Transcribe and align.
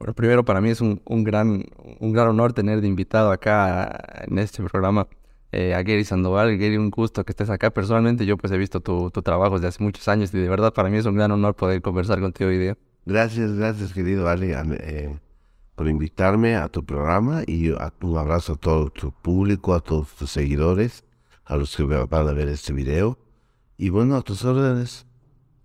Bueno, 0.00 0.14
primero 0.14 0.46
para 0.46 0.62
mí 0.62 0.70
es 0.70 0.80
un, 0.80 1.02
un, 1.04 1.24
gran, 1.24 1.62
un 1.98 2.12
gran 2.14 2.28
honor 2.28 2.54
tener 2.54 2.80
de 2.80 2.88
invitado 2.88 3.30
acá 3.30 4.24
en 4.26 4.38
este 4.38 4.62
programa 4.62 5.06
eh, 5.52 5.74
a 5.74 5.82
Gary 5.82 6.06
Sandoval. 6.06 6.56
Gary, 6.56 6.78
un 6.78 6.88
gusto 6.88 7.22
que 7.22 7.32
estés 7.32 7.50
acá. 7.50 7.70
Personalmente 7.70 8.24
yo 8.24 8.38
pues 8.38 8.50
he 8.50 8.56
visto 8.56 8.80
tu, 8.80 9.10
tu 9.10 9.20
trabajo 9.20 9.56
desde 9.56 9.68
hace 9.68 9.84
muchos 9.84 10.08
años 10.08 10.32
y 10.32 10.38
de 10.38 10.48
verdad 10.48 10.72
para 10.72 10.88
mí 10.88 10.96
es 10.96 11.04
un 11.04 11.16
gran 11.16 11.30
honor 11.32 11.54
poder 11.54 11.82
conversar 11.82 12.18
contigo 12.18 12.48
hoy 12.48 12.56
día. 12.56 12.78
Gracias, 13.04 13.52
gracias 13.52 13.92
querido 13.92 14.26
Ali 14.26 14.52
eh, 14.54 15.18
por 15.74 15.86
invitarme 15.86 16.56
a 16.56 16.68
tu 16.68 16.82
programa 16.82 17.42
y 17.46 17.68
un 17.68 18.16
abrazo 18.16 18.54
a 18.54 18.56
todo 18.56 18.88
tu 18.88 19.12
público, 19.12 19.74
a 19.74 19.80
todos 19.80 20.14
tus 20.14 20.30
seguidores, 20.30 21.04
a 21.44 21.56
los 21.56 21.76
que 21.76 21.82
van 21.82 22.26
a 22.26 22.32
ver 22.32 22.48
este 22.48 22.72
video. 22.72 23.18
Y 23.76 23.90
bueno, 23.90 24.16
a 24.16 24.22
tus 24.22 24.46
órdenes. 24.46 25.04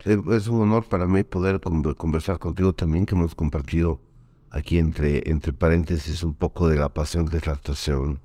Es 0.04 0.48
un 0.50 0.62
honor 0.62 0.84
para 0.84 1.08
mí 1.08 1.24
poder 1.24 1.62
conversar 1.62 2.38
contigo 2.38 2.74
también, 2.74 3.06
que 3.06 3.16
hemos 3.16 3.34
compartido 3.34 4.02
aquí 4.56 4.80
entre, 4.80 5.30
entre 5.30 5.52
paréntesis 5.52 6.24
un 6.24 6.34
poco 6.34 6.70
de 6.70 6.78
la 6.78 6.89
pasión 6.89 7.25
de 7.25 7.42
la 7.46 7.52
actuación. 7.52 8.21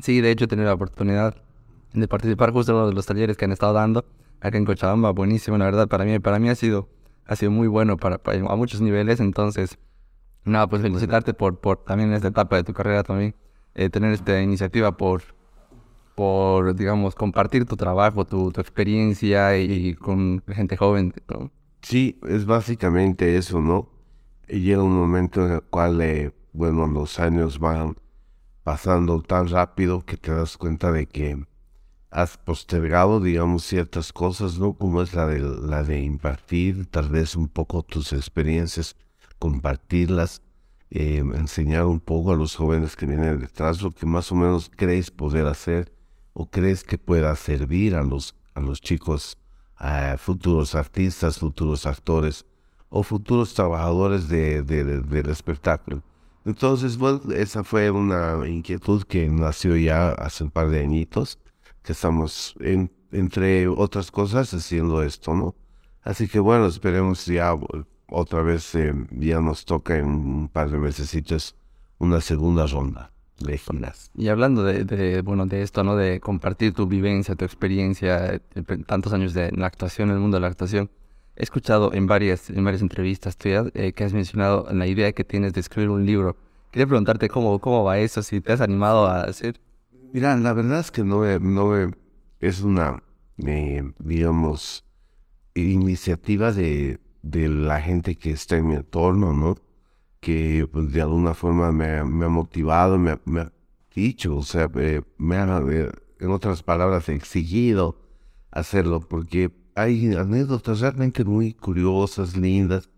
Sí, 0.00 0.20
de 0.20 0.32
hecho 0.32 0.46
he 0.46 0.48
tenido 0.48 0.66
la 0.66 0.74
oportunidad 0.74 1.36
de 1.92 2.08
participar 2.08 2.52
justo 2.52 2.72
en 2.72 2.78
uno 2.78 2.88
de 2.88 2.94
los 2.94 3.06
talleres 3.06 3.36
que 3.36 3.44
han 3.44 3.52
estado 3.52 3.72
dando 3.72 4.04
acá 4.40 4.58
en 4.58 4.64
Cochabamba, 4.64 5.12
buenísimo, 5.12 5.56
la 5.56 5.64
verdad, 5.64 5.88
para 5.88 6.04
mí, 6.04 6.18
para 6.18 6.38
mí 6.38 6.48
ha 6.48 6.54
sido, 6.54 6.88
ha 7.24 7.36
sido 7.36 7.52
muy 7.52 7.68
bueno 7.68 7.96
para, 7.96 8.20
a 8.26 8.56
muchos 8.56 8.80
niveles, 8.80 9.20
entonces, 9.20 9.78
nada, 10.44 10.66
pues 10.66 10.82
felicitarte 10.82 11.32
por, 11.32 11.60
por 11.60 11.84
también 11.84 12.12
esta 12.12 12.28
etapa 12.28 12.56
de 12.56 12.64
tu 12.64 12.74
carrera 12.74 13.04
también, 13.04 13.34
eh, 13.74 13.88
tener 13.88 14.12
esta 14.12 14.42
iniciativa 14.42 14.96
por, 14.96 15.22
por, 16.14 16.74
digamos, 16.74 17.14
compartir 17.14 17.64
tu 17.64 17.76
trabajo, 17.76 18.26
tu, 18.26 18.50
tu 18.52 18.60
experiencia 18.60 19.56
y, 19.56 19.94
con 19.94 20.42
gente 20.48 20.76
joven, 20.76 21.14
¿no? 21.30 21.50
Sí, 21.80 22.18
es 22.28 22.44
básicamente 22.44 23.36
eso, 23.38 23.60
¿no? 23.60 23.93
Llega 24.48 24.82
un 24.82 24.94
momento 24.94 25.46
en 25.46 25.52
el 25.52 25.62
cual, 25.62 26.00
eh, 26.00 26.32
bueno, 26.52 26.86
los 26.86 27.18
años 27.18 27.58
van 27.58 27.96
pasando 28.62 29.22
tan 29.22 29.48
rápido 29.48 30.04
que 30.04 30.16
te 30.16 30.32
das 30.32 30.56
cuenta 30.56 30.90
de 30.92 31.06
que 31.06 31.46
has 32.10 32.38
postergado, 32.38 33.20
digamos, 33.20 33.64
ciertas 33.64 34.12
cosas, 34.12 34.58
¿no? 34.58 34.74
Como 34.74 35.02
es 35.02 35.14
la 35.14 35.26
de, 35.26 35.40
la 35.40 35.82
de 35.82 36.00
impartir, 36.00 36.86
tal 36.86 37.08
vez 37.08 37.36
un 37.36 37.48
poco 37.48 37.82
tus 37.82 38.12
experiencias, 38.12 38.96
compartirlas, 39.38 40.42
eh, 40.90 41.18
enseñar 41.18 41.86
un 41.86 42.00
poco 42.00 42.32
a 42.32 42.36
los 42.36 42.54
jóvenes 42.54 42.94
que 42.94 43.06
vienen 43.06 43.40
detrás 43.40 43.82
lo 43.82 43.90
que 43.90 44.06
más 44.06 44.30
o 44.30 44.36
menos 44.36 44.70
crees 44.74 45.10
poder 45.10 45.46
hacer 45.46 45.92
o 46.32 46.48
crees 46.48 46.84
que 46.84 46.98
pueda 46.98 47.34
servir 47.34 47.96
a 47.96 48.02
los, 48.02 48.36
a 48.54 48.60
los 48.60 48.80
chicos, 48.80 49.36
a 49.76 50.16
futuros 50.18 50.74
artistas, 50.76 51.38
futuros 51.38 51.84
actores 51.84 52.46
o 52.96 53.02
futuros 53.02 53.54
trabajadores 53.54 54.28
de, 54.28 54.62
del 54.62 55.28
espectáculo. 55.28 56.00
Entonces, 56.44 56.96
bueno, 56.96 57.20
esa 57.34 57.64
fue 57.64 57.90
una 57.90 58.48
inquietud 58.48 59.02
que 59.02 59.28
nació 59.28 59.76
ya 59.76 60.10
hace 60.10 60.44
un 60.44 60.50
par 60.52 60.68
de 60.68 60.78
añitos, 60.80 61.40
que 61.82 61.90
estamos, 61.90 62.54
entre 63.10 63.66
otras 63.66 64.12
cosas, 64.12 64.54
haciendo 64.54 65.02
esto, 65.02 65.34
¿no? 65.34 65.56
Así 66.04 66.28
que 66.28 66.38
bueno, 66.38 66.66
esperemos 66.66 67.26
ya 67.26 67.52
otra 68.08 68.42
vez, 68.42 68.72
eh, 68.76 68.94
ya 69.10 69.40
nos 69.40 69.64
toca 69.64 69.96
en 69.98 70.06
un 70.06 70.48
par 70.48 70.70
de 70.70 70.78
meses 70.78 71.56
una 71.98 72.20
segunda 72.20 72.64
ronda. 72.68 73.10
De 73.40 73.60
y 74.14 74.28
hablando 74.28 74.62
de, 74.62 74.84
de, 74.84 75.20
bueno, 75.22 75.46
de 75.46 75.62
esto, 75.62 75.82
¿no? 75.82 75.96
De 75.96 76.20
compartir 76.20 76.72
tu 76.72 76.86
vivencia, 76.86 77.34
tu 77.34 77.44
experiencia, 77.44 78.40
tantos 78.86 79.12
años 79.12 79.34
de, 79.34 79.48
en 79.48 79.58
la 79.58 79.66
actuación, 79.66 80.10
en 80.10 80.14
el 80.14 80.20
mundo 80.20 80.36
de 80.36 80.42
la 80.42 80.46
actuación, 80.46 80.88
He 81.36 81.42
escuchado 81.42 81.92
en 81.92 82.06
varias, 82.06 82.50
en 82.50 82.64
varias 82.64 82.82
entrevistas 82.82 83.36
tuyas 83.36 83.66
eh, 83.74 83.92
que 83.92 84.04
has 84.04 84.12
mencionado 84.12 84.68
la 84.72 84.86
idea 84.86 85.12
que 85.12 85.24
tienes 85.24 85.52
de 85.52 85.60
escribir 85.60 85.90
un 85.90 86.06
libro. 86.06 86.36
Quería 86.70 86.86
preguntarte 86.86 87.28
cómo, 87.28 87.58
cómo 87.58 87.84
va 87.84 87.98
eso, 87.98 88.22
si 88.22 88.40
te 88.40 88.52
has 88.52 88.60
animado 88.60 89.06
a 89.06 89.22
hacer. 89.22 89.60
Mira, 90.12 90.36
la 90.36 90.52
verdad 90.52 90.80
es 90.80 90.90
que 90.90 91.02
no, 91.02 91.24
no 91.40 91.90
es 92.40 92.60
una, 92.60 93.02
eh, 93.38 93.82
digamos, 93.98 94.84
iniciativa 95.54 96.52
de, 96.52 97.00
de 97.22 97.48
la 97.48 97.80
gente 97.80 98.16
que 98.16 98.30
está 98.30 98.56
en 98.56 98.68
mi 98.68 98.74
entorno, 98.74 99.32
¿no? 99.32 99.56
Que 100.20 100.68
pues, 100.70 100.92
de 100.92 101.00
alguna 101.00 101.34
forma 101.34 101.72
me, 101.72 102.04
me 102.04 102.26
ha 102.26 102.28
motivado, 102.28 102.98
me, 102.98 103.18
me, 103.24 103.40
ha 103.40 103.52
dicho, 103.94 104.36
o 104.36 104.42
sea, 104.42 104.70
eh, 104.76 105.02
me 105.16 105.36
ha, 105.36 105.58
en 105.58 106.30
otras 106.30 106.62
palabras, 106.62 107.08
exigido 107.08 107.98
hacerlo, 108.50 109.00
porque 109.00 109.50
hay 109.74 110.14
anécdotas 110.14 110.80
realmente 110.80 111.24
muy 111.24 111.54
curiosas, 111.54 112.36
lindas. 112.36 112.88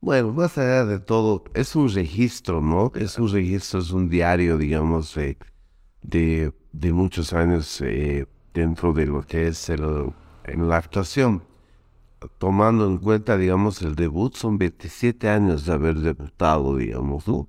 Bueno, 0.00 0.32
más 0.32 0.56
allá 0.58 0.84
de 0.84 0.98
todo, 0.98 1.44
es 1.54 1.76
un 1.76 1.88
registro, 1.88 2.60
¿no? 2.60 2.92
Es 2.94 3.18
un 3.18 3.30
registro, 3.30 3.80
es 3.80 3.90
un 3.90 4.08
diario, 4.08 4.56
digamos, 4.58 5.14
de, 5.14 6.52
de, 6.72 6.92
muchos 6.92 7.32
años 7.32 7.80
eh, 7.82 8.26
dentro 8.54 8.92
de 8.92 9.06
lo 9.06 9.22
que 9.22 9.48
es 9.48 9.68
el, 9.68 10.12
en 10.44 10.68
la 10.68 10.76
actuación. 10.78 11.42
Tomando 12.38 12.86
en 12.86 12.98
cuenta, 12.98 13.36
digamos, 13.36 13.82
el 13.82 13.94
debut, 13.94 14.34
son 14.36 14.58
27 14.58 15.28
años 15.28 15.66
de 15.66 15.72
haber 15.72 15.96
debutado, 15.96 16.76
digamos, 16.76 17.26
¿no? 17.28 17.48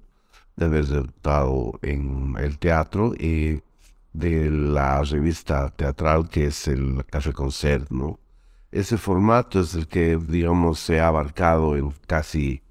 De 0.56 0.66
haber 0.66 0.88
debutado 0.88 1.74
en 1.82 2.36
el 2.38 2.58
teatro 2.60 3.14
y 3.16 3.62
de 4.14 4.50
la 4.52 5.04
revista 5.04 5.70
teatral 5.70 6.30
que 6.30 6.48
es 6.48 6.68
el 6.68 7.06
Café 7.06 7.34
Concert, 7.34 7.90
¿no? 7.92 8.21
Ese 8.72 8.98
formato 8.98 9.60
es 9.60 9.76
el 9.76 9.88
que, 9.88 10.18
digamos, 10.18 10.80
se 10.80 11.00
ha 11.00 11.08
abarcado 11.08 11.76
en 11.76 11.92
casi 12.08 12.64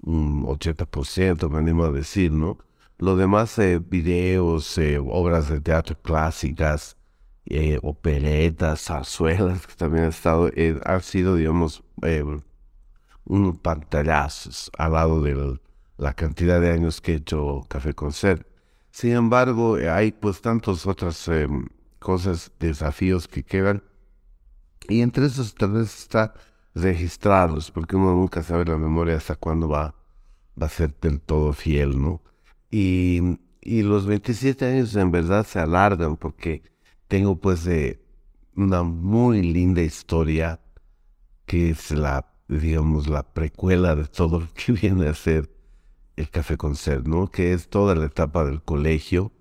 un 0.00 0.44
80%, 0.44 1.48
me 1.50 1.58
animo 1.58 1.84
a 1.84 1.92
decir, 1.92 2.32
¿no? 2.32 2.58
Lo 2.98 3.16
demás, 3.16 3.58
eh, 3.58 3.78
videos, 3.78 4.78
eh, 4.78 4.98
obras 4.98 5.48
de 5.48 5.60
teatro 5.60 5.96
clásicas, 6.00 6.96
eh, 7.46 7.78
operetas, 7.82 8.84
zarzuelas, 8.84 9.66
que 9.66 9.74
también 9.74 10.04
ha 10.04 10.08
estado, 10.08 10.50
ha 10.84 11.00
sido, 11.00 11.36
digamos, 11.36 11.82
un 13.24 13.56
pantallazo 13.58 14.70
al 14.78 14.92
lado 14.92 15.22
de 15.22 15.58
la 15.98 16.14
cantidad 16.14 16.60
de 16.60 16.70
años 16.72 17.00
que 17.00 17.12
he 17.12 17.16
hecho 17.16 17.62
Café 17.68 17.94
Concert. 17.94 18.46
Sin 18.90 19.12
embargo, 19.12 19.76
hay 19.76 20.12
pues 20.12 20.40
tantas 20.40 20.86
otras 20.86 21.28
cosas, 21.98 22.52
desafíos 22.58 23.28
que 23.28 23.42
quedan 23.42 23.82
y 24.88 25.00
entre 25.00 25.26
esos 25.26 25.54
vez 25.54 25.98
está 26.00 26.34
registrarlos, 26.74 27.70
porque 27.70 27.96
uno 27.96 28.12
nunca 28.12 28.42
sabe 28.42 28.64
la 28.64 28.78
memoria 28.78 29.16
hasta 29.16 29.36
cuándo 29.36 29.68
va, 29.68 29.94
a 30.60 30.68
ser 30.68 30.94
del 31.00 31.20
todo 31.20 31.52
fiel, 31.52 32.00
¿no? 32.00 32.22
Y, 32.70 33.38
y 33.60 33.82
los 33.82 34.06
27 34.06 34.64
años 34.64 34.94
en 34.96 35.10
verdad 35.10 35.46
se 35.46 35.58
alargan 35.58 36.16
porque 36.16 36.62
tengo 37.08 37.36
pues 37.36 37.64
de 37.64 38.02
una 38.56 38.82
muy 38.82 39.42
linda 39.42 39.82
historia 39.82 40.60
que 41.46 41.70
es 41.70 41.90
la, 41.90 42.32
digamos, 42.48 43.08
la 43.08 43.22
precuela 43.22 43.94
de 43.94 44.06
todo 44.06 44.40
lo 44.40 44.48
que 44.54 44.72
viene 44.80 45.08
a 45.08 45.14
ser 45.14 45.50
el 46.16 46.28
Café 46.30 46.56
Concert, 46.56 47.06
¿no? 47.06 47.28
Que 47.28 47.52
es 47.52 47.68
toda 47.68 47.94
la 47.94 48.06
etapa 48.06 48.44
del 48.44 48.62
colegio 48.62 49.32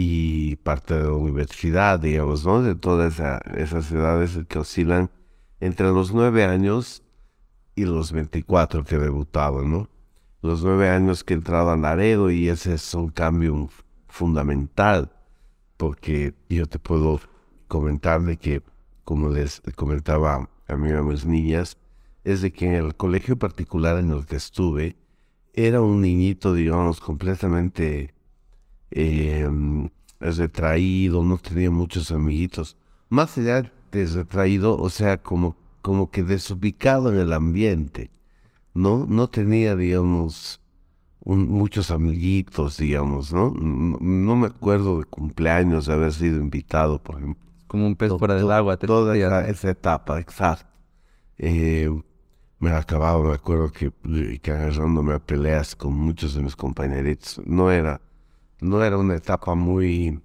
y 0.00 0.54
parte 0.54 0.94
de 0.94 1.02
la 1.02 1.12
universidad, 1.12 1.98
digamos, 1.98 2.46
¿no? 2.46 2.62
De 2.62 2.76
todas 2.76 3.18
esas 3.56 3.90
edades 3.90 4.38
que 4.48 4.60
oscilan 4.60 5.10
entre 5.58 5.88
los 5.88 6.14
nueve 6.14 6.44
años 6.44 7.02
y 7.74 7.84
los 7.84 8.12
24 8.12 8.84
que 8.84 8.96
debutaban, 8.96 9.72
¿no? 9.72 9.88
Los 10.40 10.62
nueve 10.62 10.88
años 10.88 11.24
que 11.24 11.34
entraba 11.34 11.76
Laredo 11.76 12.30
y 12.30 12.48
ese 12.48 12.74
es 12.74 12.94
un 12.94 13.08
cambio 13.08 13.70
fundamental, 14.06 15.10
porque 15.76 16.32
yo 16.48 16.66
te 16.66 16.78
puedo 16.78 17.20
comentar 17.66 18.22
de 18.22 18.36
que, 18.36 18.62
como 19.02 19.30
les 19.30 19.60
comentaba 19.74 20.48
a 20.68 20.76
mí 20.76 20.92
a 20.92 21.02
mis 21.02 21.26
niñas, 21.26 21.76
es 22.22 22.40
de 22.40 22.52
que 22.52 22.66
en 22.66 22.74
el 22.74 22.94
colegio 22.94 23.36
particular 23.36 23.98
en 23.98 24.12
el 24.12 24.26
que 24.26 24.36
estuve, 24.36 24.94
era 25.54 25.80
un 25.80 26.00
niñito, 26.02 26.54
digamos, 26.54 27.00
completamente 27.00 28.14
eh, 28.90 29.48
retraído, 30.20 31.22
no 31.22 31.38
tenía 31.38 31.70
muchos 31.70 32.10
amiguitos. 32.10 32.76
Más 33.08 33.36
allá 33.38 33.70
de 33.90 34.06
retraído, 34.06 34.76
o 34.76 34.90
sea, 34.90 35.18
como, 35.22 35.56
como 35.82 36.10
que 36.10 36.22
desubicado 36.22 37.12
en 37.12 37.18
el 37.18 37.32
ambiente. 37.32 38.10
No, 38.74 39.06
no 39.08 39.28
tenía, 39.28 39.74
digamos, 39.76 40.60
muchos 41.24 41.90
amiguitos, 41.90 42.78
digamos, 42.78 43.32
¿no? 43.32 43.50
¿no? 43.50 44.36
me 44.36 44.46
acuerdo 44.46 44.98
de 44.98 45.04
cumpleaños, 45.04 45.86
de 45.86 45.94
haber 45.94 46.12
sido 46.12 46.40
invitado, 46.40 47.02
por 47.02 47.16
ejemplo. 47.16 47.44
Como 47.66 47.86
un 47.86 47.96
pez 47.96 48.12
fuera 48.18 48.34
del 48.34 48.50
agua. 48.50 48.76
toda 48.78 49.16
esa, 49.46 49.70
etapa, 49.70 50.20
exacto. 50.20 50.66
Eh, 51.36 51.90
me 52.58 52.70
acababa, 52.70 53.22
me 53.22 53.34
acuerdo 53.34 53.70
que, 53.70 53.92
que 54.40 54.50
agarrándome 54.50 55.14
a 55.14 55.18
peleas 55.18 55.76
con 55.76 55.94
muchos 55.94 56.34
de 56.34 56.42
mis 56.42 56.56
compañeritos. 56.56 57.40
No 57.44 57.70
era 57.70 58.00
no 58.60 58.82
era 58.82 58.98
una 58.98 59.16
etapa 59.16 59.54
muy 59.54 60.20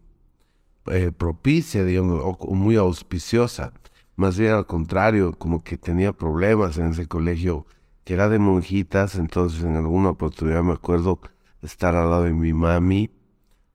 eh, 0.87 1.11
propicia, 1.11 1.83
digamos, 1.83 2.21
o, 2.23 2.53
muy 2.53 2.75
auspiciosa. 2.75 3.73
Más 4.15 4.37
bien 4.37 4.53
al 4.53 4.65
contrario, 4.65 5.33
como 5.33 5.63
que 5.63 5.77
tenía 5.77 6.13
problemas 6.13 6.77
en 6.77 6.87
ese 6.87 7.07
colegio 7.07 7.65
que 8.03 8.13
era 8.15 8.29
de 8.29 8.39
monjitas, 8.39 9.15
entonces 9.15 9.63
en 9.63 9.75
alguna 9.75 10.09
oportunidad 10.09 10.61
me 10.61 10.73
acuerdo 10.73 11.19
estar 11.61 11.95
al 11.95 12.09
lado 12.09 12.23
de 12.23 12.33
mi 12.33 12.53
mami 12.53 13.11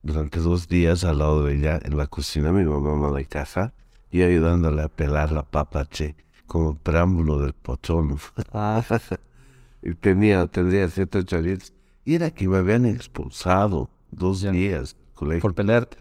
durante 0.03 0.39
dos 0.39 0.67
días 0.67 1.03
al 1.03 1.19
lado 1.19 1.43
de 1.43 1.55
ella 1.55 1.79
en 1.83 1.97
la 1.97 2.07
cocina, 2.07 2.51
mi 2.51 2.63
mamá 2.63 3.11
de 3.11 3.25
casa, 3.25 3.73
y 4.11 4.21
ayudándole 4.21 4.83
a 4.83 4.87
pelar 4.87 5.31
la 5.31 5.43
papa, 5.43 5.85
che, 5.85 6.15
como 6.45 6.75
preámbulo 6.75 7.39
del 7.39 7.53
pochón. 7.53 8.17
Ah, 8.53 8.83
y 9.81 9.93
tenía, 9.95 10.47
tendría 10.47 10.87
siete, 10.89 11.19
ocho 11.19 11.37
años, 11.37 11.73
y 12.05 12.15
era 12.15 12.31
que 12.31 12.47
me 12.47 12.57
habían 12.57 12.85
expulsado 12.85 13.89
dos 14.11 14.41
Ya. 14.41 14.51
días 14.51 14.95
colegio. 15.13 15.41
por 15.41 15.53
pelearte. 15.55 15.97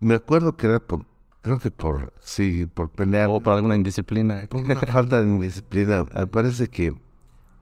Me 0.00 0.14
acuerdo 0.14 0.56
que 0.56 0.66
era 0.66 0.80
por, 0.80 1.04
creo 1.42 1.58
que 1.58 1.70
por, 1.70 2.12
sí, 2.20 2.66
por 2.66 2.90
pelear. 2.90 3.28
O 3.30 3.40
por 3.40 3.54
alguna 3.54 3.76
indisciplina. 3.76 4.46
Por 4.48 4.62
una 4.64 4.76
falta 4.76 5.22
de 5.22 5.38
disciplina. 5.38 6.04
Me 6.14 6.26
parece 6.26 6.68
que 6.68 6.94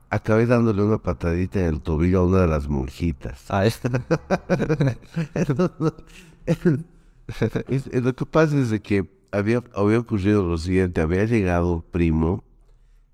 acabé 0.09 0.47
dándole 0.47 0.83
una 0.83 0.99
patadita 0.99 1.61
en 1.61 1.67
el 1.67 1.81
tobillo 1.81 2.21
a 2.21 2.27
una 2.27 2.41
de 2.43 2.47
las 2.49 2.69
monjitas. 2.69 3.45
Ah, 3.51 3.67
es- 3.67 3.81
Es- 6.47 6.61
es- 7.69 8.03
lo 8.03 8.15
que 8.15 8.27
pasa 8.27 8.57
es 8.59 8.71
de 8.71 8.81
que 8.81 9.09
había, 9.33 9.63
había 9.75 9.99
ocurrido 10.01 10.43
lo 10.43 10.59
siguiente, 10.59 11.01
había 11.01 11.25
llegado 11.25 11.73
un 11.75 11.83
primo 11.83 12.45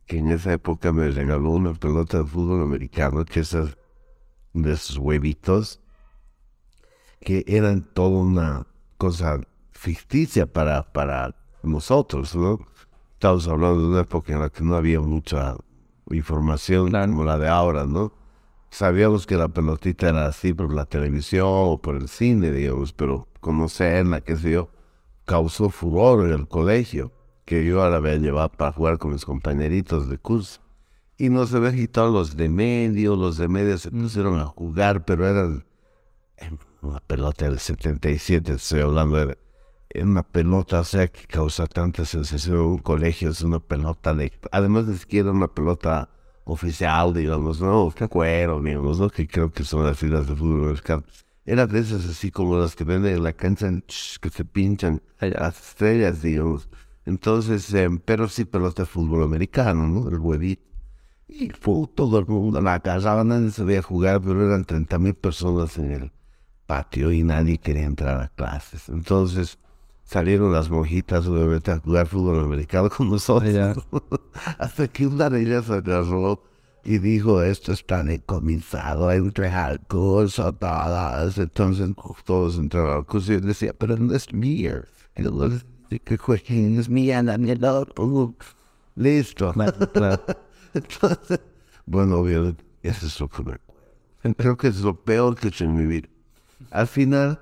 que 0.07 0.19
en 0.19 0.29
esa 0.29 0.53
época 0.53 0.93
me 0.93 1.11
regaló 1.11 1.51
una 1.51 1.75
pelota 1.75 2.19
de 2.19 2.25
fútbol 2.27 2.63
americano, 2.63 3.25
que 3.25 3.41
esas 3.41 3.77
de 4.55 4.73
esos 4.73 4.97
huevitos, 4.99 5.81
que 7.21 7.45
eran 7.47 7.83
toda 7.83 8.21
una 8.21 8.67
cosa 8.99 9.41
ficticia 9.73 10.47
para, 10.47 10.93
para 10.93 11.35
nosotros, 11.63 12.35
¿no? 12.35 12.61
Estamos 13.15 13.49
hablando 13.49 13.81
de 13.81 13.89
una 13.89 14.01
época 14.01 14.33
en 14.33 14.41
la 14.41 14.51
que 14.51 14.63
no 14.63 14.77
había 14.77 15.01
mucha 15.01 15.57
información 16.11 16.91
Claro. 16.91 17.13
como 17.13 17.25
la 17.25 17.39
de 17.39 17.49
ahora, 17.49 17.87
¿no? 17.87 18.13
Sabíamos 18.71 19.27
que 19.27 19.37
la 19.37 19.49
pelotita 19.49 20.09
era 20.09 20.27
así 20.27 20.53
por 20.53 20.73
la 20.73 20.85
televisión 20.85 21.47
o 21.49 21.79
por 21.79 21.97
el 21.97 22.09
cine, 22.09 22.51
digamos, 22.51 22.93
pero 22.93 23.29
conocerla, 23.41 24.21
qué 24.21 24.37
sé 24.37 24.53
yo, 24.53 24.71
causó 25.25 25.71
furor 25.71 26.27
en 26.27 26.33
el 26.33 26.49
colegio, 26.49 27.13
que 27.45 27.65
yo 27.65 27.83
ahora 27.83 27.97
había 27.97 28.17
llevado 28.17 28.51
para 28.51 28.73
jugar 28.73 28.99
con 28.99 29.13
mis 29.13 29.25
compañeritos 29.25 30.09
de 30.09 30.19
curso. 30.19 30.61
Y 31.17 31.31
nos 31.31 31.55
habían 31.55 31.77
quitado 31.77 32.11
los 32.11 32.37
de 32.37 32.49
medio, 32.49 33.17
los 33.17 33.39
de 33.39 33.49
medio 33.49 33.79
se 33.79 33.91
pusieron 33.91 34.39
a 34.39 34.47
jugar, 34.47 35.05
pero 35.05 35.27
eran 35.27 35.65
una 36.83 37.01
pelota 37.01 37.47
del 37.47 37.59
77, 37.59 38.55
estoy 38.55 38.81
hablando 38.81 39.27
de 39.27 39.39
una 40.03 40.23
pelota, 40.23 40.81
o 40.81 40.85
sea, 40.85 41.09
que 41.09 41.27
causa 41.27 41.67
tanta 41.67 42.05
sensación 42.05 42.57
en 42.57 42.63
un 42.63 42.79
colegio, 42.79 43.31
es 43.31 43.43
una 43.43 43.61
pelota 43.61 44.15
de, 44.15 44.33
además 44.51 44.87
ni 44.87 44.97
siquiera 44.97 45.31
una 45.31 45.49
pelota 45.49 46.11
oficial, 46.45 47.13
digamos, 47.15 47.61
no, 47.61 47.93
cuero, 48.09 48.63
digamos, 48.63 49.01
¿no? 49.01 49.11
que 49.11 49.27
creo 49.27 49.51
que 49.51 49.65
son 49.65 49.85
las 49.85 49.99
filas 49.99 50.27
de 50.29 50.37
fútbol 50.37 50.65
americano. 50.65 51.05
Era 51.45 51.67
de 51.67 51.79
esas 51.79 52.05
así 52.07 52.31
como 52.31 52.59
las 52.59 52.75
que 52.75 52.85
venden 52.85 53.17
en 53.17 53.23
la 53.23 53.33
cancha, 53.33 53.71
ch, 53.87 54.19
que 54.19 54.31
se 54.31 54.45
pinchan 54.45 55.01
las 55.21 55.71
estrellas, 55.71 56.23
digamos. 56.23 56.69
Entonces, 57.05 57.73
eh, 57.73 57.89
pero 58.05 58.29
sí 58.29 58.45
pelota 58.45 58.83
de 58.83 58.87
fútbol 58.87 59.23
americano, 59.23 59.87
¿no? 59.87 60.09
El 60.09 60.19
huevito. 60.19 60.65
Y 61.29 61.51
fue 61.51 61.87
todo 61.95 62.19
el 62.19 62.27
mundo 62.27 62.61
la 62.61 62.75
agarraba, 62.75 63.23
nadie 63.25 63.51
sabía 63.51 63.81
jugar, 63.83 64.21
pero 64.21 64.45
eran 64.47 64.65
30 64.65 64.99
mil 64.99 65.15
personas 65.15 65.77
en 65.79 65.93
el 65.93 66.13
patio 66.67 67.13
y 67.13 67.23
nadie 67.23 67.59
quería 67.59 67.85
entrar 67.85 68.21
a 68.21 68.29
clases. 68.29 68.89
Entonces 68.89 69.59
salieron 70.05 70.53
las 70.53 70.71
monjitas 70.71 71.27
obviamente 71.27 71.71
a 71.71 71.79
jugar 71.79 72.07
fútbol 72.07 72.45
americano 72.45 72.91
con 72.97 73.11
nosotros. 73.11 73.53
Ya. 73.53 73.75
Hasta 74.59 74.89
que 74.89 75.07
una 75.07 75.31
de 75.31 75.43
ellas 75.43 75.71
agarró 75.71 76.43
y 76.85 76.99
dijo, 76.99 77.43
esto 77.43 77.73
está 77.73 78.05
decomisado, 78.05 79.11
entre 79.11 79.49
alcohol, 79.49 80.31
sotadas. 80.31 81.37
Entonces 81.39 81.91
uf, 81.97 82.23
todos 82.23 82.59
entraron 82.59 82.97
al 82.99 83.07
curso 83.07 83.33
y 83.33 83.41
yo 83.41 83.47
decía, 83.47 83.73
pero 83.77 83.97
no 83.97 84.15
es 84.15 84.33
mío. 84.33 84.83
Entonces, 85.17 85.67
que 86.05 86.17
jueguen, 86.17 86.79
es 86.79 86.89
mía, 86.89 87.23
Daniela. 87.23 87.83
Uh, 87.99 88.35
Listo. 88.95 89.53
Entonces, 90.75 91.41
bueno, 91.87 92.17
obviamente, 92.17 92.65
eso 92.83 93.07
es 93.07 93.21
lo 93.21 93.29
que 93.29 93.43
me. 93.43 94.35
Creo 94.35 94.57
que 94.57 94.69
es 94.69 94.81
lo 94.81 94.95
peor 95.05 95.37
que 95.37 95.47
he 95.47 95.51
hecho 95.51 95.65
en 95.65 95.75
mi 95.75 95.87
vida. 95.87 96.09
Al 96.71 96.87
final, 96.87 97.41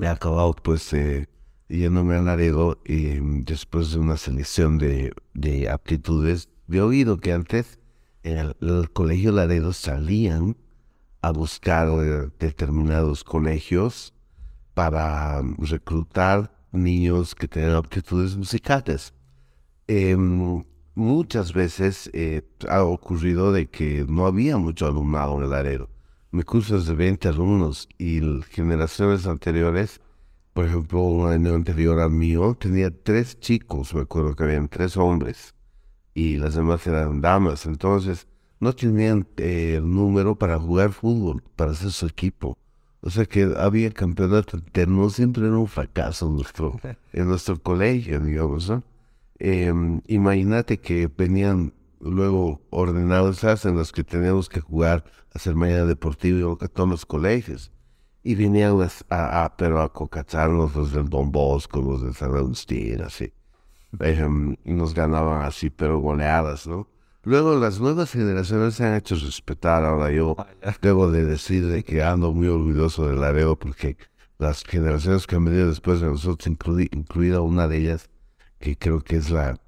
he 0.00 0.06
acabado 0.06 0.54
pues 0.54 0.92
eh, 0.92 1.28
yéndome 1.68 2.16
a 2.16 2.22
Laredo 2.22 2.78
y 2.84 3.20
mm, 3.20 3.44
después 3.44 3.92
de 3.92 3.98
una 3.98 4.16
selección 4.16 4.78
de, 4.78 5.12
de 5.34 5.68
aptitudes, 5.68 6.48
he 6.70 6.80
oído 6.80 7.18
que 7.18 7.32
antes 7.32 7.78
en 8.22 8.54
el, 8.60 8.90
colegio 8.92 9.32
Laredo 9.32 9.72
salían 9.72 10.56
a 11.20 11.30
buscar 11.30 11.88
eh, 11.88 12.30
determinados 12.38 13.22
colegios 13.24 14.14
para 14.74 15.42
mm, 15.42 15.56
reclutar 15.64 16.50
niños 16.72 17.34
que 17.34 17.46
tenían 17.48 17.76
aptitudes 17.76 18.36
musicales. 18.36 19.14
Em, 19.86 20.64
muchas 20.94 21.52
veces 21.52 22.10
eh, 22.12 22.42
ha 22.68 22.82
ocurrido 22.82 23.52
de 23.52 23.68
que 23.68 24.04
no 24.08 24.26
había 24.26 24.56
mucho 24.56 24.86
alumnado 24.86 25.36
en 25.36 25.44
el 25.44 25.50
Laredo. 25.50 25.88
Mi 26.34 26.42
curso 26.42 26.78
es 26.78 26.86
de 26.86 26.96
20 26.96 27.28
alumnos 27.28 27.88
y 27.96 28.20
generaciones 28.50 29.24
anteriores, 29.24 30.00
por 30.52 30.66
ejemplo, 30.66 31.00
un 31.02 31.30
año 31.30 31.54
anterior 31.54 32.00
al 32.00 32.10
mío, 32.10 32.56
tenía 32.58 32.90
tres 32.90 33.38
chicos, 33.38 33.94
me 33.94 34.00
acuerdo 34.00 34.34
que 34.34 34.42
habían 34.42 34.66
tres 34.66 34.96
hombres 34.96 35.54
y 36.12 36.38
las 36.38 36.56
demás 36.56 36.84
eran 36.88 37.20
damas. 37.20 37.66
Entonces, 37.66 38.26
no 38.58 38.72
tenían 38.72 39.28
eh, 39.36 39.74
el 39.76 39.88
número 39.88 40.34
para 40.34 40.58
jugar 40.58 40.90
fútbol, 40.90 41.40
para 41.54 41.70
hacer 41.70 41.92
su 41.92 42.06
equipo. 42.06 42.58
O 43.00 43.10
sea 43.10 43.26
que 43.26 43.54
había 43.56 43.92
campeonato 43.92 44.56
interno, 44.56 45.10
siempre 45.10 45.46
era 45.46 45.56
un 45.56 45.68
fracaso 45.68 46.26
en 46.26 46.34
nuestro, 46.34 46.80
en 47.12 47.28
nuestro 47.28 47.62
colegio, 47.62 48.18
digamos, 48.18 48.68
¿no? 48.68 48.82
Em, 49.38 50.00
imagínate 50.08 50.80
que 50.80 51.08
venían 51.16 51.72
luego 52.10 52.62
ordenanzas 52.70 53.64
en 53.64 53.76
las 53.76 53.92
que 53.92 54.04
teníamos 54.04 54.48
que 54.48 54.60
jugar, 54.60 55.04
hacer 55.34 55.54
mañana 55.54 55.84
deportiva 55.86 56.56
y 56.60 56.64
a 56.64 56.68
todos 56.68 56.88
los 56.88 57.06
colegios. 57.06 57.72
Y 58.22 58.34
venían 58.36 58.78
a, 59.10 59.44
a- 59.44 59.56
pero 59.56 59.80
a 59.82 59.92
cocacharnos 59.92 60.74
los 60.74 60.92
del 60.92 61.08
Don 61.10 61.30
Bosco, 61.32 61.80
los 61.82 62.02
de 62.02 62.12
San 62.14 62.34
Agustín, 62.34 63.02
así. 63.02 63.32
Em, 64.00 64.56
y 64.64 64.72
nos 64.72 64.92
ganaban 64.94 65.42
así, 65.42 65.70
pero 65.70 65.98
goleadas, 66.00 66.66
¿no? 66.66 66.88
Luego 67.22 67.56
las 67.56 67.80
nuevas 67.80 68.10
generaciones 68.12 68.74
se 68.74 68.84
han 68.84 68.94
hecho 68.96 69.14
respetar. 69.14 69.84
Ahora 69.84 70.10
yo 70.10 70.36
debo 70.82 71.10
de 71.10 71.24
decir 71.24 71.66
de 71.66 71.82
que 71.84 72.02
ando 72.02 72.32
muy 72.32 72.48
orgulloso 72.48 73.06
de 73.08 73.16
Laredo 73.16 73.56
porque 73.58 73.96
las 74.38 74.62
generaciones 74.64 75.26
que 75.26 75.36
han 75.36 75.44
venido 75.44 75.68
después 75.68 76.00
de 76.00 76.08
nosotros, 76.08 76.46
inclui- 76.48 76.88
incluida 76.94 77.40
una 77.40 77.68
de 77.68 77.78
ellas, 77.78 78.10
que 78.58 78.76
creo 78.76 79.00
que 79.00 79.16
es 79.16 79.30
la, 79.30 79.58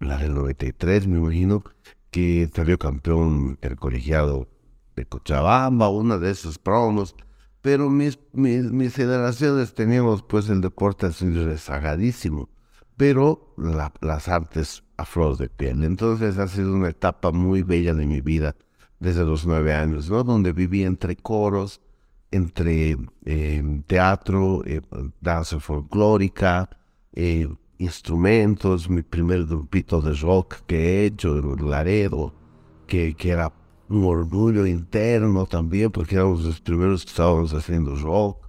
la 0.00 0.16
del 0.18 0.34
93, 0.34 1.06
me 1.06 1.18
imagino, 1.18 1.62
que 2.10 2.50
salió 2.54 2.78
campeón 2.78 3.58
el 3.62 3.76
colegiado 3.76 4.48
de 4.96 5.06
Cochabamba, 5.06 5.88
una 5.90 6.18
de 6.18 6.30
esas 6.30 6.58
promos. 6.58 7.14
Pero 7.62 7.90
mis, 7.90 8.18
mis, 8.32 8.94
generaciones 8.94 9.74
teníamos 9.74 10.22
pues 10.22 10.48
el 10.48 10.60
deporte 10.62 11.06
así 11.06 11.28
rezagadísimo, 11.30 12.48
pero 12.96 13.54
la- 13.58 13.92
las 14.00 14.28
artes 14.28 14.82
a 14.96 15.04
flor 15.04 15.36
de 15.36 15.48
piel. 15.50 15.84
Entonces 15.84 16.38
ha 16.38 16.48
sido 16.48 16.74
una 16.74 16.88
etapa 16.88 17.32
muy 17.32 17.62
bella 17.62 17.94
de 17.94 18.06
mi 18.06 18.20
vida 18.22 18.56
desde 18.98 19.24
los 19.24 19.46
nueve 19.46 19.74
años, 19.74 20.10
¿no? 20.10 20.24
Donde 20.24 20.52
viví 20.52 20.84
entre 20.84 21.16
coros, 21.16 21.80
entre 22.30 22.96
eh, 23.24 23.82
teatro, 23.86 24.62
eh, 24.64 24.80
danza 25.20 25.60
folclórica, 25.60 26.70
eh, 27.12 27.48
instrumentos, 27.80 28.88
mi 28.90 29.02
primer 29.02 29.46
grupito 29.46 30.02
de 30.02 30.12
rock 30.12 30.60
que 30.66 30.76
he 30.76 31.06
hecho, 31.06 31.40
Laredo, 31.56 32.32
que, 32.86 33.14
que 33.14 33.30
era 33.30 33.50
un 33.88 34.04
orgullo 34.04 34.66
interno 34.66 35.46
también, 35.46 35.90
porque 35.90 36.16
éramos 36.16 36.44
los 36.44 36.60
primeros 36.60 37.04
que 37.04 37.10
estábamos 37.10 37.52
haciendo 37.54 37.96
rock. 37.96 38.46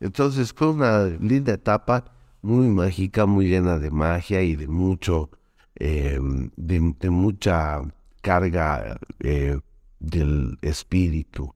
Entonces 0.00 0.52
fue 0.52 0.70
una 0.70 1.06
linda 1.06 1.54
etapa, 1.54 2.04
muy 2.42 2.68
mágica, 2.68 3.24
muy 3.24 3.48
llena 3.48 3.78
de 3.78 3.90
magia 3.90 4.42
y 4.42 4.54
de 4.54 4.68
mucho, 4.68 5.30
eh, 5.76 6.20
de, 6.56 6.94
de 7.00 7.10
mucha 7.10 7.80
carga 8.20 8.98
eh, 9.20 9.58
del 9.98 10.58
espíritu, 10.60 11.54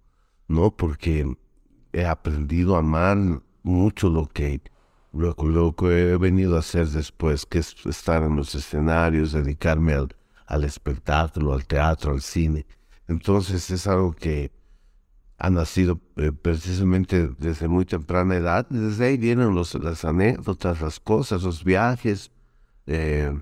¿no? 0.48 0.70
Porque 0.70 1.30
he 1.92 2.06
aprendido 2.06 2.74
a 2.74 2.78
amar 2.78 3.18
mucho 3.62 4.08
lo 4.08 4.26
que, 4.26 4.62
lo, 5.12 5.74
que 5.74 6.12
he 6.12 6.16
venido 6.16 6.56
a 6.56 6.60
hacer 6.60 6.88
después, 6.88 7.46
que 7.46 7.58
es 7.58 7.74
estar 7.86 8.22
en 8.22 8.36
los 8.36 8.54
escenarios, 8.54 9.32
dedicarme 9.32 9.94
al, 9.94 10.08
al 10.46 10.64
espectáculo, 10.64 11.54
al 11.54 11.66
teatro, 11.66 12.12
al 12.12 12.22
cine. 12.22 12.66
Entonces 13.06 13.70
es 13.70 13.86
algo 13.86 14.12
que 14.12 14.52
ha 15.38 15.50
nacido 15.50 16.00
eh, 16.16 16.32
precisamente 16.32 17.28
desde 17.38 17.68
muy 17.68 17.84
temprana 17.84 18.36
edad. 18.36 18.66
Desde 18.68 19.06
ahí 19.06 19.16
vienen 19.16 19.54
los, 19.54 19.74
las 19.74 20.04
anécdotas, 20.04 20.80
las 20.80 20.98
cosas, 20.98 21.42
los 21.42 21.62
viajes, 21.64 22.30
eh, 22.86 23.40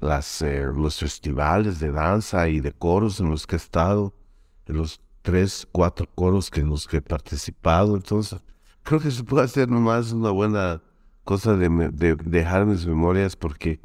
las, 0.00 0.42
eh, 0.42 0.64
los 0.74 0.98
festivales 0.98 1.80
de 1.80 1.90
danza 1.90 2.48
y 2.48 2.60
de 2.60 2.72
coros 2.72 3.20
en 3.20 3.30
los 3.30 3.46
que 3.46 3.56
he 3.56 3.58
estado, 3.58 4.14
en 4.66 4.76
los 4.76 5.00
tres, 5.22 5.66
cuatro 5.70 6.06
coros 6.14 6.50
que 6.50 6.60
en 6.60 6.68
los 6.68 6.86
que 6.86 6.98
he 6.98 7.02
participado. 7.02 7.96
Entonces, 7.96 8.40
creo 8.82 9.00
que 9.00 9.10
se 9.10 9.24
puede 9.24 9.44
hacer 9.44 9.68
nomás 9.68 10.12
una 10.12 10.30
buena 10.30 10.82
cosa 11.24 11.56
de, 11.56 11.68
de 11.92 12.16
dejar 12.16 12.66
mis 12.66 12.86
memorias 12.86 13.36
porque 13.36 13.80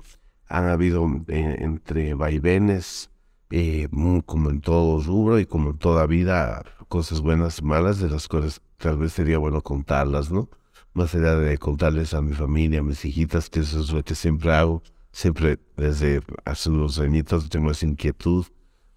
han 0.48 0.66
habido 0.66 1.06
eh, 1.28 1.58
entre 1.60 2.14
vaivenes, 2.14 3.10
eh, 3.50 3.88
como 4.26 4.50
en 4.50 4.62
todo 4.62 5.02
rubro 5.02 5.40
y 5.40 5.46
como 5.46 5.72
en 5.72 5.78
toda 5.78 6.06
vida, 6.06 6.64
cosas 6.88 7.22
buenas 7.22 7.60
y 7.60 7.64
malas, 7.64 8.00
de 8.00 8.10
las 8.10 8.28
cosas 8.28 8.62
tal 8.78 8.98
vez 8.98 9.14
sería 9.14 9.38
bueno 9.38 9.62
contarlas, 9.62 10.32
¿no? 10.32 10.50
Más 10.94 11.14
allá 11.16 11.36
de 11.36 11.58
contarles 11.58 12.14
a 12.14 12.22
mi 12.22 12.34
familia, 12.34 12.80
a 12.80 12.84
mis 12.84 13.04
hijitas, 13.06 13.50
que 13.50 13.60
eso 13.60 13.82
es 13.82 13.92
lo 13.92 14.04
que 14.04 14.16
siempre 14.16 14.54
hago. 14.54 14.82
Siempre 15.12 15.60
desde 15.76 16.22
hace 16.46 16.70
unos 16.70 17.00
añitos 17.00 17.50
tengo 17.50 17.72
esa 17.72 17.86
inquietud 17.86 18.46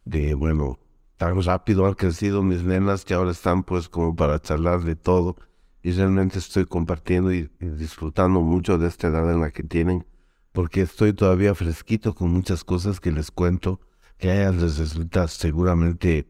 de, 0.05 0.35
bueno, 0.35 0.79
tan 1.17 1.43
rápido 1.43 1.87
han 1.87 1.95
crecido 1.95 2.43
mis 2.43 2.63
nenas 2.63 3.05
que 3.05 3.15
ahora 3.15 3.31
están 3.31 3.63
pues 3.63 3.89
como 3.89 4.15
para 4.15 4.41
charlar 4.41 4.83
de 4.83 4.97
todo 4.97 5.37
y 5.83 5.93
realmente 5.93 6.39
estoy 6.39 6.67
compartiendo 6.67 7.33
y, 7.33 7.51
disfrutando 7.61 8.41
mucho 8.41 8.79
de 8.79 8.89
esta 8.89 9.09
edad 9.09 9.33
en 9.33 9.41
la 9.41 9.51
que 9.51 9.63
tienen 9.63 10.05
porque 10.53 10.83
estoy 10.83 11.13
todavía 11.13 11.55
fresquito 11.55 12.15
con 12.15 12.31
muchas 12.31 12.65
cosas 12.65 13.01
que 13.01 13.13
les 13.13 13.31
cuento 13.31 13.81
que 14.19 14.31
a 14.31 14.35
ellas 14.35 14.57
les 14.57 14.79
resulta 14.79 15.29
seguramente 15.29 16.27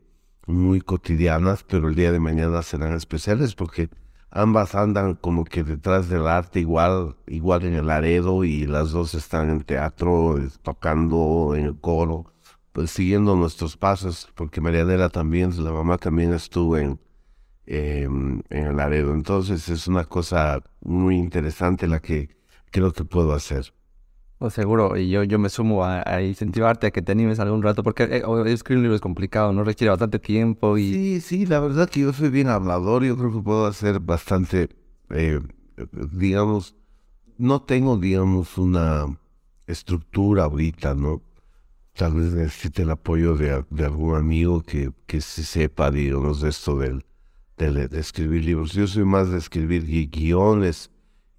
muy 0.47 0.81
cotidianas, 0.81 1.65
pero 1.65 1.89
el 1.89 1.95
día 1.95 2.13
de 2.13 2.21
mañana 2.21 2.63
serán 2.63 2.93
especiales 2.95 3.55
porque 3.55 3.89
ambas 4.31 4.75
andan 4.75 5.15
como 5.15 5.45
que 5.45 5.65
detrás 5.65 6.09
del 6.09 6.27
arte 6.27 6.61
igual, 6.61 7.17
igual 7.27 7.65
en 7.65 7.75
el 7.75 7.91
aredo 7.91 8.45
y 8.45 8.67
las 8.67 8.93
dos 8.93 9.15
están 9.15 9.51
en 9.51 9.63
teatro, 9.63 10.39
tocando 10.63 11.55
en 11.57 11.65
el 11.65 11.81
coro, 11.81 12.33
pues 12.73 12.91
siguiendo 12.91 13.35
nuestros 13.37 13.77
pasos, 13.77 14.29
porque 14.35 14.61
Marianela 14.61 15.09
también, 15.09 15.53
la 15.65 15.73
mamá 15.73 15.99
también 15.99 16.33
estuvo 16.33 16.77
en, 16.77 17.01
en 17.67 18.43
el 18.51 18.81
aredo. 18.81 19.15
Entonces 19.15 19.69
es 19.69 19.87
una 19.87 20.05
cosa 20.05 20.63
muy 20.81 21.17
interesante 21.17 21.87
la 21.87 22.01
que 22.01 22.31
creo 22.71 22.93
que 22.93 23.05
puedo 23.05 23.33
hacer. 23.33 23.73
Pues 24.41 24.55
seguro, 24.55 24.97
y 24.97 25.11
yo, 25.11 25.23
yo 25.23 25.39
me 25.39 25.51
sumo 25.51 25.85
a, 25.85 26.23
incentivarte 26.23 26.87
a 26.87 26.91
que 26.91 27.03
te 27.03 27.13
animes 27.13 27.39
algún 27.41 27.63
rato, 27.63 27.83
porque 27.83 28.05
eh, 28.05 28.23
escribir 28.47 28.79
un 28.79 28.83
libro 28.85 28.95
es 28.97 29.03
complicado, 29.03 29.53
¿no? 29.53 29.65
Requiere 29.65 29.91
bastante 29.91 30.19
tiempo 30.19 30.79
y... 30.79 30.95
Sí, 30.95 31.21
sí, 31.21 31.45
la 31.45 31.61
verdad 31.61 31.91
que 31.91 32.01
yo 32.01 32.13
soy 32.15 32.31
bien 32.31 32.49
hablador, 32.49 33.05
yo 33.05 33.19
creo 33.19 33.31
que 33.31 33.41
puedo 33.41 33.67
hacer 33.67 34.01
bastante, 34.01 34.71
eh, 35.11 35.41
digamos, 36.11 36.75
no 37.37 37.61
tengo, 37.61 37.99
digamos, 37.99 38.57
una 38.57 39.15
estructura 39.67 40.45
ahorita, 40.45 40.95
¿no? 40.95 41.21
Tal 41.93 42.15
vez 42.15 42.33
necesite 42.33 42.81
el 42.81 42.93
apoyo 42.93 43.37
de, 43.37 43.63
de 43.69 43.85
algún 43.85 44.17
amigo 44.17 44.63
que, 44.63 44.91
que 45.07 45.21
se 45.21 45.43
sepa, 45.43 45.91
digamos, 45.91 46.41
de 46.41 46.49
esto 46.49 46.79
del, 46.79 47.05
de 47.69 48.01
escribir 48.01 48.45
libros. 48.45 48.73
Yo 48.73 48.87
soy 48.87 49.05
más 49.05 49.31
de 49.31 49.39
escribir 49.39 50.09
guiones 50.11 50.91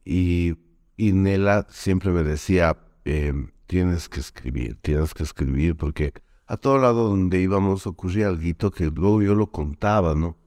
y, 0.05 0.55
y 0.97 1.13
Nela 1.13 1.65
siempre 1.69 2.11
me 2.11 2.23
decía, 2.23 2.77
Em, 3.03 3.51
tienes 3.65 4.07
que 4.09 4.19
escribir, 4.19 4.77
tienes 4.81 5.13
que 5.13 5.23
escribir, 5.23 5.75
porque 5.75 6.13
a 6.45 6.57
todo 6.57 6.77
lado 6.77 7.09
donde 7.09 7.41
íbamos 7.41 7.87
ocurría 7.87 8.27
algo 8.27 8.71
que 8.71 8.85
luego 8.91 9.21
yo 9.23 9.33
lo 9.33 9.47
contaba, 9.51 10.13
¿no? 10.13 10.37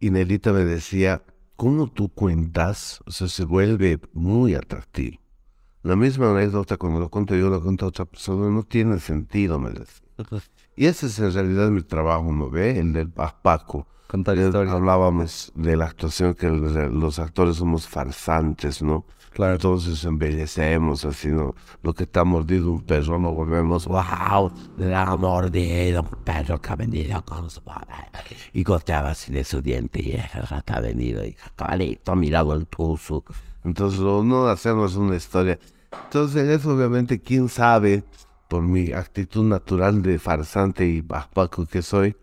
Y 0.00 0.10
Nelita 0.10 0.52
me 0.52 0.64
decía, 0.64 1.22
¿cómo 1.56 1.88
tú 1.88 2.08
cuentas? 2.08 3.00
O 3.06 3.10
sea, 3.10 3.28
se 3.28 3.44
vuelve 3.44 4.00
muy 4.14 4.54
atractivo. 4.54 5.18
La 5.82 5.96
misma 5.96 6.30
anécdota 6.30 6.76
cuando 6.76 7.00
lo 7.00 7.10
cuento 7.10 7.36
yo, 7.36 7.50
lo 7.50 7.62
cuento 7.62 7.84
a 7.84 7.88
otra 7.88 8.04
persona, 8.04 8.48
no 8.48 8.62
tiene 8.62 8.98
sentido, 9.00 9.58
me 9.58 9.70
decía. 9.70 10.08
Y 10.76 10.86
ese 10.86 11.06
es 11.06 11.18
en 11.18 11.32
realidad 11.32 11.68
mi 11.70 11.82
trabajo, 11.82 12.32
¿no 12.32 12.48
ve? 12.48 12.78
El 12.78 12.92
del 12.92 13.10
Paco. 13.10 13.86
Contar 14.12 14.36
historias. 14.36 14.74
Hablábamos 14.74 15.52
de 15.54 15.74
la 15.74 15.86
actuación, 15.86 16.34
que 16.34 16.50
los 16.50 17.18
actores 17.18 17.56
somos 17.56 17.88
farsantes, 17.88 18.82
¿no? 18.82 19.06
Claro. 19.32 19.54
Entonces 19.54 20.04
embellecemos 20.04 21.06
así, 21.06 21.28
¿no? 21.28 21.54
Lo 21.82 21.94
que 21.94 22.02
está 22.02 22.22
mordido 22.22 22.72
un 22.72 22.82
perro, 22.82 23.18
nos 23.18 23.34
volvemos, 23.34 23.86
wow, 23.86 24.52
le 24.76 24.94
ha 24.94 25.16
mordido 25.16 26.02
un 26.02 26.24
perro 26.24 26.60
que 26.60 26.70
ha 26.70 26.76
venido 26.76 27.24
con 27.24 27.48
su 27.48 27.62
padre. 27.62 28.10
Y 28.52 28.62
goteaba 28.62 29.12
así 29.12 29.32
de 29.32 29.44
su 29.44 29.62
diente 29.62 30.02
y 30.02 30.12
el 30.12 30.20
ha 30.66 30.80
venido 30.80 31.24
y 31.24 31.34
cabalito 31.56 32.12
ha 32.12 32.14
mirado 32.14 32.52
el 32.52 32.66
pulso. 32.66 33.24
Entonces, 33.64 33.98
no 34.00 34.46
hacemos 34.46 34.94
una 34.94 35.16
historia. 35.16 35.58
Entonces, 36.04 36.50
eso 36.50 36.74
obviamente, 36.74 37.18
quién 37.18 37.48
sabe, 37.48 38.04
por 38.46 38.60
mi 38.60 38.92
actitud 38.92 39.44
natural 39.44 40.02
de 40.02 40.18
farsante 40.18 40.84
y 40.84 41.00
bajo 41.00 41.64
que 41.64 41.80
soy, 41.80 42.14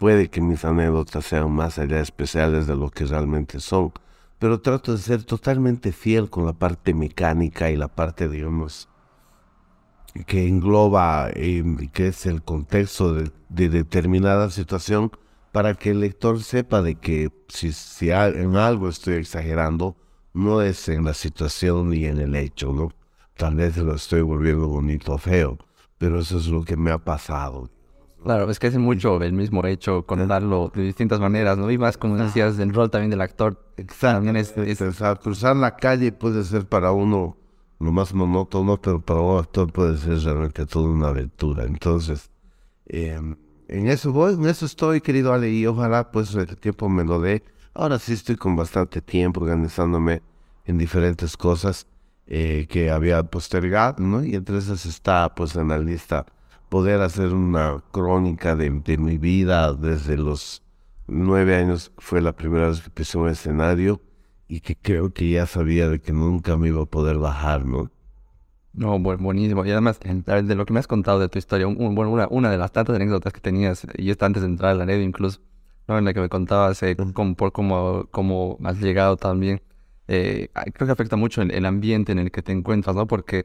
puede 0.00 0.30
que 0.30 0.40
mis 0.40 0.64
anécdotas 0.64 1.24
sean 1.24 1.52
más 1.52 1.78
allá 1.78 2.00
especiales 2.00 2.66
de 2.66 2.74
lo 2.74 2.90
que 2.90 3.04
realmente 3.04 3.60
son 3.60 3.92
pero 4.40 4.62
trato 4.62 4.92
de 4.92 4.98
ser 4.98 5.22
totalmente 5.22 5.92
fiel 5.92 6.30
con 6.30 6.46
la 6.46 6.54
parte 6.54 6.94
mecánica 6.94 7.70
y 7.70 7.76
la 7.76 7.88
parte, 7.88 8.26
digamos, 8.26 8.88
que 10.26 10.48
engloba, 10.48 11.28
eh, 11.34 11.62
que 11.92 12.08
es 12.08 12.24
el 12.24 12.42
contexto 12.42 13.12
de, 13.12 13.30
determinada 13.50 14.48
situación, 14.50 15.12
para 15.52 15.74
que 15.74 15.90
el 15.90 16.00
lector 16.00 16.42
sepa 16.42 16.80
de 16.80 16.94
que 16.94 17.30
si, 17.48 17.72
si 17.72 18.10
en 18.10 18.56
algo 18.56 18.88
estoy 18.88 19.14
exagerando, 19.16 19.94
no 20.32 20.62
es 20.62 20.88
en 20.88 21.04
la 21.04 21.12
situación 21.12 21.90
ni 21.90 22.06
en 22.06 22.18
el 22.18 22.34
hecho, 22.34 22.72
¿no? 22.72 22.92
Tal 23.36 23.56
vez 23.56 23.76
lo 23.76 23.94
estoy 23.94 24.22
volviendo 24.22 24.68
bonito 24.68 25.12
o 25.12 25.18
feo, 25.18 25.58
pero 25.98 26.20
eso 26.20 26.38
es 26.38 26.46
lo 26.46 26.64
que 26.64 26.78
me 26.78 26.90
ha 26.90 26.98
pasado. 26.98 27.68
Claro, 28.22 28.50
es 28.50 28.58
que 28.58 28.66
es 28.66 28.76
mucho 28.76 29.22
el 29.22 29.32
mismo 29.32 29.64
hecho 29.64 30.04
contarlo 30.04 30.70
de 30.74 30.82
distintas 30.82 31.20
maneras, 31.20 31.56
¿no? 31.56 31.70
Y 31.70 31.78
más 31.78 31.96
como 31.96 32.16
decías, 32.16 32.58
el 32.58 32.74
rol 32.74 32.90
también 32.90 33.10
del 33.10 33.22
actor. 33.22 33.58
También 33.98 34.36
es, 34.36 34.54
cruzar 35.22 35.56
la 35.56 35.76
calle 35.76 36.12
puede 36.12 36.44
ser 36.44 36.66
para 36.66 36.92
uno 36.92 37.38
lo 37.78 37.92
más 37.92 38.12
monótono, 38.12 38.76
pero 38.78 39.00
para 39.00 39.20
un 39.20 39.38
actor 39.38 39.72
puede 39.72 39.96
ser 39.96 40.18
realmente 40.18 40.66
toda 40.66 40.88
una 40.90 41.08
aventura. 41.08 41.64
Entonces, 41.64 42.30
em, 42.86 43.36
en 43.68 43.88
eso 43.88 44.12
voy, 44.12 44.34
en 44.34 44.46
eso 44.46 44.66
estoy, 44.66 45.00
querido 45.00 45.32
Ale, 45.32 45.50
y 45.50 45.66
ojalá 45.66 46.10
pues 46.10 46.34
el 46.34 46.56
tiempo 46.58 46.90
me 46.90 47.04
lo 47.04 47.20
dé. 47.20 47.42
Ahora 47.72 47.98
sí 47.98 48.12
estoy 48.12 48.36
con 48.36 48.54
bastante 48.54 49.00
tiempo 49.00 49.40
organizándome 49.40 50.22
en 50.66 50.76
diferentes 50.76 51.36
cosas 51.38 51.86
eh, 52.26 52.66
que 52.68 52.90
había 52.90 53.22
postergado, 53.22 54.02
¿no? 54.02 54.22
Y 54.24 54.34
entre 54.34 54.58
esas 54.58 54.84
está 54.84 55.34
pues 55.34 55.56
en 55.56 55.68
la 55.68 55.78
lista 55.78 56.26
poder 56.70 57.02
hacer 57.02 57.34
una 57.34 57.82
crónica 57.90 58.56
de, 58.56 58.70
mi 58.70 59.18
vida 59.18 59.74
desde 59.74 60.16
los 60.16 60.62
nueve 61.06 61.56
años, 61.56 61.92
fue 61.98 62.22
la 62.22 62.32
primera 62.32 62.68
vez 62.68 62.80
que 62.80 62.86
empecé 62.86 63.18
un 63.18 63.28
escenario 63.28 64.00
y 64.48 64.60
que 64.60 64.76
creo 64.76 65.12
que 65.12 65.28
ya 65.28 65.46
sabía 65.46 65.88
de 65.88 66.00
que 66.00 66.12
nunca 66.12 66.56
me 66.56 66.68
iba 66.68 66.82
a 66.82 66.86
poder 66.86 67.18
bajar, 67.18 67.66
¿no? 67.66 67.90
No, 68.72 69.00
buenísimo. 69.00 69.66
Y 69.66 69.72
además, 69.72 69.98
de 70.00 70.54
lo 70.54 70.64
que 70.64 70.72
me 70.72 70.78
has 70.78 70.86
contado 70.86 71.18
de 71.18 71.28
tu 71.28 71.38
historia, 71.38 71.66
bueno, 71.66 72.10
una, 72.10 72.28
una, 72.30 72.50
de 72.52 72.56
las 72.56 72.70
tantas 72.70 72.94
anécdotas 72.94 73.32
que 73.32 73.40
tenías, 73.40 73.84
y 73.96 74.10
esto 74.10 74.24
antes 74.24 74.42
de 74.42 74.48
entrar 74.48 74.70
a 74.70 74.74
la 74.74 74.84
red 74.84 75.00
incluso, 75.00 75.40
¿no? 75.88 75.98
en 75.98 76.04
la 76.04 76.14
que 76.14 76.20
me 76.20 76.28
contabas 76.28 76.80
eh, 76.84 76.96
por 77.36 77.52
cómo, 77.52 78.06
cómo 78.12 78.58
has 78.62 78.80
llegado 78.80 79.16
también, 79.16 79.60
eh, 80.06 80.50
creo 80.72 80.86
que 80.86 80.92
afecta 80.92 81.16
mucho 81.16 81.42
el, 81.42 81.50
el, 81.50 81.66
ambiente 81.66 82.12
en 82.12 82.20
el 82.20 82.30
que 82.30 82.42
te 82.42 82.52
encuentras, 82.52 82.94
¿no? 82.94 83.08
Porque 83.08 83.44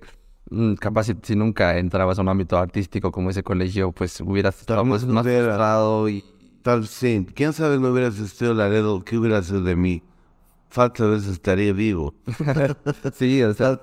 capaz 0.80 1.08
si, 1.24 1.36
nunca 1.36 1.78
entrabas 1.78 2.20
a 2.20 2.22
un 2.22 2.30
ámbito 2.30 2.58
artístico 2.58 3.12
como 3.12 3.30
ese 3.30 3.44
colegio, 3.44 3.92
pues 3.92 4.22
hubieras 4.22 4.60
estado 4.60 4.86
pues, 4.86 5.06
más 5.06 5.26
frustrado 5.26 6.10
y... 6.10 6.24
Tal 6.62 6.88
sí, 6.88 7.28
quién 7.36 7.54
sabe 7.54 7.78
no 7.78 7.92
hubieras 7.92 8.42
la 8.42 8.54
Laredo, 8.56 9.04
¿qué 9.04 9.20
hubiera 9.20 9.44
sido 9.44 9.62
de 9.62 9.76
mí? 9.76 10.02
Falta 10.70 11.06
veces 11.06 11.34
estaría 11.34 11.72
vivo. 11.74 12.16
sí, 13.14 13.44
o 13.44 13.54
sea, 13.54 13.80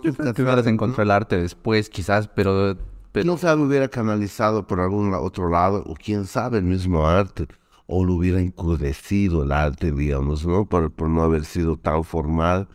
te 0.00 0.42
hubieras 0.42 0.66
encontrado 0.66 1.02
el 1.02 1.10
arte 1.10 1.36
después 1.36 1.90
quizás, 1.90 2.26
pero... 2.28 2.78
pero... 3.12 3.26
No 3.26 3.36
sabe, 3.36 3.60
hubiera 3.60 3.88
canalizado 3.88 4.66
por 4.66 4.80
algún 4.80 5.12
otro 5.12 5.50
lado, 5.50 5.84
o 5.86 5.94
quién 5.94 6.24
sabe 6.24 6.58
el 6.58 6.64
mismo 6.64 7.06
arte, 7.06 7.46
o 7.86 8.02
lo 8.02 8.14
hubiera 8.14 8.40
encrudecido 8.40 9.42
el 9.42 9.52
arte, 9.52 9.92
digamos, 9.92 10.46
¿no? 10.46 10.64
Por, 10.64 10.90
por 10.90 11.10
no 11.10 11.22
haber 11.22 11.44
sido 11.44 11.76
tan 11.76 12.04
formal 12.04 12.68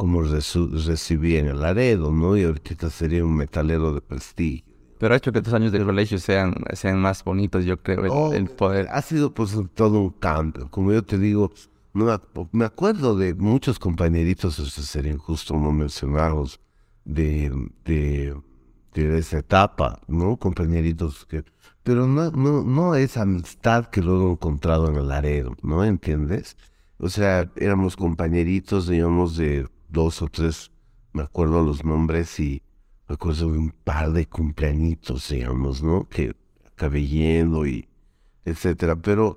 como 0.00 0.22
recibí 0.22 1.36
en 1.36 1.48
el 1.48 1.60
Laredo, 1.60 2.10
¿no? 2.10 2.34
Y 2.34 2.44
ahorita 2.44 2.88
sería 2.88 3.22
un 3.22 3.36
metalero 3.36 3.92
de 3.92 4.00
prestigio. 4.00 4.64
Pero 4.98 5.12
ha 5.12 5.18
hecho 5.18 5.30
que 5.30 5.42
tus 5.42 5.52
años 5.52 5.72
de 5.72 5.84
colegio 5.84 6.18
sean, 6.18 6.54
sean 6.72 6.98
más 6.98 7.22
bonitos, 7.22 7.66
yo 7.66 7.82
creo, 7.82 8.06
el, 8.32 8.48
oh, 8.48 8.56
poder. 8.56 8.88
Ha 8.90 9.02
sido 9.02 9.34
pues 9.34 9.54
todo 9.74 10.00
un 10.00 10.08
cambio. 10.08 10.70
Como 10.70 10.90
yo 10.90 11.04
te 11.04 11.18
digo, 11.18 11.52
no, 11.92 12.18
me 12.50 12.64
acuerdo 12.64 13.14
de 13.14 13.34
muchos 13.34 13.78
compañeritos, 13.78 14.58
eso 14.58 14.80
sería 14.80 15.12
injusto 15.12 15.52
no 15.52 15.70
mencionarlos, 15.70 16.60
de, 17.04 17.52
de, 17.84 18.34
de 18.94 19.18
esa 19.18 19.40
etapa, 19.40 20.00
¿no? 20.08 20.38
Compañeritos 20.38 21.26
que... 21.26 21.44
Pero 21.82 22.06
no, 22.06 22.30
no, 22.30 22.62
no 22.62 22.94
esa 22.94 23.20
amistad 23.20 23.90
que 23.90 24.00
luego 24.00 24.30
he 24.30 24.32
encontrado 24.32 24.88
en 24.88 24.96
el 24.96 25.08
Laredo, 25.08 25.58
¿no? 25.60 25.84
¿Entiendes? 25.84 26.56
O 26.96 27.10
sea, 27.10 27.50
éramos 27.56 27.96
compañeritos, 27.96 28.88
digamos, 28.88 29.36
de 29.36 29.68
dos 29.90 30.22
o 30.22 30.28
tres, 30.28 30.70
me 31.12 31.22
acuerdo 31.22 31.62
los 31.62 31.84
nombres 31.84 32.38
y 32.40 32.62
recuerdo 33.08 33.50
de 33.50 33.58
un 33.58 33.70
par 33.70 34.12
de 34.12 34.26
cumpleañitos, 34.26 35.28
digamos, 35.30 35.82
¿no? 35.82 36.08
Que 36.08 36.34
acabé 36.66 37.06
yendo 37.06 37.66
y 37.66 37.88
etcétera. 38.44 38.96
Pero 38.96 39.36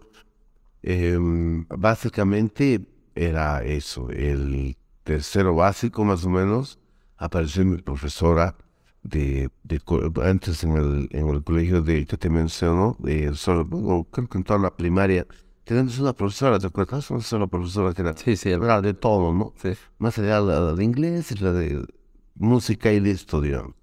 em, 0.81 1.65
básicamente 1.69 2.88
era 3.15 3.63
eso, 3.63 4.10
el 4.10 4.77
tercero 5.03 5.55
básico 5.55 6.03
más 6.03 6.25
o 6.25 6.29
menos, 6.29 6.79
apareció 7.17 7.65
mi 7.65 7.77
profesora 7.77 8.55
de, 9.03 9.50
antes 10.24 10.63
en 10.63 10.77
el, 10.77 11.10
en 11.12 11.27
el 11.27 11.43
colegio 11.43 11.81
de 11.81 12.05
que 12.05 12.17
te 12.17 12.29
menciono, 12.29 12.95
de 13.00 13.31
creo 13.43 14.27
que 14.29 14.38
en 14.38 14.43
toda 14.43 14.60
la 14.60 14.75
primaria, 14.75 15.27
tenemos 15.63 15.98
una 16.00 16.13
profesora, 16.13 16.60
¿te 16.60 16.67
acuerdas? 16.67 17.10
Una 17.32 17.48
profesora 17.48 17.93
que 17.93 18.01
era, 18.01 18.13
Sí, 18.15 18.36
sí, 18.36 18.50
el- 18.50 18.63
era 18.63 18.82
de 18.82 18.93
todo, 18.93 19.34
¿no? 19.34 19.53
sí. 19.62 19.74
Más 19.98 20.17
allá 20.20 20.41
de 20.41 20.48
la 20.48 20.74
de 20.74 20.84
inglés 20.84 21.32
y 21.32 21.36
la 21.38 21.53
de 21.53 21.86
música 22.36 22.91
y 22.91 23.00
listo, 23.00 23.41
digamos, 23.41 23.74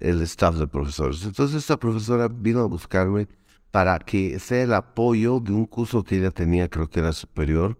el 0.00 0.20
staff 0.22 0.56
de 0.56 0.66
profesores. 0.66 1.24
Entonces 1.24 1.56
esta 1.58 1.76
profesora 1.76 2.28
vino 2.28 2.60
a 2.60 2.66
buscarme 2.66 3.28
para 3.70 3.98
que 3.98 4.38
sea 4.38 4.62
el 4.62 4.72
apoyo 4.74 5.40
de 5.40 5.52
un 5.52 5.66
curso 5.66 6.02
que 6.04 6.18
ella 6.18 6.30
tenía, 6.30 6.68
creo 6.68 6.88
que 6.88 7.00
era 7.00 7.12
superior, 7.12 7.76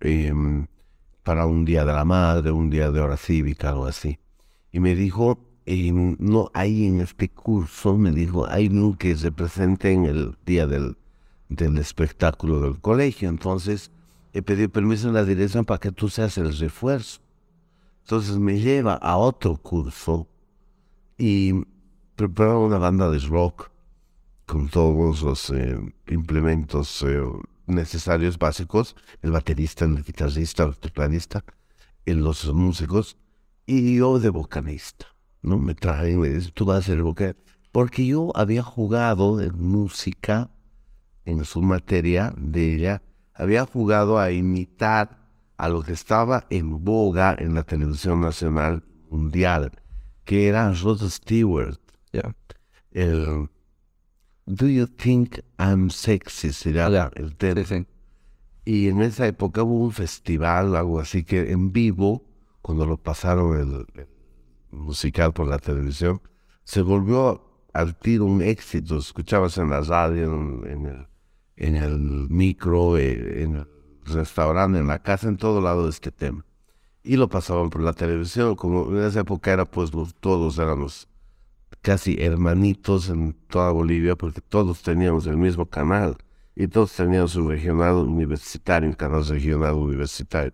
em, 0.00 0.66
para 1.22 1.46
un 1.46 1.64
día 1.64 1.84
de 1.84 1.92
la 1.92 2.04
madre, 2.04 2.50
un 2.50 2.70
día 2.70 2.90
de 2.90 3.00
hora 3.00 3.16
cívica, 3.16 3.70
algo 3.70 3.86
así. 3.86 4.18
Y 4.72 4.80
me 4.80 4.94
dijo, 4.94 5.38
em, 5.66 6.16
no 6.18 6.50
hay 6.54 6.86
en 6.86 7.00
este 7.00 7.28
curso, 7.28 7.96
me 7.96 8.12
dijo, 8.12 8.46
hay 8.48 8.68
un 8.68 8.94
que 8.96 9.16
se 9.16 9.32
presente 9.32 9.92
en 9.92 10.04
el 10.06 10.36
día 10.46 10.66
del, 10.66 10.96
del 11.48 11.78
espectáculo 11.78 12.60
del 12.60 12.80
colegio. 12.80 13.28
Entonces, 13.28 13.90
he 14.32 14.42
pedido 14.42 14.68
permiso 14.68 15.08
en 15.08 15.14
la 15.14 15.24
dirección 15.24 15.64
para 15.64 15.80
que 15.80 15.92
tú 15.92 16.08
seas 16.08 16.36
el 16.38 16.56
refuerzo. 16.56 17.20
Entonces 18.02 18.38
me 18.38 18.60
lleva 18.60 18.94
a 18.94 19.16
otro 19.16 19.56
curso 19.56 20.28
y 21.18 21.52
prepara 22.14 22.56
una 22.56 22.78
banda 22.78 23.10
de 23.10 23.18
rock 23.18 23.70
con 24.46 24.68
todos 24.68 25.22
los 25.22 25.50
eh, 25.50 25.76
implementos 26.06 27.02
eh, 27.02 27.20
necesarios 27.66 28.38
básicos, 28.38 28.94
el 29.22 29.32
baterista, 29.32 29.84
el 29.84 30.04
guitarrista, 30.04 30.62
el 30.64 30.76
tecladista, 30.78 31.44
y 32.04 32.12
los 32.12 32.52
músicos, 32.54 33.16
y 33.66 33.96
yo 33.96 34.20
de 34.20 34.30
vocalista, 34.30 35.06
¿no? 35.42 35.58
Me 35.58 35.74
traen 35.74 36.14
y 36.14 36.16
me 36.16 36.28
dicen, 36.28 36.52
tú 36.54 36.64
vas 36.64 36.78
a 36.78 36.82
ser 36.82 37.02
vocal, 37.02 37.36
porque 37.72 38.06
yo 38.06 38.30
había 38.36 38.62
jugado 38.62 39.40
en 39.40 39.58
música, 39.60 40.48
en 41.26 41.44
su 41.44 41.60
materia 41.60 42.32
de 42.38 42.74
ella, 42.76 43.02
había 43.34 43.66
jugado 43.66 44.18
a 44.18 44.30
imitar 44.30 45.18
a 45.58 45.68
lo 45.68 45.82
que 45.82 45.92
estaba 45.92 46.46
en 46.50 46.82
boga 46.84 47.36
en 47.38 47.54
la 47.54 47.62
televisión 47.62 48.20
nacional 48.20 48.82
mundial, 49.10 49.72
que 50.24 50.48
era 50.48 50.72
Rod 50.72 51.02
Stewart, 51.08 51.78
el 52.92 53.48
Do 54.46 54.66
You 54.68 54.86
Think 54.86 55.40
I'm 55.58 55.90
Sexy? 55.90 56.52
Será 56.52 56.88
Ya. 56.88 57.10
el 57.14 57.36
tema. 57.36 57.62
Sí, 57.64 57.78
sí. 57.80 57.86
Y 58.64 58.88
en 58.88 59.02
esa 59.02 59.26
época 59.26 59.62
hubo 59.62 59.84
un 59.84 59.92
festival, 59.92 60.74
algo 60.74 60.98
así 60.98 61.22
que 61.24 61.52
en 61.52 61.72
vivo, 61.72 62.24
cuando 62.62 62.84
lo 62.86 62.96
pasaron 62.96 63.56
el, 63.58 63.86
el 64.00 64.08
musical 64.70 65.32
por 65.32 65.46
la 65.46 65.58
televisión, 65.58 66.20
se 66.64 66.82
volvió 66.82 67.42
al 67.72 67.96
tiro 67.96 68.24
un 68.24 68.42
éxito. 68.42 68.96
Escuchabas 68.98 69.58
en 69.58 69.70
la 69.70 69.82
radio, 69.82 70.24
en, 70.34 70.66
en 70.70 70.86
el, 70.86 71.06
en 71.56 71.76
el 71.76 72.28
micro, 72.28 72.98
eh, 72.98 73.42
en 73.42 73.56
el 73.56 73.68
restaurante, 74.04 74.78
en 74.78 74.86
la 74.86 75.02
casa, 75.02 75.28
en 75.28 75.36
todo 75.36 75.60
lado 75.60 75.88
este 75.88 76.10
tema. 76.10 76.44
Y 77.02 77.16
lo 77.16 77.28
pasaban 77.28 77.70
por 77.70 77.82
la 77.82 77.92
televisión, 77.92 78.56
como 78.56 78.88
en 78.90 79.04
esa 79.04 79.20
época 79.20 79.52
era 79.52 79.64
pues 79.64 79.94
los, 79.94 80.14
todos 80.14 80.58
éramos 80.58 81.08
casi 81.82 82.16
hermanitos 82.18 83.08
en 83.10 83.32
toda 83.48 83.70
Bolivia, 83.70 84.16
porque 84.16 84.40
todos 84.40 84.82
teníamos 84.82 85.26
el 85.26 85.36
mismo 85.36 85.66
canal 85.66 86.16
y 86.54 86.68
todos 86.68 86.92
teníamos 86.92 87.36
un 87.36 87.48
regional 87.50 87.94
universitario, 87.96 88.88
un 88.88 88.94
canal 88.94 89.24
regional 89.26 89.74
universitario. 89.74 90.52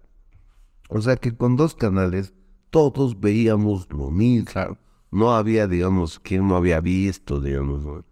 O 0.89 1.01
sea 1.01 1.17
que 1.17 1.35
con 1.35 1.57
dos 1.57 1.75
canales 1.75 2.35
todos 2.71 3.19
veíamos 3.19 3.89
lo 3.91 4.11
mismo. 4.11 4.77
No 5.11 5.35
había, 5.35 5.67
digamos, 5.67 6.19
quien 6.19 6.49
no 6.49 6.57
había 6.57 6.81
visto, 6.81 7.41
digamos. 7.41 7.85
¿no? 7.85 8.05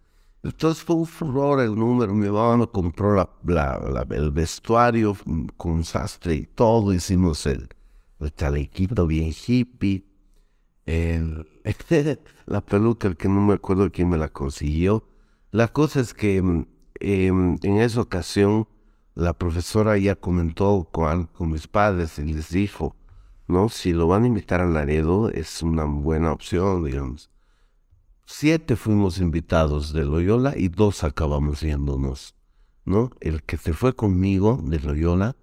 Entonces 0.43 0.83
fue 0.83 0.95
un 0.97 1.05
furor 1.05 1.59
el 1.61 1.75
número. 1.75 2.13
Mi 2.13 2.27
mamá 2.29 2.57
me 2.57 2.67
compró 2.67 3.15
la, 3.15 3.29
la- 3.45 3.79
la- 3.79 4.15
el 4.15 4.31
vestuario 4.31 5.15
mm, 5.25 5.47
con 5.57 5.83
sastre 5.83 6.35
y 6.35 6.45
todo. 6.47 6.93
Hicimos 6.93 7.45
el, 7.47 7.69
el 8.19 8.33
chalequito 8.35 9.07
bien 9.07 9.31
hippie. 9.47 10.05
El- 10.85 11.47
la 12.47 12.61
peluca, 12.61 13.07
el 13.09 13.17
que 13.17 13.29
no 13.29 13.41
me 13.41 13.55
acuerdo 13.55 13.91
quién 13.91 14.09
me 14.09 14.17
la 14.17 14.29
consiguió. 14.29 15.05
La 15.51 15.69
cosa 15.69 16.01
es 16.01 16.13
que 16.13 16.37
em, 16.37 16.65
en 17.63 17.77
esa 17.79 18.01
ocasión 18.01 18.67
la 19.15 19.33
profesora 19.33 19.97
ya 19.97 20.15
comentó 20.15 20.89
con, 20.91 21.25
con 21.27 21.51
mis 21.51 21.67
padres 21.67 22.19
y 22.19 22.33
les 22.33 22.49
dijo, 22.51 22.95
¿no? 23.47 23.69
Si 23.69 23.93
lo 23.93 24.07
van 24.07 24.25
a 24.25 24.27
invitar 24.27 24.61
a 24.61 24.67
Laredo 24.67 25.29
es 25.31 25.63
una 25.63 25.85
buena 25.85 26.33
opción, 26.33 26.85
digamos. 26.85 27.30
Siete 28.33 28.77
fuimos 28.77 29.19
invitados 29.19 29.91
de 29.91 30.05
Loyola 30.05 30.53
y 30.55 30.69
dos 30.69 31.03
acabamos 31.03 31.59
yéndonos, 31.59 32.33
¿no? 32.85 33.11
El 33.19 33.43
que 33.43 33.57
se 33.57 33.73
fue 33.73 33.93
conmigo 33.93 34.57
de 34.63 34.79
Loyola 34.79 35.35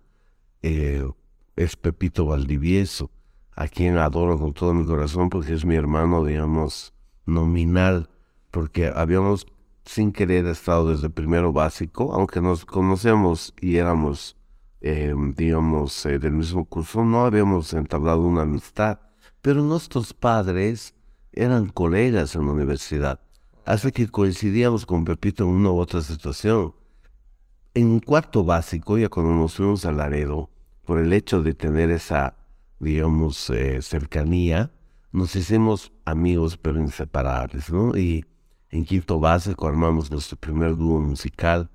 eh, 0.63 1.07
es 1.55 1.77
Pepito 1.77 2.25
Valdivieso, 2.25 3.11
a 3.55 3.69
quien 3.69 3.99
adoro 3.99 4.39
con 4.39 4.55
todo 4.55 4.73
mi 4.73 4.87
corazón 4.87 5.29
porque 5.29 5.53
es 5.53 5.67
mi 5.67 5.77
hermano, 5.77 6.25
digamos, 6.25 6.95
nominal, 7.27 8.09
porque 8.51 8.91
habíamos 8.93 9.47
sin 9.85 10.11
querer 10.11 10.47
estado 10.47 10.89
desde 10.89 11.11
primero 11.11 11.53
básico, 11.53 12.15
aunque 12.15 12.41
nos 12.41 12.65
conocemos 12.65 13.53
y 13.61 13.77
éramos, 13.77 14.35
eh, 14.81 15.15
digamos, 15.37 16.07
eh, 16.07 16.19
del 16.19 16.33
mismo 16.33 16.65
curso, 16.65 17.05
no 17.05 17.27
habíamos 17.27 17.75
entablado 17.75 18.23
una 18.23 18.43
amistad, 18.43 18.99
pero 19.43 19.63
nuestros 19.63 20.15
padres 20.15 20.95
eran 21.33 21.69
colegas 21.69 22.35
en 22.35 22.47
la 22.47 22.53
universidad, 22.53 23.21
así 23.65 23.93
que 23.93 24.09
coincidíamos 24.09 24.87
con 24.87 25.05
Pepito 25.05 25.45
en 25.45 25.51
una 25.51 25.71
u 25.71 25.79
otra 25.79 26.01
situación. 26.01 26.75
En 27.75 28.01
cuarto 28.01 28.45
básico, 28.45 28.99
ya 28.99 29.09
cuando 29.09 29.33
nos 29.35 29.55
fuimos 29.55 29.85
a 29.85 29.93
Laredo, 29.93 30.51
por 30.85 30.99
el 30.99 31.13
hecho 31.13 31.43
de 31.43 31.55
tener 31.55 31.91
esa, 31.91 32.35
digamos, 32.81 33.51
eh, 33.51 33.83
cercanía, 33.83 34.73
nos 35.13 35.37
hicimos 35.37 35.93
amigos 36.05 36.57
pero 36.57 36.81
inseparables, 36.81 37.71
¿no? 37.71 37.97
Y 37.97 38.25
en 38.71 38.85
quinto 38.85 39.21
básico 39.21 39.69
armamos 39.69 40.11
nuestro 40.11 40.37
primer 40.37 40.77
dúo 40.77 41.01
musical 41.01 41.71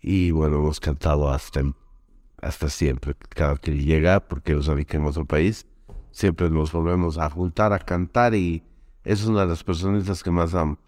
y 0.00 0.30
bueno, 0.30 0.56
hemos 0.56 0.80
cantado 0.80 1.30
hasta, 1.30 1.62
hasta 2.40 2.68
siempre. 2.68 3.14
Cada 3.30 3.56
que 3.56 3.76
llega, 3.76 4.20
porque 4.20 4.60
sabía 4.62 4.84
que 4.84 4.96
en 4.96 5.06
otro 5.06 5.24
país, 5.24 5.66
siempre 6.10 6.50
nos 6.50 6.72
volvemos 6.72 7.18
a 7.18 7.28
juntar 7.30 7.72
a 7.72 7.78
cantar 7.78 8.34
y 8.34 8.62
es 9.08 9.24
una 9.24 9.40
de 9.40 9.46
las 9.46 9.64
personitas 9.64 10.22
que 10.22 10.30
más 10.30 10.54
amo. 10.54 10.78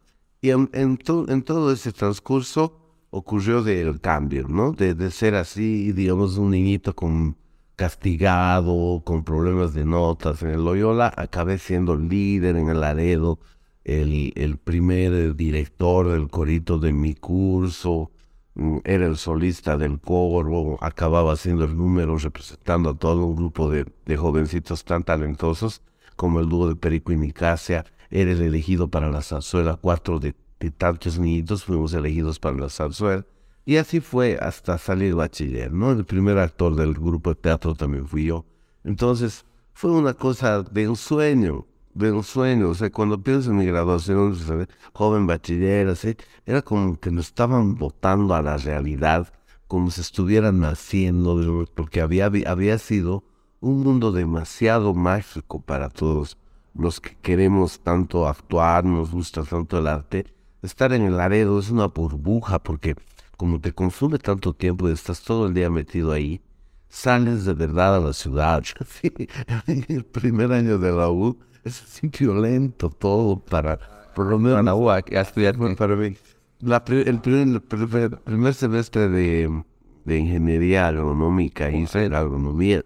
Y 0.42 0.50
en, 0.50 0.68
en, 0.74 0.98
to- 0.98 1.26
en 1.28 1.42
todo 1.42 1.72
ese 1.72 1.90
transcurso 1.92 2.76
ocurrió 3.11 3.62
del 3.62 3.98
cambio, 4.00 4.46
¿no? 4.46 4.72
De, 4.72 5.11
ser 5.11 5.35
así, 5.35 5.92
digamos, 5.92 6.37
un 6.37 6.50
niñito 6.50 6.94
con 6.94 7.37
castigado, 7.76 9.02
con 9.04 9.24
problemas 9.24 9.72
de 9.72 9.87
notas 9.87 10.42
en 10.42 10.50
el 10.50 10.64
Loyola, 10.64 11.12
acabé 11.16 11.56
siendo 11.59 11.96
líder 11.96 12.56
en 12.56 12.68
el 12.68 12.80
Laredo, 12.80 13.38
el, 13.85 14.59
primer 14.62 15.35
director 15.35 16.09
del 16.09 16.28
corito 16.28 16.78
de 16.78 16.92
mi 16.92 17.14
curso, 17.14 18.11
mm, 18.54 18.78
era 18.85 19.06
el 19.06 19.16
solista 19.16 19.78
del 19.78 19.98
coro, 19.98 20.76
acababa 20.83 21.33
haciendo 21.33 21.64
el 21.64 21.74
número 21.74 22.18
representando 22.18 22.90
a 22.90 22.94
todo 22.98 23.24
un 23.24 23.35
grupo 23.37 23.70
de, 23.70 23.87
de 24.04 24.16
jovencitos 24.18 24.85
tan 24.85 25.02
talentosos 25.04 25.80
como 26.16 26.40
el 26.40 26.48
dúo 26.50 26.68
de 26.68 26.76
Perico 26.76 27.12
y 27.12 27.16
Nicasia, 27.16 27.87
era 28.10 28.32
el 28.32 28.42
elegido 28.42 28.88
para 28.88 29.10
la 29.10 29.22
zarzuela, 29.22 29.76
cuatro 29.76 30.18
de, 30.18 30.34
de 30.58 30.70
tantos 30.70 31.18
niñitos 31.18 31.64
fuimos 31.64 31.92
elegidos 31.94 32.38
para 32.38 32.56
la 32.56 32.68
zarzuela, 32.68 33.24
y 33.64 33.76
así 33.76 34.00
fue 34.00 34.38
hasta 34.40 34.78
salir 34.78 35.14
bachiller, 35.14 35.72
¿no? 35.72 35.92
El 35.92 36.04
primer 36.04 36.38
actor 36.38 36.74
del 36.74 36.94
grupo 36.94 37.30
de 37.30 37.36
teatro 37.36 37.74
también 37.74 38.06
fui 38.08 38.24
yo. 38.24 38.44
Entonces, 38.84 39.44
fue 39.72 39.92
una 39.92 40.14
cosa 40.14 40.62
de 40.62 40.88
un 40.88 40.96
sueño, 40.96 41.66
de 41.94 42.10
un 42.12 42.22
sueño. 42.22 42.70
O 42.70 42.74
sea, 42.74 42.90
cuando 42.90 43.22
pienso 43.22 43.50
en 43.50 43.58
mi 43.58 43.66
graduación, 43.66 44.36
¿sabes? 44.36 44.68
joven 44.92 45.26
bachiller, 45.26 45.88
así, 45.88 46.16
era 46.46 46.62
como 46.62 46.98
que 46.98 47.10
nos 47.10 47.28
estaban 47.28 47.76
botando 47.76 48.34
a 48.34 48.42
la 48.42 48.56
realidad, 48.56 49.32
como 49.66 49.90
si 49.90 50.00
estuvieran 50.00 50.60
naciendo, 50.60 51.64
porque 51.74 52.00
había, 52.00 52.26
había 52.26 52.78
sido 52.78 53.24
un 53.60 53.82
mundo 53.82 54.10
demasiado 54.10 54.94
mágico 54.94 55.60
para 55.60 55.90
todos 55.90 56.36
los 56.74 57.00
que 57.00 57.16
queremos 57.20 57.80
tanto 57.80 58.26
actuar, 58.28 58.85
nos 58.85 59.11
gusta 59.11 59.42
tanto 59.42 59.78
el 59.78 59.87
arte. 59.87 60.26
Estar 60.62 60.92
en 60.92 61.02
el 61.02 61.16
Laredo 61.16 61.59
es 61.59 61.70
una 61.70 61.87
burbuja, 61.87 62.59
porque 62.59 62.94
como 63.37 63.61
te 63.61 63.72
consume 63.72 64.18
tanto 64.18 64.52
tiempo 64.52 64.88
y 64.88 64.92
estás 64.92 65.22
todo 65.22 65.46
el 65.46 65.54
día 65.54 65.70
metido 65.70 66.12
ahí, 66.12 66.40
sales 66.88 67.44
de 67.44 67.54
verdad 67.54 67.96
a 67.96 68.00
la 68.00 68.12
ciudad. 68.12 68.62
En 69.66 69.85
el 69.88 70.04
primer 70.04 70.52
año 70.52 70.78
de 70.78 70.92
la 70.92 71.11
U 71.11 71.38
es 71.64 71.83
así 71.83 72.09
violento 72.09 72.90
todo 72.90 73.38
para, 73.38 73.78
por 74.14 74.26
lo 74.26 74.38
menos, 74.38 74.62
Para 74.64 74.74
la 74.74 74.94
a 74.96 75.20
estudiar. 75.22 75.56
para 75.76 75.96
mí. 75.96 76.16
La 76.61 76.76
el, 76.88 77.20
primer, 77.20 77.48
el 77.48 77.61
primer- 77.62 78.18
primer 78.20 78.54
semestre 78.54 79.09
de, 79.09 79.62
de 80.04 80.18
ingeniería 80.18 80.88
agronómica 80.88 81.70
hice 81.70 82.09
la 82.11 82.18
agronomía 82.18 82.83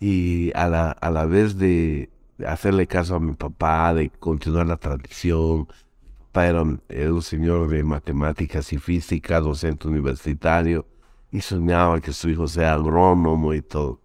y 0.00 0.52
a 0.54 0.68
la, 0.68 0.90
a 0.90 1.10
la 1.10 1.24
vez 1.24 1.56
de 1.58 2.10
hacerle 2.46 2.86
caso 2.86 3.16
a 3.16 3.20
mi 3.20 3.32
papá, 3.34 3.94
de 3.94 4.10
continuar 4.10 4.66
la 4.66 4.76
tradición, 4.76 5.66
papá 6.32 6.46
era, 6.48 6.62
un- 6.62 6.80
era 6.88 7.12
un 7.12 7.22
señor 7.22 7.68
de 7.68 7.84
matemáticas 7.84 8.72
y 8.72 8.78
física, 8.78 9.40
docente 9.40 9.88
universitario, 9.88 10.86
y 11.32 11.40
soñaba 11.40 12.00
que 12.00 12.12
su 12.12 12.28
hijo 12.30 12.48
sea 12.48 12.74
agrónomo 12.74 13.54
y 13.54 13.62
todo. 13.62 14.00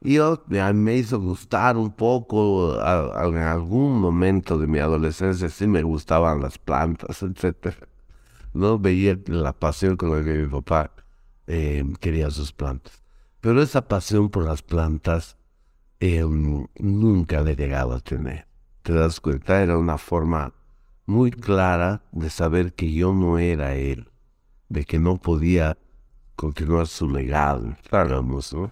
Y 0.00 0.14
yo 0.14 0.42
me 0.74 0.96
hizo 0.96 1.20
gustar 1.20 1.76
un 1.76 1.90
poco, 1.92 2.74
en 2.80 3.36
algún 3.38 4.00
momento 4.00 4.58
de 4.58 4.66
mi 4.66 4.78
adolescencia 4.78 5.48
sí 5.48 5.66
me 5.66 5.82
gustaban 5.82 6.40
las 6.42 6.58
plantas, 6.58 7.22
etcétera. 7.24 7.76
No 8.54 8.78
veía 8.78 9.18
la 9.26 9.52
pasión 9.52 9.96
con 9.96 10.10
la 10.16 10.24
que 10.24 10.32
mi 10.34 10.46
papá 10.48 10.92
eh, 11.46 11.84
quería 12.00 12.30
sus 12.30 12.52
plantas. 12.52 13.02
Pero 13.40 13.62
esa 13.62 13.86
pasión 13.88 14.30
por 14.30 14.44
las 14.44 14.62
plantas 14.62 15.36
eh, 16.00 16.24
nunca 16.78 17.40
le 17.40 17.54
llegaba 17.54 17.96
a 17.96 18.00
tener. 18.00 18.46
¿Te 18.82 18.92
das 18.92 19.20
cuenta? 19.20 19.62
Era 19.62 19.78
una 19.78 19.98
forma 19.98 20.52
muy 21.06 21.30
clara 21.30 22.02
de 22.12 22.30
saber 22.30 22.74
que 22.74 22.92
yo 22.92 23.12
no 23.12 23.38
era 23.38 23.74
él, 23.74 24.08
de 24.68 24.84
que 24.84 24.98
no 24.98 25.16
podía 25.16 25.78
continuar 26.34 26.86
su 26.86 27.08
legado, 27.08 27.74
digamos, 27.82 28.52
¿no? 28.52 28.70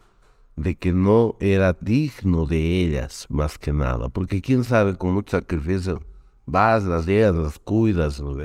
De 0.57 0.77
que 0.77 0.93
no 0.93 1.37
era 1.41 1.77
digno 1.81 2.47
de 2.47 2.59
ellas, 2.83 3.27
más 3.29 3.59
que 3.59 3.73
nada, 3.73 4.09
porque 4.09 4.41
quién 4.41 4.63
sabe, 4.63 4.97
con 4.97 5.15
mucho 5.15 5.37
sacrificio, 5.39 6.03
vas, 6.47 6.85
las 6.85 7.07
llevas, 7.07 7.35
las 7.35 7.59
cuidas, 7.59 8.21
¿no? 8.21 8.37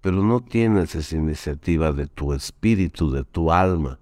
Pero 0.00 0.22
no 0.22 0.40
tienes 0.40 0.94
esa 0.94 1.16
iniciativa 1.16 1.92
de 1.92 2.06
tu 2.06 2.32
espíritu, 2.32 3.10
de 3.10 3.24
tu 3.24 3.50
alma, 3.50 3.98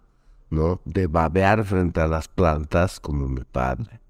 ¿no? 0.51 0.81
De 0.85 1.07
babear 1.07 1.65
frente 1.65 2.01
a 2.01 2.07
las 2.07 2.29
plantas 2.29 3.01
como 3.01 3.29
mi 3.29 3.45
padre. 3.45 4.04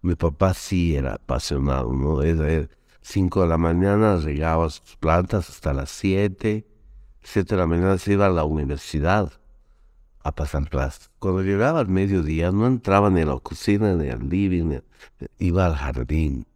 Mi 0.00 0.14
papá 0.14 0.54
sí 0.54 0.94
era 0.96 1.14
apasionado, 1.14 1.92
¿no? 1.92 2.22
Era 2.22 2.68
cinco 3.00 3.42
de 3.42 3.48
la 3.48 3.58
mañana 3.58 4.16
regaba 4.16 4.70
sus 4.70 4.96
plantas 4.96 5.48
hasta 5.50 5.72
las 5.72 5.90
siete, 5.90 6.66
siete 7.22 7.54
de 7.54 7.60
la 7.60 7.66
mañana 7.66 7.98
se 7.98 8.12
iba 8.12 8.26
a 8.26 8.30
la 8.30 8.44
universidad 8.44 9.32
a 10.22 10.32
pasar 10.32 10.68
clases. 10.68 11.10
Cuando 11.18 11.42
llegaba 11.42 11.80
al 11.80 11.88
mediodía 11.88 12.52
no 12.52 12.66
entraba 12.66 13.10
ni 13.10 13.22
a 13.22 13.26
la 13.26 13.38
cocina 13.38 13.94
ni 13.94 14.08
al 14.08 14.28
living, 14.28 14.80
iba 15.38 15.66
al 15.66 15.74
jardín 15.74 16.46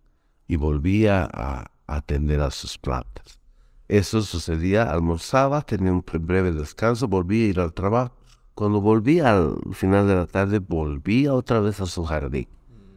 y 0.46 0.56
volvía 0.56 1.28
a 1.32 1.70
atender 1.86 2.40
a 2.40 2.50
sus 2.50 2.78
plantas. 2.78 3.40
Eso 3.88 4.22
sucedía, 4.22 4.90
almorzaba, 4.90 5.62
tenía 5.62 5.92
un 5.92 6.04
breve 6.20 6.52
descanso, 6.52 7.08
volvía 7.08 7.44
a 7.44 7.48
ir 7.48 7.60
al 7.60 7.74
trabajo. 7.74 8.14
Cuando 8.54 8.80
volvía 8.80 9.36
al 9.36 9.58
final 9.72 10.06
de 10.06 10.14
la 10.14 10.26
tarde, 10.26 10.60
volvía 10.60 11.34
otra 11.34 11.60
vez 11.60 11.80
a 11.80 11.86
su 11.86 12.04
jardín. 12.04 12.48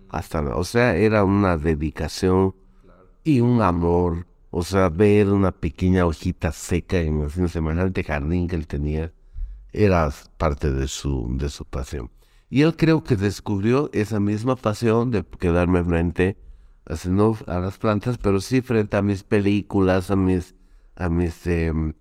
Hasta, 0.09 0.41
o 0.55 0.63
sea, 0.63 0.95
era 0.95 1.23
una 1.23 1.57
dedicación 1.57 2.55
y 3.23 3.41
un 3.41 3.61
amor. 3.61 4.27
O 4.51 4.63
sea, 4.63 4.89
ver 4.89 5.29
una 5.29 5.51
pequeña 5.51 6.05
hojita 6.05 6.51
seca 6.51 6.99
en 6.99 7.21
el 7.21 7.49
semejante 7.49 8.03
jardín 8.03 8.47
que 8.47 8.55
él 8.55 8.67
tenía 8.67 9.11
era 9.73 10.09
parte 10.37 10.71
de 10.71 10.87
su, 10.87 11.27
de 11.37 11.49
su 11.49 11.65
pasión. 11.65 12.09
Y 12.49 12.61
él 12.61 12.75
creo 12.77 13.03
que 13.03 13.17
descubrió 13.17 13.89
esa 13.91 14.19
misma 14.19 14.55
pasión 14.55 15.11
de 15.11 15.25
quedarme 15.25 15.83
frente, 15.83 16.37
a 16.85 17.59
las 17.59 17.77
plantas, 17.77 18.17
pero 18.17 18.39
sí 18.39 18.61
frente 18.61 18.95
a 18.95 19.01
mis 19.01 19.23
películas, 19.23 20.11
a 20.11 20.15
mis, 20.15 20.55
a 20.95 21.09
mis 21.09 21.45
em, 21.47 21.93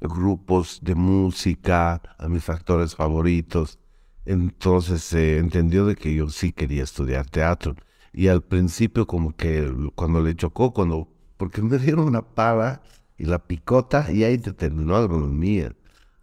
grupos 0.00 0.78
de 0.82 0.94
música, 0.94 2.00
a 2.18 2.28
mis 2.28 2.48
actores 2.48 2.94
favoritos. 2.94 3.78
Entonces 4.24 5.12
eh, 5.14 5.38
entendió 5.38 5.86
de 5.86 5.96
que 5.96 6.14
yo 6.14 6.28
sí 6.30 6.52
quería 6.52 6.84
estudiar 6.84 7.28
teatro. 7.28 7.76
Y 8.12 8.28
al 8.28 8.42
principio 8.42 9.06
como 9.06 9.36
que 9.36 9.72
cuando 9.94 10.20
le 10.20 10.34
chocó, 10.36 10.72
cuando 10.72 11.08
porque 11.36 11.62
me 11.62 11.78
dieron 11.78 12.06
una 12.06 12.22
pava 12.22 12.82
y 13.18 13.24
la 13.24 13.40
picota 13.40 14.12
y 14.12 14.24
ahí 14.24 14.38
te 14.38 14.52
terminó 14.52 14.92
la 14.92 15.00
agronomía. 15.00 15.74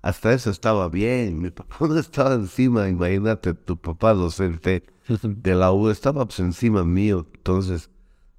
Hasta 0.01 0.33
eso 0.33 0.49
estaba 0.49 0.87
bien, 0.89 1.41
mi 1.41 1.51
papá 1.51 1.75
no 1.81 1.97
estaba 1.97 2.35
encima, 2.35 2.87
imagínate, 2.87 3.53
tu 3.53 3.77
papá 3.77 4.13
docente 4.13 4.83
de 5.23 5.55
la 5.55 5.71
U 5.71 5.89
estaba 5.89 6.25
pues, 6.25 6.39
encima 6.39 6.83
mío, 6.83 7.27
entonces 7.35 7.89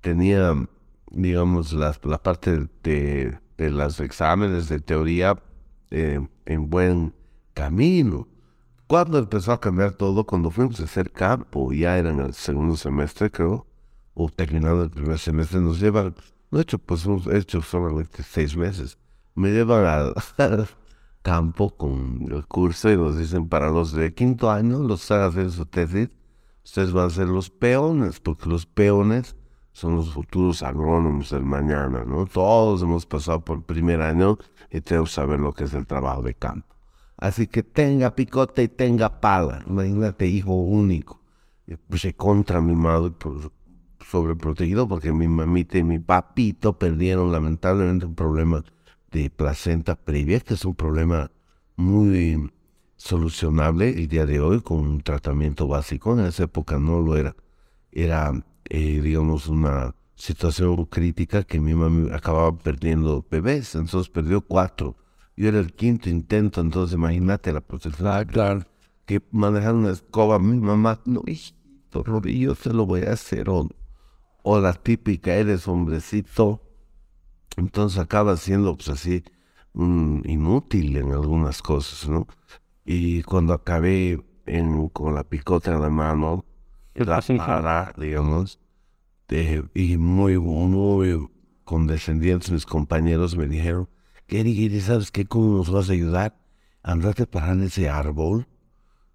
tenía, 0.01 0.55
digamos, 1.11 1.73
la, 1.73 1.95
la 2.05 2.23
parte 2.23 2.67
de, 2.83 3.39
de 3.59 3.71
los 3.71 4.01
exámenes 4.01 4.69
de 4.71 4.81
teoría 4.81 5.37
eh, 5.91 6.27
en 6.47 6.71
buen 6.71 7.15
camino. 7.53 8.27
Cuando 8.91 9.19
empezó 9.19 9.53
a 9.53 9.61
cambiar 9.61 9.93
todo, 9.93 10.25
cuando 10.25 10.51
fuimos 10.51 10.81
a 10.81 10.83
hacer 10.83 11.13
campo, 11.13 11.73
ya 11.73 11.97
era 11.97 12.11
en 12.11 12.19
el 12.19 12.35
segundo 12.35 12.77
semestre, 12.77 13.31
creo, 13.31 13.65
o 14.15 14.29
terminando 14.29 14.83
el 14.83 14.91
primer 14.91 15.17
semestre, 15.17 15.61
nos 15.61 15.79
llevan, 15.79 16.17
he 16.51 16.61
hecho, 16.61 16.77
pues 16.77 17.07
hemos 17.07 17.29
hecho 17.29 17.63
solamente 17.63 18.25
seis 18.25 18.57
meses, 18.57 18.99
me 19.37 19.53
llevan 19.53 20.13
al 20.39 20.69
campo 21.23 21.71
con 21.71 22.27
el 22.33 22.45
curso 22.49 22.91
y 22.91 22.97
nos 22.97 23.17
dicen 23.17 23.49
para 23.49 23.71
los 23.71 23.93
de 23.93 24.13
quinto 24.13 24.51
año, 24.51 24.81
los 24.81 25.07
que 25.07 25.15
hacer 25.15 25.53
su 25.53 25.67
tesis, 25.67 26.09
ustedes 26.65 26.91
van 26.91 27.07
a 27.07 27.11
ser 27.11 27.29
los 27.29 27.49
peones, 27.49 28.19
porque 28.19 28.49
los 28.49 28.67
peones 28.67 29.37
son 29.71 29.95
los 29.95 30.13
futuros 30.13 30.65
agrónomos 30.65 31.31
del 31.31 31.45
mañana, 31.45 32.05
¿no? 32.05 32.27
Todos 32.27 32.83
hemos 32.83 33.07
pasado 33.07 33.45
por 33.45 33.63
primer 33.63 34.03
año 34.03 34.37
y 34.69 34.81
tenemos 34.81 35.11
que 35.11 35.15
saber 35.15 35.39
lo 35.39 35.53
que 35.53 35.63
es 35.63 35.75
el 35.75 35.87
trabajo 35.87 36.23
de 36.23 36.35
campo. 36.35 36.70
Así 37.21 37.47
que 37.47 37.63
tenga 37.63 38.17
picote 38.17 38.63
y 38.63 38.69
tenga 38.69 39.21
pala. 39.21 39.63
Imagínate, 39.67 40.27
hijo 40.27 40.55
único. 40.55 41.21
Puse 41.89 42.15
contra 42.15 42.61
mi 42.61 42.75
madre 42.75 43.11
por, 43.11 43.53
sobreprotegido 44.11 44.89
porque 44.89 45.13
mi 45.13 45.29
mamita 45.29 45.79
y 45.79 45.85
mi 45.85 45.99
papito 45.99 46.79
perdieron 46.79 47.31
lamentablemente 47.31 48.07
un 48.07 48.15
problema 48.15 48.65
de 49.13 49.31
placenta 49.31 49.95
previa, 49.97 50.41
que 50.41 50.55
es 50.55 50.65
un 50.65 50.75
problema 50.75 51.31
muy 51.77 52.51
solucionable 52.97 53.91
el 53.91 54.09
día 54.09 54.27
de 54.27 54.41
hoy 54.41 54.61
con 54.63 54.79
un 54.79 55.03
tratamiento 55.03 55.69
básico. 55.69 56.19
En 56.19 56.27
esa 56.27 56.45
época 56.45 56.79
no 56.79 57.01
lo 57.01 57.17
era. 57.17 57.37
Era, 57.93 58.33
eh, 58.69 59.01
digamos, 59.01 59.47
una 59.47 59.95
situación 60.15 60.87
crítica 60.87 61.45
que 61.45 61.61
mi 61.61 61.75
mamá 61.75 62.15
acababa 62.15 62.57
perdiendo 62.57 63.25
bebés, 63.31 63.75
entonces 63.75 64.11
perdió 64.11 64.41
cuatro. 64.41 64.97
Yo 65.41 65.49
era 65.49 65.59
el 65.59 65.73
quinto 65.73 66.11
intento, 66.11 66.61
entonces 66.61 66.95
imagínate 66.95 67.51
la 67.51 67.63
protección. 67.63 68.07
Ah, 68.07 68.27
claro. 68.27 68.67
Que 69.07 69.23
manejar 69.31 69.75
una 69.75 69.91
escoba, 69.91 70.39
mi 70.39 70.59
mamá, 70.59 71.01
no, 71.07 71.23
hijito, 71.27 72.05
yo 72.27 72.55
te 72.55 72.75
lo 72.75 72.85
voy 72.85 73.05
a 73.05 73.13
hacer. 73.13 73.49
O, 73.49 73.67
o 74.43 74.61
la 74.61 74.75
típica, 74.75 75.35
eres 75.35 75.67
hombrecito. 75.67 76.61
Entonces 77.57 77.99
acaba 77.99 78.37
siendo, 78.37 78.77
pues 78.77 78.91
así, 78.91 79.25
inútil 79.75 80.99
en 80.99 81.13
algunas 81.13 81.63
cosas, 81.63 82.07
¿no? 82.07 82.27
Y 82.85 83.23
cuando 83.23 83.55
acabé 83.55 84.23
en, 84.45 84.91
con 84.91 85.15
la 85.15 85.25
picota 85.25 85.73
en 85.73 85.81
la 85.81 85.89
mano, 85.89 86.45
la 86.95 87.23
para, 87.39 87.95
digamos, 87.97 88.61
de- 89.27 89.65
y 89.73 89.97
muy, 89.97 90.39
muy 90.39 91.31
condescendientes 91.65 92.51
mis 92.51 92.67
compañeros 92.67 93.39
me 93.39 93.49
dijeron, 93.49 93.89
Gary, 94.31 94.55
Gary, 94.55 94.81
¿sabes 94.81 95.11
qué? 95.11 95.25
¿Cómo 95.25 95.57
nos 95.57 95.73
vas 95.73 95.91
a 95.91 95.93
ayudar? 95.93 96.39
Andate 96.85 97.27
para 97.27 97.53
ese 97.65 97.89
árbol 97.89 98.47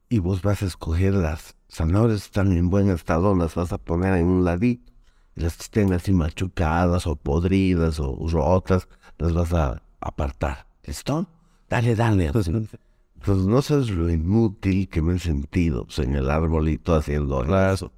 y 0.10 0.19
vos 0.19 0.41
vas 0.41 0.62
a 0.62 0.65
escoger 0.65 1.13
las 1.13 1.56
zanahorias 1.71 2.25
están 2.25 2.51
en 2.51 2.69
buen 2.69 2.89
estado, 2.89 3.34
las 3.34 3.56
vas 3.56 3.71
a 3.71 3.78
poner 3.78 4.15
en 4.15 4.25
un 4.25 4.43
ladito. 4.43 4.91
Las 5.36 5.56
que 5.56 5.63
estén 5.63 5.93
así 5.93 6.12
machucadas 6.12 7.08
o 7.08 7.15
podridas 7.15 8.01
o 8.01 8.28
rotas, 8.28 8.89
las 9.17 9.32
vas 9.32 9.54
a 9.54 9.82
apartar. 10.01 10.67
¿Listo? 10.84 11.30
Dale, 11.69 11.95
dale. 11.95 12.34
Pues 12.34 12.49
no 13.38 13.62
sabes 13.62 13.89
lo 13.91 14.10
inútil 14.10 14.89
que 14.89 15.01
me 15.01 15.15
he 15.15 15.19
sentido 15.19 15.86
pues, 15.86 15.99
en 15.99 16.15
el 16.15 16.30
arbolito 16.30 16.93
haciendo 16.93 17.41
eso. 17.71 17.93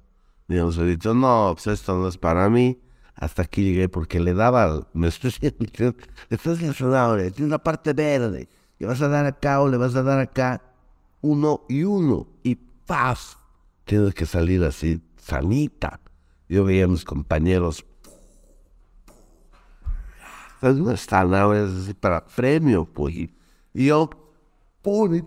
Digamos, 0.46 0.78
he 0.78 0.84
dicho, 0.84 1.14
no, 1.14 1.50
pues 1.54 1.66
esto 1.66 1.98
no 1.98 2.06
es 2.06 2.16
para 2.16 2.48
mí. 2.48 2.78
Hasta 3.20 3.42
aquí 3.42 3.64
llegué 3.64 3.88
porque 3.88 4.20
le 4.20 4.32
daba, 4.32 4.86
me 4.92 5.08
estoy 5.08 5.32
estás 6.30 6.58
zanahoria, 6.76 7.30
tiene 7.32 7.48
una 7.48 7.58
parte 7.58 7.92
verde. 7.92 8.48
Le 8.78 8.86
vas 8.86 9.02
a 9.02 9.08
dar 9.08 9.26
acá 9.26 9.60
o 9.60 9.68
le 9.68 9.76
vas 9.76 9.96
a 9.96 10.04
dar 10.04 10.20
acá 10.20 10.62
uno 11.20 11.62
y 11.68 11.82
uno. 11.82 12.28
Y 12.44 12.54
¡paf! 12.54 13.34
Tienes 13.84 14.14
que 14.14 14.24
salir 14.24 14.62
así, 14.62 15.02
sanita. 15.16 16.00
Yo 16.48 16.64
veía 16.64 16.84
a 16.84 16.88
mis 16.88 17.04
compañeros. 17.04 17.84
No 20.62 20.92
están 20.92 21.34
ahora 21.34 21.64
así 21.64 21.94
para 21.94 22.24
premio, 22.24 22.84
pues. 22.84 23.14
Y 23.16 23.30
yo, 23.74 24.10
pone, 24.80 25.24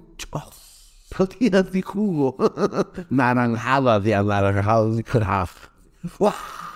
no 1.19 1.27
tiene 1.27 1.57
así 1.57 1.81
jugo. 1.81 2.37
naranjada 3.09 3.99
de 3.99 4.15
anaranjado. 4.15 4.95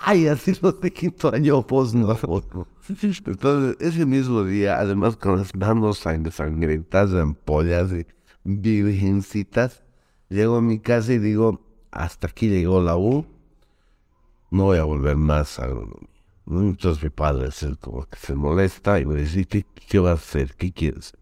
¡Ay! 0.02 0.28
Así 0.28 0.52
los 0.62 0.80
de 0.80 0.92
quinto 0.92 1.32
año, 1.34 1.66
pues 1.66 1.94
no. 1.94 2.16
Entonces, 2.88 3.76
ese 3.80 4.06
mismo 4.06 4.44
día, 4.44 4.78
además 4.78 5.16
con 5.16 5.38
las 5.38 5.54
manos 5.54 6.04
ensangrentadas, 6.06 7.14
ampollas 7.14 7.90
y 7.92 8.06
virgencitas, 8.44 9.82
llego 10.28 10.56
a 10.56 10.62
mi 10.62 10.78
casa 10.78 11.12
y 11.12 11.18
digo, 11.18 11.60
hasta 11.90 12.28
aquí 12.28 12.48
llegó 12.48 12.80
la 12.80 12.96
U, 12.96 13.26
no 14.50 14.64
voy 14.64 14.78
a 14.78 14.84
volver 14.84 15.16
más 15.16 15.58
a 15.58 15.64
agronomía. 15.64 16.08
Entonces 16.48 17.02
mi 17.02 17.10
padre 17.10 17.48
es 17.48 17.66
como 17.80 18.06
que 18.06 18.16
se 18.18 18.34
molesta 18.36 19.00
y 19.00 19.06
me 19.06 19.16
dice, 19.16 19.44
¿qué, 19.46 19.66
qué 19.88 19.98
vas 19.98 20.10
a 20.10 20.22
hacer? 20.22 20.54
¿Qué 20.54 20.72
quieres? 20.72 21.16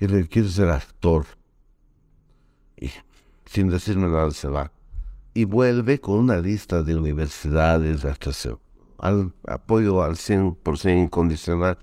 Y 0.00 0.08
le 0.08 0.26
quiero 0.26 0.48
ser 0.48 0.70
actor. 0.70 1.24
Y 2.76 2.90
sin 3.46 3.68
decirme 3.68 4.08
nada 4.08 4.30
se 4.32 4.48
va. 4.48 4.72
Y 5.36 5.44
vuelve 5.44 6.00
con 6.00 6.18
una 6.18 6.38
lista 6.38 6.82
de 6.82 6.96
universidades 6.96 8.00
de 8.00 8.08
actuación. 8.08 8.58
Al 8.96 9.34
apoyo 9.46 10.02
al 10.02 10.14
100% 10.14 10.98
incondicional 10.98 11.76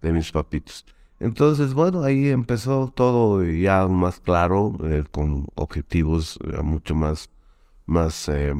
de 0.00 0.10
mis 0.10 0.32
papitos. 0.32 0.86
Entonces, 1.20 1.74
bueno, 1.74 2.02
ahí 2.02 2.30
empezó 2.30 2.90
todo 2.96 3.44
ya 3.44 3.86
más 3.88 4.20
claro, 4.20 4.78
eh, 4.84 5.04
con 5.10 5.46
objetivos 5.54 6.38
eh, 6.44 6.62
mucho 6.62 6.94
más, 6.94 7.28
más 7.84 8.26
eh, 8.30 8.54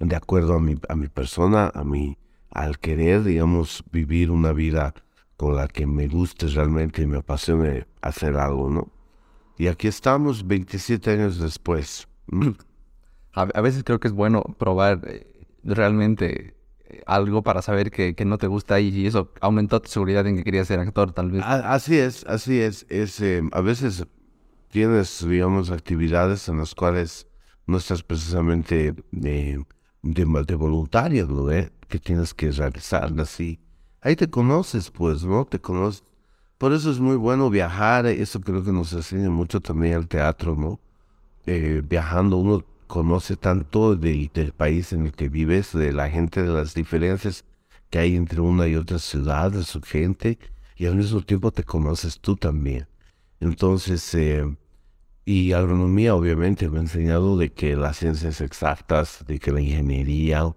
de 0.00 0.16
acuerdo 0.16 0.54
a 0.54 0.60
mi, 0.60 0.74
a 0.88 0.96
mi 0.96 1.06
persona, 1.06 1.70
a 1.72 1.84
mi, 1.84 2.18
al 2.50 2.80
querer, 2.80 3.22
digamos, 3.22 3.84
vivir 3.92 4.32
una 4.32 4.52
vida 4.52 4.94
con 5.36 5.54
la 5.54 5.68
que 5.68 5.86
me 5.86 6.08
guste 6.08 6.48
realmente 6.48 7.02
y 7.02 7.06
me 7.06 7.18
apasione 7.18 7.86
hacer 8.02 8.36
algo, 8.36 8.68
¿no? 8.68 8.90
Y 9.58 9.68
aquí 9.68 9.86
estamos 9.86 10.44
27 10.44 11.12
años 11.12 11.38
después. 11.38 12.08
A, 13.34 13.60
veces 13.60 13.82
creo 13.84 13.98
que 13.98 14.08
es 14.08 14.14
bueno 14.14 14.42
probar 14.58 15.00
realmente 15.64 16.54
algo 17.06 17.42
para 17.42 17.62
saber 17.62 17.90
que, 17.90 18.14
no 18.24 18.38
te 18.38 18.46
gusta 18.46 18.80
y 18.80 19.06
eso 19.06 19.32
aumentó 19.40 19.80
tu 19.80 19.90
seguridad 19.90 20.26
en 20.26 20.36
que 20.36 20.44
querías 20.44 20.68
ser 20.68 20.78
actor, 20.78 21.12
tal 21.12 21.30
vez. 21.30 21.42
Así 21.44 21.98
es, 21.98 22.24
así 22.26 22.60
es. 22.60 22.86
es 22.88 23.20
eh, 23.20 23.42
a 23.52 23.60
veces 23.60 24.06
tienes, 24.68 25.26
digamos, 25.26 25.70
actividades 25.70 26.48
en 26.48 26.58
las 26.58 26.74
cuales 26.74 27.26
no 27.66 27.78
estás 27.78 28.02
precisamente 28.02 28.94
de, 29.10 29.64
de, 30.02 30.54
voluntario, 30.54 31.26
¿no? 31.26 31.50
Eh? 31.50 31.72
Que 31.88 31.98
tienes 31.98 32.34
que 32.34 32.50
realizarlas 32.50 33.40
y 33.40 33.58
ahí 34.00 34.16
te 34.16 34.28
conoces, 34.28 34.90
pues, 34.90 35.24
¿no? 35.24 35.44
Te 35.44 35.60
conoces. 35.60 36.04
Por 36.58 36.72
eso 36.72 36.90
es 36.90 37.00
muy 37.00 37.16
bueno 37.16 37.50
viajar, 37.50 38.06
eso 38.06 38.40
creo 38.40 38.62
que 38.62 38.72
nos 38.72 38.92
enseña 38.92 39.30
mucho 39.30 39.60
también 39.60 39.94
el 39.94 40.08
teatro, 40.08 40.54
¿no? 40.56 40.80
Eh, 41.46 41.82
viajando 41.86 42.38
uno 42.38 42.64
conoce 42.94 43.34
tanto 43.34 43.96
del 43.96 44.52
país 44.56 44.92
en 44.92 45.06
el 45.06 45.12
que 45.12 45.28
vives, 45.28 45.72
de 45.72 45.92
la 45.92 46.08
gente, 46.08 46.44
de 46.44 46.52
las 46.52 46.74
diferencias 46.74 47.44
que 47.90 47.98
hay 47.98 48.14
entre 48.14 48.40
una 48.40 48.68
y 48.68 48.76
otra 48.76 49.00
ciudad, 49.00 49.50
de 49.50 49.64
su 49.64 49.82
gente, 49.82 50.38
y 50.76 50.86
al 50.86 50.94
mismo 50.94 51.20
tiempo 51.20 51.50
te 51.50 51.64
conoces 51.64 52.20
tú 52.20 52.36
también. 52.36 52.86
Entonces, 53.40 54.14
eh, 54.14 54.46
y 55.24 55.50
agronomía 55.50 56.14
obviamente 56.14 56.70
me 56.70 56.78
ha 56.78 56.82
enseñado 56.82 57.36
de 57.36 57.52
que 57.52 57.74
las 57.74 57.96
ciencias 57.96 58.40
exactas, 58.40 59.24
de 59.26 59.40
que 59.40 59.50
la 59.50 59.60
ingeniería, 59.60 60.54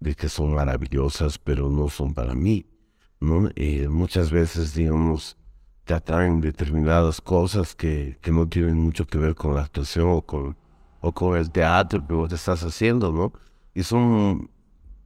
de 0.00 0.14
que 0.14 0.30
son 0.30 0.54
maravillosas, 0.54 1.36
pero 1.36 1.68
no 1.68 1.90
son 1.90 2.14
para 2.14 2.34
mí. 2.34 2.64
¿no? 3.20 3.50
Eh, 3.56 3.88
muchas 3.88 4.30
veces, 4.30 4.72
digamos, 4.72 5.36
te 5.84 5.92
atraen 5.92 6.40
determinadas 6.40 7.20
cosas 7.20 7.74
que, 7.74 8.16
que 8.22 8.30
no 8.30 8.48
tienen 8.48 8.76
mucho 8.78 9.06
que 9.06 9.18
ver 9.18 9.34
con 9.34 9.54
la 9.54 9.64
actuación 9.64 10.08
o 10.08 10.22
con 10.22 10.63
o 11.04 11.12
con 11.12 11.36
el 11.36 11.50
teatro 11.50 12.06
que 12.06 12.14
vos 12.14 12.32
estás 12.32 12.62
haciendo, 12.64 13.12
¿no? 13.12 13.34
Y 13.74 13.82
son 13.82 14.50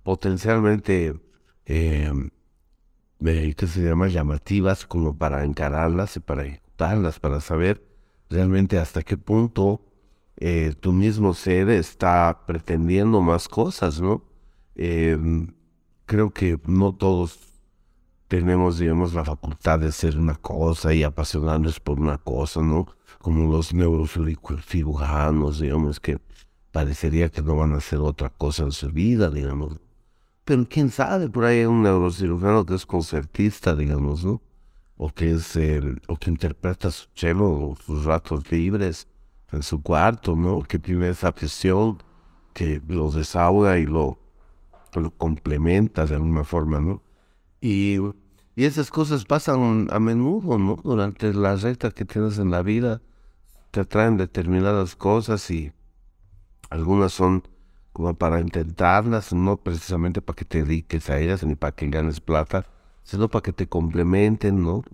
potencialmente, 0.05 1.21
eh, 1.67 2.13
¿qué 3.21 3.67
se 3.67 3.83
llama? 3.83 4.07
Llamativas 4.07 4.87
como 4.87 5.19
para 5.19 5.45
encararlas 5.45 6.17
y 6.17 6.21
para 6.21 6.45
ejecutarlas, 6.45 7.19
para 7.19 7.41
saber 7.41 7.85
realmente 8.31 8.79
hasta 8.79 9.03
qué 9.03 9.17
punto 9.17 9.85
eh, 10.37 10.73
tu 10.79 10.93
mismo 10.93 11.35
ser 11.35 11.69
está 11.69 12.45
pretendiendo 12.47 13.21
más 13.21 13.49
cosas, 13.49 14.01
¿no? 14.01 14.23
Eh, 14.77 15.19
creo 16.07 16.31
que 16.31 16.61
no 16.69 16.95
todos 16.95 17.48
tenemos, 18.29 18.79
digamos, 18.79 19.15
la 19.15 19.25
facultad 19.25 19.81
de 19.81 19.91
ser 19.91 20.19
una 20.19 20.35
cosa 20.35 20.93
y 20.93 21.03
apasionarnos 21.03 21.81
por 21.81 21.99
una 21.99 22.19
cosa, 22.19 22.61
¿no? 22.61 22.87
Como 23.21 23.51
los 23.51 23.73
neurocirujanos, 23.73 25.59
digamos, 25.61 25.99
que 25.99 26.21
parecería 26.71 27.31
que 27.31 27.43
no 27.43 27.57
van 27.57 27.73
a 27.73 27.79
hacer 27.79 27.99
otra 27.99 28.29
cosa 28.29 28.65
en 28.65 28.73
su 28.73 28.91
vida, 28.91 29.31
digamos. 29.31 29.81
Pero 30.45 30.67
quién 30.69 30.91
sabe, 30.91 31.29
por 31.29 31.45
ahí 31.45 31.61
hay 31.61 31.65
un 31.67 31.83
neurocirujano 31.83 32.65
que 32.67 32.75
es 32.75 32.87
concertista, 32.87 33.75
digamos, 33.75 34.25
¿no? 34.25 34.43
O 34.99 35.11
que 35.11 35.33
es 35.33 35.59
o 36.09 36.17
que 36.17 36.31
interpreta 36.31 36.91
su 36.91 37.07
cello 37.15 37.75
sus 37.85 38.05
ratos 38.05 38.51
libres 38.51 39.09
en 39.53 39.63
su 39.63 39.83
cuarto, 39.83 40.37
¿no? 40.37 40.63
Que 40.63 40.79
tiene 40.79 41.09
esa 41.09 41.29
afición 41.29 42.03
que 42.53 42.83
lo 42.89 43.11
desahoga 43.11 43.79
y 43.79 43.87
lo, 43.87 44.19
lo 44.95 45.11
complementa 45.13 46.05
de 46.05 46.17
alguna 46.17 46.45
forma, 46.45 46.81
¿no? 46.81 47.03
Y, 47.61 47.99
y 48.55 48.65
esas 48.65 48.91
cosas 48.91 49.25
pasan 49.25 49.89
a 49.91 49.99
menudo, 49.99 50.59
¿no? 50.59 50.77
Durante 50.83 51.33
la 51.33 51.57
recta 51.57 51.91
que 51.91 52.05
tienes 52.05 52.39
en 52.39 52.51
la 52.51 52.63
vida, 52.63 53.01
te 53.71 53.81
atraen 53.81 54.17
determinadas 54.17 54.97
cosas 54.97 55.51
y 55.51 55.73
algunas 56.71 57.13
son 57.13 57.43
como 57.93 58.15
para 58.15 58.41
intentarlas, 58.41 59.33
no 59.33 59.57
precisamente 59.57 60.23
para 60.23 60.37
que 60.37 60.45
te 60.45 60.63
dediques 60.63 61.11
a 61.11 61.19
ellas 61.19 61.45
ni 61.45 61.57
para 61.57 61.75
que 61.75 61.89
ganes 61.89 62.21
plata, 62.21 62.67
sino 63.03 63.29
para 63.29 63.43
que 63.43 63.53
te 63.53 63.69
complementen, 63.69 64.63
¿no? 64.63 64.85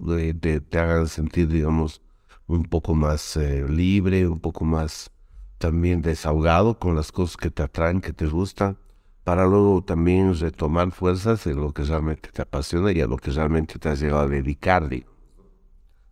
te 0.41 0.79
hagan 0.79 1.09
sentir, 1.09 1.49
digamos, 1.49 2.01
un 2.47 2.65
poco 2.65 2.95
más 2.95 3.37
eh, 3.37 3.67
libre, 3.69 4.27
un 4.29 4.41
poco 4.41 4.65
más 4.65 5.11
también 5.59 6.03
desahogado 6.03 6.79
con 6.79 6.95
las 6.95 7.13
cosas 7.13 7.37
que 7.37 7.51
te 7.51 7.63
atraen, 7.63 8.01
que 8.01 8.13
te 8.13 8.27
gustan 8.27 8.79
para 9.25 9.47
luego 9.47 9.83
también 9.83 10.39
retomar 10.39 10.91
fuerzas 10.91 11.47
en 11.47 11.57
lo 11.57 11.73
que 11.73 11.83
realmente 11.83 12.31
te 12.31 12.43
apasiona 12.43 12.93
y 12.93 13.01
a 13.01 13.07
lo 13.07 13.17
que 13.17 13.31
realmente 13.31 13.79
te 13.79 13.89
has 13.89 14.01
llegado 14.01 14.21
a 14.21 14.29
dedicar. 14.29 14.89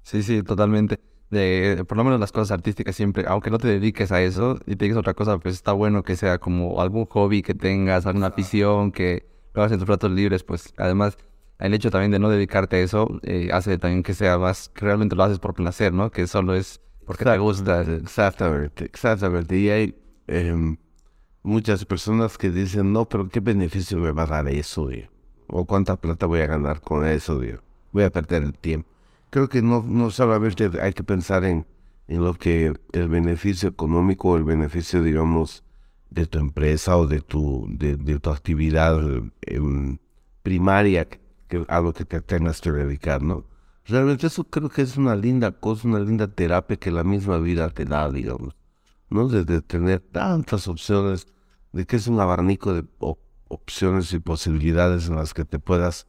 Sí, 0.03 0.23
sí, 0.23 0.43
totalmente. 0.43 0.99
De, 1.31 1.85
por 1.89 1.97
lo 1.97 2.05
menos 2.05 2.21
las 2.21 2.33
cosas 2.33 2.51
artísticas 2.51 2.95
siempre, 2.95 3.25
aunque 3.27 3.51
no 3.51 3.59
te 3.59 3.69
dediques 3.69 4.13
a 4.13 4.21
eso 4.23 4.59
y 4.67 4.77
te 4.77 4.91
a 4.91 4.99
otra 4.99 5.15
cosa, 5.15 5.39
pues 5.39 5.55
está 5.55 5.73
bueno 5.73 6.03
que 6.03 6.17
sea 6.17 6.39
como 6.39 6.81
algún 6.81 7.07
hobby 7.07 7.43
que 7.43 7.55
tengas, 7.55 8.05
alguna 8.05 8.29
afición 8.29 8.93
que 8.93 9.27
lo 9.55 9.63
hagas 9.63 9.73
en 9.73 9.79
tus 9.79 9.89
ratos 9.89 10.11
libres, 10.11 10.45
pues 10.45 10.75
además 10.77 11.17
el 11.59 11.75
hecho 11.75 11.91
también 11.91 12.11
de 12.11 12.19
no 12.19 12.29
dedicarte 12.29 12.77
a 12.77 12.81
eso 12.81 13.21
eh, 13.23 13.49
hace 13.53 13.79
también 13.79 14.03
que 14.03 14.15
sea 14.15 14.37
más, 14.37 14.69
que 14.71 14.85
realmente 14.85 15.17
lo 15.17 15.23
haces 15.23 15.39
por 15.39 15.55
placer, 15.55 15.93
¿no? 15.93 16.11
Que 16.11 16.27
solo 16.27 16.55
es 16.55 16.81
porque 17.07 17.25
te 17.25 17.39
gusta. 17.39 17.83
Exactamente, 17.83 18.85
exactamente. 18.85 19.57
Y 19.57 19.71
hay, 19.71 19.95
em, 20.27 20.77
muchas 21.43 21.85
personas 21.85 22.39
que 22.39 22.51
dicen, 22.51 22.93
no, 22.93 23.09
pero 23.09 23.29
¿qué 23.29 23.41
beneficio 23.41 23.99
me 23.99 24.13
va 24.13 24.23
a 24.25 24.27
dar 24.27 24.49
eso? 24.49 24.89
O 25.49 25.65
cuánta 25.65 25.97
plata 25.97 26.27
voy 26.27 26.41
a 26.41 26.47
ganar 26.47 26.81
con 26.81 27.07
eso, 27.07 27.41
voy 27.93 28.05
a 28.05 28.11
perder 28.11 28.43
el 28.43 28.55
tiempo. 28.55 28.89
Creo 29.31 29.49
que 29.49 29.63
no, 29.63 29.83
no 29.87 30.11
solamente 30.11 30.71
hay 30.81 30.93
que 30.93 31.05
pensar 31.05 31.45
en, 31.45 31.67
en 32.09 32.23
lo 32.23 32.35
que 32.35 32.75
el 32.93 33.09
beneficio 33.09 33.69
económico 33.69 34.37
el 34.37 34.45
beneficio, 34.45 35.03
digamos, 35.03 35.65
de 36.11 36.27
tu 36.27 36.39
empresa 36.39 36.97
o 36.97 37.07
de 37.07 37.21
tu, 37.21 37.67
de, 37.71 37.97
tu 38.19 38.31
actividad 38.31 39.01
primaria 40.43 41.09
que, 41.49 41.65
a 41.69 41.81
lo 41.81 41.93
que 41.93 42.05
te 42.05 42.21
tengas 42.21 42.61
que 42.61 42.71
dedicar, 42.71 43.23
¿no? 43.23 43.45
Realmente 43.87 44.27
eso 44.27 44.45
creo 44.45 44.69
que 44.69 44.83
es 44.83 44.97
una 44.97 45.17
linda 45.17 45.53
cosa, 45.53 45.89
una 45.89 45.99
linda 45.99 46.29
terapia 46.29 46.77
que 46.77 46.91
la 46.91 47.03
misma 47.03 47.39
vida 47.39 47.69
te 47.71 47.85
da, 47.85 48.11
digamos. 48.11 48.55
¿no? 49.11 49.29
Tener 49.63 50.01
tantas 50.01 50.69
opciones, 50.69 51.27
de 51.73 51.87
que 51.87 51.97
es 51.97 52.07
un 52.07 52.21
abanico 52.21 52.75
de 52.75 52.85
opciones 53.49 54.13
y 54.13 54.19
posibilidades 54.19 55.09
en 55.09 55.17
las 55.17 55.35
que 55.35 55.45
te 55.45 55.59
puedas 55.59 56.07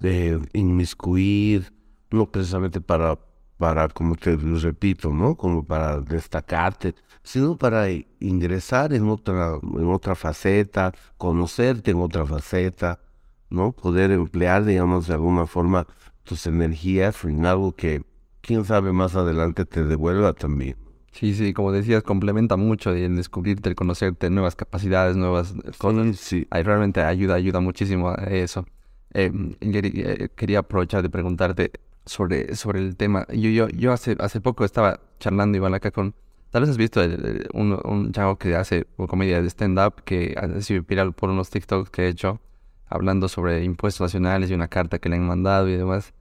eh, 0.00 0.38
inmiscuir, 0.52 1.72
no 2.10 2.30
precisamente 2.30 2.80
para, 2.80 3.18
para, 3.56 3.88
como 3.88 4.16
te 4.16 4.36
repito, 4.36 5.10
¿no? 5.10 5.36
Como 5.36 5.64
para 5.64 6.00
destacarte, 6.00 6.94
sino 7.22 7.56
para 7.56 7.86
ingresar 8.20 8.92
en 8.92 9.08
otra, 9.08 9.58
en 9.62 9.86
otra 9.86 10.14
faceta, 10.14 10.92
conocerte 11.16 11.92
en 11.92 12.00
otra 12.00 12.26
faceta, 12.26 13.00
¿no? 13.48 13.72
Poder 13.72 14.10
emplear, 14.10 14.64
digamos, 14.64 15.06
de 15.06 15.14
alguna 15.14 15.46
forma 15.46 15.86
tus 16.24 16.46
energías 16.46 17.24
en 17.24 17.46
algo 17.46 17.74
que, 17.74 18.04
quién 18.40 18.64
sabe, 18.64 18.92
más 18.92 19.14
adelante 19.14 19.64
te 19.64 19.84
devuelva 19.84 20.32
también. 20.32 20.76
Sí, 21.12 21.34
sí, 21.34 21.52
como 21.52 21.72
decías, 21.72 22.02
complementa 22.02 22.56
mucho 22.56 22.90
el 22.92 23.16
descubrirte, 23.16 23.68
el 23.68 23.74
conocerte, 23.74 24.30
nuevas 24.30 24.56
capacidades, 24.56 25.14
nuevas 25.16 25.54
cosas. 25.78 26.16
Sí. 26.18 26.46
Ahí 26.50 26.62
realmente 26.62 27.02
ayuda, 27.02 27.34
ayuda 27.34 27.60
muchísimo 27.60 28.08
a 28.10 28.14
eso. 28.24 28.66
Eh, 29.12 29.30
eh, 29.60 30.28
quería 30.34 30.60
aprovechar 30.60 31.02
de 31.02 31.10
preguntarte 31.10 31.70
sobre, 32.06 32.56
sobre 32.56 32.80
el 32.80 32.96
tema. 32.96 33.26
Yo, 33.28 33.50
yo, 33.50 33.68
yo 33.68 33.92
hace, 33.92 34.16
hace 34.18 34.40
poco 34.40 34.64
estaba 34.64 35.00
charlando 35.20 35.56
igual 35.56 35.74
acá 35.74 35.90
con, 35.90 36.14
Tal 36.50 36.60
vez 36.62 36.70
has 36.70 36.76
visto 36.76 37.00
el- 37.02 37.12
el- 37.24 37.48
un, 37.54 37.78
un 37.84 38.12
chavo 38.12 38.36
que 38.36 38.54
hace 38.56 38.86
comedia 39.08 39.40
de 39.40 39.48
stand-up 39.48 40.02
que 40.04 40.34
ha 40.36 40.60
sido 40.60 40.82
viral 40.82 41.14
por 41.14 41.30
unos 41.30 41.48
TikToks 41.48 41.88
que 41.88 42.02
he 42.04 42.08
hecho 42.08 42.40
hablando 42.88 43.28
sobre 43.28 43.64
impuestos 43.64 44.02
nacionales 44.02 44.50
y 44.50 44.54
una 44.54 44.68
carta 44.68 44.98
que 44.98 45.08
le 45.08 45.16
han 45.16 45.26
mandado 45.26 45.66
y 45.68 45.76
demás. 45.76 46.12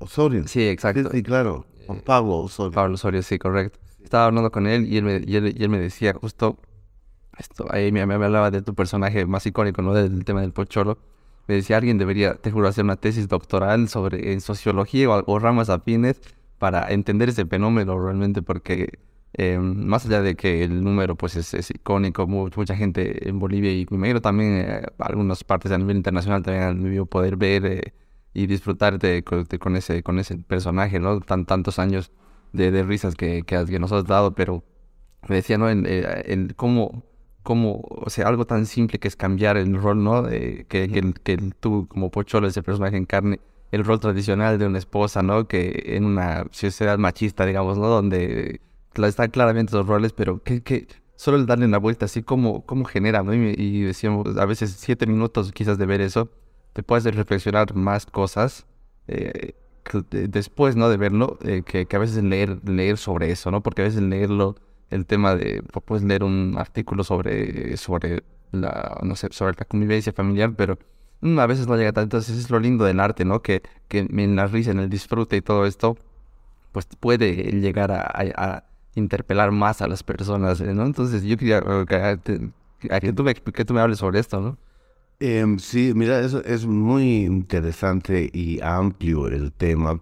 Osorio. 0.00 0.46
Sí, 0.46 0.68
exacto. 0.68 1.10
Sí, 1.10 1.16
sí, 1.18 1.22
claro. 1.22 1.64
Pablo 1.96 2.38
Osorio. 2.38 2.72
Pablo 2.72 2.94
Osorio, 2.94 3.22
sí, 3.22 3.38
correcto. 3.38 3.78
Estaba 4.02 4.26
hablando 4.26 4.50
con 4.50 4.66
él 4.66 4.86
y 4.92 4.96
él 4.96 5.68
me, 5.68 5.78
decía 5.78 6.14
justo 6.14 6.58
esto, 7.38 7.66
ahí 7.70 7.92
me, 7.92 8.00
hablaba 8.00 8.50
de 8.50 8.62
tu 8.62 8.74
personaje 8.74 9.26
más 9.26 9.46
icónico, 9.46 9.82
¿no? 9.82 9.94
Del 9.94 10.24
tema 10.24 10.40
del 10.40 10.52
pocholo. 10.52 10.98
Me 11.46 11.54
decía, 11.54 11.76
alguien 11.78 11.98
debería, 11.98 12.34
te 12.34 12.50
juro, 12.50 12.68
hacer 12.68 12.84
una 12.84 12.96
tesis 12.96 13.28
doctoral 13.28 13.88
sobre 13.88 14.32
en 14.32 14.40
sociología 14.40 15.08
o, 15.08 15.38
ramas 15.38 15.70
afines 15.70 16.20
para 16.58 16.90
entender 16.92 17.28
ese 17.30 17.46
fenómeno 17.46 17.98
realmente, 17.98 18.42
porque 18.42 18.98
eh, 19.34 19.58
más 19.58 20.04
allá 20.06 20.20
de 20.22 20.34
que 20.34 20.64
el 20.64 20.82
número 20.82 21.16
pues 21.16 21.36
es, 21.36 21.70
icónico, 21.70 22.26
mu- 22.26 22.50
mucha 22.56 22.76
gente 22.76 23.28
en 23.28 23.38
Bolivia 23.38 23.72
y 23.72 23.86
me 23.90 23.96
imagino 23.96 24.20
también 24.20 24.56
eh, 24.58 24.82
algunas 24.98 25.44
partes 25.44 25.70
a 25.72 25.78
nivel 25.78 25.96
internacional 25.96 26.42
también 26.42 26.64
han 26.64 26.82
debido 26.82 27.06
poder 27.06 27.36
ver 27.36 27.66
eh, 27.66 27.94
y 28.42 28.46
disfrutar 28.46 28.98
de, 28.98 29.22
co- 29.24 29.44
de- 29.44 29.58
con 29.58 29.76
ese 29.76 30.02
con 30.02 30.18
ese 30.18 30.38
personaje, 30.38 30.98
¿no? 31.00 31.20
Tan, 31.20 31.46
tantos 31.46 31.78
años 31.78 32.10
de, 32.52 32.70
de 32.70 32.82
risas 32.84 33.14
que, 33.14 33.42
que, 33.44 33.64
que 33.66 33.78
nos 33.78 33.92
has 33.92 34.04
dado, 34.06 34.34
pero 34.34 34.64
me 35.28 35.36
decía, 35.36 35.58
¿no? 35.58 35.68
En, 35.70 35.84
eh, 35.86 36.22
en 36.26 36.48
cómo, 36.56 37.04
cómo, 37.42 37.82
o 37.88 38.10
sea, 38.10 38.28
algo 38.28 38.46
tan 38.46 38.66
simple 38.66 38.98
que 38.98 39.08
es 39.08 39.16
cambiar 39.16 39.56
el 39.56 39.74
rol, 39.76 40.02
¿no? 40.02 40.22
De, 40.22 40.66
que, 40.68 40.88
que, 40.90 40.98
el- 41.00 41.14
que 41.20 41.32
el- 41.34 41.54
tú 41.54 41.86
como 41.88 42.10
Pocholo, 42.10 42.46
ese 42.48 42.62
personaje 42.62 42.96
encarne 42.96 43.40
el 43.72 43.84
rol 43.84 44.00
tradicional 44.00 44.58
de 44.58 44.66
una 44.66 44.78
esposa, 44.78 45.22
¿no? 45.22 45.46
Que 45.48 45.82
en 45.96 46.04
una 46.04 46.46
sociedad 46.52 46.98
machista, 46.98 47.44
digamos, 47.46 47.78
¿no? 47.78 47.88
Donde 47.88 48.60
están 48.94 49.30
claramente 49.30 49.70
esos 49.70 49.86
roles, 49.86 50.12
pero 50.12 50.42
que, 50.42 50.62
que 50.62 50.86
solo 51.16 51.36
el 51.36 51.46
darle 51.46 51.68
la 51.68 51.78
vuelta 51.78 52.06
así 52.06 52.22
como, 52.22 52.64
como 52.66 52.84
genera, 52.84 53.22
¿no? 53.22 53.34
Y, 53.34 53.54
y 53.56 53.82
decíamos, 53.82 54.36
a 54.36 54.44
veces 54.46 54.72
siete 54.78 55.06
minutos 55.06 55.52
quizás 55.52 55.78
de 55.78 55.86
ver 55.86 56.00
eso, 56.00 56.30
te 56.72 56.82
puede 56.82 57.00
hacer 57.00 57.16
reflexionar 57.16 57.74
más 57.74 58.06
cosas 58.06 58.66
eh, 59.08 59.54
de- 60.10 60.28
después, 60.28 60.76
¿no? 60.76 60.88
De 60.88 60.96
verlo, 60.96 61.38
eh, 61.42 61.62
que, 61.64 61.86
que 61.86 61.96
a 61.96 61.98
veces 61.98 62.22
leer, 62.22 62.58
leer 62.68 62.98
sobre 62.98 63.30
eso, 63.30 63.50
¿no? 63.50 63.62
Porque 63.62 63.82
a 63.82 63.84
veces 63.86 64.02
leerlo, 64.02 64.56
el 64.90 65.06
tema 65.06 65.34
de, 65.34 65.62
pu- 65.62 65.82
puedes 65.82 66.04
leer 66.04 66.24
un 66.24 66.54
artículo 66.58 67.04
sobre, 67.04 67.76
sobre 67.76 68.22
la, 68.52 68.98
no 69.02 69.16
sé, 69.16 69.28
sobre 69.30 69.54
la 69.58 69.64
convivencia 69.64 70.12
familiar, 70.12 70.54
pero 70.56 70.78
mm, 71.20 71.38
a 71.38 71.46
veces 71.46 71.66
no 71.68 71.76
llega 71.76 71.92
tanto. 71.92 72.16
Entonces 72.18 72.38
es 72.38 72.50
lo 72.50 72.60
lindo 72.60 72.84
del 72.84 73.00
arte, 73.00 73.24
¿no? 73.24 73.42
Que, 73.42 73.62
que 73.88 74.00
en 74.00 74.36
la 74.36 74.46
risa, 74.46 74.70
en 74.70 74.80
el 74.80 74.88
disfrute 74.90 75.36
y 75.36 75.42
todo 75.42 75.66
esto, 75.66 75.96
pues 76.72 76.86
puede 77.00 77.34
llegar 77.52 77.90
a, 77.92 78.02
a- 78.02 78.56
a 78.56 78.64
interpelar 78.94 79.50
más 79.52 79.82
a 79.82 79.88
las 79.88 80.02
personas, 80.02 80.60
¿no? 80.60 80.84
Entonces 80.86 81.22
yo 81.24 81.36
quería 81.36 81.58
eh, 81.58 81.84
que, 81.88 83.00
que 83.00 83.12
tú 83.12 83.24
me, 83.24 83.34
que 83.34 83.64
tú 83.64 83.74
me 83.74 83.80
hables 83.80 83.98
sobre 83.98 84.20
esto, 84.20 84.40
¿no? 84.40 84.58
Em, 85.20 85.58
sí, 85.58 85.92
mira, 85.94 86.20
es 86.20 86.64
muy 86.66 87.24
interesante 87.24 88.30
y 88.32 88.60
amplio 88.62 89.26
el 89.26 89.52
tema, 89.52 90.00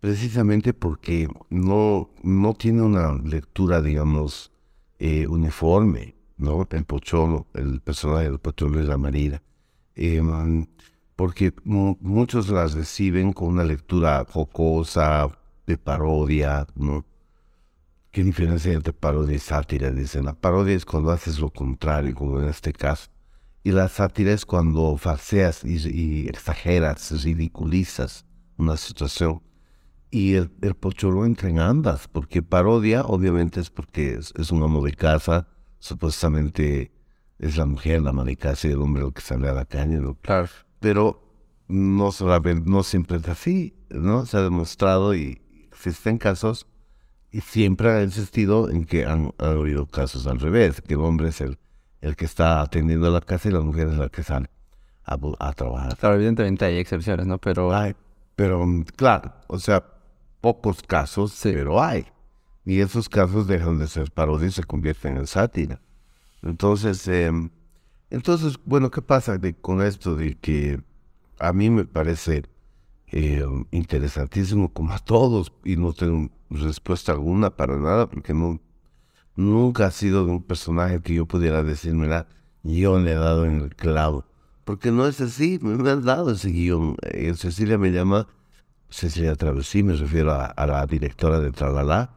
precisamente 0.00 0.72
porque 0.72 1.28
no, 1.50 2.10
no 2.22 2.54
tiene 2.54 2.82
una 2.82 3.12
lectura, 3.14 3.82
digamos, 3.82 4.52
eh, 5.00 5.26
uniforme, 5.26 6.14
¿no? 6.36 6.66
El 6.70 6.84
Pocholo, 6.84 7.46
el 7.54 7.80
personaje 7.80 8.24
del 8.30 8.38
Pocholo 8.38 8.80
es 8.80 8.86
la 8.86 8.98
Marina. 8.98 9.42
Em, 9.96 10.66
porque 11.16 11.52
mu- 11.64 11.96
muchos 12.00 12.48
las 12.48 12.74
reciben 12.74 13.32
con 13.32 13.48
una 13.48 13.64
lectura 13.64 14.24
jocosa, 14.30 15.28
de 15.66 15.78
parodia, 15.78 16.66
¿no? 16.76 17.04
¿Qué 18.10 18.22
diferencia 18.22 18.72
entre 18.72 18.92
parodia 18.92 19.34
y 19.36 19.38
sátira? 19.38 19.90
Dicen, 19.90 20.24
la 20.26 20.34
parodia 20.34 20.74
es 20.76 20.84
cuando 20.84 21.10
haces 21.10 21.38
lo 21.40 21.50
contrario, 21.50 22.14
como 22.14 22.40
en 22.40 22.48
este 22.48 22.72
caso. 22.72 23.08
Y 23.64 23.70
la 23.70 23.88
sátira 23.88 24.32
es 24.32 24.44
cuando 24.44 24.96
farseas 24.96 25.64
y, 25.64 25.76
y 25.88 26.28
exageras, 26.28 27.22
ridiculizas 27.22 28.24
una 28.56 28.76
situación. 28.76 29.42
Y 30.10 30.34
el, 30.34 30.50
el 30.60 30.74
pocholo 30.74 31.24
entra 31.24 31.48
en 31.48 31.58
ambas, 31.58 32.08
porque 32.08 32.42
parodia 32.42 33.02
obviamente 33.04 33.60
es 33.60 33.70
porque 33.70 34.14
es, 34.14 34.34
es 34.36 34.50
un 34.50 34.62
amo 34.62 34.84
de 34.84 34.92
casa, 34.92 35.48
supuestamente 35.78 36.92
es 37.38 37.56
la 37.56 37.66
mujer 37.66 38.02
la 38.02 38.10
ama 38.10 38.24
de 38.24 38.36
casa 38.36 38.68
y 38.68 38.72
el 38.72 38.80
hombre 38.80 39.04
el 39.04 39.12
que 39.12 39.20
sale 39.20 39.48
a 39.48 39.52
la 39.52 39.64
calle, 39.64 39.98
¿no? 39.98 40.14
Claro. 40.14 40.48
pero 40.80 41.22
no, 41.68 42.12
siempre 42.82 43.16
es 43.16 43.28
así, 43.28 43.74
¿no? 43.90 44.26
Se 44.26 44.36
ha 44.36 44.42
demostrado 44.42 45.14
y 45.14 45.40
existen 45.70 46.18
casos 46.18 46.66
y 47.30 47.40
siempre 47.40 47.90
ha 47.90 48.02
existido 48.02 48.70
en 48.70 48.84
que 48.84 49.06
han, 49.06 49.32
han 49.38 49.58
habido 49.58 49.86
casos 49.86 50.26
al 50.26 50.38
revés, 50.38 50.82
que 50.82 50.94
el 50.94 51.00
hombre 51.00 51.28
es 51.28 51.40
el, 51.40 51.58
el 52.02 52.16
que 52.16 52.26
está 52.26 52.60
atendiendo 52.60 53.10
la 53.10 53.20
casa 53.22 53.48
y 53.48 53.52
la 53.52 53.60
mujer 53.60 53.88
es 53.88 53.96
la 53.96 54.08
que 54.10 54.22
sale 54.22 54.50
a, 55.04 55.16
trabajar. 55.54 55.96
Claro, 55.96 56.16
evidentemente 56.16 56.64
hay 56.64 56.76
excepciones, 56.76 57.26
¿no? 57.26 57.38
Pero 57.38 57.74
Hay, 57.74 57.94
pero 58.36 58.66
mm, 58.66 58.82
claro, 58.96 59.32
o 59.46 59.58
sea, 59.58 59.82
pocos 60.40 60.82
casos, 60.82 61.32
Sí. 61.32 61.50
pero 61.52 61.82
hay. 61.82 62.06
Y 62.64 62.80
esos 62.80 63.08
casos 63.08 63.46
dejan 63.46 63.78
de 63.78 63.88
ser 63.88 64.10
parodia 64.10 64.48
y 64.48 64.52
se 64.52 64.62
convierten 64.64 65.16
en 65.16 65.26
sátira. 65.26 65.80
Entonces, 66.42 67.06
em, 67.08 67.50
entonces, 68.10 68.58
bueno, 68.64 68.90
¿qué 68.90 69.00
pasa 69.02 69.38
de- 69.38 69.54
con 69.54 69.80
esto 69.82 70.14
de 70.16 70.34
que 70.36 70.80
a 71.38 71.52
mí 71.52 71.70
me 71.70 71.84
parece 71.84 72.44
eh, 73.14 73.44
interesantísimo 73.72 74.72
como 74.72 74.92
a 74.94 74.98
todos 74.98 75.52
y 75.64 75.76
no 75.76 75.92
tengo 75.92 76.30
respuesta 76.48 77.12
alguna 77.12 77.50
para 77.50 77.76
nada 77.76 78.08
porque 78.08 78.32
no 78.32 78.58
nunca 79.36 79.86
ha 79.86 79.90
sido 79.90 80.24
de 80.24 80.32
un 80.32 80.42
personaje 80.42 81.00
que 81.00 81.14
yo 81.14 81.26
pudiera 81.26 81.62
decir, 81.62 81.94
mira, 81.94 82.26
yo 82.62 82.98
le 82.98 83.12
he 83.12 83.16
dado 83.16 83.44
en 83.46 83.60
el 83.60 83.74
clavo. 83.74 84.24
Porque 84.64 84.90
no 84.92 85.06
es 85.06 85.20
así, 85.20 85.58
me, 85.62 85.90
han 85.90 86.04
dado 86.04 86.32
ese 86.32 86.50
guion. 86.50 86.96
Eh, 87.02 87.34
Cecilia 87.34 87.78
me 87.78 87.90
llama, 87.90 88.28
Cecilia 88.88 89.34
Travesí, 89.34 89.82
me 89.82 89.94
refiero 89.94 90.32
a, 90.32 90.66
la 90.66 90.86
directora 90.86 91.40
de 91.40 91.50
Tralala, 91.50 92.10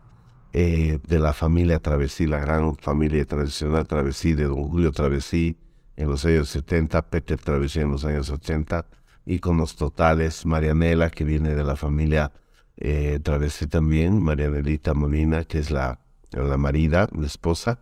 eh, 0.53 0.99
de 1.07 1.19
la 1.19 1.33
familia 1.33 1.79
Travesí, 1.79 2.27
la 2.27 2.39
gran 2.39 2.75
familia 2.75 3.25
tradicional 3.25 3.87
Travesí, 3.87 4.33
de 4.33 4.45
don 4.45 4.67
Julio 4.67 4.91
Travesí 4.91 5.57
en 5.95 6.09
los 6.09 6.23
años 6.25 6.49
70, 6.49 7.09
Peter 7.09 7.39
Travesí 7.39 7.79
en 7.79 7.91
los 7.91 8.05
años 8.05 8.29
80, 8.29 8.85
íconos 9.25 9.75
totales, 9.75 10.45
Marianela, 10.45 11.09
que 11.09 11.23
viene 11.23 11.55
de 11.55 11.63
la 11.63 11.75
familia 11.75 12.31
eh, 12.77 13.19
Travesí 13.23 13.67
también, 13.67 14.21
Marianelita 14.21 14.93
Molina, 14.93 15.45
que 15.45 15.59
es 15.59 15.71
la, 15.71 15.99
la 16.43 16.57
marida, 16.57 17.07
la 17.17 17.25
esposa, 17.25 17.79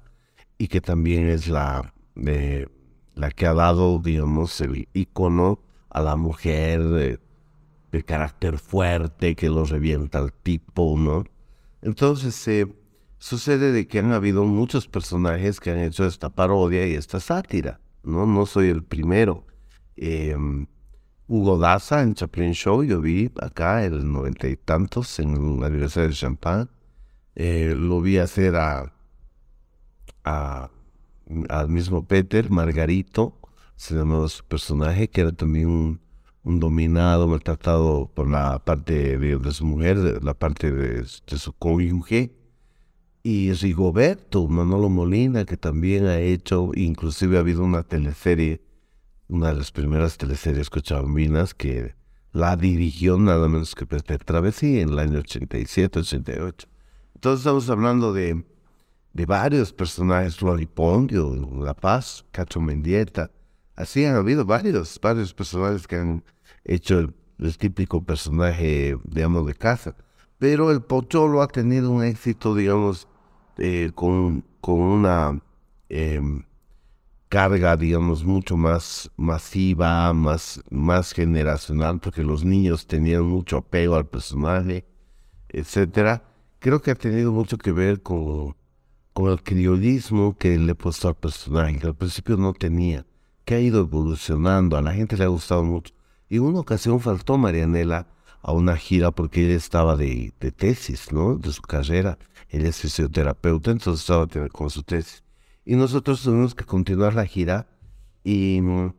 y 0.58 0.68
que 0.68 0.82
también 0.82 1.28
es 1.30 1.48
la, 1.48 1.94
eh, 2.16 2.68
la 3.16 3.32
que 3.32 3.46
ha 3.48 3.54
dado, 3.54 4.00
digamos, 4.00 4.60
el 4.62 4.88
ícono 4.94 5.60
a 5.89 6.02
la 6.02 6.16
mujer 6.16 6.84
de, 6.84 7.20
de 7.92 8.04
carácter 8.04 8.58
fuerte, 8.58 9.36
que 9.36 9.50
lo 9.50 9.66
revienta 9.66 10.20
al 10.20 10.34
tipo, 10.34 10.96
¿no? 10.98 11.24
Entonces, 11.82 12.48
eh, 12.48 12.68
sucede 13.18 13.72
de 13.72 13.88
que 13.88 14.00
han 14.00 14.12
habido 14.12 14.46
muchos 14.46 14.88
personajes 14.88 15.60
que 15.60 15.72
han 15.72 15.80
hecho 15.80 16.06
esta 16.06 16.30
parodia 16.30 16.88
y 16.88 16.94
esta 16.94 17.20
sátira, 17.20 17.80
¿no? 18.04 18.26
No 18.26 18.46
soy 18.46 18.70
el 18.70 18.84
primero. 18.84 19.46
Eh, 19.96 20.36
Hugo 21.28 21.58
Daza 21.58 22.02
en 22.02 22.16
Chaplin 22.16 22.54
Show, 22.54 22.84
yo 22.84 23.00
vi 23.00 23.32
acá 23.42 23.86
el 23.86 24.12
noventa 24.12 24.48
y 24.48 24.58
tantos 24.58 25.20
en 25.20 25.60
la 25.60 25.68
Universidad 25.68 26.08
de 26.08 26.13
Champagne. 26.13 26.68
Eh, 27.36 27.74
lo 27.78 28.02
vi 28.02 28.17
hacer 28.17 28.56
a, 28.56 28.93
al 30.24 31.69
mismo 31.69 32.06
Peter, 32.06 32.50
Margarito, 32.50 33.39
se 33.76 33.96
llamaba 33.96 34.28
su 34.30 34.43
personaje, 34.46 35.10
que 35.10 35.22
era 35.22 35.32
también 35.32 35.67
un, 36.43 36.60
dominado, 36.60 37.28
maltratado 37.28 38.12
por 38.13 38.30
la 38.30 38.60
parte 38.60 39.17
de, 39.17 39.38
de 39.38 39.52
su 39.52 39.65
mujer, 39.65 40.24
la 40.24 40.34
parte 40.34 40.72
de, 40.72 41.02
de 41.02 41.38
su 41.38 41.54
cónyuge. 41.54 42.36
Y 43.24 43.54
Rigoberto, 43.54 44.48
Manolo 44.48 44.89
Molina, 44.89 45.46
que 45.46 45.56
también 45.56 46.08
ha 46.08 46.19
hecho, 46.19 46.72
inclusive 46.76 47.38
ha 47.38 47.39
habido 47.39 47.63
una 47.63 47.84
teleserie, 47.84 48.62
una 49.30 49.50
de 49.50 49.56
las 49.56 49.72
primeras 49.72 50.17
teleseries 50.17 50.69
cochabambinas 50.69 51.54
que 51.54 51.96
la 52.34 52.58
dirigió 52.58 53.17
nada 53.17 53.48
menos 53.48 53.75
que 53.75 53.86
Pepe 53.86 54.17
Travesí 54.17 54.79
en 54.81 54.90
el 54.90 55.00
año 55.00 55.19
87, 55.19 56.00
88. 56.00 56.73
Entonces 57.24 57.46
estamos 57.46 57.69
hablando 57.69 58.12
de, 58.12 58.44
de 59.13 59.26
varios 59.26 59.71
personajes, 59.71 60.36
Floripondio, 60.36 61.34
La 61.62 61.74
Paz, 61.74 62.26
Cacho 62.32 62.60
Mendieta. 62.60 63.32
Así 63.78 64.04
han 64.04 64.17
habido 64.17 64.44
varios, 64.44 65.00
varios 65.02 65.34
personajes 65.34 65.88
que 65.88 65.96
han 65.96 66.21
hecho 66.65 67.00
el, 67.00 67.58
típico 67.58 68.04
personaje, 68.04 68.98
digamos, 69.06 69.48
de 69.48 69.56
casa. 69.56 69.96
Pero 70.38 70.69
el 70.69 70.82
Pocholo 70.82 71.42
ha 71.42 71.48
tenido 71.48 71.92
un 71.92 72.04
éxito, 72.04 72.56
digamos, 72.56 73.08
eh, 73.58 73.92
con, 73.96 74.44
con 74.60 74.82
una 74.82 75.42
em, 75.88 76.44
carga, 77.30 77.78
digamos, 77.78 78.26
mucho 78.26 78.58
más 78.58 79.10
masiva, 79.15 80.12
más, 80.12 80.62
más 80.69 81.13
generacional, 81.13 82.02
porque 82.02 82.21
los 82.21 82.44
niños 82.44 82.86
tenían 82.86 83.24
mucho 83.24 83.60
apego 83.60 83.96
al 83.96 84.08
personaje, 84.08 84.86
etcétera, 85.48 86.33
creo 86.64 86.82
que 86.82 86.92
ha 86.92 86.96
tenido 86.96 87.34
mucho 87.34 87.58
que 87.58 87.74
ver 87.74 88.02
con, 88.02 88.56
con 89.12 89.30
el 89.30 89.44
criollismo 89.44 90.38
que 90.38 90.58
le 90.58 90.72
he 90.72 90.76
puesto 90.76 91.10
al 91.10 91.16
personaje, 91.16 91.78
que 91.78 91.88
al 91.88 91.96
principio 91.96 92.38
no 92.38 92.54
tenía, 92.54 93.06
que 93.44 93.56
ha 93.56 93.60
ido 93.60 93.82
evolucionando, 93.82 94.78
a 94.78 94.82
la 94.82 94.94
gente 94.94 95.18
le 95.18 95.26
ha 95.26 95.28
gustado 95.28 95.66
mucho. 95.66 95.94
Y 96.30 96.40
una 96.40 96.62
ocasión 96.62 97.02
faltó 97.02 97.38
Marianela 97.38 98.08
a 98.42 98.54
una 98.54 98.78
gira 98.78 99.12
porque 99.12 99.46
ella 99.46 99.58
estaba 99.58 99.98
de, 99.98 100.32
de 100.40 100.52
tesis, 100.54 101.12
¿no? 101.12 101.36
De 101.36 101.52
su 101.52 101.62
carrera. 101.62 102.18
Ella 102.48 102.70
es 102.70 102.80
fisioterapeuta, 102.80 103.72
entonces 103.72 104.00
estaba 104.00 104.26
con 104.48 104.70
su 104.70 104.84
tesis. 104.84 105.22
Y 105.66 105.76
nosotros 105.76 106.24
tuvimos 106.24 106.56
que 106.56 106.64
continuar 106.64 107.14
la 107.14 107.26
gira 107.26 107.68
y 108.24 108.62
mm, 108.62 108.94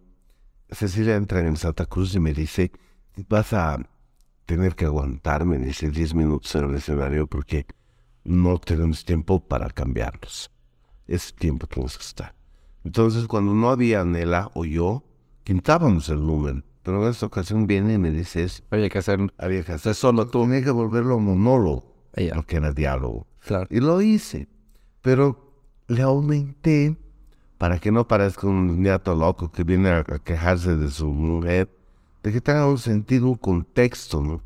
Cecilia 0.69 1.17
entra 1.17 1.41
en 1.41 1.57
Santa 1.57 1.87
Cruz 1.87 2.15
y 2.15 2.21
me 2.21 2.35
dice, 2.35 2.73
vas 3.27 3.55
a 3.55 3.79
tener 4.47 4.75
que 4.75 4.85
aguantarme, 4.85 5.59
dice, 5.59 5.91
10 5.91 6.15
minutos 6.15 6.55
en 6.55 6.65
el 6.71 6.77
escenario 6.77 7.27
porque 7.27 7.67
no 8.25 8.59
tenemos 8.59 9.05
tiempo 9.05 9.41
para 9.41 9.69
cambiarnos. 9.71 10.51
Ese 11.07 11.33
tiempo 11.33 11.67
tenemos 11.67 11.97
que 11.97 12.05
estar. 12.05 12.35
Entonces, 12.85 13.27
cuando 13.27 13.55
no 13.55 13.71
había 13.71 14.05
Nela 14.05 14.51
o 14.55 14.65
yo, 14.65 15.05
quintábamos 15.43 16.09
el 16.09 16.21
número. 16.27 16.63
Pero 16.83 17.03
en 17.03 17.11
esta 17.11 17.27
ocasión 17.27 17.67
viene 17.67 17.95
y 17.95 17.99
me 17.99 18.11
dice 18.11 18.47
Había 18.71 18.91
que 18.91 18.99
hacer... 18.99 19.19
Había 19.39 19.63
que 19.65 19.73
hacer 19.73 19.95
solo 19.95 20.29
tú. 20.29 20.43
Tenía 20.43 20.63
que 20.63 20.71
volverlo 20.71 21.19
monólogo. 21.19 21.95
Ella. 22.15 22.43
que 22.47 22.57
era 22.57 22.73
diálogo. 22.73 23.27
Claro. 23.41 23.67
Y 23.71 23.81
lo 23.81 24.03
hice. 24.03 24.49
Pero 25.01 25.55
le 25.89 26.03
aumenté 26.03 26.97
para 27.59 27.79
que 27.79 27.91
no 27.91 28.07
parezca 28.07 28.47
un 28.47 28.83
niato 28.83 29.15
loco 29.15 29.51
que 29.51 29.65
viene 29.65 29.89
a, 29.91 30.05
quejarse 30.05 30.77
de 30.77 30.91
su 30.91 31.07
mujer, 31.09 31.74
de 32.25 32.33
que 32.33 32.41
tenga 32.41 32.67
un 32.67 32.79
sentido, 32.79 33.29
un 33.29 33.37
contexto, 33.37 34.23
¿no? 34.23 34.43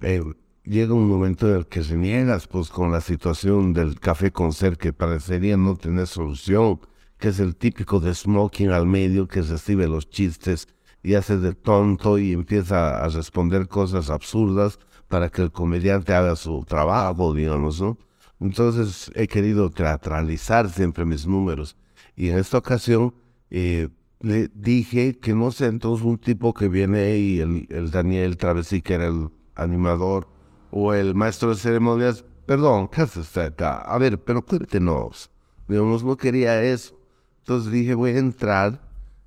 Eh, 0.00 0.22
llega 0.62 0.94
un 0.94 1.08
momento 1.08 1.48
en 1.48 1.56
el 1.56 1.66
que 1.66 1.82
se 1.82 1.96
niegas, 1.96 2.46
pues, 2.46 2.68
con 2.68 2.92
la 2.92 3.00
situación 3.00 3.72
del 3.72 3.98
café 3.98 4.30
con 4.30 4.52
ser 4.52 4.78
que 4.78 4.92
parecería 4.92 5.56
no 5.56 5.74
tener 5.74 6.06
solución, 6.06 6.80
que 7.18 7.28
es 7.28 7.40
el 7.40 7.56
típico 7.56 7.98
de 7.98 8.14
smoking 8.14 8.70
al 8.70 8.86
medio 8.86 9.26
que 9.26 9.42
recibe 9.42 9.88
los 9.88 10.08
chistes 10.08 10.68
y 11.02 11.14
hace 11.14 11.36
de 11.36 11.54
tonto 11.54 12.16
y 12.16 12.32
empieza 12.32 13.04
a 13.04 13.08
responder 13.08 13.66
cosas 13.66 14.08
absurdas 14.08 14.78
para 15.08 15.30
que 15.30 15.42
el 15.42 15.50
comediante 15.50 16.14
haga 16.14 16.36
su 16.36 16.64
trabajo, 16.64 17.34
digamos, 17.34 17.80
¿no? 17.80 17.98
Entonces 18.38 19.10
he 19.16 19.26
querido 19.26 19.68
teatralizar 19.68 20.70
siempre 20.70 21.04
mis 21.04 21.26
números 21.26 21.76
y 22.14 22.28
en 22.28 22.38
esta 22.38 22.58
ocasión 22.58 23.14
eh, 23.50 23.88
le 24.24 24.48
dije 24.54 25.18
que 25.18 25.34
no 25.34 25.50
sé, 25.50 25.66
entonces 25.66 26.04
un 26.04 26.18
tipo 26.18 26.54
que 26.54 26.68
viene 26.68 27.16
y 27.18 27.40
el, 27.40 27.66
el 27.68 27.90
Daniel 27.90 28.36
Travesí, 28.36 28.80
que 28.80 28.94
era 28.94 29.06
el 29.06 29.28
animador, 29.54 30.28
o 30.70 30.92
el 30.94 31.14
maestro 31.14 31.50
de 31.50 31.56
ceremonias, 31.56 32.24
perdón, 32.46 32.88
¿qué 32.88 33.02
hace 33.02 33.20
usted 33.20 33.42
acá? 33.42 33.76
A 33.82 33.98
ver, 33.98 34.18
pero 34.18 34.44
cuéntenos. 34.44 35.30
Digamos, 35.68 36.02
no 36.02 36.16
quería 36.16 36.62
eso. 36.62 36.98
Entonces 37.40 37.70
dije, 37.70 37.94
voy 37.94 38.12
a 38.12 38.18
entrar 38.18 38.80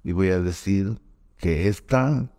y 0.03 0.11
voy 0.11 0.29
a 0.29 0.39
decir 0.39 0.99
que 1.37 1.67
esta 1.67 2.31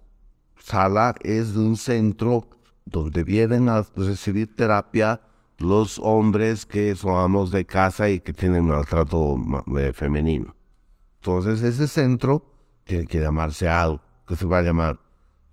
sala 0.58 1.14
es 1.22 1.54
de 1.54 1.60
un 1.60 1.76
centro 1.76 2.48
donde 2.84 3.22
vienen 3.22 3.68
a 3.68 3.86
recibir 3.94 4.54
terapia 4.54 5.20
los 5.58 5.98
hombres 5.98 6.66
que 6.66 6.94
son 6.94 7.16
amos 7.16 7.50
de 7.50 7.64
casa 7.64 8.10
y 8.10 8.20
que 8.20 8.32
tienen 8.32 8.66
maltrato 8.66 9.36
eh, 9.78 9.92
femenino. 9.92 10.54
Entonces 11.20 11.62
ese 11.62 11.88
centro 11.88 12.47
tiene 12.88 13.06
que 13.06 13.20
llamarse 13.20 13.68
algo, 13.68 14.00
que 14.26 14.34
se 14.34 14.46
va 14.46 14.58
a 14.58 14.62
llamar 14.62 14.98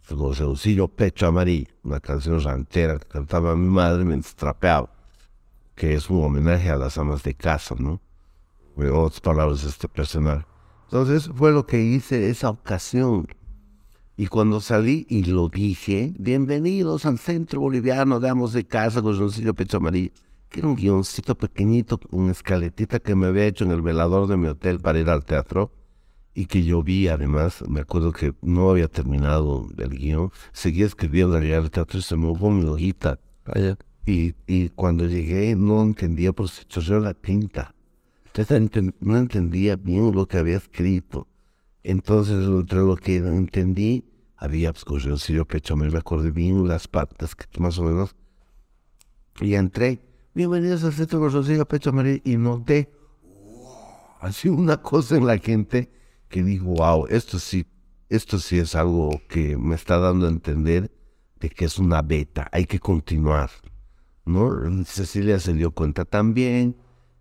José 0.07 0.45
Pecho 0.95 1.27
Amarillo, 1.27 1.67
una 1.83 1.99
canción 1.99 2.41
rantera 2.41 2.97
que 2.97 3.07
cantaba 3.07 3.57
mi 3.57 3.67
madre 3.67 4.05
mientras 4.05 4.36
trapeaba, 4.36 4.89
que 5.75 5.95
es 5.95 6.09
un 6.09 6.23
homenaje 6.23 6.69
a 6.69 6.77
las 6.77 6.97
amas 6.97 7.23
de 7.23 7.33
casa, 7.33 7.75
¿no? 7.77 7.99
En 8.77 8.89
otras 8.89 9.19
palabras, 9.19 9.65
este 9.65 9.89
personal. 9.89 10.45
Entonces 10.86 11.29
fue 11.36 11.51
lo 11.51 11.65
que 11.65 11.81
hice 11.81 12.29
esa 12.29 12.49
ocasión. 12.49 13.27
Y 14.15 14.27
cuando 14.27 14.61
salí 14.61 15.05
y 15.09 15.25
lo 15.25 15.49
dije, 15.49 16.13
bienvenidos 16.17 17.05
al 17.05 17.19
Centro 17.19 17.59
Boliviano 17.59 18.21
de 18.21 18.29
Amos 18.29 18.53
de 18.53 18.65
Casa 18.65 19.01
con 19.01 19.19
Roncillo 19.19 19.53
Pecho 19.53 19.77
Amarillo, 19.77 20.11
que 20.47 20.61
era 20.61 20.69
un 20.69 20.75
guioncito 20.75 21.36
pequeñito, 21.36 21.99
una 22.11 22.31
escaletita 22.31 22.99
que 22.99 23.13
me 23.13 23.27
había 23.27 23.45
hecho 23.45 23.65
en 23.65 23.71
el 23.71 23.81
velador 23.81 24.27
de 24.27 24.38
mi 24.38 24.47
hotel 24.47 24.79
para 24.79 24.99
ir 24.99 25.09
al 25.09 25.25
teatro 25.25 25.69
y 26.36 26.47
que 26.47 26.63
yo 26.63 26.83
vi 26.83 27.07
además, 27.07 27.63
me 27.67 27.79
acuerdo 27.79 28.11
que 28.11 28.36
no 28.41 28.69
había 28.69 28.89
terminado 28.89 29.69
el 29.77 29.89
guion, 29.89 30.31
seguía 30.51 30.86
escribiendo 30.86 31.38
allá 31.38 31.57
al 31.57 31.71
teatro 31.71 31.97
y 31.97 32.01
se 32.01 32.17
me 32.17 32.27
hubo 32.27 32.51
mi 32.51 32.65
hojita. 32.65 33.19
Y, 34.05 34.36
y 34.45 34.69
cuando 34.69 35.07
llegué 35.07 35.55
no 35.55 35.81
entendía 35.81 36.33
por 36.33 36.49
si 36.49 36.65
chorreó 36.65 36.99
la 36.99 37.13
tinta. 37.13 37.73
Entonces 38.25 38.93
no 38.99 39.17
entendía 39.17 39.77
bien 39.77 40.11
lo 40.11 40.27
que 40.27 40.38
había 40.38 40.57
escrito. 40.57 41.25
Entonces, 41.83 42.45
entre 42.45 42.79
lo 42.79 42.97
que 42.97 43.15
entendí, 43.15 44.03
había 44.36 44.73
pues, 44.73 45.03
yo 45.03 45.45
pecho, 45.45 45.77
me 45.77 45.88
acordé 45.97 46.31
bien 46.31 46.67
las 46.67 46.88
patas, 46.88 47.33
que 47.33 47.59
más 47.61 47.79
o 47.79 47.83
menos. 47.83 48.13
Y 49.39 49.53
entré, 49.53 50.01
bienvenidos 50.33 50.83
al 50.83 50.91
centro 50.91 51.19
Corsoncillo 51.19 51.65
Pecho 51.65 51.93
María, 51.93 52.19
y 52.25 52.36
noté, 52.36 52.91
así 54.19 54.49
una 54.49 54.81
cosa 54.81 55.15
en 55.15 55.27
la 55.27 55.38
gente 55.38 55.91
que 56.30 56.43
dijo, 56.43 56.65
wow, 56.65 57.07
esto 57.09 57.39
sí, 57.39 57.65
esto 58.09 58.39
sí 58.39 58.59
es 58.59 58.76
algo 58.76 59.21
que 59.30 59.57
me 59.57 59.76
está 59.76 59.99
dando 59.99 60.28
a 60.28 60.30
entender 60.30 60.91
de 61.39 61.49
que 61.49 61.65
es 61.65 61.80
una 61.80 62.01
beta, 62.01 62.49
hay 62.51 62.65
que 62.65 62.80
continuar. 62.80 63.49
¿no? 64.26 64.84
Cecilia 64.86 65.39
se 65.39 65.53
dio 65.53 65.71
cuenta 65.71 66.05
también, 66.05 66.78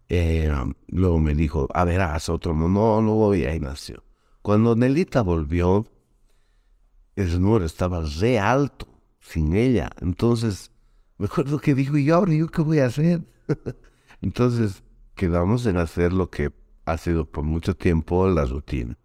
eh, 0.08 0.50
luego 0.88 1.18
me 1.18 1.34
dijo, 1.34 1.68
a 1.72 1.84
ver, 1.84 2.00
haz 2.00 2.28
otro 2.28 2.54
monólogo, 2.54 3.34
y 3.34 3.44
ahí 3.44 3.60
nació. 3.60 4.02
Cuando 4.42 4.76
Nelita 4.76 5.22
volvió, 5.22 5.86
el 7.16 7.40
número 7.40 7.64
estaba 7.64 8.02
re 8.20 8.38
alto, 8.38 8.88
sin 9.20 9.54
ella. 9.54 9.90
Entonces, 10.00 10.70
me 11.18 11.26
acuerdo 11.26 11.58
que 11.58 11.74
dijo, 11.74 11.96
¿y 11.96 12.10
ahora 12.10 12.34
yo 12.34 12.48
qué 12.48 12.62
voy 12.62 12.80
a 12.80 12.86
hacer? 12.86 13.22
Entonces, 14.20 14.82
quedamos 15.14 15.66
en 15.66 15.76
hacer 15.76 16.12
lo 16.12 16.28
que 16.30 16.50
ha 16.84 16.96
sido 16.98 17.24
por 17.24 17.44
mucho 17.44 17.76
tiempo 17.76 18.28
la 18.28 18.44
rutina. 18.44 18.96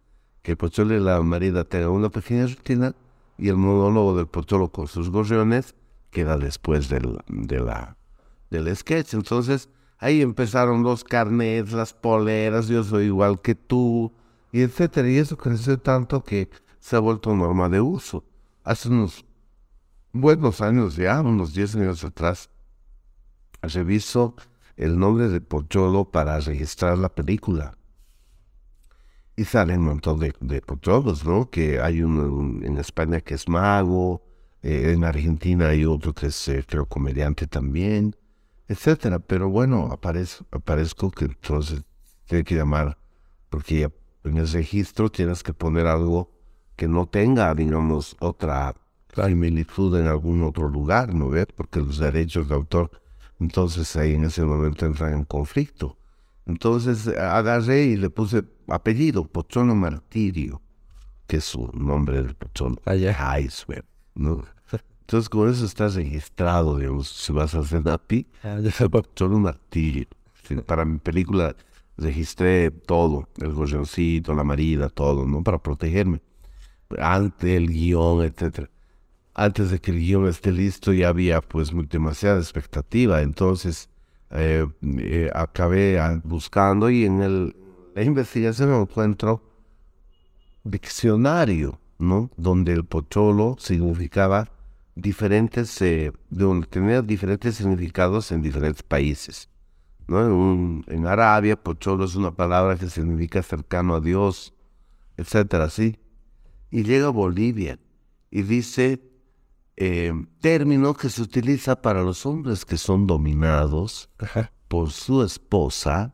Que 0.42 0.52
el 0.52 0.58
pocholo 0.58 0.96
y 0.96 1.00
la 1.00 1.22
marida 1.22 1.64
tengan 1.64 1.90
una 1.90 2.10
pequeña 2.10 2.48
rutina 2.48 2.96
y 3.38 3.50
el 3.50 3.58
monólogo 3.58 4.16
del 4.16 4.28
pocholo 4.28 4.70
con 4.70 4.88
sus 4.88 5.10
gorriones 5.10 5.76
queda 6.12 6.38
después 6.38 6.90
del, 6.90 7.18
de 7.28 7.60
la, 7.60 7.98
del 8.50 8.76
sketch. 8.76 9.14
Entonces, 9.14 9.70
ahí 9.98 10.22
empezaron 10.22 10.84
los 10.84 11.04
carnets, 11.04 11.72
las 11.74 11.94
poleras, 11.94 12.68
yo 12.68 12.84
soy 12.84 13.06
igual 13.06 13.42
que 13.42 13.56
tú, 13.56 14.12
y 14.52 14.62
etcétera. 14.62 15.10
Y 15.10 15.18
eso 15.18 15.38
creció 15.38 15.80
tanto 15.80 16.24
que 16.24 16.50
se 16.80 16.96
ha 16.96 17.00
vuelto 17.00 17.36
norma 17.36 17.70
de 17.70 17.82
uso. 17.82 18.24
Hace 18.64 18.90
unos 18.90 19.26
buenos 20.12 20.62
años 20.62 20.96
ya, 20.96 21.22
unos 21.22 21.54
10 21.54 21.76
años 21.76 22.04
atrás, 22.04 22.50
reviso 23.62 24.36
el 24.80 24.98
nombre 24.98 25.28
de 25.28 25.42
Pocholo 25.42 26.10
para 26.10 26.40
registrar 26.40 26.98
la 26.98 27.10
película. 27.10 27.78
Y 29.36 29.44
salen 29.44 29.82
un 29.82 29.86
montón 29.88 30.20
de, 30.20 30.62
Pocholos, 30.62 31.26
¿no? 31.26 31.50
Que 31.50 31.82
hay 31.82 32.02
uno 32.02 32.66
en 32.66 32.78
España 32.78 33.20
que 33.20 33.34
es 33.36 33.50
mago, 33.50 34.24
eh, 34.62 34.94
en 34.94 35.04
Argentina 35.04 35.68
hay 35.68 35.84
otro 35.84 36.14
que 36.14 36.28
es, 36.28 36.48
eh, 36.48 36.64
creo, 36.66 36.86
comediante 36.86 37.46
también, 37.46 38.16
etcétera. 38.70 39.20
Pero 39.20 39.50
bueno, 39.50 39.90
aparezco, 39.92 40.46
aparezco 40.52 41.12
que 41.12 41.26
entonces 41.26 41.84
tiene 42.26 42.46
que 42.46 42.56
llamar, 42.56 42.98
porque 43.50 43.82
ya 43.82 43.92
en 44.24 44.38
el 44.38 44.50
registro 44.50 45.12
tienes 45.12 45.44
que 45.44 45.54
poner 45.54 45.88
algo 45.88 46.32
que 46.78 46.88
no 46.88 47.06
tenga, 47.06 47.54
digamos, 47.54 48.16
otra 48.22 48.76
similitud 49.14 50.00
en 50.00 50.08
algún 50.08 50.42
otro 50.44 50.70
lugar, 50.70 51.14
¿no 51.14 51.30
ves? 51.30 51.48
Porque 51.54 51.80
los 51.82 51.98
derechos 51.98 52.48
de 52.48 52.56
autor, 52.56 52.92
entonces 53.40 53.96
ahí 53.96 54.14
en 54.14 54.26
ese 54.26 54.44
momento 54.44 54.86
entran 54.86 55.14
en 55.14 55.24
conflicto. 55.24 55.98
Entonces 56.46 57.08
agarré 57.08 57.86
y 57.86 57.98
le 57.98 58.10
puse 58.10 58.44
apellido, 58.68 59.26
Pochono 59.26 59.76
Martirio, 59.76 60.62
que 61.28 61.38
es 61.38 61.46
su 61.46 61.70
nombre 61.74 62.22
del 62.22 62.36
Pochono. 62.36 62.78
Allá. 62.86 63.16
¿no? 64.16 64.44
Entonces 65.02 65.30
con 65.30 65.50
eso 65.50 65.66
está 65.66 65.88
registrado, 65.88 66.78
digamos, 66.78 67.10
si 67.10 67.34
vas 67.34 67.56
a 67.56 67.60
hacer 67.60 67.88
API, 67.88 68.28
Pochono 68.92 69.40
Martirio. 69.40 70.08
para 70.66 70.86
mi 70.86 71.00
película 71.00 71.56
registré 71.98 72.72
todo, 72.72 73.28
el 73.38 73.54
gorrioncito, 73.54 74.34
la 74.34 74.44
marida, 74.44 74.90
todo, 74.90 75.26
¿no? 75.26 75.44
Para 75.44 75.58
protegerme. 75.58 76.22
Antes 76.98 77.50
el 77.50 77.68
guion, 77.70 78.24
etcétera. 78.24 78.70
Antes 79.40 79.72
de 79.72 79.80
que 79.80 79.92
el 79.92 80.00
guion 80.00 80.28
esté 80.28 80.52
listo 80.52 80.92
ya 80.92 81.08
había 81.08 81.40
pues 81.40 81.72
demasiada 81.88 82.40
expectativa, 82.40 83.22
entonces 83.22 83.88
eh, 84.32 84.68
eh, 84.82 85.32
acabé 85.34 85.98
buscando 86.26 86.90
y 86.90 87.06
en 87.06 87.22
el, 87.22 87.56
la 87.96 88.04
investigación 88.04 88.74
encuentro 88.74 89.42
diccionario, 90.66 91.80
¿no? 92.00 92.30
Donde 92.36 92.74
el 92.74 92.84
pocholo 92.84 93.56
significaba 93.58 94.50
diferentes, 94.96 95.82
eh, 95.84 96.12
de, 96.30 96.66
tenía 96.70 97.02
diferentes 97.02 97.56
significados 97.56 98.34
en 98.34 98.42
diferentes 98.42 98.84
países. 98.84 99.48
¿no? 100.06 100.20
En, 100.20 100.84
en 100.88 101.08
Arabia, 101.08 101.56
pocholo 101.56 102.04
es 102.04 102.16
una 102.16 102.32
palabra 102.32 102.76
que 102.76 102.90
significa 102.90 103.42
cercano 103.42 103.96
a 103.96 104.02
Dios, 104.02 104.54
etcétera, 105.16 105.70
¿sí? 105.70 105.98
Y 106.72 106.84
llega 106.84 107.08
a 107.08 107.12
Bolivia 107.12 107.80
y 108.32 108.42
dice 108.42 109.09
eh, 109.82 110.12
término 110.42 110.94
que 110.94 111.08
se 111.08 111.22
utiliza 111.22 111.82
para 111.82 112.04
los 112.04 112.26
hombres 112.26 112.66
que 112.66 112.76
son 112.76 113.08
dominados 113.08 114.10
por 114.68 114.92
su 114.92 115.24
esposa 115.24 116.14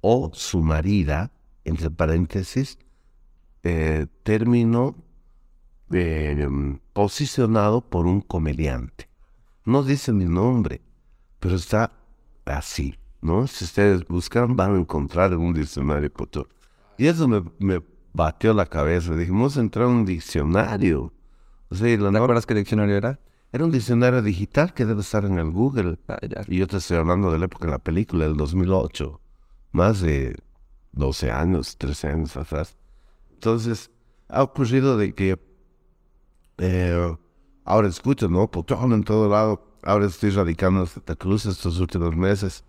o 0.00 0.30
su 0.32 0.62
marida, 0.62 1.32
entre 1.64 1.90
paréntesis, 1.90 2.78
eh, 3.62 4.06
término 4.22 4.96
eh, 5.92 6.48
posicionado 6.94 7.82
por 7.82 8.06
un 8.06 8.22
comediante. 8.22 9.10
No 9.66 9.82
dice 9.82 10.14
mi 10.14 10.24
nombre, 10.24 10.80
pero 11.38 11.56
está 11.56 11.92
así, 12.46 12.98
¿no? 13.20 13.46
Si 13.46 13.64
ustedes 13.64 14.08
buscan, 14.08 14.56
van 14.56 14.76
a 14.76 14.78
encontrar 14.78 15.34
en 15.34 15.40
un 15.40 15.52
diccionario. 15.52 16.10
Y 16.96 17.06
eso 17.06 17.28
me, 17.28 17.42
me 17.58 17.82
batió 18.14 18.54
la 18.54 18.64
cabeza. 18.64 19.14
Dijimos 19.14 19.58
entrar 19.58 19.88
en 19.88 19.94
un 19.96 20.06
diccionario. 20.06 21.12
Sí, 21.70 21.96
¿No 21.96 22.08
acuerdas 22.08 22.46
qué 22.46 22.54
diccionario 22.54 22.96
era? 22.96 23.18
Era 23.52 23.64
un 23.64 23.70
diccionario 23.70 24.22
digital 24.22 24.74
que 24.74 24.84
debe 24.84 25.00
estar 25.00 25.24
en 25.24 25.38
el 25.38 25.50
Google. 25.50 25.98
Ah, 26.08 26.18
y 26.48 26.58
yo 26.58 26.66
te 26.66 26.76
estoy 26.76 26.98
hablando 26.98 27.32
de 27.32 27.38
la 27.38 27.46
época 27.46 27.66
de 27.66 27.72
la 27.72 27.78
película, 27.78 28.26
del 28.26 28.36
2008. 28.36 29.20
Más 29.72 30.00
de 30.00 30.36
12 30.92 31.30
años, 31.30 31.76
13 31.76 32.08
años 32.08 32.36
atrás. 32.36 32.76
Entonces, 33.32 33.90
ha 34.28 34.42
ocurrido 34.42 34.96
de 34.96 35.14
que 35.14 35.38
eh, 36.58 37.16
ahora 37.64 37.88
escucho, 37.88 38.28
¿no? 38.28 38.50
Potón 38.50 38.92
en 38.92 39.04
todo 39.04 39.28
lado. 39.28 39.62
Ahora 39.82 40.06
estoy 40.06 40.30
radicando 40.30 40.80
en 40.80 40.86
Santa 40.86 41.16
Cruz 41.16 41.46
estos 41.46 41.78
últimos 41.80 42.16
meses. 42.16 42.64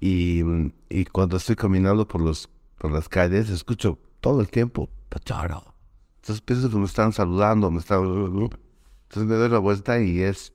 Y, 0.00 0.42
y 0.88 1.04
cuando 1.06 1.36
estoy 1.36 1.56
caminando 1.56 2.08
por, 2.08 2.20
los, 2.20 2.48
por 2.78 2.90
las 2.90 3.08
calles, 3.08 3.50
escucho 3.50 3.98
todo 4.20 4.40
el 4.40 4.48
tiempo, 4.48 4.88
Pochoro, 5.08 5.74
entonces 6.20 6.42
pienso 6.42 6.68
que 6.68 6.76
me 6.76 6.84
están 6.84 7.12
saludando, 7.12 7.70
me 7.70 7.78
están... 7.78 8.04
Entonces 8.04 9.28
me 9.28 9.36
doy 9.36 9.48
la 9.48 9.58
vuelta 9.58 10.00
y 10.00 10.20
es 10.20 10.52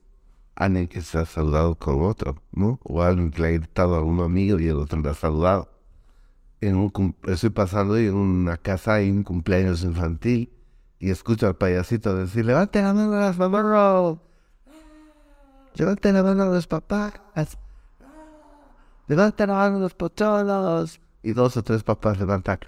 alguien 0.54 0.86
que 0.86 1.02
se 1.02 1.18
ha 1.18 1.26
saludado 1.26 1.74
con 1.74 2.02
otro, 2.02 2.36
¿no? 2.52 2.78
O 2.84 3.02
alguien 3.02 3.30
que 3.30 3.42
le 3.42 3.48
ha 3.48 3.50
gritado 3.58 3.96
a 3.96 4.02
un 4.02 4.20
amigo 4.20 4.60
y 4.60 4.68
el 4.68 4.76
otro 4.76 5.00
le 5.00 5.10
ha 5.10 5.14
saludado. 5.14 5.68
Estoy 6.60 7.50
pasando 7.50 7.96
en 7.98 8.14
una 8.14 8.56
casa 8.56 8.94
hay 8.94 9.10
un 9.10 9.24
cumpleaños 9.24 9.82
infantil 9.82 10.50
y 10.98 11.10
escucho 11.10 11.48
al 11.48 11.56
payasito 11.56 12.14
decir, 12.14 12.46
levante 12.46 12.80
la 12.80 12.94
mano 12.94 13.12
a 13.14 13.20
las 13.20 13.36
mamás, 13.36 14.18
levante 15.74 16.12
la 16.12 16.22
mano 16.22 16.44
a 16.44 16.46
los 16.46 16.66
papás, 16.66 17.20
levante 19.08 19.46
la 19.46 19.52
mano 19.52 19.76
a 19.76 19.80
los 19.80 19.94
pocholos. 19.94 21.00
Y 21.22 21.32
dos 21.32 21.56
o 21.56 21.62
tres 21.62 21.82
papás 21.82 22.18
levantan 22.18 22.60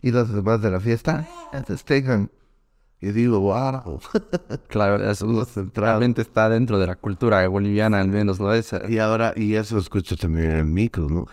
y 0.00 0.10
los 0.10 0.32
demás 0.32 0.62
de 0.62 0.70
la 0.70 0.80
fiesta 0.80 1.28
festejan. 1.66 2.30
Y 3.00 3.10
digo, 3.10 3.40
wow. 3.40 4.00
claro, 4.68 5.10
eso 5.10 5.44
centralmente 5.44 6.22
está 6.22 6.48
dentro 6.48 6.78
de 6.78 6.86
la 6.86 6.94
cultura 6.94 7.46
boliviana, 7.48 8.00
al 8.00 8.08
menos, 8.08 8.38
¿no? 8.38 8.52
Es, 8.54 8.72
y 8.88 8.98
ahora, 8.98 9.34
y 9.36 9.54
eso 9.54 9.76
escucho 9.78 10.16
también 10.16 10.52
en 10.52 10.56
el 10.58 10.64
micro, 10.66 11.08
¿no? 11.08 11.26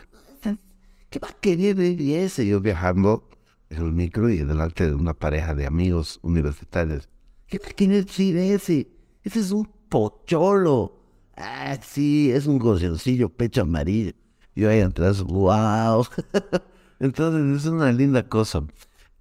¿Qué 1.10 1.20
va 1.20 1.30
a 1.30 1.34
querer 1.34 1.80
ese? 1.80 2.46
Yo 2.46 2.60
viajando 2.60 3.28
en 3.70 3.78
el 3.78 3.92
micro 3.92 4.30
y 4.30 4.38
delante 4.38 4.88
de 4.88 4.94
una 4.94 5.14
pareja 5.14 5.56
de 5.56 5.66
amigos 5.66 6.20
universitarios. 6.22 7.10
¿Qué 7.48 7.58
va 7.58 7.68
a 7.68 7.74
querer 7.74 8.06
decir 8.06 8.38
ese? 8.38 8.88
Ese 9.24 9.40
es 9.40 9.52
un 9.52 9.68
pocholo. 9.90 11.02
Ah, 11.36 11.78
sí, 11.82 12.32
es 12.32 12.46
un 12.46 12.60
gozoncillo 12.60 13.30
pecho 13.30 13.62
amarillo. 13.62 14.12
Yo 14.56 14.70
ahí 14.70 14.82
atrás, 14.82 15.24
wow. 15.24 16.06
Entonces 17.00 17.64
es 17.64 17.72
una 17.72 17.92
linda 17.92 18.28
cosa. 18.28 18.66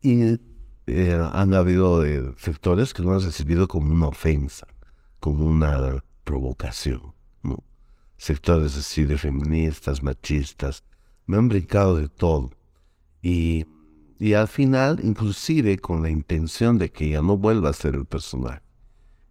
Y 0.03 0.39
eh, 0.87 1.29
han 1.33 1.55
habido 1.55 2.05
eh, 2.05 2.35
sectores 2.37 2.95
que 2.95 3.03
no 3.03 3.15
han 3.15 3.21
recibido 3.21 3.69
como 3.69 3.93
una 3.93 4.09
ofensa, 4.09 4.67
como 5.21 5.45
una 5.45 6.03
provocación. 6.25 7.15
¿no? 7.43 7.63
Sectores 8.17 8.77
así 8.77 9.05
de 9.05 9.19
feministas, 9.19 10.03
machistas, 10.03 10.85
me 11.27 11.37
han 11.37 11.49
brincado 11.49 11.97
de 11.97 12.09
todo. 12.09 12.51
Y, 13.23 13.67
y 14.19 14.33
al 14.33 14.49
final, 14.49 15.01
inclusive 15.03 15.79
con 15.79 16.03
la 16.03 16.11
intención 16.11 16.79
de 16.79 16.91
que 16.91 17.11
ya 17.11 17.23
no 17.23 17.37
vuelva 17.37 17.71
a 17.71 17.75
ser 17.75 17.95
el 17.95 18.07
personaje, 18.07 18.63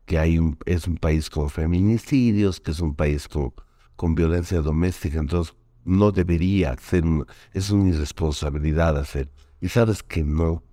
que 0.05 0.19
hay 0.19 0.37
un, 0.39 0.57
es 0.65 0.87
un 0.87 0.97
país 0.97 1.29
con 1.29 1.49
feminicidios, 1.49 2.61
que 2.61 2.71
es 2.71 2.79
un 2.79 2.95
país 2.95 3.27
con, 3.27 3.53
con 3.95 4.15
violencia 4.15 4.61
doméstica, 4.61 5.19
entonces 5.19 5.53
no 5.87 6.11
debería 6.11 6.75
ser, 6.77 7.03
es 7.53 7.71
una 7.71 7.89
irresponsabilidad 7.89 8.97
hacer. 8.97 9.31
Y 9.61 9.69
sabes 9.69 10.03
que 10.03 10.23
no, 10.23 10.63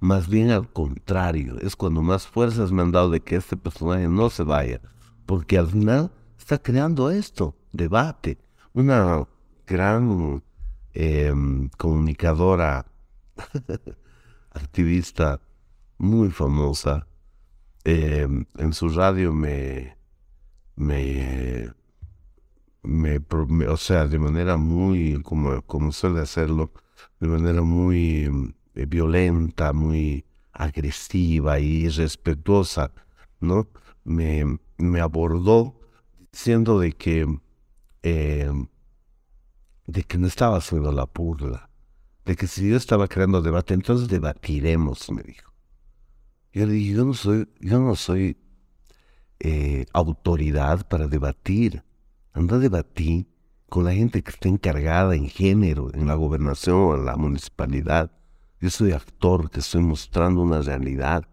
más 0.00 0.28
bien 0.28 0.50
al 0.50 0.70
contrario, 0.70 1.56
es 1.60 1.76
cuando 1.76 2.02
más 2.02 2.26
fuerzas 2.26 2.72
me 2.72 2.82
han 2.82 2.92
dado 2.92 3.08
de 3.10 3.20
que 3.20 3.36
este 3.36 3.56
personaje 3.56 4.08
no 4.08 4.28
se 4.28 4.42
vaya, 4.42 4.80
porque 5.26 5.56
al 5.56 5.68
final 5.68 6.10
está 6.38 6.58
creando 6.58 7.10
esto, 7.10 7.56
debate, 7.72 8.36
una 8.72 9.26
gran 9.66 10.42
em, 10.92 11.68
comunicadora, 11.78 12.84
activista 14.50 15.40
muy 15.98 16.30
famosa, 16.30 17.06
em, 17.84 18.44
en 18.58 18.72
su 18.72 18.88
radio 18.88 19.32
me, 19.32 19.96
me 20.76 21.72
me, 22.84 23.18
o 23.68 23.76
sea, 23.76 24.06
de 24.06 24.18
manera 24.18 24.56
muy, 24.56 25.20
como, 25.22 25.62
como 25.62 25.92
suele 25.92 26.20
hacerlo, 26.20 26.72
de 27.20 27.28
manera 27.28 27.62
muy 27.62 28.54
eh, 28.74 28.86
violenta, 28.86 29.72
muy 29.72 30.24
agresiva 30.52 31.58
y 31.58 31.88
respetuosa, 31.88 32.92
¿no? 33.40 33.68
Me, 34.04 34.58
me 34.76 35.00
abordó 35.00 35.80
diciendo 36.30 36.78
de 36.78 36.92
que, 36.92 37.26
eh, 38.02 38.52
de 39.86 40.02
que 40.02 40.18
no 40.18 40.26
estaba 40.26 40.58
haciendo 40.58 40.92
la 40.92 41.06
burla, 41.06 41.70
de 42.24 42.36
que 42.36 42.46
si 42.46 42.68
yo 42.68 42.76
estaba 42.76 43.08
creando 43.08 43.42
debate, 43.42 43.74
entonces 43.74 44.08
debatiremos, 44.08 45.10
me 45.10 45.22
dijo. 45.22 45.52
Yo 46.52 46.66
le 46.66 46.74
dije, 46.74 46.94
yo 46.94 47.04
no 47.04 47.14
soy, 47.14 47.48
yo 47.60 47.80
no 47.80 47.96
soy 47.96 48.36
eh, 49.40 49.86
autoridad 49.92 50.86
para 50.86 51.08
debatir 51.08 51.82
anda 52.34 52.56
a 52.56 52.84
con 53.68 53.84
la 53.84 53.92
gente 53.92 54.22
que 54.22 54.30
está 54.30 54.48
encargada 54.48 55.14
en 55.14 55.28
género, 55.28 55.94
en 55.94 56.08
la 56.08 56.14
gobernación, 56.14 56.98
en 56.98 57.04
la 57.06 57.16
municipalidad. 57.16 58.10
Yo 58.60 58.70
soy 58.70 58.90
actor 58.90 59.50
que 59.50 59.60
estoy 59.60 59.82
mostrando 59.82 60.42
una 60.42 60.60
realidad, 60.60 61.28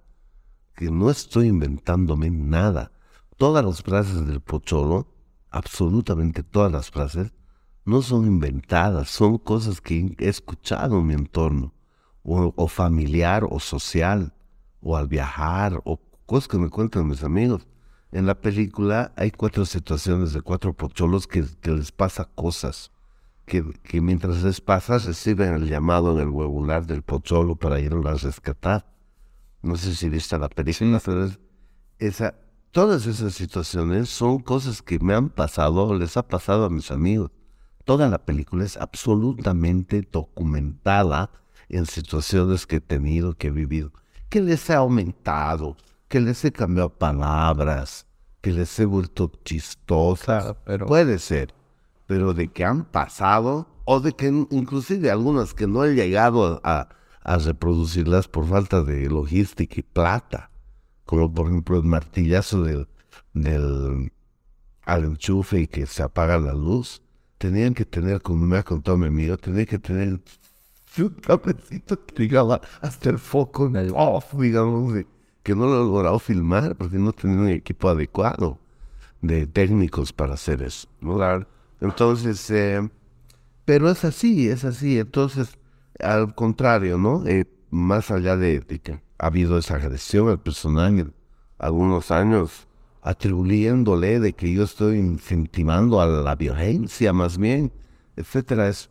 que 0.75 0.91
no 0.91 1.09
estoy 1.09 1.47
inventándome 1.47 2.29
nada. 2.29 2.91
Todas 3.35 3.65
las 3.65 3.81
frases 3.81 4.27
del 4.27 4.41
Pocholo, 4.41 5.07
absolutamente 5.49 6.43
todas 6.43 6.71
las 6.71 6.91
frases, 6.91 7.33
no 7.83 8.03
son 8.03 8.27
inventadas, 8.27 9.09
son 9.09 9.39
cosas 9.39 9.81
que 9.81 10.15
he 10.19 10.29
escuchado 10.29 10.99
en 10.99 11.07
mi 11.07 11.13
entorno, 11.15 11.73
o 12.23 12.67
familiar, 12.67 13.43
o 13.49 13.59
social, 13.59 14.35
o 14.81 14.95
al 14.95 15.07
viajar, 15.07 15.81
o 15.83 15.99
cosas 16.27 16.47
que 16.47 16.59
me 16.59 16.69
cuentan 16.69 17.07
mis 17.07 17.23
amigos. 17.23 17.67
En 18.11 18.25
la 18.25 18.35
película 18.35 19.13
hay 19.15 19.31
cuatro 19.31 19.65
situaciones 19.65 20.33
de 20.33 20.41
cuatro 20.41 20.73
pocholos 20.73 21.27
que, 21.27 21.45
les 21.63 21.91
pasa 21.91 22.25
cosas. 22.35 22.91
Que, 23.45 23.63
que, 23.83 24.01
mientras 24.01 24.43
les 24.43 24.59
pasa 24.59 24.97
reciben 24.97 25.53
el 25.53 25.67
llamado 25.67 26.13
en 26.13 26.19
el 26.19 26.29
huevular 26.29 26.85
del 26.85 27.03
pocholo 27.03 27.55
para 27.55 27.79
ir 27.79 27.93
a 27.93 28.13
rescatar. 28.13 28.85
No 29.61 29.77
sé 29.77 29.95
si 29.95 30.09
viste 30.09 30.37
la 30.37 30.49
película, 30.49 31.01
pero 31.03 31.29
esa, 31.99 32.35
todas 32.71 33.05
esas 33.05 33.33
situaciones 33.33 34.09
son 34.09 34.39
cosas 34.39 34.81
que 34.81 34.99
me 34.99 35.13
han 35.13 35.29
pasado 35.29 35.87
o 35.87 35.95
les 35.95 36.17
ha 36.17 36.27
pasado 36.27 36.65
a 36.65 36.69
mis 36.69 36.91
amigos. 36.91 37.31
Toda 37.85 38.09
la 38.09 38.25
película 38.25 38.65
es 38.65 38.75
absolutamente 38.75 40.07
documentada 40.11 41.31
en 41.69 41.85
situaciones 41.85 42.67
que 42.67 42.77
he 42.77 42.81
tenido, 42.81 43.35
que 43.35 43.47
he 43.47 43.51
vivido, 43.51 43.91
que 44.29 44.41
les 44.41 44.69
ha 44.69 44.77
aumentado, 44.77 45.77
que 46.11 46.19
les 46.19 46.43
he 46.43 46.51
cambiado 46.51 46.89
palabras, 46.89 48.05
que 48.41 48.51
les 48.51 48.77
he 48.81 48.85
vuelto 48.85 49.31
chistosa, 49.45 50.57
pero... 50.65 50.85
puede 50.85 51.19
ser, 51.19 51.53
pero 52.05 52.33
de 52.33 52.49
que 52.49 52.65
han 52.65 52.83
pasado, 52.83 53.69
o 53.85 54.01
de 54.01 54.11
que 54.11 54.27
inclusive 54.27 55.09
algunas 55.09 55.53
que 55.53 55.67
no 55.67 55.85
he 55.85 55.95
llegado 55.95 56.59
a, 56.65 56.89
reproducirlas 57.23 58.27
por 58.27 58.45
falta 58.45 58.83
de 58.83 59.07
logística 59.07 59.75
y 59.77 59.83
plata, 59.83 60.51
como 61.05 61.33
por 61.33 61.47
ejemplo 61.47 61.77
el 61.77 61.83
martillazo 61.83 62.63
del, 62.63 62.89
del 63.33 64.11
al 64.83 65.05
enchufe 65.05 65.61
y 65.61 65.67
que 65.67 65.85
se 65.85 66.03
apaga 66.03 66.37
la 66.39 66.53
luz, 66.53 67.01
tenían 67.37 67.73
que 67.73 67.85
tener, 67.85 68.21
como 68.21 68.45
me 68.45 68.57
ha 68.57 68.63
contado 68.63 68.97
mi 68.97 69.07
amigo, 69.07 69.37
tenían 69.37 69.65
que 69.65 69.79
tener 69.79 70.19
un 70.97 71.09
cabecito 71.21 72.05
que 72.05 72.23
llegaba 72.23 72.59
hasta 72.81 73.11
el 73.11 73.17
foco 73.17 73.67
en 73.67 73.77
el 73.77 73.93
off, 73.95 74.33
digamos, 74.33 75.05
que 75.43 75.55
no 75.55 75.65
lo 75.65 75.75
he 75.75 75.85
logrado 75.85 76.19
filmar 76.19 76.75
porque 76.75 76.97
no 76.97 77.11
tenía 77.13 77.37
un 77.37 77.49
equipo 77.49 77.89
adecuado 77.89 78.59
de 79.21 79.47
técnicos 79.47 80.13
para 80.13 80.33
hacer 80.33 80.61
eso. 80.61 80.87
¿no? 80.99 81.17
Entonces, 81.79 82.49
eh, 82.51 82.87
pero 83.65 83.89
es 83.89 84.03
así, 84.03 84.49
es 84.49 84.65
así. 84.65 84.99
Entonces, 84.99 85.57
al 85.99 86.35
contrario, 86.35 86.97
¿no? 86.97 87.25
Eh, 87.25 87.45
más 87.69 88.11
allá 88.11 88.35
de, 88.37 88.61
que 88.61 88.99
ha 89.17 89.27
habido 89.27 89.57
esa 89.57 89.75
agresión 89.75 90.29
al 90.29 90.39
personaje 90.39 91.05
algunos 91.57 92.09
años, 92.09 92.67
atribuyéndole 93.03 94.19
de 94.19 94.33
que 94.33 94.51
yo 94.51 94.63
estoy 94.63 94.97
incentivando 94.97 96.01
a 96.01 96.07
la 96.07 96.35
violencia 96.35 97.13
más 97.13 97.37
bien, 97.37 97.71
etcétera, 98.15 98.67
es 98.67 98.89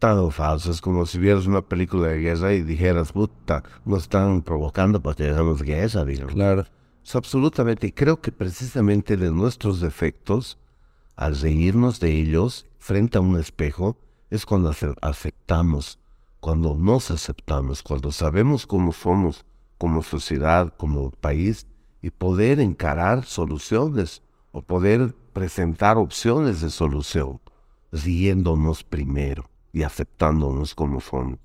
tan 0.00 0.32
falso. 0.32 0.72
Es 0.72 0.80
como 0.80 1.06
si 1.06 1.18
vieras 1.18 1.46
una 1.46 1.62
película 1.62 2.08
de 2.08 2.18
guerra 2.18 2.54
y 2.54 2.62
dijeras, 2.62 3.12
puta, 3.12 3.62
nos 3.84 4.02
están 4.02 4.42
provocando 4.42 5.00
para 5.00 5.14
que 5.14 5.28
hagamos 5.28 5.62
guerra, 5.62 6.04
digamos. 6.04 6.32
Claro. 6.32 6.66
Es 7.04 7.14
absolutamente, 7.14 7.86
y 7.86 7.92
creo 7.92 8.20
que 8.20 8.32
precisamente 8.32 9.16
de 9.16 9.30
nuestros 9.30 9.80
defectos, 9.80 10.58
al 11.16 11.38
reírnos 11.38 12.00
de 12.00 12.10
ellos 12.12 12.66
frente 12.78 13.18
a 13.18 13.20
un 13.20 13.38
espejo, 13.38 13.96
es 14.30 14.44
cuando 14.46 14.74
aceptamos, 15.00 15.98
cuando 16.40 16.74
nos 16.74 17.10
aceptamos, 17.10 17.82
cuando 17.82 18.10
sabemos 18.10 18.66
cómo 18.66 18.92
somos 18.92 19.44
como 19.78 20.02
sociedad, 20.02 20.72
como 20.76 21.10
país, 21.10 21.66
y 22.02 22.10
poder 22.10 22.60
encarar 22.60 23.24
soluciones 23.24 24.22
o 24.52 24.62
poder 24.62 25.14
presentar 25.32 25.98
opciones 25.98 26.60
de 26.60 26.70
solución, 26.70 27.40
riéndonos 27.92 28.84
primero 28.84 29.49
y 29.72 29.82
aceptándonos 29.82 30.74
como 30.74 31.00
somos. 31.00 31.38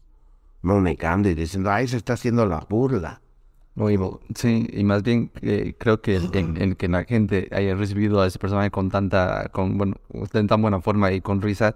No 0.61 0.81
negando 0.81 1.29
y 1.29 1.35
diciendo, 1.35 1.71
ay, 1.71 1.87
se 1.87 1.97
está 1.97 2.13
haciendo 2.13 2.45
la 2.45 2.65
burla. 2.67 3.21
sí, 4.35 4.67
y 4.71 4.83
más 4.83 5.03
bien 5.03 5.31
eh, 5.41 5.75
creo 5.77 6.01
que 6.01 6.15
el, 6.15 6.77
que 6.77 6.87
la 6.87 7.03
gente 7.03 7.49
haya 7.51 7.75
recibido 7.75 8.21
a 8.21 8.27
ese 8.27 8.39
personaje 8.39 8.71
con 8.71 8.89
tanta, 8.89 9.49
con, 9.49 9.77
bueno, 9.77 9.95
de 10.09 10.43
tan 10.45 10.61
buena 10.61 10.81
forma 10.81 11.11
y 11.11 11.21
con 11.21 11.41
risa, 11.41 11.75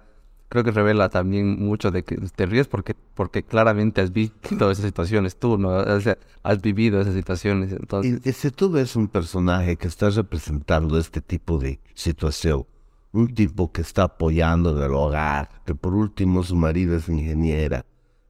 creo 0.50 0.64
que 0.64 0.72
revela 0.72 1.08
también 1.08 1.64
mucho 1.64 1.90
de 1.92 2.02
que 2.02 2.16
te 2.16 2.44
ríes 2.44 2.66
porque, 2.66 2.94
porque 3.14 3.44
claramente 3.44 4.00
has 4.00 4.12
visto 4.12 4.70
esas 4.70 4.84
situaciones 4.84 5.36
tú, 5.38 5.56
¿no? 5.56 5.68
O 5.68 6.00
sea, 6.00 6.18
has 6.42 6.60
vivido 6.60 7.00
esas 7.00 7.14
situaciones. 7.14 7.72
Entonces... 7.72 8.20
Y, 8.26 8.32
si 8.32 8.50
tú 8.50 8.70
ves 8.70 8.96
un 8.96 9.06
personaje 9.06 9.76
que 9.76 9.86
está 9.86 10.10
representando 10.10 10.98
este 10.98 11.20
tipo 11.20 11.58
de 11.58 11.78
situación, 11.94 12.66
un 13.12 13.34
tipo 13.34 13.72
que 13.72 13.82
está 13.82 14.04
apoyando 14.04 14.76
en 14.76 14.82
el 14.82 14.94
hogar, 14.94 15.48
que 15.64 15.74
por 15.74 15.94
último 15.94 16.42
su 16.42 16.56
marido 16.56 16.96
es 16.96 17.08
ingeniera 17.08 17.84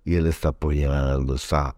y 0.05 0.15
él 0.15 0.27
está 0.27 0.51
apoyando, 0.51 1.35
está 1.35 1.75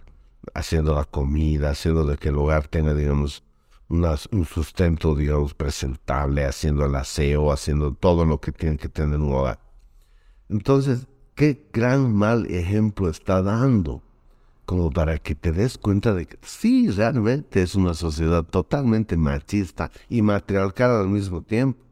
haciendo 0.54 0.94
la 0.94 1.04
comida, 1.04 1.70
haciendo 1.70 2.04
de 2.04 2.16
que 2.16 2.28
el 2.28 2.36
hogar 2.36 2.68
tenga, 2.68 2.94
digamos, 2.94 3.42
un 3.88 4.46
sustento, 4.46 5.14
digamos, 5.14 5.54
presentable, 5.54 6.44
haciendo 6.44 6.86
el 6.86 6.94
aseo, 6.94 7.52
haciendo 7.52 7.92
todo 7.92 8.24
lo 8.24 8.40
que 8.40 8.52
tiene 8.52 8.78
que 8.78 8.88
tener 8.88 9.18
un 9.20 9.32
hogar 9.32 9.58
entonces, 10.52 11.06
qué 11.34 11.66
gran 11.72 12.14
mal 12.14 12.44
ejemplo 12.50 13.08
está 13.08 13.40
dando, 13.40 14.02
como 14.66 14.90
para 14.90 15.16
que 15.16 15.34
te 15.34 15.50
des 15.50 15.78
cuenta 15.78 16.12
de 16.12 16.26
que 16.26 16.38
sí, 16.42 16.90
realmente 16.90 17.62
es 17.62 17.74
una 17.74 17.94
sociedad 17.94 18.44
totalmente 18.44 19.16
machista 19.16 19.90
y 20.10 20.20
matriarcal 20.20 20.90
al 20.90 21.08
mismo 21.08 21.40
tiempo. 21.40 21.82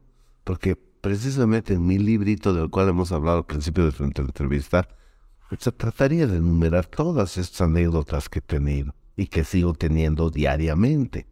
Porque 0.43 0.77
precisamente 1.01 1.73
en 1.73 1.85
mi 1.85 1.97
librito 1.97 2.53
del 2.53 2.69
cual 2.69 2.89
hemos 2.89 3.11
hablado 3.11 3.39
al 3.39 3.45
principio 3.45 3.91
de 3.91 3.93
la 3.99 4.05
entrevista, 4.05 4.87
se 5.59 5.71
trataría 5.71 6.27
de 6.27 6.37
enumerar 6.37 6.85
todas 6.85 7.37
estas 7.37 7.61
anécdotas 7.61 8.29
que 8.29 8.39
he 8.39 8.41
tenido 8.41 8.95
y 9.17 9.27
que 9.27 9.43
sigo 9.43 9.73
teniendo 9.73 10.29
diariamente. 10.29 11.27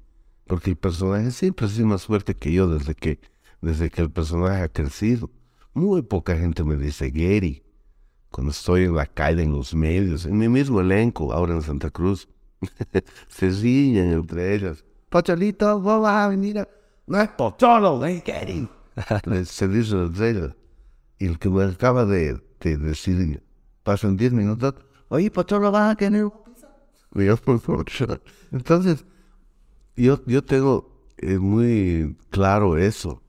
Porque 0.45 0.71
el 0.71 0.75
personaje 0.75 1.31
siempre 1.31 1.67
ha 1.67 1.69
sido 1.69 1.87
más 1.87 2.05
fuerte 2.05 2.35
que 2.35 2.51
yo 2.51 2.67
desde 2.67 2.95
que, 2.95 3.19
desde 3.61 3.89
que 3.89 4.01
el 4.01 4.11
personaje 4.11 4.63
ha 4.63 4.69
crecido. 4.69 5.29
Muy 5.73 6.01
poca 6.01 6.35
gente 6.35 6.63
me 6.63 6.75
dice 6.75 7.11
Gary. 7.11 7.63
Cuando 8.31 8.51
estoy 8.51 8.83
en 8.83 8.95
la 8.95 9.05
calle, 9.05 9.43
en 9.43 9.53
los 9.53 9.73
medios, 9.73 10.25
en 10.25 10.37
mi 10.37 10.49
mismo 10.49 10.81
elenco, 10.81 11.31
ahora 11.31 11.53
en 11.53 11.61
Santa 11.61 11.89
Cruz, 11.89 12.27
se 13.27 13.49
ríen 13.49 14.11
entre 14.11 14.55
ellas. 14.55 14.83
Pocholito, 15.09 15.79
vos 15.79 16.01
vas 16.01 16.25
a 16.25 16.27
venir 16.27 16.59
a... 16.59 16.67
No 17.07 17.19
es 17.19 17.29
Pocholo, 17.29 18.05
es 18.05 18.23
Gary. 18.23 18.67
Se 19.45 19.67
dice 19.67 19.95
entre 19.95 20.29
ellas. 20.29 20.55
Y 21.17 21.27
el 21.27 21.39
que 21.39 21.49
me 21.49 21.63
acaba 21.63 22.05
de, 22.05 22.41
de 22.61 22.77
decir, 22.77 23.43
pasan 23.83 24.17
10 24.17 24.33
minutos, 24.33 24.75
oye, 25.09 25.29
Pocholo, 25.31 25.71
vas 25.71 25.93
a 25.93 25.95
tener 25.95 26.29
Entonces, 28.51 29.05
yo, 29.95 30.23
yo 30.25 30.43
tengo 30.43 31.05
eh, 31.17 31.37
muy 31.37 32.15
claro 32.29 32.77
eso 32.77 33.21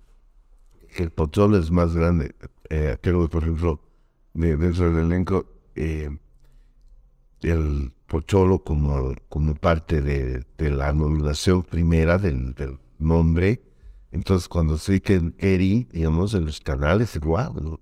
el 0.97 1.11
Pocholo 1.11 1.59
es 1.59 1.71
más 1.71 1.95
grande. 1.95 2.35
Eh, 2.69 2.97
por 3.03 3.43
ejemplo, 3.43 3.81
dentro 4.35 4.93
del 4.93 5.07
elenco, 5.07 5.47
eh, 5.75 6.11
el 7.43 7.93
Pocholo 8.07 8.63
como, 8.63 9.15
como 9.29 9.55
parte 9.55 10.01
de, 10.01 10.45
la 10.59 10.93
nominación 10.93 11.63
primera 11.63 12.19
del, 12.19 12.55
nombre. 12.99 13.63
Entonces, 14.13 14.49
cuando 14.49 14.77
soy 14.77 15.01
que 15.01 15.33
Eri, 15.39 15.89
digamos, 15.93 16.35
en 16.35 16.47
los 16.47 16.61
canales, 16.61 17.15
igual, 17.17 17.79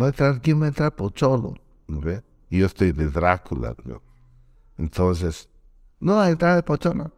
va 0.00 0.06
a 0.06 0.08
entrar, 0.08 0.40
¿quién 0.40 0.60
va 0.60 0.66
a 0.66 0.68
entrar? 0.68 0.94
Pocholo. 0.94 1.54
Y 2.48 2.58
yo 2.58 2.66
estoy 2.66 2.92
de 2.92 3.08
Drácula. 3.08 3.74
Entonces, 4.78 5.48
no 6.00 6.16
va 6.16 6.24
a 6.26 6.30
entrar 6.30 6.56
el 6.56 6.64
Pocholo. 6.64 7.12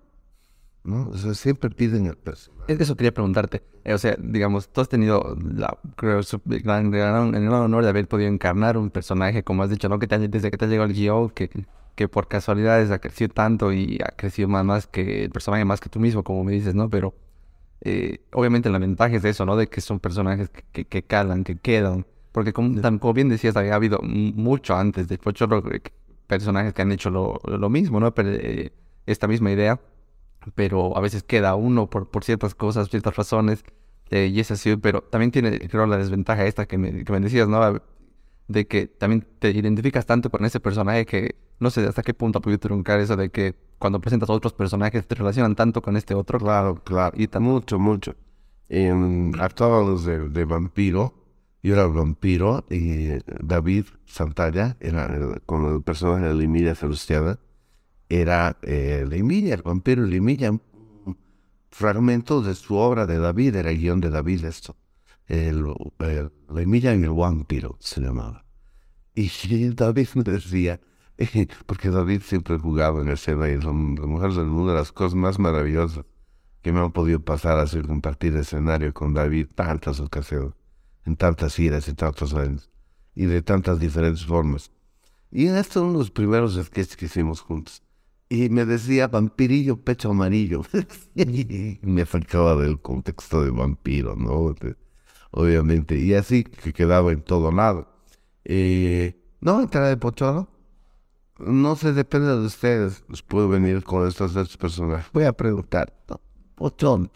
¿no? 0.84 1.12
siempre 1.34 1.70
piden 1.70 2.06
el 2.06 2.18
Eso 2.66 2.96
quería 2.96 3.12
preguntarte. 3.12 3.62
Eh, 3.84 3.92
o 3.92 3.98
sea, 3.98 4.16
digamos, 4.18 4.68
tú 4.70 4.80
has 4.80 4.88
tenido 4.88 5.36
la, 5.54 5.76
creo, 5.96 6.20
el 6.20 6.62
gran 6.62 7.52
honor 7.52 7.84
de 7.84 7.90
haber 7.90 8.08
podido 8.08 8.30
encarnar 8.30 8.78
un 8.78 8.90
personaje, 8.90 9.42
como 9.42 9.62
has 9.62 9.70
dicho, 9.70 9.88
¿no? 9.88 9.98
Que 9.98 10.06
desde 10.06 10.50
que 10.50 10.56
te 10.56 10.66
llegado 10.66 10.88
el 10.88 10.94
guion, 10.94 11.30
que, 11.30 11.50
que 11.94 12.08
por 12.08 12.28
casualidades 12.28 12.90
ha 12.90 13.00
crecido 13.00 13.30
tanto 13.32 13.72
y 13.72 13.98
ha 14.02 14.14
crecido 14.16 14.48
más, 14.48 14.64
más 14.64 14.86
que 14.86 15.24
el 15.24 15.30
personaje, 15.30 15.64
más 15.64 15.80
que 15.80 15.88
tú 15.90 16.00
mismo, 16.00 16.24
como 16.24 16.42
me 16.44 16.52
dices, 16.52 16.74
¿no? 16.74 16.88
Pero 16.88 17.14
eh, 17.80 18.20
obviamente 18.32 18.70
la 18.70 18.78
ventaja 18.78 19.16
es 19.16 19.24
eso, 19.24 19.44
¿no? 19.46 19.56
De 19.56 19.68
que 19.68 19.80
son 19.80 20.00
personajes 20.00 20.50
que, 20.72 20.84
que, 20.84 21.02
calan, 21.02 21.44
que 21.44 21.56
quedan. 21.56 22.06
Porque 22.32 22.52
como, 22.52 22.80
como, 22.98 23.12
bien 23.14 23.28
decías, 23.28 23.56
había 23.56 23.74
habido 23.74 24.00
mucho 24.02 24.76
antes 24.76 25.08
de 25.08 25.18
Pocholo 25.18 25.62
personajes 26.26 26.74
que 26.74 26.82
han 26.82 26.92
hecho 26.92 27.10
lo, 27.10 27.40
lo 27.44 27.70
mismo, 27.70 28.00
¿no? 28.00 28.14
Pero, 28.14 28.30
eh, 28.30 28.72
esta 29.06 29.26
misma 29.26 29.50
idea 29.50 29.80
pero 30.54 30.96
a 30.96 31.00
veces 31.00 31.22
queda 31.22 31.54
uno 31.54 31.88
por, 31.90 32.10
por 32.10 32.24
ciertas 32.24 32.54
cosas, 32.54 32.88
ciertas 32.88 33.16
razones, 33.16 33.64
eh, 34.10 34.30
y 34.32 34.40
es 34.40 34.50
así, 34.50 34.76
pero 34.76 35.02
también 35.02 35.30
tiene, 35.30 35.58
creo, 35.68 35.86
la 35.86 35.98
desventaja 35.98 36.46
esta 36.46 36.66
que 36.66 36.78
me, 36.78 37.04
que 37.04 37.12
me 37.12 37.20
decías, 37.20 37.48
¿no? 37.48 37.82
De 38.46 38.66
que 38.66 38.86
también 38.86 39.26
te 39.38 39.50
identificas 39.50 40.06
tanto 40.06 40.30
con 40.30 40.44
ese 40.44 40.60
personaje 40.60 41.04
que 41.04 41.36
no 41.60 41.70
sé 41.70 41.86
hasta 41.86 42.02
qué 42.02 42.14
punto 42.14 42.38
ha 42.38 42.42
podido 42.42 42.58
truncar 42.58 43.00
eso 43.00 43.16
de 43.16 43.30
que 43.30 43.54
cuando 43.78 44.00
presentas 44.00 44.28
a 44.30 44.32
otros 44.32 44.52
personajes 44.52 45.06
te 45.06 45.14
relacionan 45.14 45.54
tanto 45.54 45.82
con 45.82 45.96
este 45.96 46.14
otro. 46.14 46.38
Claro, 46.38 46.82
claro. 46.82 47.16
Y 47.16 47.28
mucho, 47.38 47.78
mucho. 47.78 48.14
En, 48.68 49.32
actuábamos 49.40 50.04
de, 50.04 50.28
de 50.28 50.44
vampiro, 50.44 51.14
yo 51.62 51.74
era 51.74 51.84
el 51.84 51.92
vampiro 51.92 52.64
y 52.70 53.08
David 53.40 53.86
Santalla 54.06 54.76
era 54.80 55.40
con 55.46 55.74
el 55.74 55.82
personaje 55.82 56.34
de 56.34 56.44
Emilia 56.44 56.74
Salustiana 56.74 57.38
era 58.08 58.56
eh, 58.62 59.04
el 59.06 59.62
vampiro 59.62 60.06
Emilia, 60.06 60.50
un 60.50 61.18
fragmento 61.70 62.40
de 62.40 62.54
su 62.54 62.76
obra 62.76 63.06
de 63.06 63.18
David, 63.18 63.56
era 63.56 63.70
el 63.70 63.78
guion 63.78 64.00
de 64.00 64.10
David 64.10 64.44
esto. 64.44 64.76
El, 65.26 65.74
Emilia 66.56 66.94
y 66.94 67.02
el 67.02 67.10
vampiro 67.10 67.76
se 67.80 68.00
llamaba. 68.00 68.44
Y 69.14 69.28
David 69.74 70.08
me 70.14 70.22
decía, 70.22 70.80
porque 71.66 71.90
David 71.90 72.22
siempre 72.22 72.58
jugaba 72.58 73.02
en 73.02 73.08
escena 73.08 73.48
y 73.48 73.60
son 73.60 73.96
las 73.96 74.06
mujeres 74.06 74.36
del 74.36 74.46
mundo 74.46 74.74
las 74.74 74.92
cosas 74.92 75.14
más 75.14 75.38
maravillosas 75.38 76.04
que 76.62 76.72
me 76.72 76.80
han 76.80 76.92
podido 76.92 77.20
pasar 77.20 77.58
a 77.58 77.62
hacer 77.62 77.86
compartir 77.86 78.36
escenario 78.36 78.92
con 78.92 79.14
David 79.14 79.48
tantas 79.54 80.00
ocasiones, 80.00 80.54
en 81.04 81.16
tantas 81.16 81.58
iras 81.58 81.88
y 81.88 81.94
tantos 81.94 82.34
años, 82.34 82.70
y 83.14 83.26
de 83.26 83.42
tantas 83.42 83.78
diferentes 83.78 84.24
formas. 84.24 84.70
Y 85.30 85.46
estos 85.46 85.82
son 85.82 85.92
los 85.92 86.10
primeros 86.10 86.54
sketches 86.54 86.96
que 86.96 87.06
hicimos 87.06 87.40
juntos. 87.40 87.82
Y 88.30 88.48
me 88.50 88.64
decía 88.64 89.08
vampirillo, 89.08 89.82
pecho 89.82 90.10
amarillo. 90.10 90.62
me 91.82 92.04
sacaba 92.04 92.56
del 92.56 92.80
contexto 92.80 93.42
de 93.42 93.50
vampiro, 93.50 94.16
¿no? 94.16 94.54
Obviamente. 95.30 95.98
Y 95.98 96.14
así 96.14 96.44
que 96.44 96.72
quedaba 96.72 97.12
en 97.12 97.22
todo 97.22 97.50
lado. 97.50 97.88
Eh, 98.44 99.18
no, 99.40 99.60
entrada 99.60 99.88
de 99.88 99.96
Pocholo. 99.96 100.48
No 101.38 101.76
sé, 101.76 101.92
depende 101.92 102.28
de 102.28 102.46
ustedes. 102.46 103.04
Puedo 103.26 103.48
venir 103.48 103.82
con 103.84 104.06
estos 104.06 104.34
dos 104.34 104.56
personajes. 104.56 105.10
Voy 105.12 105.24
a 105.24 105.32
preguntar. 105.32 105.92
Pocholo. 106.54 107.10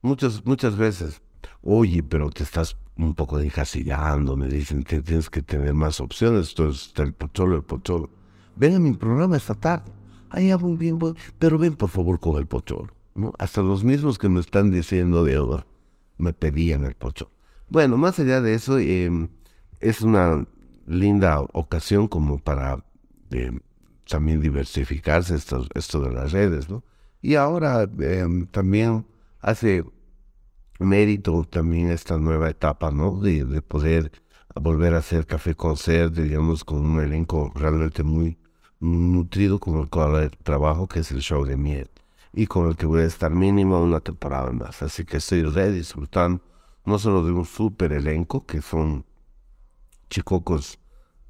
Muchas, 0.00 0.44
muchas 0.44 0.76
veces. 0.76 1.20
Oye, 1.62 2.02
pero 2.02 2.30
te 2.30 2.42
estás 2.42 2.76
un 2.96 3.14
poco 3.14 3.38
encasillando. 3.38 4.36
Me 4.36 4.48
dicen 4.48 4.82
que 4.82 5.02
tienes 5.02 5.28
que 5.28 5.42
tener 5.42 5.74
más 5.74 6.00
opciones. 6.00 6.50
Entonces, 6.50 6.92
el 6.96 7.12
Pocholo, 7.12 7.56
el 7.56 7.62
Pocholo. 7.62 8.10
Ven 8.56 8.76
a 8.76 8.78
mi 8.78 8.92
programa 8.92 9.36
esta 9.36 9.54
tarde 9.54 9.92
Ay, 10.32 10.56
muy 10.56 10.78
bien, 10.78 10.98
pero 11.38 11.58
ven 11.58 11.74
por 11.76 11.90
favor 11.90 12.18
con 12.18 12.38
el 12.38 12.46
pocholo. 12.46 12.88
¿no? 13.14 13.34
Hasta 13.38 13.60
los 13.60 13.84
mismos 13.84 14.18
que 14.18 14.30
me 14.30 14.40
están 14.40 14.70
diciendo 14.70 15.24
de 15.24 15.36
ahora 15.36 15.66
me 16.16 16.32
pedían 16.32 16.84
el 16.84 16.94
pocholo. 16.94 17.30
Bueno, 17.68 17.98
más 17.98 18.18
allá 18.18 18.40
de 18.40 18.54
eso, 18.54 18.78
em, 18.78 19.28
es 19.80 20.00
una 20.00 20.46
linda 20.86 21.40
ocasión 21.52 22.08
como 22.08 22.38
para 22.38 22.82
em, 23.32 23.60
también 24.08 24.40
diversificarse 24.40 25.34
esto, 25.34 25.66
esto 25.74 26.00
de 26.00 26.12
las 26.12 26.32
redes, 26.32 26.68
¿no? 26.68 26.84
Y 27.20 27.36
ahora 27.36 27.88
em, 28.00 28.46
también 28.46 29.06
hace 29.40 29.84
mérito 30.78 31.44
también 31.44 31.90
esta 31.90 32.18
nueva 32.18 32.50
etapa, 32.50 32.90
¿no? 32.90 33.20
De, 33.20 33.44
de 33.44 33.62
poder 33.62 34.12
volver 34.54 34.94
a 34.94 34.98
hacer 34.98 35.26
café 35.26 35.54
concert, 35.54 36.14
digamos, 36.14 36.64
con 36.64 36.84
un 36.84 37.00
elenco 37.00 37.52
realmente 37.54 38.02
muy 38.02 38.38
nutrido 38.80 39.60
con 39.60 39.78
el 39.78 39.88
cual 39.88 40.30
trabajo, 40.42 40.88
que 40.88 41.00
es 41.00 41.12
el 41.12 41.20
show 41.20 41.44
de 41.44 41.56
miel, 41.56 41.90
y 42.32 42.46
con 42.46 42.68
el 42.68 42.76
que 42.76 42.86
voy 42.86 43.02
a 43.02 43.06
estar 43.06 43.30
mínimo 43.30 43.80
una 43.80 44.00
temporada 44.00 44.50
más. 44.52 44.82
Así 44.82 45.04
que 45.04 45.18
estoy 45.18 45.42
re 45.44 45.70
disfrutando 45.70 46.42
no 46.84 46.98
solo 46.98 47.24
de 47.24 47.32
un 47.32 47.44
super 47.44 47.92
elenco, 47.92 48.44
que 48.44 48.60
son 48.60 49.04
chicocos 50.10 50.78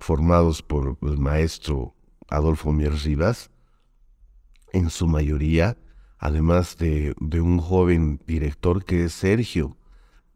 formados 0.03 0.63
por 0.63 0.99
el 1.03 1.19
maestro 1.19 1.95
Adolfo 2.29 2.73
Mier 2.73 2.95
Rivas, 2.95 3.51
en 4.73 4.91
su 4.91 5.07
mayoría, 5.07 5.77
además 6.19 6.77
de, 6.79 7.15
de, 7.21 7.41
un 7.41 7.59
joven 7.59 8.21
director 8.27 8.85
que 8.85 9.05
es 9.05 9.13
Sergio, 9.13 9.77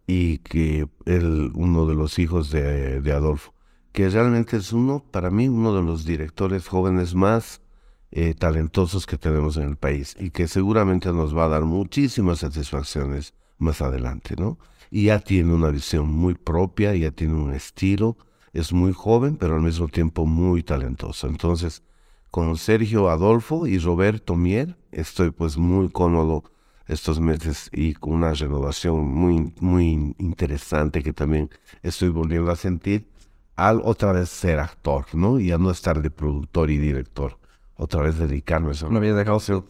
y 0.07 0.39
que 0.39 0.89
él, 1.05 1.53
uno 1.55 1.87
de 1.87 1.95
los 1.95 2.19
hijos 2.19 2.51
de, 2.51 3.01
de 3.01 3.13
Adolfo 3.13 3.57
que 3.97 4.11
realmente 4.11 4.59
es 4.59 4.75
uno, 4.75 5.03
para 5.11 5.31
mí, 5.31 5.49
uno 5.49 5.75
de 5.75 5.83
los 5.83 6.05
directores 6.05 6.69
jóvenes 6.69 7.15
más 7.15 7.63
eh, 8.11 8.35
talentosos 8.35 9.07
que 9.07 9.17
tenemos 9.17 9.57
en 9.57 9.71
el 9.71 9.77
país 9.77 10.15
y 10.21 10.29
que 10.33 10.49
seguramente 10.49 11.11
nos 11.15 11.35
va 11.35 11.47
a 11.47 11.49
dar 11.49 11.63
muchísimas 11.63 12.41
satisfacciones 12.41 13.33
más 13.57 13.81
adelante, 13.81 14.35
¿no? 14.37 14.59
Y 14.91 15.05
ya 15.05 15.21
tiene 15.21 15.55
una 15.55 15.71
visión 15.71 16.11
muy 16.11 16.35
propia, 16.35 16.95
ya 16.95 17.11
tiene 17.11 17.37
un 17.37 17.55
estilo, 17.55 18.19
es 18.57 18.73
muy 18.73 18.93
joven, 18.93 19.37
pero 19.37 19.57
al 19.57 19.63
mismo 19.63 19.89
tiempo 19.89 20.27
muy 20.27 20.63
talentoso. 20.63 21.27
Entonces, 21.27 21.83
con 22.31 22.57
Sergio 22.57 23.11
Adolfo 23.11 23.67
y 23.67 23.79
Roberto 23.79 24.35
Mier, 24.35 24.77
estoy 24.93 25.31
pues 25.31 25.57
muy 25.57 25.89
cómodo 25.91 26.45
estos 26.87 27.21
meses 27.21 27.69
y 27.73 27.95
con 27.95 28.15
una 28.15 28.33
renovación 28.33 29.07
muy, 29.07 29.53
muy 29.61 30.15
interesante 30.19 31.03
que 31.03 31.13
también 31.13 31.51
estoy 31.83 32.09
volviendo 32.09 32.51
a 32.51 32.57
sentir 32.57 33.09
al 33.57 33.81
otra 33.85 34.13
vez 34.13 34.29
ser 34.29 34.59
actor, 34.59 35.07
¿no? 35.15 35.41
Y 35.41 35.51
a 35.51 35.59
no 35.59 35.71
estar 35.71 36.01
de 36.01 36.11
productor 36.11 36.71
y 36.71 36.79
director. 36.79 37.39
Otra 37.77 38.03
vez 38.03 38.19
dedicarme 38.19 38.69
a 38.69 38.73
eso. 38.73 38.89
¿No 38.89 38.99
había 38.99 39.15
dejado 39.15 39.41
ser 39.41 39.63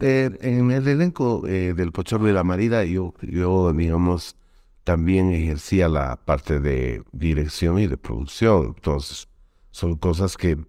eh, 0.00 0.30
en 0.42 0.70
el 0.70 0.86
elenco 0.86 1.46
eh, 1.46 1.72
del 1.74 1.92
Pochorro 1.92 2.28
y 2.28 2.32
la 2.32 2.44
Marida, 2.44 2.84
yo, 2.84 3.14
yo, 3.22 3.72
digamos, 3.72 4.36
también 4.86 5.32
ejercía 5.32 5.88
la 5.88 6.14
parte 6.14 6.60
de 6.60 7.02
dirección 7.10 7.80
y 7.80 7.88
de 7.88 7.96
producción. 7.96 8.74
Entonces, 8.76 9.28
son 9.72 9.96
cosas 9.96 10.36
que 10.36 10.64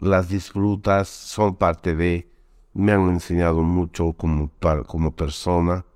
las 0.00 0.28
disfrutas, 0.28 1.08
son 1.08 1.54
parte 1.54 1.94
de, 1.94 2.28
me 2.74 2.90
han 2.90 3.08
enseñado 3.10 3.62
mucho 3.62 4.12
como, 4.14 4.50
como 4.88 5.14
persona 5.14 5.86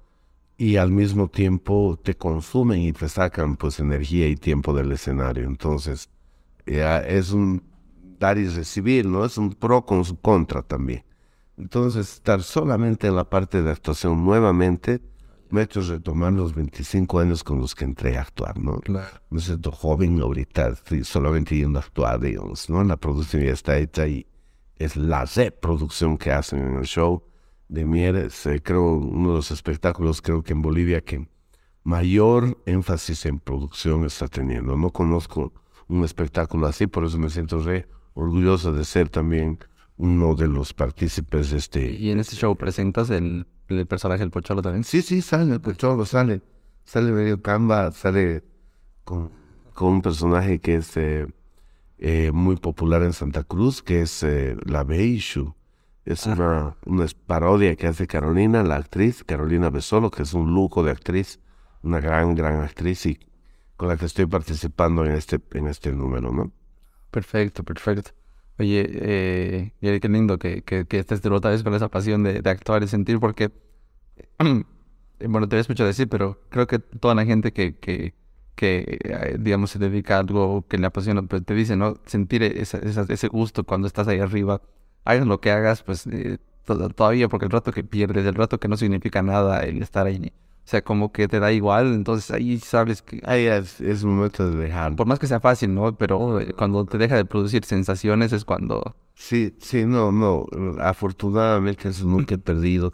y 0.57 0.77
al 0.77 0.93
mismo 0.93 1.27
tiempo 1.27 1.99
te 2.01 2.15
consumen 2.15 2.81
y 2.81 2.93
te 2.93 3.09
sacan 3.09 3.57
pues 3.57 3.81
energía 3.81 4.29
y 4.29 4.37
tiempo 4.37 4.73
del 4.73 4.93
escenario. 4.93 5.45
Entonces, 5.45 6.09
es 6.67 7.33
un 7.33 7.61
dar 8.21 8.39
y 8.39 8.47
recibir, 8.47 9.05
¿no? 9.05 9.25
Es 9.25 9.37
un 9.37 9.51
pro 9.53 9.85
con 9.85 10.05
su 10.05 10.17
contra 10.21 10.63
también. 10.63 11.05
Entonces, 11.57 12.09
estar 12.09 12.41
solamente 12.45 13.09
en 13.09 13.17
la 13.17 13.29
parte 13.29 13.63
de 13.63 13.73
actuación 13.73 14.25
nuevamente 14.25 15.01
hecho 15.57 15.81
retomar 15.83 16.33
los 16.33 16.55
25 16.55 17.19
años 17.19 17.45
con 17.45 17.59
los 17.59 17.75
que 17.75 17.85
entré 17.85 18.17
a 18.17 18.23
actuar, 18.23 18.59
¿no? 18.59 18.81
Claro. 18.81 19.21
Me 19.31 19.41
siento 19.41 19.71
joven 19.71 20.21
ahorita, 20.21 20.69
estoy 20.69 21.05
solamente 21.05 21.57
yendo 21.57 21.79
a 21.79 21.83
actuar, 21.83 22.21
digamos, 22.21 22.69
¿no? 22.71 22.83
La 22.85 22.97
producción 22.97 23.43
ya 23.43 23.53
está 23.53 23.79
hecha 23.79 24.07
y 24.07 24.27
es 24.77 24.97
la 24.97 25.25
reproducción 25.25 26.17
que 26.19 26.33
hacen 26.33 26.61
en 26.61 26.77
el 26.77 26.85
show 26.85 27.23
de 27.69 27.85
Mieres, 27.85 28.47
eh, 28.47 28.61
creo, 28.63 28.95
uno 28.95 29.31
de 29.31 29.37
los 29.37 29.51
espectáculos, 29.51 30.21
creo 30.21 30.43
que 30.43 30.53
en 30.53 30.63
Bolivia, 30.63 31.01
que 31.01 31.27
mayor 31.83 32.59
énfasis 32.67 33.27
en 33.27 33.39
producción 33.39 34.05
está 34.05 34.29
teniendo. 34.29 34.77
No 34.77 34.91
conozco 34.91 35.53
un 35.89 36.05
espectáculo 36.05 36.67
así, 36.67 36.87
por 36.87 37.05
eso 37.05 37.19
me 37.19 37.31
siento 37.31 37.61
re 37.61 37.87
orgulloso 38.15 38.73
de 38.73 38.85
ser 38.85 39.09
también 39.09 39.59
uno 39.97 40.35
de 40.35 40.49
los 40.49 40.73
partícipes 40.73 41.51
de 41.51 41.59
este... 41.59 41.91
¿Y 41.93 42.11
en 42.11 42.21
este 42.21 42.37
show 42.37 42.57
presentas 42.57 43.11
el, 43.11 43.47
el 43.69 43.87
personaje 43.87 44.21
del 44.21 44.31
Pocholo 44.31 44.63
también? 44.63 44.85
Sí, 44.85 45.03
sí, 45.03 45.23
sale 45.23 45.55
el 45.55 45.61
Pocholo, 45.61 46.05
sale. 46.05 46.43
Sale 46.85 47.13
medio 47.13 47.41
camba, 47.41 47.93
sale 47.93 48.45
con, 49.05 49.31
con 49.73 49.89
un 49.95 50.03
personaje 50.03 50.61
que 50.61 50.77
es 50.77 50.97
eh, 50.97 51.27
eh, 51.99 52.31
muy 52.33 52.57
popular 52.57 53.03
en 53.03 53.13
Santa 53.13 53.43
Cruz, 53.43 53.83
que 53.83 54.03
es 54.03 54.25
la 54.67 54.85
Beishu 54.85 55.55
es 56.05 56.27
una, 56.27 56.77
una, 56.85 57.07
parodia 57.27 57.77
que 57.77 57.87
hace 57.87 58.07
Carolina, 58.07 58.63
la 58.63 58.77
actriz, 58.77 59.25
Carolina 59.25 59.71
Besolo, 59.71 60.11
que 60.11 60.23
es 60.23 60.35
un 60.35 60.53
lujo 60.53 60.83
de 60.83 60.91
actriz, 60.91 61.41
una 61.83 62.01
gran, 62.01 62.35
gran 62.35 62.61
actriz 62.61 63.07
y 63.07 63.19
con 63.77 63.89
la 63.89 63.97
que 63.97 64.05
estoy 64.05 64.27
participando 64.27 65.05
en 65.05 65.13
este, 65.13 65.41
en 65.53 65.67
este 65.67 65.93
número, 65.93 66.31
¿no? 66.31 66.53
Perfecto, 67.11 67.65
perfecto. 67.65 68.11
Oye, 68.59 68.87
eh, 68.89 69.73
qué 69.81 70.09
lindo 70.09 70.39
que, 70.39 70.63
que, 70.63 70.87
que 70.87 70.99
estés 71.01 71.23
de 71.23 71.31
otra 71.31 71.51
vez 71.51 71.63
con 71.65 71.75
esa 71.75 71.89
pasión 71.89 72.23
de, 72.23 72.41
actuar 72.45 72.83
y 72.83 72.89
sentir, 72.89 73.19
porque, 73.19 73.51
bueno, 74.39 75.49
te 75.49 75.57
había 75.57 75.61
escuchado 75.63 75.89
decir, 75.89 76.09
pero 76.09 76.41
creo 76.51 76.67
que 76.67 76.79
toda 76.79 77.15
la 77.15 77.25
gente 77.25 77.53
que, 77.53 77.77
que, 77.77 78.15
que 78.55 78.99
eh, 79.05 79.37
digamos, 79.41 79.71
se 79.71 79.79
dedica 79.79 80.17
a 80.17 80.21
algo 80.21 80.67
que 80.69 80.79
le 80.79 80.87
apasiona, 80.87 81.23
pues 81.23 81.45
te 81.45 81.55
dice, 81.55 81.77
¿no? 81.77 81.97
Sentir 82.07 82.43
esa, 82.45 82.79
ese 82.79 83.29
gusto 83.29 83.65
cuando 83.65 83.89
estás 83.89 84.07
ahí 84.09 84.21
arriba 84.21 84.63
hagas 85.05 85.27
lo 85.27 85.41
que 85.41 85.51
hagas, 85.51 85.83
pues 85.83 86.07
eh, 86.07 86.39
todavía, 86.65 87.29
porque 87.29 87.47
el 87.47 87.53
rato 87.53 87.73
que 87.73 87.85
pierdes, 87.85 88.27
el 88.27 88.35
rato 88.35 88.59
que 88.61 88.69
no 88.69 88.77
significa 88.77 89.23
nada 89.23 89.61
el 89.61 89.83
estar 89.83 90.07
ahí, 90.07 90.33
o 90.65 90.67
sea, 90.67 90.83
como 90.83 91.13
que 91.13 91.29
te 91.29 91.41
da 91.41 91.53
igual, 91.53 91.93
entonces 91.93 92.31
ahí 92.31 92.59
sabes 92.59 93.03
que... 93.03 93.21
Ahí 93.25 93.45
es, 93.45 93.83
es 93.83 94.03
momento 94.03 94.51
de 94.51 94.57
dejar. 94.57 94.97
Por 94.97 95.07
más 95.07 95.19
que 95.19 95.27
sea 95.27 95.39
fácil, 95.39 95.75
¿no? 95.75 95.95
Pero 95.97 96.39
cuando 96.57 96.87
te 96.87 96.97
deja 96.97 97.17
de 97.17 97.27
producir 97.27 97.65
sensaciones 97.67 98.33
es 98.33 98.47
cuando... 98.47 98.97
Sí, 99.15 99.55
sí, 99.61 99.85
no, 99.85 100.11
no. 100.11 100.47
Afortunadamente 100.81 101.91
eso 101.91 102.07
nunca 102.07 102.37
he 102.37 102.39
perdido. 102.39 102.93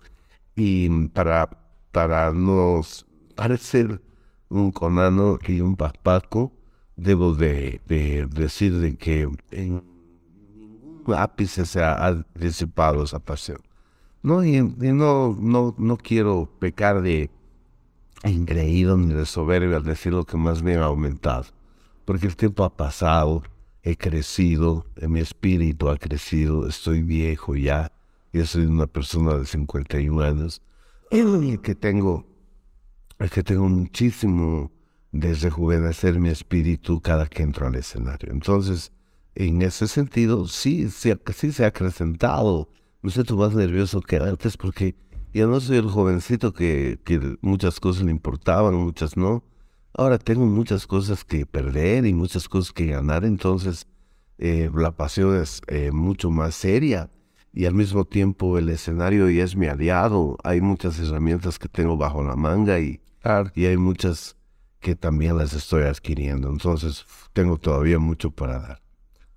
Y 0.56 1.08
para, 1.08 1.48
para 1.92 2.32
no 2.32 2.80
parecer 3.36 4.02
un 4.48 4.72
conano 4.72 5.38
y 5.46 5.60
un 5.60 5.76
papaco, 5.76 6.52
debo 6.96 7.34
de, 7.34 7.80
de 7.86 8.26
decir 8.26 8.76
de 8.78 8.96
que 8.96 9.28
en 9.52 9.82
ápice 11.06 11.64
se 11.66 11.82
ha, 11.82 12.24
disipado 12.34 13.04
esa 13.04 13.20
pasión. 13.20 13.58
No, 14.22 14.44
y, 14.44 14.60
no, 14.60 15.36
no, 15.40 15.74
no 15.78 15.96
quiero 15.96 16.50
pecar 16.58 17.00
de 17.00 17.30
engreído 18.22 18.96
ni 18.96 19.14
de 19.14 19.26
soberbia 19.26 19.76
al 19.76 19.84
decir 19.84 20.12
lo 20.12 20.24
que 20.24 20.36
más 20.36 20.62
me 20.62 20.76
ha 20.76 20.84
aumentado, 20.84 21.46
porque 22.04 22.26
el 22.26 22.36
tiempo 22.36 22.64
ha 22.64 22.76
pasado, 22.76 23.42
he 23.82 23.96
crecido, 23.96 24.86
mi 25.00 25.20
espíritu 25.20 25.88
ha 25.88 25.96
crecido, 25.96 26.66
estoy 26.68 27.02
viejo 27.02 27.56
ya, 27.56 27.92
yo 28.32 28.44
soy 28.46 28.66
una 28.66 28.86
persona 28.86 29.34
de 29.36 29.46
51 29.46 30.22
años, 30.22 30.62
y 31.10 31.58
que 31.58 31.74
tengo, 31.74 32.26
es 33.18 33.30
que 33.30 33.42
tengo 33.42 33.68
muchísimo 33.68 34.70
de 35.12 35.34
rejuvenecer 35.34 36.20
mi 36.20 36.28
espíritu 36.28 37.00
cada 37.00 37.26
que 37.26 37.42
entro 37.42 37.66
al 37.66 37.74
escenario. 37.74 38.32
Entonces, 38.32 38.92
en 39.34 39.62
ese 39.62 39.88
sentido, 39.88 40.46
sí, 40.46 40.88
sí, 40.90 41.12
sí 41.34 41.52
se 41.52 41.64
ha 41.64 41.68
acrecentado. 41.68 42.68
Me 43.02 43.10
siento 43.10 43.36
más 43.36 43.54
nervioso 43.54 44.00
que 44.00 44.16
antes 44.16 44.56
porque 44.56 44.94
ya 45.32 45.46
no 45.46 45.60
soy 45.60 45.78
el 45.78 45.88
jovencito 45.88 46.52
que, 46.52 46.98
que 47.04 47.36
muchas 47.40 47.80
cosas 47.80 48.04
le 48.04 48.10
importaban, 48.10 48.74
muchas 48.74 49.16
no. 49.16 49.44
Ahora 49.92 50.18
tengo 50.18 50.46
muchas 50.46 50.86
cosas 50.86 51.24
que 51.24 51.46
perder 51.46 52.06
y 52.06 52.14
muchas 52.14 52.48
cosas 52.48 52.72
que 52.72 52.86
ganar, 52.86 53.24
entonces 53.24 53.86
eh, 54.38 54.70
la 54.74 54.92
pasión 54.92 55.36
es 55.36 55.60
eh, 55.66 55.90
mucho 55.92 56.30
más 56.30 56.54
seria 56.54 57.10
y 57.52 57.66
al 57.66 57.74
mismo 57.74 58.04
tiempo 58.04 58.58
el 58.58 58.68
escenario 58.68 59.28
ya 59.28 59.44
es 59.44 59.56
mi 59.56 59.66
aliado. 59.66 60.38
Hay 60.44 60.60
muchas 60.60 60.98
herramientas 60.98 61.58
que 61.58 61.68
tengo 61.68 61.96
bajo 61.96 62.22
la 62.22 62.36
manga 62.36 62.78
y, 62.80 63.00
y 63.54 63.66
hay 63.66 63.76
muchas 63.76 64.36
que 64.80 64.94
también 64.96 65.36
las 65.36 65.52
estoy 65.52 65.82
adquiriendo. 65.82 66.48
Entonces 66.48 67.04
tengo 67.32 67.58
todavía 67.58 67.98
mucho 67.98 68.30
para 68.30 68.60
dar. 68.60 68.82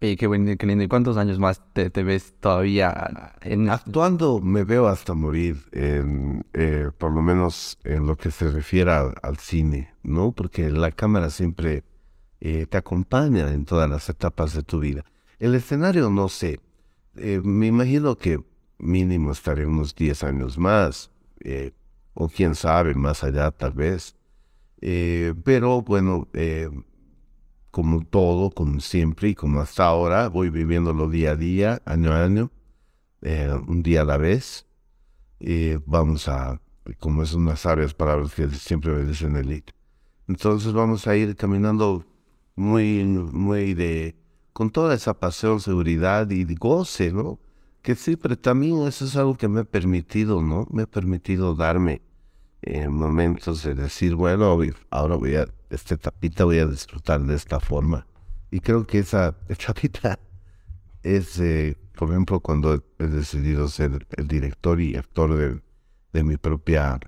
Y 0.05 0.17
qué, 0.17 0.27
bueno, 0.27 0.51
qué 0.59 0.67
lindo. 0.67 0.83
¿Y 0.83 0.89
cuántos 0.89 1.15
años 1.15 1.39
más 1.39 1.61
te, 1.71 1.89
ves 2.03 2.33
todavía 2.41 3.35
en... 3.39 3.69
Actuando 3.69 4.41
me 4.41 4.65
veo 4.65 4.87
hasta 4.87 5.13
morir, 5.13 5.63
eh, 5.71 6.89
por 6.97 7.13
lo 7.13 7.21
menos 7.21 7.77
en 7.85 8.05
lo 8.05 8.17
que 8.17 8.29
se 8.29 8.49
refiere 8.49 8.91
al, 8.91 9.37
cine, 9.37 9.93
¿no? 10.03 10.33
Porque 10.33 10.69
la 10.69 10.91
cámara 10.91 11.29
siempre 11.29 11.85
eh, 12.41 12.65
te 12.65 12.77
acompaña 12.77 13.49
en 13.53 13.63
todas 13.63 13.89
las 13.89 14.09
etapas 14.09 14.53
de 14.53 14.63
tu 14.63 14.81
vida. 14.81 15.05
El 15.39 15.55
escenario, 15.55 16.09
no 16.09 16.27
sé. 16.27 16.59
Eh, 17.15 17.39
me 17.41 17.67
imagino 17.67 18.17
que 18.17 18.43
mínimo 18.79 19.31
estaré 19.31 19.65
unos 19.65 19.95
10 19.95 20.21
años 20.25 20.57
más, 20.57 21.11
o 22.13 22.27
quién 22.27 22.55
sabe, 22.55 22.93
más 22.93 23.23
allá 23.23 23.51
tal 23.51 23.71
vez. 23.71 24.17
Pero 24.81 25.81
bueno, 25.81 26.27
como 27.73 28.05
todo, 28.05 28.51
como 28.51 28.79
siempre 28.81 29.29
y 29.29 29.35
como 29.35 29.59
hasta 29.59 29.85
ahora, 29.85 30.29
voy 30.29 30.51
viviéndolo 30.51 31.09
día 31.09 31.31
a 31.31 31.35
día, 31.35 31.81
año 31.85 32.11
a 32.11 32.23
año, 32.23 32.51
un 33.67 33.81
día 33.81 34.01
a 34.01 34.05
la 34.05 34.17
vez. 34.17 34.67
Y 35.39 35.77
vamos 35.87 36.27
a, 36.27 36.61
como 36.99 37.23
es 37.23 37.33
unas 37.33 37.65
áreas 37.65 37.95
palabras 37.95 38.35
que 38.35 38.47
siempre 38.49 38.91
me 38.91 39.03
dicen 39.03 39.35
el 39.37 39.63
Entonces 40.27 40.71
vamos 40.71 41.07
a 41.07 41.15
ir 41.15 41.35
caminando 41.35 42.05
muy, 42.55 43.03
muy 43.05 43.73
de, 43.73 44.15
con 44.53 44.69
toda 44.69 44.93
esa 44.93 45.19
pasión, 45.19 45.59
seguridad 45.59 46.29
y 46.29 46.45
goce, 46.53 47.11
¿no? 47.11 47.39
Que 47.81 47.95
pero 48.21 48.37
también 48.37 48.83
eso 48.83 49.05
es 49.05 49.15
algo 49.15 49.35
que 49.35 49.47
me 49.47 49.61
ha 49.61 49.63
permitido, 49.63 50.43
¿no? 50.43 50.67
Me 50.69 50.83
ha 50.83 50.87
permitido 50.87 51.55
darme 51.55 52.03
eh, 52.61 52.87
momentos 52.87 53.63
de 53.63 53.73
decir, 53.73 54.13
bueno, 54.13 54.55
ahora 54.91 55.15
voy 55.15 55.35
a, 55.37 55.47
esta 55.75 55.97
tapita 55.97 56.45
voy 56.45 56.59
a 56.59 56.65
disfrutar 56.65 57.21
de 57.21 57.35
esta 57.35 57.59
forma. 57.59 58.07
Y 58.51 58.59
creo 58.59 58.85
que 58.85 58.99
esa 58.99 59.35
etapita 59.49 60.19
es, 61.01 61.39
eh, 61.39 61.77
por 61.95 62.09
ejemplo, 62.09 62.39
cuando 62.39 62.83
he 62.99 63.07
decidido 63.07 63.67
ser 63.67 64.07
el 64.17 64.27
director 64.27 64.79
y 64.79 64.95
actor 64.95 65.35
de, 65.35 65.61
de 66.13 66.23
mi 66.23 66.37
propia 66.37 66.99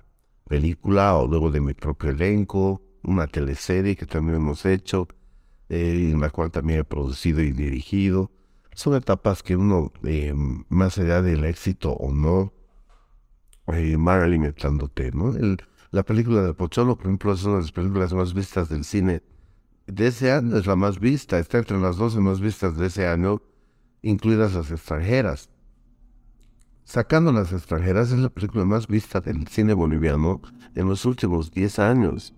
película 0.48 1.16
o 1.16 1.26
luego 1.26 1.50
de 1.50 1.60
mi 1.60 1.74
propio 1.74 2.10
elenco, 2.10 2.82
una 3.02 3.26
teleserie 3.26 3.96
que 3.96 4.06
también 4.06 4.36
hemos 4.36 4.64
hecho 4.66 5.08
eh, 5.68 6.10
en 6.12 6.20
la 6.20 6.30
cual 6.30 6.50
también 6.50 6.80
he 6.80 6.84
producido 6.84 7.40
y 7.40 7.52
dirigido. 7.52 8.30
Son 8.74 8.94
etapas 8.94 9.42
que 9.42 9.56
uno, 9.56 9.92
eh, 10.04 10.32
más 10.68 10.98
allá 10.98 11.22
del 11.22 11.44
éxito 11.44 11.92
o 11.92 12.12
no, 12.12 12.52
eh, 13.68 13.96
van 13.98 14.22
alimentándote, 14.22 15.10
¿no? 15.12 15.32
La 15.96 16.02
película 16.02 16.42
de 16.42 16.52
Pocholo, 16.52 16.94
por 16.94 17.06
ejemplo, 17.06 17.32
es 17.32 17.42
una 17.44 17.54
de 17.54 17.62
las 17.62 17.72
películas 17.72 18.12
más 18.12 18.34
vistas 18.34 18.68
del 18.68 18.84
cine 18.84 19.22
de 19.86 20.08
ese 20.08 20.30
año, 20.30 20.58
es 20.58 20.66
la 20.66 20.76
más 20.76 21.00
vista, 21.00 21.38
está 21.38 21.56
entre 21.56 21.78
las 21.78 21.96
12 21.96 22.20
más 22.20 22.38
vistas 22.38 22.76
de 22.76 22.88
ese 22.88 23.06
año, 23.06 23.40
incluidas 24.02 24.52
las 24.52 24.70
extranjeras. 24.70 25.48
Sacando 26.84 27.32
las 27.32 27.50
extranjeras, 27.50 28.12
es 28.12 28.18
la 28.18 28.28
película 28.28 28.66
más 28.66 28.88
vista 28.88 29.22
del 29.22 29.48
cine 29.48 29.72
boliviano 29.72 30.42
en 30.74 30.86
los 30.86 31.06
últimos 31.06 31.50
10 31.50 31.78
años. 31.78 32.34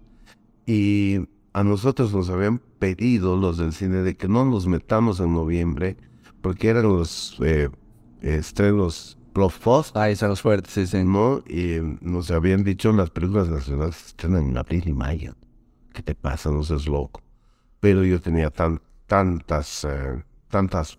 Y 0.65 1.27
a 1.53 1.65
nosotros 1.65 2.15
nos 2.15 2.31
habían 2.31 2.61
pedido 2.79 3.37
los 3.37 3.59
del 3.59 3.73
cine 3.73 4.03
de 4.03 4.17
que 4.17 4.29
no 4.29 4.45
nos 4.45 4.69
metamos 4.69 5.19
en 5.19 5.35
noviembre 5.35 5.97
porque 6.43 6.69
eran 6.69 6.85
los 6.85 7.37
eh, 7.41 7.71
estrenos 8.23 9.18
Post. 9.63 9.97
Ah, 9.97 10.15
son 10.15 10.31
los 10.31 10.43
fuertes, 10.43 10.73
sí, 10.73 10.87
sí. 10.87 11.05
¿no? 11.05 11.43
Y 11.49 11.79
nos 12.01 12.31
habían 12.31 12.65
dicho 12.65 12.93
las 12.93 13.11
películas 13.11 13.49
nacionales 13.49 13.97
se 13.97 14.07
estrenan 14.09 14.49
en 14.49 14.59
abril 14.59 14.89
y 14.89 14.93
mayo. 14.93 15.35
¿Qué 15.93 16.03
te 16.03 16.15
pasa? 16.15 16.51
No 16.51 16.63
seas 16.63 16.87
loco. 16.87 17.23
Pero 17.81 18.05
yo 18.05 18.21
tenía 18.21 18.51
tan, 18.51 18.81
tantas, 19.07 19.85
eh, 19.85 20.23
tantas 20.49 20.99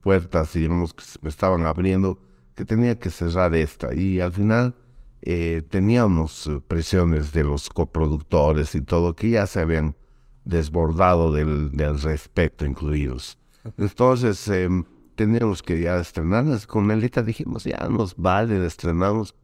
puertas, 0.00 0.52
digamos, 0.52 0.94
que 0.94 1.04
me 1.22 1.28
estaban 1.28 1.66
abriendo, 1.66 2.18
que 2.54 2.64
tenía 2.64 2.98
que 2.98 3.10
cerrar 3.10 3.54
esta. 3.54 3.94
Y 3.94 4.20
al 4.20 4.32
final 4.32 4.74
eh, 5.22 5.62
teníamos 5.68 6.46
eh, 6.46 6.60
presiones 6.66 7.32
de 7.32 7.44
los 7.44 7.68
coproductores 7.68 8.74
y 8.74 8.80
todo 8.80 9.14
que 9.14 9.30
ya 9.30 9.46
se 9.46 9.60
habían 9.60 9.96
desbordado 10.44 11.32
del, 11.32 11.72
del 11.72 12.00
respeto 12.00 12.64
incluidos. 12.64 13.38
Entonces 13.76 14.48
em, 14.48 14.84
teníamos 15.18 15.62
que 15.62 15.80
ya 15.82 15.98
estrenarlas. 15.98 16.66
Con 16.66 16.86
Melita 16.86 17.22
dijimos, 17.22 17.64
ya 17.64 17.88
nos 17.90 18.16
vale, 18.16 18.64
estrenamos. 18.64 19.34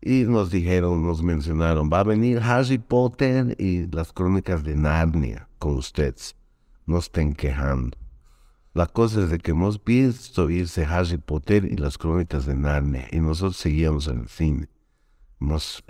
Y 0.00 0.22
nos 0.22 0.50
dijeron, 0.50 1.04
nos 1.04 1.22
mencionaron, 1.22 1.90
va 1.92 2.00
a 2.00 2.04
venir 2.04 2.38
Harry 2.40 2.78
Potter 2.78 3.56
y 3.58 3.86
las 3.88 4.12
crónicas 4.12 4.62
de 4.62 4.76
Narnia 4.76 5.48
con 5.58 5.76
ustedes. 5.76 6.36
No 6.86 6.98
estén 6.98 7.34
quejando. 7.34 7.98
La 8.72 8.86
cosa 8.86 9.22
es 9.22 9.30
de 9.30 9.38
que 9.38 9.50
hemos 9.50 9.82
visto 9.82 10.48
irse 10.48 10.84
Harry 10.84 11.18
Potter 11.18 11.64
y 11.64 11.76
las 11.76 11.98
crónicas 11.98 12.46
de 12.46 12.54
Narnia 12.54 13.08
y 13.10 13.18
nosotros 13.18 13.56
seguíamos 13.56 14.06
en 14.06 14.20
el 14.20 14.28
cine 14.28 14.68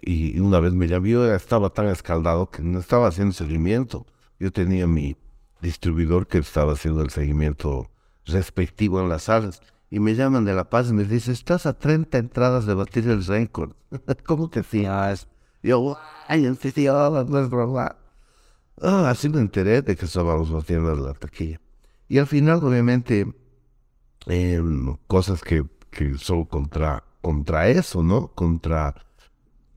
y 0.02 0.40
una 0.40 0.60
vez 0.60 0.72
me 0.72 0.88
llamó, 0.88 1.24
estaba 1.24 1.70
tan 1.70 1.86
escaldado 1.88 2.50
que 2.50 2.62
no 2.62 2.80
estaba 2.80 3.08
haciendo 3.08 3.32
seguimiento. 3.32 4.06
Yo 4.38 4.50
tenía 4.52 4.86
mi 4.86 5.16
distribuidor 5.60 6.26
que 6.26 6.38
estaba 6.38 6.72
haciendo 6.72 7.02
el 7.02 7.10
seguimiento 7.10 7.90
respectivo 8.26 9.00
en 9.00 9.08
las 9.08 9.24
salas. 9.24 9.60
Y 9.90 10.00
me 10.00 10.14
llaman 10.14 10.44
de 10.44 10.54
La 10.54 10.68
Paz 10.68 10.90
y 10.90 10.92
me 10.92 11.04
dicen, 11.04 11.32
estás 11.32 11.64
a 11.66 11.78
30 11.78 12.18
entradas 12.18 12.66
de 12.66 12.74
batir 12.74 13.08
el 13.08 13.24
récord. 13.24 13.72
¿Cómo 14.26 14.50
te 14.50 14.62
sientes? 14.62 15.28
Yo, 15.62 15.96
ay, 16.28 16.46
en 16.46 16.56
serio, 16.56 17.24
no 17.28 17.38
es. 17.40 17.50
Ah, 18.82 19.10
así 19.10 19.28
me 19.28 19.40
enteré 19.40 19.82
de 19.82 19.96
que 19.96 20.04
estábamos 20.04 20.50
batiendo 20.50 20.94
la 20.94 21.14
taquilla. 21.14 21.60
Y 22.08 22.18
al 22.18 22.26
final, 22.26 22.62
obviamente, 22.62 23.26
em, 24.26 24.96
cosas 25.06 25.42
que, 25.42 25.64
que 25.90 26.18
son 26.18 26.44
contra, 26.44 27.02
contra 27.22 27.68
eso, 27.68 28.02
¿no? 28.02 28.28
Contra 28.28 28.94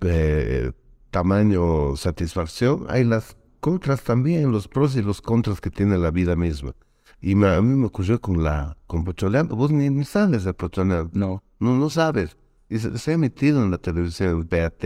eh, 0.02 0.72
tamaño 1.12 1.96
satisfacción, 1.96 2.86
hay 2.90 3.04
las 3.04 3.38
contras 3.60 4.04
también, 4.04 4.52
los 4.52 4.68
pros 4.68 4.96
y 4.96 5.02
los 5.02 5.22
contras 5.22 5.62
que 5.62 5.70
tiene 5.72 5.98
la 5.98 6.12
vida 6.12 6.36
misma. 6.36 6.76
Y 7.22 7.34
a 7.44 7.62
mí 7.62 7.76
me 7.76 7.88
ocurrió 7.88 8.22
con 8.22 8.44
la 8.44 8.78
con 8.88 9.04
Pocholeando. 9.04 9.56
Vos 9.56 9.72
ni, 9.72 10.04
sabes 10.06 10.44
de 10.44 10.54
Pocholeando. 10.54 11.12
No. 11.14 11.44
No, 11.60 11.78
no 11.78 11.90
sabes. 11.90 12.38
Y 12.70 12.80
se, 12.80 13.12
ha 13.12 13.14
emitido 13.14 13.64
en 13.64 13.72
la 13.72 13.78
televisión, 13.78 14.30
en 14.30 14.48
PAT, 14.48 14.84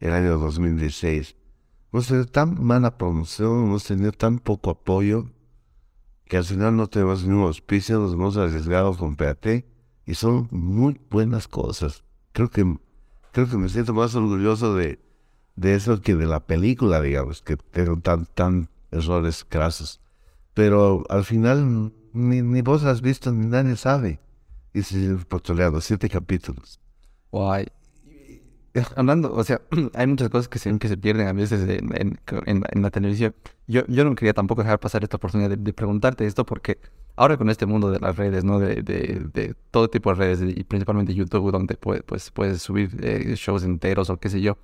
el 0.00 0.12
año 0.12 0.38
2016. 0.38 1.36
Hemos 1.92 2.08
tenido 2.08 2.26
tan 2.26 2.64
mala 2.64 2.96
promoción, 2.96 3.64
hemos 3.64 3.84
tenido 3.84 4.12
tan 4.12 4.38
poco 4.38 4.70
apoyo, 4.70 5.26
que 6.24 6.38
al 6.38 6.44
final 6.44 6.76
no 6.76 6.88
tenemos 6.88 7.24
ningún 7.24 7.44
auspicio, 7.44 8.00
nos 8.00 8.14
hemos 8.14 8.36
arriesgado 8.36 8.96
con 8.96 9.14
PAT. 9.14 9.64
Y 10.04 10.14
son 10.14 10.48
muy 10.50 11.00
buenas 11.10 11.46
cosas. 11.46 12.02
Creo 12.32 12.50
que 12.50 12.76
creo 13.32 13.48
que 13.48 13.56
me 13.56 13.68
siento 13.68 13.94
más 13.94 14.14
orgulloso 14.14 14.74
de, 14.74 15.00
de 15.56 15.74
eso 15.74 16.00
que 16.00 16.14
de 16.14 16.26
la 16.26 16.40
película, 16.40 17.00
digamos, 17.00 17.42
que 17.42 17.56
tengo 17.56 17.98
tan, 18.00 18.26
tan 18.26 18.68
errores 18.90 19.46
grasos. 19.48 20.01
Pero 20.54 21.04
al 21.08 21.24
final 21.24 21.92
ni, 22.12 22.42
ni 22.42 22.62
vos 22.62 22.84
has 22.84 23.00
visto 23.00 23.32
ni 23.32 23.46
nadie 23.46 23.76
sabe. 23.76 24.20
Y 24.74 24.82
se 24.82 25.16
pocholeado, 25.28 25.80
siete 25.80 26.08
capítulos. 26.08 26.80
Guay. 27.30 27.66
Hablando, 28.96 29.34
o 29.34 29.44
sea, 29.44 29.60
hay 29.94 30.06
muchas 30.06 30.30
cosas 30.30 30.48
que 30.48 30.58
se, 30.58 30.78
que 30.78 30.88
se 30.88 30.96
pierden 30.96 31.28
a 31.28 31.32
veces 31.34 31.68
en, 31.68 32.18
en, 32.46 32.82
la 32.82 32.90
televisión. 32.90 33.34
Yo, 33.66 33.82
yo 33.86 34.04
no 34.04 34.14
quería 34.14 34.32
tampoco 34.32 34.62
dejar 34.62 34.80
pasar 34.80 35.02
esta 35.02 35.18
oportunidad 35.18 35.50
de 35.50 35.72
preguntarte 35.74 36.26
esto 36.26 36.46
porque 36.46 36.78
ahora 37.16 37.36
con 37.36 37.50
este 37.50 37.66
mundo 37.66 37.90
de 37.90 38.00
las 38.00 38.16
redes, 38.16 38.44
¿no? 38.44 38.58
De, 38.58 38.82
de, 38.82 39.54
todo 39.70 39.90
tipo 39.90 40.10
de 40.10 40.16
redes 40.16 40.56
y 40.56 40.64
principalmente 40.64 41.14
YouTube, 41.14 41.52
donde 41.52 41.76
puedes, 41.76 42.02
pues, 42.02 42.30
puedes 42.30 42.62
subir 42.62 42.90
eh, 43.02 43.34
shows 43.36 43.64
enteros 43.64 44.08
o 44.08 44.16
qué 44.18 44.30
sé 44.30 44.40
yo. 44.40 44.56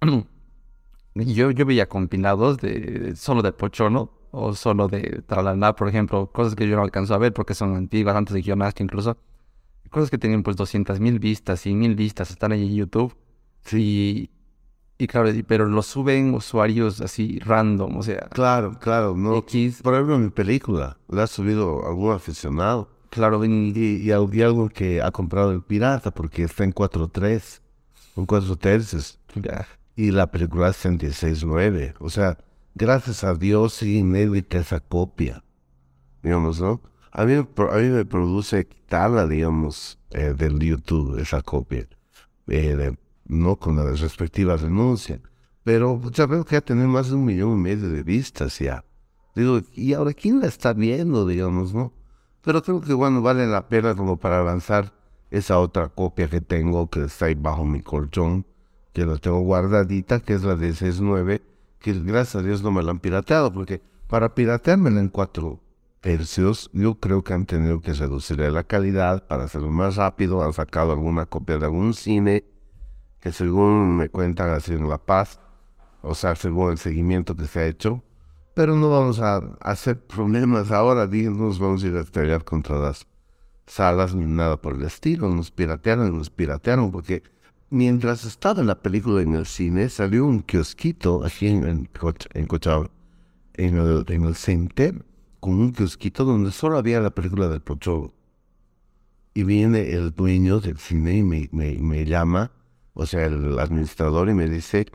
yo, 1.14 1.50
yo 1.50 1.66
veía 1.66 1.86
compilados 1.86 2.56
de 2.58 3.14
solo 3.14 3.42
de 3.42 3.52
Pochono 3.52 4.17
o 4.30 4.54
solo 4.54 4.88
de 4.88 5.22
Tralala, 5.26 5.74
por 5.74 5.88
ejemplo, 5.88 6.30
cosas 6.30 6.54
que 6.54 6.68
yo 6.68 6.76
no 6.76 6.82
alcanzo 6.82 7.14
a 7.14 7.18
ver 7.18 7.32
porque 7.32 7.54
son 7.54 7.76
antiguas, 7.76 8.16
antes 8.16 8.34
de 8.34 8.42
Guionaste 8.42 8.82
incluso. 8.82 9.16
Cosas 9.90 10.10
que 10.10 10.18
tienen 10.18 10.42
pues 10.42 10.56
200 10.56 11.00
mil 11.00 11.18
vistas, 11.18 11.66
y 11.66 11.74
mil 11.74 11.94
vistas, 11.94 12.30
están 12.30 12.52
ahí 12.52 12.62
en 12.62 12.74
YouTube. 12.74 13.16
Sí. 13.64 14.30
Y 14.98 15.06
claro, 15.06 15.30
pero 15.46 15.66
lo 15.66 15.82
suben 15.82 16.34
usuarios 16.34 17.00
así 17.00 17.38
random, 17.38 17.96
o 17.96 18.02
sea. 18.02 18.28
Claro, 18.30 18.78
claro, 18.80 19.14
no. 19.16 19.36
X. 19.38 19.80
Por 19.82 19.94
ejemplo, 19.94 20.18
mi 20.18 20.30
película 20.30 20.98
la 21.08 21.22
ha 21.22 21.26
subido 21.26 21.86
algún 21.86 22.12
aficionado. 22.12 22.90
Claro, 23.10 23.42
y, 23.44 23.72
y, 23.74 24.10
algo 24.10 24.68
que 24.68 25.00
ha 25.00 25.10
comprado 25.10 25.52
el 25.52 25.62
pirata 25.62 26.10
porque 26.10 26.44
está 26.44 26.64
en 26.64 26.74
4.3, 26.74 27.60
en 28.16 28.26
4 28.26 28.56
tercios. 28.56 29.18
Y 29.96 30.10
la 30.10 30.30
película 30.30 30.68
está 30.68 30.88
en 30.88 30.98
16.9. 30.98 31.94
O 32.00 32.10
sea, 32.10 32.36
gracias 32.78 33.24
a 33.24 33.34
Dios 33.34 33.74
sí 33.74 33.98
inédita 33.98 34.58
esa 34.58 34.80
copia. 34.80 35.44
Digamos, 36.22 36.60
¿no? 36.60 36.80
A 37.10 37.24
mí, 37.24 37.34
a 37.34 37.76
mí 37.76 37.88
me 37.88 38.04
produce 38.04 38.66
quitarla, 38.66 39.26
digamos, 39.26 39.98
eh, 40.10 40.34
del 40.36 40.58
YouTube, 40.60 41.18
esa 41.18 41.42
copia. 41.42 41.86
Eh, 42.46 42.94
no 43.26 43.56
con 43.56 43.76
la 43.76 43.90
respectiva 43.90 44.56
renuncia. 44.56 45.20
Pero 45.64 46.00
ya 46.10 46.26
veo 46.26 46.44
que 46.44 46.54
ya 46.54 46.60
tiene 46.60 46.86
más 46.86 47.08
de 47.08 47.16
un 47.16 47.24
millón 47.24 47.58
y 47.58 47.62
medio 47.62 47.88
de 47.90 48.02
vistas 48.02 48.58
ya. 48.58 48.84
Digo, 49.34 49.60
¿y 49.74 49.92
ahora 49.92 50.14
quién 50.14 50.40
la 50.40 50.46
está 50.46 50.72
viendo, 50.72 51.26
digamos, 51.26 51.74
no? 51.74 51.92
Pero 52.42 52.62
creo 52.62 52.80
que, 52.80 52.94
bueno, 52.94 53.20
vale 53.20 53.46
la 53.46 53.68
pena 53.68 53.94
como 53.94 54.16
para 54.16 54.42
lanzar 54.42 54.92
esa 55.30 55.58
otra 55.58 55.88
copia 55.88 56.28
que 56.28 56.40
tengo, 56.40 56.88
que 56.88 57.04
está 57.04 57.26
ahí 57.26 57.34
bajo 57.34 57.64
mi 57.64 57.82
colchón, 57.82 58.46
que 58.92 59.04
la 59.04 59.16
tengo 59.16 59.40
guardadita, 59.40 60.20
que 60.20 60.34
es 60.34 60.44
la 60.44 60.56
de 60.56 60.70
6.9, 60.70 61.42
que 61.78 61.92
gracias 61.92 62.36
a 62.36 62.42
Dios 62.42 62.62
no 62.62 62.70
me 62.70 62.82
la 62.82 62.90
han 62.90 63.00
pirateado, 63.00 63.52
porque 63.52 63.82
para 64.06 64.34
pirateármela 64.34 65.00
en 65.00 65.08
4, 65.08 65.60
tercios, 66.00 66.70
yo 66.72 66.94
creo 66.96 67.22
que 67.22 67.32
han 67.34 67.46
tenido 67.46 67.80
que 67.80 67.92
reducir 67.92 68.38
la 68.38 68.64
calidad 68.64 69.26
para 69.26 69.44
hacerlo 69.44 69.70
más 69.70 69.96
rápido. 69.96 70.42
Han 70.42 70.52
sacado 70.52 70.92
alguna 70.92 71.26
copia 71.26 71.58
de 71.58 71.66
algún 71.66 71.94
cine 71.94 72.44
que 73.20 73.32
según 73.32 73.96
me 73.96 74.08
cuentan 74.08 74.60
sido 74.60 74.78
en 74.78 74.88
La 74.88 74.98
Paz, 74.98 75.40
o 76.02 76.14
sea, 76.14 76.36
según 76.36 76.72
el 76.72 76.78
seguimiento 76.78 77.34
que 77.34 77.46
se 77.46 77.60
ha 77.60 77.66
hecho. 77.66 78.02
Pero 78.54 78.76
no 78.76 78.90
vamos 78.90 79.20
a 79.20 79.36
hacer 79.60 80.00
problemas 80.00 80.70
ahora, 80.70 81.06
no 81.06 81.30
nos 81.30 81.58
vamos 81.58 81.82
a 81.82 81.86
ir 81.86 81.96
a 81.96 82.00
estrellar 82.00 82.44
contra 82.44 82.78
las 82.78 83.06
salas 83.66 84.14
ni 84.14 84.24
nada 84.24 84.56
por 84.56 84.74
el 84.74 84.82
estilo. 84.82 85.28
Nos 85.28 85.50
piratearon, 85.50 86.16
nos 86.16 86.30
piratearon, 86.30 86.90
porque 86.90 87.22
mientras 87.70 88.24
estaba 88.24 88.62
la 88.62 88.80
película 88.82 89.22
en 89.22 89.34
el 89.34 89.46
cine, 89.46 89.88
salió 89.88 90.26
un 90.26 90.40
kiosquito 90.42 91.24
aquí 91.24 91.48
en, 91.48 91.64
en, 91.64 91.88
en 93.54 93.78
el, 93.78 94.04
en 94.08 94.24
el 94.24 95.04
con 95.40 95.54
un 95.54 95.72
kiosquito 95.72 96.24
donde 96.24 96.50
solo 96.50 96.78
había 96.78 97.00
la 97.00 97.10
película 97.10 97.48
del 97.48 97.60
Pocholo. 97.60 98.14
Y 99.34 99.44
viene 99.44 99.92
el 99.92 100.12
dueño 100.12 100.60
del 100.60 100.78
cine 100.78 101.18
y 101.18 101.22
me, 101.22 101.48
me, 101.52 102.04
llama, 102.04 102.50
o 102.94 103.06
sea, 103.06 103.26
el 103.26 103.58
administrador, 103.58 104.28
y 104.28 104.34
me 104.34 104.48
dice, 104.48 104.86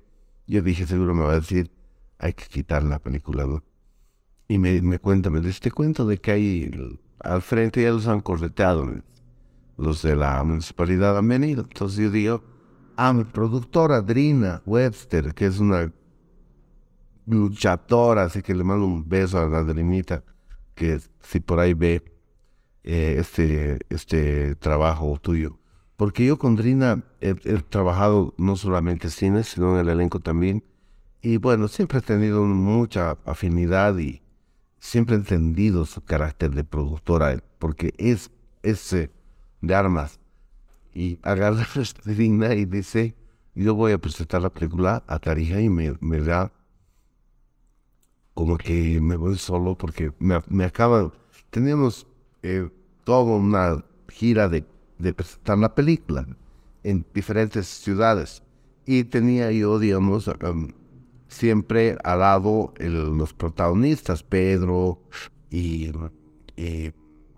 yo 0.47 0.61
dije, 0.61 0.85
seguro 0.85 1.13
me 1.13 1.23
va 1.23 1.33
a 1.33 1.39
decir, 1.39 1.71
hay 2.19 2.33
que 2.33 2.45
quitar 2.45 2.83
la 2.83 2.99
película, 2.99 3.45
¿no? 3.45 3.63
Y 4.49 4.57
me, 4.57 4.81
me 4.81 4.99
cuenta, 4.99 5.29
me 5.29 5.39
dice, 5.39 5.71
cuento 5.71 6.05
de 6.05 6.17
que 6.19 6.31
hay 6.31 6.99
al 7.19 7.41
frente 7.41 7.81
ya 7.81 7.91
los 7.91 8.07
han 8.07 8.19
correteado, 8.19 8.91
los 9.77 10.01
de 10.01 10.15
la 10.15 10.43
municipalidad 10.43 11.17
han 11.17 11.27
venido. 11.27 11.63
Entonces 11.63 11.99
yo 11.99 12.11
digo, 12.11 12.43
a 12.95 13.13
mi 13.13 13.23
productora 13.23 14.01
Drina 14.01 14.61
Webster, 14.65 15.33
que 15.33 15.45
es 15.45 15.59
una 15.59 15.91
luchadora, 17.25 18.23
así 18.23 18.41
que 18.41 18.53
le 18.53 18.63
mando 18.63 18.85
un 18.85 19.07
beso 19.07 19.39
a 19.39 19.47
la 19.47 19.63
Drinita, 19.63 20.23
que 20.75 20.99
si 21.21 21.39
por 21.39 21.59
ahí 21.59 21.73
ve 21.73 22.03
eh, 22.83 23.15
este, 23.19 23.79
este 23.89 24.55
trabajo 24.55 25.17
tuyo. 25.21 25.59
Porque 25.95 26.25
yo 26.25 26.37
con 26.37 26.55
Drina 26.55 27.03
he, 27.21 27.33
trabajado 27.33 28.33
no 28.37 28.55
solamente 28.55 29.07
en 29.07 29.11
cine, 29.11 29.43
sino 29.43 29.73
en 29.73 29.87
el 29.87 29.89
elenco 29.89 30.19
también. 30.19 30.63
Y 31.21 31.37
bueno, 31.37 31.67
siempre 31.67 31.99
he 31.99 32.01
tenido 32.01 32.43
mucha 32.43 33.17
afinidad 33.25 33.97
y 33.97 34.21
siempre 34.79 35.15
he 35.15 35.19
entendido 35.19 35.85
su 35.85 36.03
carácter 36.03 36.51
de 36.51 36.65
productora, 36.65 37.41
porque 37.59 37.93
es 37.97 38.31
ese 38.63 39.11
de 39.61 39.75
armas 39.75 40.19
y 40.93 41.19
agarra 41.21 41.67
esta 41.75 42.11
digna 42.11 42.53
y 42.53 42.65
dice, 42.65 43.15
yo 43.55 43.75
voy 43.75 43.91
a 43.91 43.97
presentar 43.97 44.41
la 44.41 44.49
película 44.49 45.03
a 45.07 45.19
Tarija 45.19 45.61
y 45.61 45.69
me, 45.69 46.19
da 46.19 46.51
como 48.33 48.57
que 48.57 48.99
me 48.99 49.15
voy 49.15 49.37
solo 49.37 49.77
porque 49.77 50.11
me, 50.19 50.41
me 50.47 50.65
acaban, 50.65 51.11
teníamos 51.49 52.07
eh, 52.41 52.69
toda 53.03 53.35
una 53.35 53.85
gira 54.09 54.49
de, 54.49 54.65
de 54.97 55.13
presentar 55.13 55.57
la 55.57 55.75
película 55.75 56.25
en 56.83 57.05
diferentes 57.13 57.67
ciudades. 57.67 58.43
Y 58.85 59.05
tenía 59.05 59.51
yo, 59.51 59.79
digamos, 59.79 60.27
um, 60.27 60.69
siempre 61.27 61.97
al 62.03 62.19
lado 62.19 62.73
los 62.79 63.33
protagonistas, 63.33 64.23
Pedro 64.23 65.01
y, 65.49 65.91
y 66.57 66.91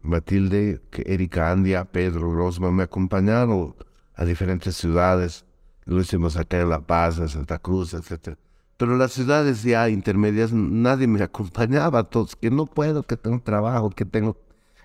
Matilde, 0.05 0.81
Erika 1.05 1.51
Andia, 1.51 1.85
Pedro 1.85 2.31
Grossman 2.31 2.75
me 2.75 2.83
acompañaron 2.83 3.75
a 4.15 4.25
diferentes 4.25 4.75
ciudades. 4.75 5.45
Lo 5.85 5.99
hicimos 5.99 6.37
acá 6.37 6.59
en 6.59 6.69
La 6.69 6.81
Paz, 6.81 7.17
en 7.19 7.29
Santa 7.29 7.59
Cruz, 7.59 7.93
etc. 7.93 8.37
Pero 8.77 8.97
las 8.97 9.13
ciudades 9.13 9.63
ya 9.63 9.89
intermedias 9.89 10.53
nadie 10.53 11.07
me 11.07 11.23
acompañaba, 11.23 12.03
todos, 12.03 12.35
que 12.35 12.49
no 12.49 12.65
puedo, 12.65 13.03
que 13.03 13.17
tengo 13.17 13.39
trabajo, 13.39 13.89
que 13.89 14.05
tengo, 14.05 14.37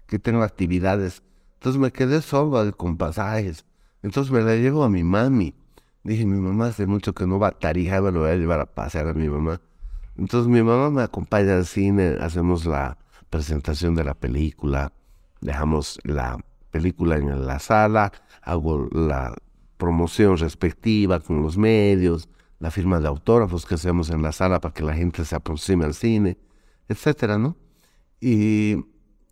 que 0.06 0.18
tengo 0.18 0.42
actividades. 0.42 1.22
Entonces 1.54 1.80
me 1.80 1.92
quedé 1.92 2.22
solo 2.22 2.76
con 2.76 2.96
pasajes. 2.96 3.64
Entonces 4.02 4.32
me 4.32 4.40
la 4.40 4.56
llevo 4.56 4.84
a 4.84 4.88
mi 4.88 5.04
mami. 5.04 5.54
Dije, 6.02 6.24
mi 6.24 6.40
mamá 6.40 6.68
hace 6.68 6.86
mucho 6.86 7.12
que 7.12 7.26
no 7.26 7.38
va 7.38 7.48
a 7.48 7.58
Tarija, 7.58 8.00
me 8.00 8.10
lo 8.10 8.20
voy 8.20 8.30
a 8.30 8.36
llevar 8.36 8.60
a 8.60 8.66
pasear 8.66 9.08
a 9.08 9.12
mi 9.12 9.28
mamá. 9.28 9.60
Entonces 10.16 10.48
mi 10.48 10.62
mamá 10.62 10.90
me 10.90 11.02
acompaña 11.02 11.56
al 11.56 11.66
cine, 11.66 12.16
hacemos 12.20 12.64
la 12.64 12.96
presentación 13.28 13.94
de 13.94 14.04
la 14.04 14.14
película, 14.14 14.92
dejamos 15.40 15.98
la 16.04 16.38
película 16.70 17.16
en 17.16 17.46
la 17.46 17.58
sala, 17.58 18.12
hago 18.42 18.88
la 18.92 19.34
promoción 19.76 20.36
respectiva 20.36 21.20
con 21.20 21.42
los 21.42 21.56
medios, 21.56 22.28
la 22.58 22.70
firma 22.70 23.00
de 23.00 23.08
autógrafos 23.08 23.66
que 23.66 23.74
hacemos 23.74 24.10
en 24.10 24.22
la 24.22 24.32
sala 24.32 24.60
para 24.60 24.74
que 24.74 24.84
la 24.84 24.94
gente 24.94 25.24
se 25.24 25.34
aproxime 25.34 25.84
al 25.84 25.94
cine, 25.94 26.36
etcétera, 26.88 27.38
¿no? 27.38 27.56
Y, 28.20 28.76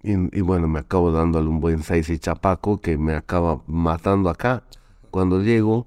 y, 0.02 0.40
bueno, 0.40 0.66
me 0.68 0.78
acabo 0.78 1.12
dándole 1.12 1.48
un 1.48 1.60
buen 1.60 1.82
seis 1.82 2.08
y 2.08 2.18
chapaco 2.18 2.80
que 2.80 2.96
me 2.96 3.14
acaba 3.14 3.62
matando 3.66 4.30
acá. 4.30 4.62
Cuando 5.10 5.42
llego, 5.42 5.86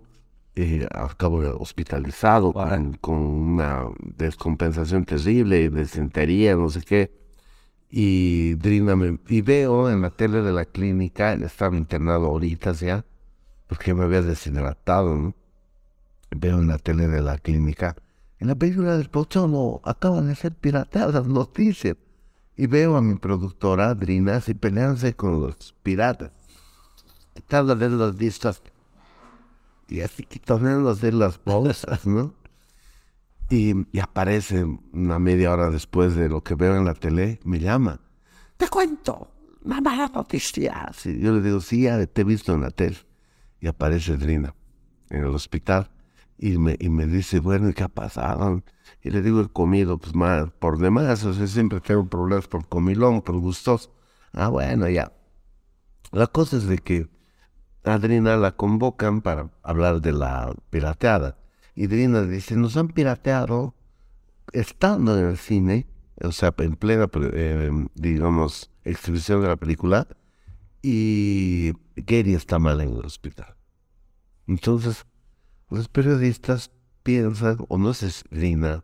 eh, 0.56 0.88
acabo 0.92 1.40
hospitalizado 1.58 2.54
con, 2.54 2.94
con, 3.02 3.18
una 3.18 3.86
descompensación 4.00 5.06
terrible, 5.06 5.70
desentería, 5.70 6.56
no 6.56 6.70
sé 6.70 6.82
qué. 6.82 7.21
Y 7.92 8.56
Drina 8.56 8.96
y 9.28 9.42
veo 9.42 9.90
en 9.90 10.02
la 10.02 10.10
tele 10.10 10.42
de 10.42 10.54
la 10.54 10.66
clínica, 10.66 11.34
estaba 11.34 11.76
internado 11.76 12.28
ahorita 12.28 12.72
ya, 12.72 13.06
porque 13.68 13.94
me 13.94 14.06
había 14.06 14.22
deshidratado, 14.22 15.16
¿no? 15.16 15.36
Veo 16.32 16.60
en 16.60 16.68
la 16.68 16.78
tele 16.78 17.08
de 17.10 17.22
la 17.22 17.38
clínica, 17.38 17.98
en 18.42 18.48
la 18.48 18.56
película 18.56 18.98
del 18.98 19.08
Pocholo 19.12 19.82
acaban 19.84 20.28
de 20.28 20.36
ser 20.36 20.56
pirateadas 20.56 21.28
noticias. 21.28 21.96
Y 22.58 22.66
veo 22.66 22.98
a 22.98 23.02
mi 23.02 23.14
productora, 23.14 23.94
Drina, 23.94 24.38
así 24.38 24.56
peleándose 24.56 25.16
con 25.16 25.40
los 25.40 25.76
piratas. 25.84 26.32
de 27.48 27.90
las 27.90 28.18
vistas. 28.18 28.64
Y 29.88 30.02
así 30.02 30.24
quitándose 30.24 31.06
de 31.06 31.12
las 31.12 31.40
bolsas, 31.44 32.08
¿no? 32.08 32.34
Y, 33.52 34.00
aparece 34.00 34.66
una 34.94 35.20
media 35.20 35.52
hora 35.52 35.70
después 35.70 36.16
de 36.16 36.30
lo 36.30 36.42
que 36.42 36.56
veo 36.56 36.78
en 36.78 36.86
la 36.86 36.94
tele, 36.94 37.42
me 37.44 37.60
llama. 37.60 38.00
Te 38.56 38.70
cuento, 38.70 39.30
mamá 39.66 40.10
noticias. 40.14 41.06
Y 41.06 41.20
yo 41.20 41.34
le 41.34 41.42
digo, 41.42 41.60
sí, 41.60 41.82
ya 41.82 42.06
te 42.08 42.22
he 42.22 42.24
visto 42.24 42.54
en 42.54 42.62
la 42.62 42.72
tele. 42.72 42.98
Y 43.60 43.68
aparece 43.68 44.16
Drina 44.16 44.56
en 45.10 45.26
el 45.26 45.36
hospital 45.36 45.92
y 46.38 46.58
me, 46.58 46.78
y 46.80 46.90
me 46.90 47.06
dice, 47.06 47.40
bueno, 47.40 47.70
¿y 47.70 47.74
qué 47.74 47.84
ha 47.84 47.90
pasado? 47.90 48.64
Y 49.04 49.10
le 49.10 49.22
digo, 49.22 49.42
he 49.42 49.50
comido, 49.50 49.98
pues 49.98 50.16
mal, 50.16 50.52
por 50.52 50.78
demás, 50.78 51.24
o 51.26 51.34
sea, 51.34 51.46
siempre 51.46 51.82
tengo 51.82 52.08
problemas 52.08 52.48
por 52.48 52.68
comilón, 52.70 53.22
por 53.22 53.38
gustos. 53.38 53.92
Ah, 54.32 54.48
bueno, 54.48 54.88
ya. 54.88 55.12
La 56.14 56.28
cosa 56.28 56.56
es 56.56 56.68
de 56.68 56.78
que 56.78 57.10
a 57.84 57.98
Drina 57.98 58.38
la 58.38 58.56
convocan 58.56 59.22
para 59.22 59.52
hablar 59.62 60.02
de 60.02 60.14
la 60.14 60.56
pirateada. 60.70 61.38
Y 61.76 61.88
Drina 61.88 62.24
dice, 62.24 62.56
nos 62.56 62.78
han 62.78 62.90
pirateado 62.90 63.76
estando 64.52 65.18
en 65.18 65.26
el 65.28 65.38
cine, 65.38 65.88
o 66.22 66.32
sea, 66.32 66.54
en 66.58 66.76
plena, 66.76 67.10
eh, 67.14 67.72
digamos, 67.96 68.70
exhibición 68.84 69.42
de 69.42 69.48
la 69.48 69.56
película, 69.56 70.08
y 70.82 71.74
Gary 71.96 72.34
está 72.34 72.60
mal 72.60 72.82
en 72.82 72.90
el 72.90 73.06
hospital. 73.06 73.56
Entonces, 74.48 75.06
los 75.70 75.88
periodistas 75.88 76.72
piensan, 77.04 77.58
o 77.70 77.78
no 77.78 77.94
sé 77.94 78.12
si 78.12 78.24
Drina 78.30 78.84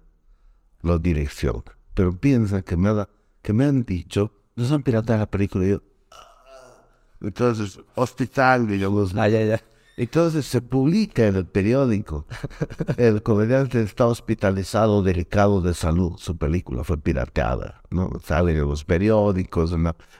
lo 0.82 1.00
dirección, 1.00 1.64
pero 1.94 2.18
piensan 2.18 2.62
que 2.64 2.78
me, 2.78 3.06
que 3.42 3.54
me 3.54 3.66
han 3.66 3.84
dicho, 3.84 4.32
nos 4.56 4.72
han 4.72 4.84
pirateado 4.84 5.20
la 5.20 5.30
película. 5.30 5.66
Y 5.66 5.70
yo, 5.72 5.82
ah". 6.12 6.86
entonces, 7.22 7.80
hospital, 7.96 8.68
digamos. 8.68 9.14
Ah, 9.16 9.28
ya, 9.28 9.44
ya. 9.44 9.62
Entonces 9.98 10.46
se 10.46 10.62
publica 10.62 11.26
en 11.26 11.36
el 11.36 11.48
periódico. 11.48 12.28
El 12.98 13.24
comediante 13.24 13.82
está 13.82 14.06
hospitalizado, 14.06 15.02
delicado 15.02 15.60
de 15.60 15.74
salud. 15.74 16.14
Su 16.18 16.38
película 16.38 16.84
fue 16.84 17.00
pirateada. 17.00 17.82
¿no? 17.90 18.12
Sale 18.24 18.52
en 18.52 18.62
los 18.62 18.86
periódicos, 18.86 19.76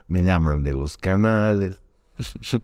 me 0.08 0.24
llaman 0.24 0.64
de 0.64 0.74
los 0.74 0.98
canales. 0.98 1.80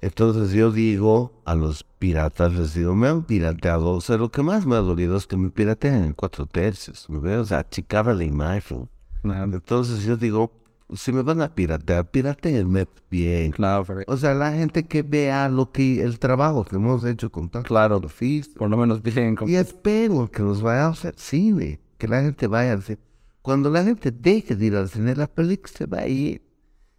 Entonces 0.00 0.52
yo 0.52 0.70
digo 0.70 1.42
a 1.44 1.56
los 1.56 1.82
piratas, 1.82 2.52
les 2.54 2.74
digo, 2.74 2.94
me 2.94 3.08
han 3.08 3.24
pirateado. 3.24 3.90
O 3.90 4.00
sea, 4.00 4.16
lo 4.16 4.30
que 4.30 4.44
más 4.44 4.64
me 4.64 4.76
ha 4.76 4.80
dolido 4.80 5.16
es 5.16 5.26
que 5.26 5.36
me 5.36 5.50
piratean 5.50 6.04
en 6.04 6.12
cuatro 6.12 6.46
tercios. 6.46 7.10
¿me 7.10 7.18
veo? 7.18 7.42
O 7.42 7.44
sea, 7.44 7.58
achicaba 7.58 8.14
la 8.14 8.24
imagen. 8.24 8.88
Entonces 9.24 10.04
yo 10.04 10.16
digo, 10.16 10.52
si 10.94 11.12
me 11.12 11.22
van 11.22 11.40
a 11.40 11.54
piratear, 11.54 12.10
pirateenme 12.10 12.86
bien. 13.10 13.52
Claro, 13.52 13.86
O 14.06 14.16
sea, 14.16 14.34
la 14.34 14.52
gente 14.52 14.84
que 14.84 15.02
vea 15.02 15.48
lo 15.48 15.70
que, 15.72 16.02
el 16.02 16.18
trabajo 16.18 16.64
que 16.64 16.76
hemos 16.76 17.04
hecho 17.04 17.30
con 17.30 17.48
tan 17.48 17.62
claro, 17.62 18.00
por 18.00 18.70
lo 18.70 18.76
menos 18.76 19.02
bien. 19.02 19.36
Y 19.46 19.54
espero 19.54 20.30
que 20.30 20.42
nos 20.42 20.62
vaya 20.62 20.86
a 20.86 20.90
hacer 20.90 21.14
cine, 21.16 21.80
que 21.98 22.08
la 22.08 22.22
gente 22.22 22.46
vaya 22.46 22.72
al 22.72 22.82
cine. 22.82 22.98
Cuando 23.42 23.70
la 23.70 23.82
gente 23.82 24.10
deje 24.10 24.54
de 24.54 24.66
ir 24.66 24.76
al 24.76 24.88
cine, 24.88 25.16
la 25.16 25.26
película 25.26 25.72
se 25.74 25.86
va 25.86 25.98
a 26.00 26.08
ir. 26.08 26.42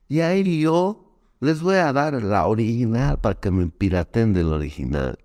Y 0.08 0.20
ahí 0.20 0.62
yo 0.62 1.20
les 1.40 1.62
voy 1.62 1.76
a 1.76 1.94
dar 1.94 2.22
la 2.22 2.48
original 2.48 3.20
para 3.20 3.40
que 3.40 3.52
me 3.52 3.68
piraten 3.68 4.34
del 4.34 4.48
original. 4.48 5.18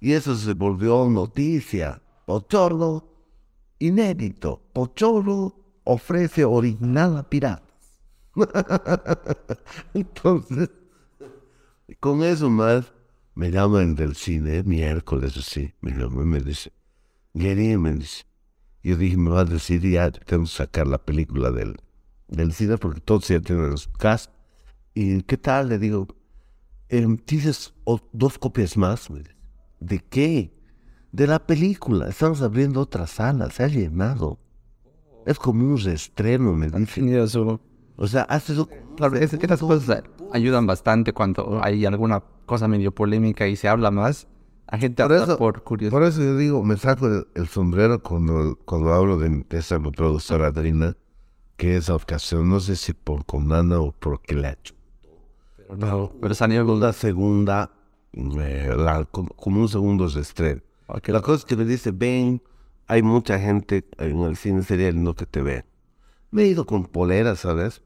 Y 0.00 0.12
eso 0.12 0.34
se 0.36 0.54
volvió 0.54 1.08
noticia. 1.08 2.00
Pocholo, 2.26 3.08
inédito. 3.78 4.62
Pocholo 4.72 5.54
ofrece 5.84 6.44
original 6.44 7.16
a 7.16 7.22
pirata. 7.22 7.67
Entonces, 9.94 10.70
con 12.00 12.22
eso 12.22 12.50
más, 12.50 12.92
me 13.34 13.50
llaman 13.50 13.94
del 13.94 14.14
cine, 14.16 14.62
miércoles 14.64 15.36
así, 15.36 15.72
me 15.80 15.92
llaman 15.92 16.22
y 16.22 16.28
me 16.28 16.40
dice, 16.40 16.72
Gary, 17.34 17.76
me 17.76 17.94
dice, 17.94 18.24
yo 18.82 18.96
dije, 18.96 19.16
me 19.16 19.30
va 19.30 19.40
a 19.40 19.44
decir, 19.44 19.82
ya 19.82 20.10
tenemos 20.10 20.50
que 20.52 20.56
sacar 20.56 20.86
la 20.86 20.98
película 20.98 21.50
del, 21.50 21.76
del 22.28 22.52
cine 22.52 22.78
porque 22.78 23.00
todos 23.00 23.28
ya 23.28 23.40
tienen 23.40 23.76
su 23.76 23.92
cast. 23.92 24.30
¿Y 24.94 25.22
qué 25.22 25.36
tal? 25.36 25.68
Le 25.68 25.78
digo, 25.78 26.08
em, 26.88 27.16
¿tienes 27.18 27.74
dos 28.12 28.38
copias 28.38 28.76
más? 28.76 29.10
Me 29.10 29.20
dice. 29.20 29.36
¿De 29.80 29.98
qué? 30.00 30.52
De 31.12 31.26
la 31.26 31.46
película. 31.46 32.08
Estamos 32.08 32.42
abriendo 32.42 32.80
otra 32.80 33.06
sala, 33.06 33.50
se 33.50 33.62
ha 33.64 33.68
llenado. 33.68 34.38
Es 35.26 35.38
como 35.38 35.64
un 35.64 35.78
reestreno, 35.78 36.52
me 36.54 36.70
dice. 36.70 37.00
O 38.00 38.06
sea, 38.06 38.22
haces 38.22 38.56
un- 38.58 38.68
Claro, 38.96 39.16
es 39.16 39.36
que 39.36 39.44
esas 39.46 39.60
cosas 39.60 40.02
ayudan 40.32 40.66
bastante 40.66 41.12
cuando 41.12 41.60
hay 41.62 41.84
alguna 41.84 42.22
cosa 42.46 42.66
medio 42.68 42.92
polémica 42.92 43.46
y 43.46 43.56
se 43.56 43.68
habla 43.68 43.90
más. 43.90 44.26
La 44.70 44.78
gente 44.78 45.02
Por 45.02 45.12
habla 45.12 45.24
eso- 45.24 45.38
por 45.38 45.62
curiosidad. 45.62 45.98
Por 45.98 46.06
eso 46.08 46.22
yo 46.22 46.36
digo, 46.36 46.62
me 46.64 46.76
saco 46.76 47.06
el, 47.06 47.26
el 47.34 47.48
sombrero 47.48 48.02
cuando, 48.02 48.58
cuando 48.64 48.92
hablo 48.94 49.18
de, 49.18 49.44
de 49.48 49.58
esa 49.58 49.78
productora 49.80 50.46
Adrina, 50.48 50.96
que 51.56 51.76
esa 51.76 51.94
ocasión, 51.94 52.48
no 52.48 52.60
sé 52.60 52.76
si 52.76 52.92
por 52.92 53.24
comanda 53.26 53.80
o 53.80 53.92
porque 53.92 54.34
ha 54.46 54.52
hecho. 54.52 54.74
No, 55.76 56.12
pero 56.20 56.34
salió 56.34 56.64
con 56.66 56.80
La 56.80 56.92
segunda, 56.92 57.70
eh, 58.12 58.74
la- 58.76 59.04
como, 59.10 59.28
como 59.30 59.60
un 59.60 59.68
segundo 59.68 60.08
de 60.08 60.20
estreno. 60.20 60.60
Ok. 60.86 61.08
La 61.08 61.20
cosa 61.20 61.38
es 61.40 61.44
que 61.44 61.56
me 61.56 61.64
dice, 61.64 61.90
ven, 61.90 62.42
hay 62.86 63.02
mucha 63.02 63.38
gente 63.38 63.84
en 63.98 64.20
el 64.22 64.36
cine, 64.36 64.62
sería 64.62 64.90
lindo 64.90 65.14
que 65.14 65.26
te 65.26 65.42
vean. 65.42 65.64
Me 66.30 66.42
he 66.42 66.46
ido 66.46 66.64
con 66.66 66.84
polera, 66.86 67.36
¿sabes? 67.36 67.82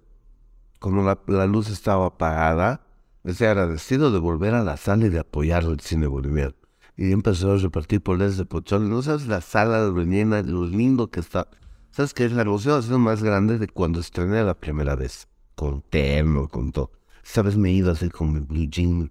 Cuando 0.83 1.03
la, 1.03 1.17
la 1.29 1.47
luz 1.47 1.71
estaba 1.71 2.07
apagada, 2.07 2.85
estoy 3.23 3.47
agradecido 3.47 4.11
de 4.11 4.19
volver 4.19 4.53
a 4.55 4.65
la 4.65 4.77
sala 4.77 5.07
y 5.07 5.11
de 5.11 5.21
apoyar 5.21 5.63
el 5.63 5.79
cine 5.79 6.09
boliviano. 6.09 6.55
Y 6.97 7.13
empezó 7.13 7.53
a 7.53 7.57
repartir 7.57 8.03
poleras 8.03 8.37
de 8.37 8.47
pocholo. 8.47 8.89
No 8.89 9.01
sabes 9.01 9.29
la 9.29 9.41
sala 9.41 9.89
llena, 10.05 10.43
lo 10.43 10.67
lindo 10.67 11.09
que 11.09 11.21
está. 11.21 11.47
¿Sabes 11.93 12.15
qué? 12.15 12.25
Es 12.25 12.33
la 12.33 12.43
emoción 12.43 13.01
más 13.01 13.23
grande 13.23 13.59
de 13.59 13.69
cuando 13.69 14.01
estrené 14.01 14.43
la 14.43 14.55
primera 14.55 14.97
vez. 14.97 15.29
Con 15.55 15.83
terno, 15.83 16.49
con 16.49 16.73
todo. 16.73 16.91
¿Sabes? 17.23 17.57
Me 17.57 17.69
he 17.71 17.75
ido 17.75 17.93
así 17.93 18.11
con 18.11 18.33
mi 18.33 18.41
blue 18.41 18.67
jean 18.69 19.09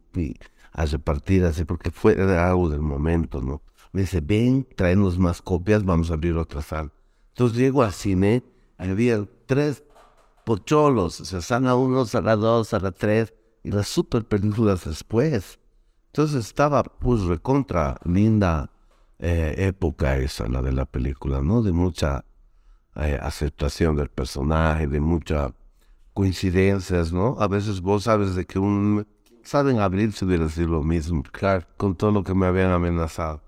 a 0.74 0.86
repartir 0.86 1.46
así 1.46 1.64
porque 1.64 1.90
fue 1.90 2.14
algo 2.38 2.68
del 2.68 2.82
momento, 2.82 3.42
¿no? 3.42 3.62
Me 3.94 4.02
dice, 4.02 4.20
ven, 4.20 4.68
traenos 4.76 5.18
más 5.18 5.42
copias, 5.42 5.86
vamos 5.86 6.12
a 6.12 6.16
abrir 6.16 6.36
otra 6.36 6.62
sala. 6.62 6.92
Entonces 7.30 7.58
llego 7.58 7.82
al 7.82 7.94
cine, 7.94 8.44
había 8.78 9.26
tres 9.46 9.86
pocholos, 10.44 11.22
o 11.22 11.26
sea, 11.26 11.42
sala 11.42 11.76
1, 11.76 12.06
sala 12.06 12.36
2, 12.36 12.68
sala 12.68 12.92
3, 12.92 13.34
y 13.64 13.72
las 13.72 13.88
super 13.88 14.26
películas 14.26 14.86
después. 14.86 15.60
Entonces 16.08 16.46
estaba, 16.46 16.84
pues, 16.84 17.22
recontra 17.24 17.98
linda 18.06 18.72
eh, 19.20 19.56
época 19.58 20.18
esa, 20.18 20.48
la 20.48 20.62
de 20.62 20.72
la 20.72 20.86
película, 20.86 21.42
¿no? 21.42 21.62
De 21.62 21.72
mucha 21.72 22.26
eh, 22.96 23.18
aceptación 23.22 23.96
del 23.96 24.10
personaje, 24.10 24.88
de 24.88 25.00
muchas 25.00 25.54
coincidencias, 26.14 27.14
¿no? 27.14 27.38
A 27.40 27.48
veces 27.48 27.82
vos 27.82 28.04
sabes 28.04 28.36
de 28.36 28.46
que 28.46 28.60
un... 28.60 29.08
Saben 29.44 29.80
abrir 29.80 30.12
si 30.14 30.26
hubiera 30.26 30.48
sido 30.50 30.68
lo 30.68 30.84
mismo, 30.84 31.24
claro, 31.24 31.66
con 31.78 31.96
todo 31.96 32.12
lo 32.12 32.24
que 32.24 32.36
me 32.36 32.46
habían 32.46 32.72
amenazado. 32.72 33.42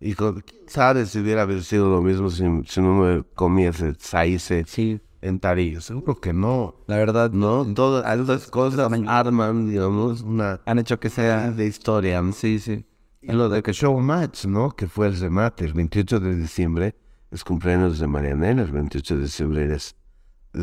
Y 0.00 0.14
con, 0.14 0.44
¿sabes 0.66 1.10
si 1.10 1.18
hubiera 1.20 1.46
sido 1.60 1.88
lo 1.88 2.00
mismo 2.02 2.30
si, 2.30 2.42
no 2.42 2.94
me 2.94 3.24
comiese 3.34 3.94
saíse 3.98 4.64
Sí, 4.66 5.00
en 5.24 5.40
Tarillo? 5.40 5.80
Seguro 5.80 6.20
que 6.20 6.32
no. 6.32 6.76
la 6.86 6.96
verdad, 6.96 7.30
No, 7.32 7.64
todas 7.74 8.18
estas 8.20 8.46
cosas 8.48 8.90
arman, 9.06 9.68
digamos, 9.70 10.22
una 10.22 10.60
han 10.66 10.78
hecho 10.78 11.00
que 11.00 11.10
sea. 11.10 11.50
de 11.50 11.66
historia. 11.66 12.20
¿no? 12.22 12.32
Sí, 12.32 12.58
sí. 12.58 12.84
Y 13.22 13.32
lo 13.32 13.48
de 13.48 13.62
que 13.62 13.72
Showmatch, 13.72 14.44
¿no? 14.46 14.70
Que 14.70 14.86
fue 14.86 15.06
el 15.06 15.18
remate, 15.18 15.64
el 15.64 15.72
28 15.72 16.20
de 16.20 16.36
diciembre, 16.36 16.94
es 17.30 17.42
cumpleaños 17.42 17.98
de 17.98 18.06
Marianela, 18.06 18.62
el 18.62 18.70
28 18.70 19.16
de 19.16 19.22
diciembre 19.22 19.74
es... 19.74 19.96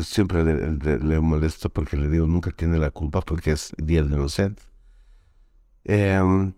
Siempre 0.00 0.42
le, 0.44 0.72
le- 0.78 0.98
le 1.00 1.20
molesto 1.20 1.68
porque 1.68 1.96
le 1.98 2.08
digo, 2.08 2.26
nunca 2.26 2.50
tiene 2.50 2.78
la 2.78 2.90
culpa 2.90 3.20
porque 3.20 3.50
es 3.52 3.72
Día 3.76 4.02
de 4.02 4.14
Inocentes. 4.14 4.66
Em, 5.84 6.54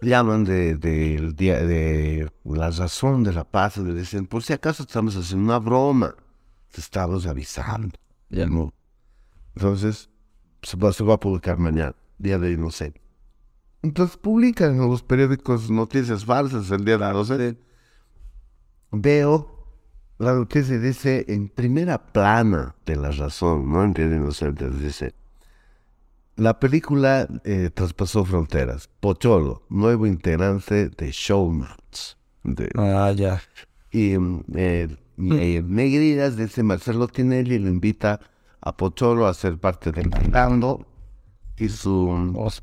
llaman 0.00 0.44
de, 0.44 0.76
del 0.76 1.34
día 1.34 1.58
de 1.64 2.30
la 2.44 2.70
razón 2.70 3.24
de 3.24 3.32
la 3.32 3.44
paz 3.44 3.76
le 3.78 3.92
dicen, 3.94 4.26
por 4.26 4.42
si 4.44 4.52
acaso 4.52 4.84
estamos 4.84 5.16
haciendo 5.16 5.44
una 5.44 5.58
broma, 5.58 6.14
te 6.78 6.80
estamos 6.80 7.26
avisando. 7.26 7.98
Ya. 8.30 8.46
¿no? 8.46 8.72
Entonces, 9.56 10.08
se 10.62 10.76
va, 10.76 10.92
se 10.92 11.02
va 11.02 11.14
a 11.14 11.20
publicar 11.20 11.58
mañana, 11.58 11.94
Día 12.18 12.38
de 12.38 12.52
Inocente. 12.52 13.00
Entonces 13.82 14.16
publican 14.16 14.74
en 14.74 14.88
los 14.88 15.02
periódicos 15.02 15.70
noticias 15.70 16.24
falsas 16.24 16.70
el 16.70 16.84
Día 16.84 16.98
de 16.98 17.10
Inocente. 17.10 17.60
Veo 18.92 19.54
la 20.18 20.34
noticia 20.34 20.78
dice 20.78 21.24
en 21.28 21.48
primera 21.48 22.06
plana 22.12 22.74
de 22.86 22.96
la 22.96 23.10
razón, 23.10 23.70
no 23.70 23.84
en 23.84 23.92
Día 23.92 24.08
de 24.08 24.16
Inocente, 24.16 24.70
dice 24.70 25.14
la 26.36 26.60
película 26.60 27.26
eh, 27.42 27.70
traspasó 27.74 28.24
fronteras. 28.24 28.88
Pocholo, 29.00 29.62
nuevo 29.68 30.06
integrante 30.06 30.88
de 30.88 31.10
Showmatch. 31.10 32.14
De, 32.44 32.70
Ah, 32.76 33.12
ya. 33.12 33.42
y 33.90 34.14
mm, 35.18 35.32
eh, 35.32 35.56
eh, 35.56 35.62
Negridas 35.62 36.36
dice 36.36 36.62
Marcelo 36.62 37.08
Tinelli 37.08 37.58
lo 37.58 37.68
invita 37.68 38.20
a 38.60 38.76
Pocholo 38.76 39.26
a 39.26 39.34
ser 39.34 39.58
parte 39.58 39.92
del 39.92 40.08
bailando 40.08 40.86
y 41.56 41.68
su 41.68 42.06
Vamos, 42.08 42.62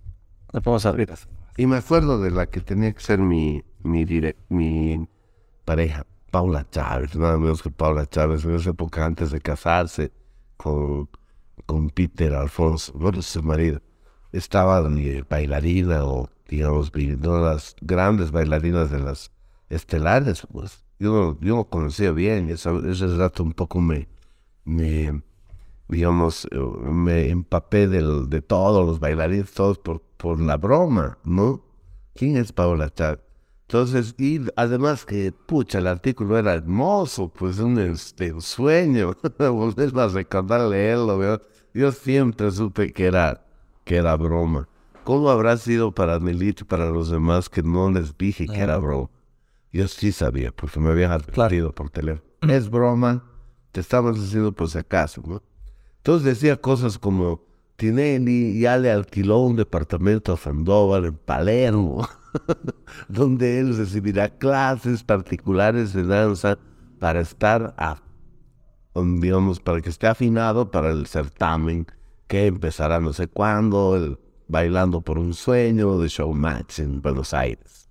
le 0.53 0.62
podemos 0.62 0.86
abrir. 0.86 1.14
y 1.58 1.66
me 1.68 1.78
acuerdo 1.78 2.20
de 2.22 2.32
la 2.32 2.47
que 2.47 2.62
tenía 2.62 2.91
que 2.93 3.01
ser 3.01 3.20
mi 3.20 3.64
mi 3.84 4.06
direc- 4.06 4.38
mi 4.49 5.08
pareja 5.66 6.06
Paula 6.32 6.66
Chávez 6.70 7.16
nada 7.16 7.38
menos 7.38 7.62
que 7.64 7.70
Paula 7.72 8.06
Chávez 8.08 8.43
en 8.45 8.56
esa 8.56 8.72
época 8.72 9.06
antes 9.06 9.32
de 9.32 9.39
casarse 9.41 10.12
con 10.58 11.10
con 11.66 11.89
Peter 11.89 12.34
Alfonso 12.36 12.91
bueno 12.93 13.22
su 13.22 13.41
marido. 13.43 13.82
Estaba 14.32 14.82
mi 14.89 15.22
bailarina 15.22 16.03
o 16.06 16.30
digamos 16.47 16.91
una 16.93 17.16
de 17.16 17.41
las 17.41 17.76
grandes 17.82 18.32
bailarinas 18.32 18.91
de 18.91 18.99
las 18.99 19.32
estelares 19.70 20.45
pues 20.51 20.85
yo 21.00 21.38
yo 21.41 21.56
no 21.58 21.66
conocía 21.66 22.12
bien 22.12 22.50
esa- 22.50 22.78
ese 22.89 23.08
rato 23.18 23.43
un 23.43 23.54
poco 23.54 23.82
me 23.82 24.08
me 24.66 25.22
digamos, 25.89 26.48
eh, 26.52 26.58
me 26.60 27.30
empapé 27.30 27.88
del, 27.88 28.30
de 28.30 28.41
todos 28.41 28.86
los 28.86 29.00
bailarines, 29.00 29.52
todos 29.54 29.78
por, 29.80 30.02
por 30.18 30.39
la 30.41 30.58
broma, 30.58 31.18
¿no? 31.24 31.64
¿Quién 32.16 32.38
es 32.38 32.52
Paola 32.52 32.89
Chávez? 32.93 33.20
Entonces, 33.68 34.16
y 34.18 34.41
además 34.56 35.06
que, 35.06 35.32
pucha, 35.32 35.80
el 35.80 35.88
artículo 35.88 36.38
era 36.38 36.54
hermoso, 36.54 37.30
pues 37.30 37.60
un 37.60 37.80
este, 37.80 38.32
un 38.34 38.41
sueño, 38.41 39.16
volver 39.39 39.91
a 40.00 40.08
recordar 40.08 40.62
leerlo, 40.70 41.18
¿verdad? 41.18 41.41
Yo 41.74 41.91
siempre 41.91 42.52
supe 42.52 42.94
que 42.94 43.06
era, 43.06 43.45
que 43.84 43.98
era 43.98 44.15
broma. 44.15 44.68
¿Cómo 45.03 45.30
habrá 45.30 45.57
sido 45.57 45.94
para 45.94 46.19
Nelito 46.19 46.64
y 46.64 46.68
para 46.68 46.90
los 46.90 47.10
demás 47.10 47.49
que 47.49 47.61
no 47.64 47.91
les 47.91 48.18
dije 48.18 48.49
que 48.49 48.61
era 48.61 48.78
broma? 48.78 49.10
Yo 49.76 49.89
sí 49.89 50.14
sabía, 50.14 50.53
porque 50.53 50.80
me 50.80 50.89
habían 50.89 51.11
advertido 51.11 51.76
por 51.76 51.89
teléfono. 51.89 52.23
Es 52.47 52.69
broma, 52.69 53.26
te 53.73 53.81
estamos 53.81 54.15
diciendo 54.15 54.53
por 54.53 54.69
si 54.69 54.77
acaso, 54.77 55.22
¿no? 55.27 55.43
Entonces 55.97 56.23
decía 56.23 56.56
cosas 56.56 56.97
como, 56.97 57.43
Tinelli 57.76 58.57
ya 58.57 58.77
le 58.77 58.89
alquiló 58.89 59.39
un 59.39 59.57
departamento 59.57 60.31
a 60.31 60.38
Sandoval 60.38 61.03
en 61.03 61.18
Palermo, 61.18 62.07
donde 63.10 63.60
él 63.60 63.76
recibirá 63.76 64.30
clases 64.30 65.03
particulares 65.03 65.91
de 65.91 66.06
danza 66.06 66.57
para 67.02 67.19
estar, 67.19 67.76
a, 67.77 68.02
um, 68.93 69.19
digamos, 69.19 69.60
para 69.60 69.81
que 69.81 69.89
esté 69.89 70.07
afinado 70.07 70.72
para 70.72 70.89
el 70.91 71.06
certamen 71.06 71.85
que 72.27 72.45
empezará 72.45 73.02
no 73.02 73.11
sé 73.11 73.27
cuándo, 73.27 73.97
el 73.97 74.19
Bailando 74.47 75.02
por 75.02 75.19
un 75.19 75.34
Sueño 75.34 75.99
de 75.99 76.07
Showmatch 76.07 76.80
en 76.80 77.02
Buenos 77.02 77.34
Aires. 77.34 77.89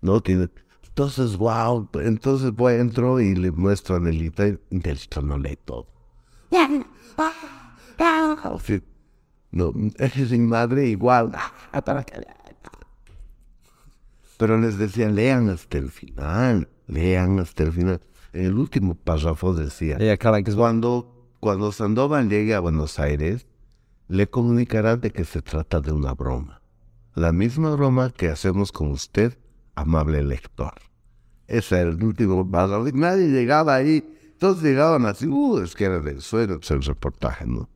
¿No? 0.00 0.22
Tiene, 0.22 0.48
entonces, 0.96 1.36
wow, 1.36 1.90
entonces 2.00 2.52
voy, 2.52 2.76
entro 2.76 3.20
y 3.20 3.34
le 3.34 3.50
muestro 3.50 3.96
a 3.96 4.00
Nelita 4.00 4.48
y 4.48 4.58
Nelita 4.70 5.20
no 5.20 5.36
lee 5.36 5.58
todo. 5.62 5.86
No, 9.50 9.74
es 9.98 10.30
mi 10.30 10.38
madre 10.38 10.86
igual. 10.86 11.32
Pero 14.38 14.58
les 14.58 14.78
decía, 14.78 15.10
lean 15.10 15.50
hasta 15.50 15.76
el 15.76 15.90
final, 15.90 16.70
lean 16.86 17.40
hasta 17.40 17.64
el 17.64 17.72
final. 17.72 18.00
En 18.32 18.46
el 18.46 18.54
último 18.54 18.94
párrafo 18.94 19.52
decía, 19.52 19.98
cuando, 20.56 21.30
cuando 21.40 21.72
Sandoval 21.72 22.30
llegue 22.30 22.54
a 22.54 22.60
Buenos 22.60 22.98
Aires, 22.98 23.46
le 24.08 24.30
comunicarán 24.30 25.02
de 25.02 25.10
que 25.10 25.26
se 25.26 25.42
trata 25.42 25.82
de 25.82 25.92
una 25.92 26.14
broma. 26.14 26.62
La 27.14 27.32
misma 27.32 27.72
broma 27.72 28.08
que 28.08 28.30
hacemos 28.30 28.72
con 28.72 28.92
usted, 28.92 29.36
amable 29.76 30.22
lector. 30.22 30.74
Ese 31.46 31.80
era 31.80 31.90
el 31.90 32.02
último 32.02 32.48
y 32.88 32.92
Nadie 32.92 33.28
llegaba 33.28 33.76
ahí. 33.76 34.04
Todos 34.38 34.62
llegaban 34.62 35.06
así, 35.06 35.26
uh, 35.26 35.58
es 35.58 35.74
que 35.74 35.84
era 35.84 36.00
del 36.00 36.20
suelo, 36.20 36.60
el 36.68 36.82
reportaje, 36.82 37.46
¿no? 37.46 37.68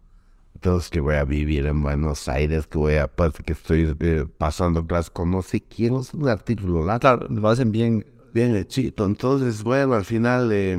Entonces 0.55 0.91
que 0.91 1.01
voy 1.01 1.15
a 1.15 1.25
vivir 1.25 1.65
en 1.67 1.81
Buenos 1.83 2.29
Aires, 2.29 2.67
que 2.67 2.77
voy 2.77 2.97
a 2.97 3.07
pues, 3.07 3.33
que 3.47 3.53
estoy 3.53 3.97
eh, 4.01 4.27
pasando 4.37 4.87
clases 4.87 5.11
con 5.11 5.31
no 5.31 5.41
sé 5.41 5.63
quién, 5.63 5.95
es 5.95 6.13
un 6.13 6.29
artículo 6.29 6.85
largo. 6.85 7.01
Claro, 7.01 7.29
lo 7.29 7.49
hacen 7.49 7.73
bien. 7.73 8.05
Bien 8.33 8.55
hechito. 8.55 9.07
Entonces, 9.07 9.65
bueno, 9.65 9.95
al 9.95 10.05
final 10.05 10.53
eh, 10.53 10.79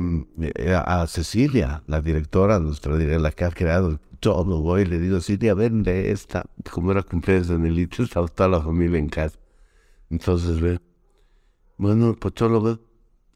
eh, 0.54 0.74
a 0.74 1.06
Cecilia, 1.06 1.82
la 1.86 2.00
directora, 2.00 2.58
nuestra 2.58 2.96
directora, 2.96 3.20
la 3.20 3.30
que 3.30 3.44
ha 3.44 3.50
creado 3.50 4.00
todo, 4.20 4.62
voy 4.62 4.82
y 4.82 4.84
le 4.86 4.98
digo, 4.98 5.20
Cecilia, 5.20 5.52
vende 5.52 6.12
esta. 6.12 6.46
Como 6.70 6.92
era 6.92 7.02
cumpleaños 7.02 7.48
de 7.48 7.58
Nelito, 7.58 8.04
estaba 8.04 8.26
toda 8.28 8.48
la 8.48 8.62
familia 8.62 8.98
en 8.98 9.08
casa. 9.08 9.36
Entonces, 10.08 10.60
ve, 10.60 10.78
bueno, 11.76 12.10
el 12.10 12.16
pocholo 12.16 12.60
ve, 12.60 12.78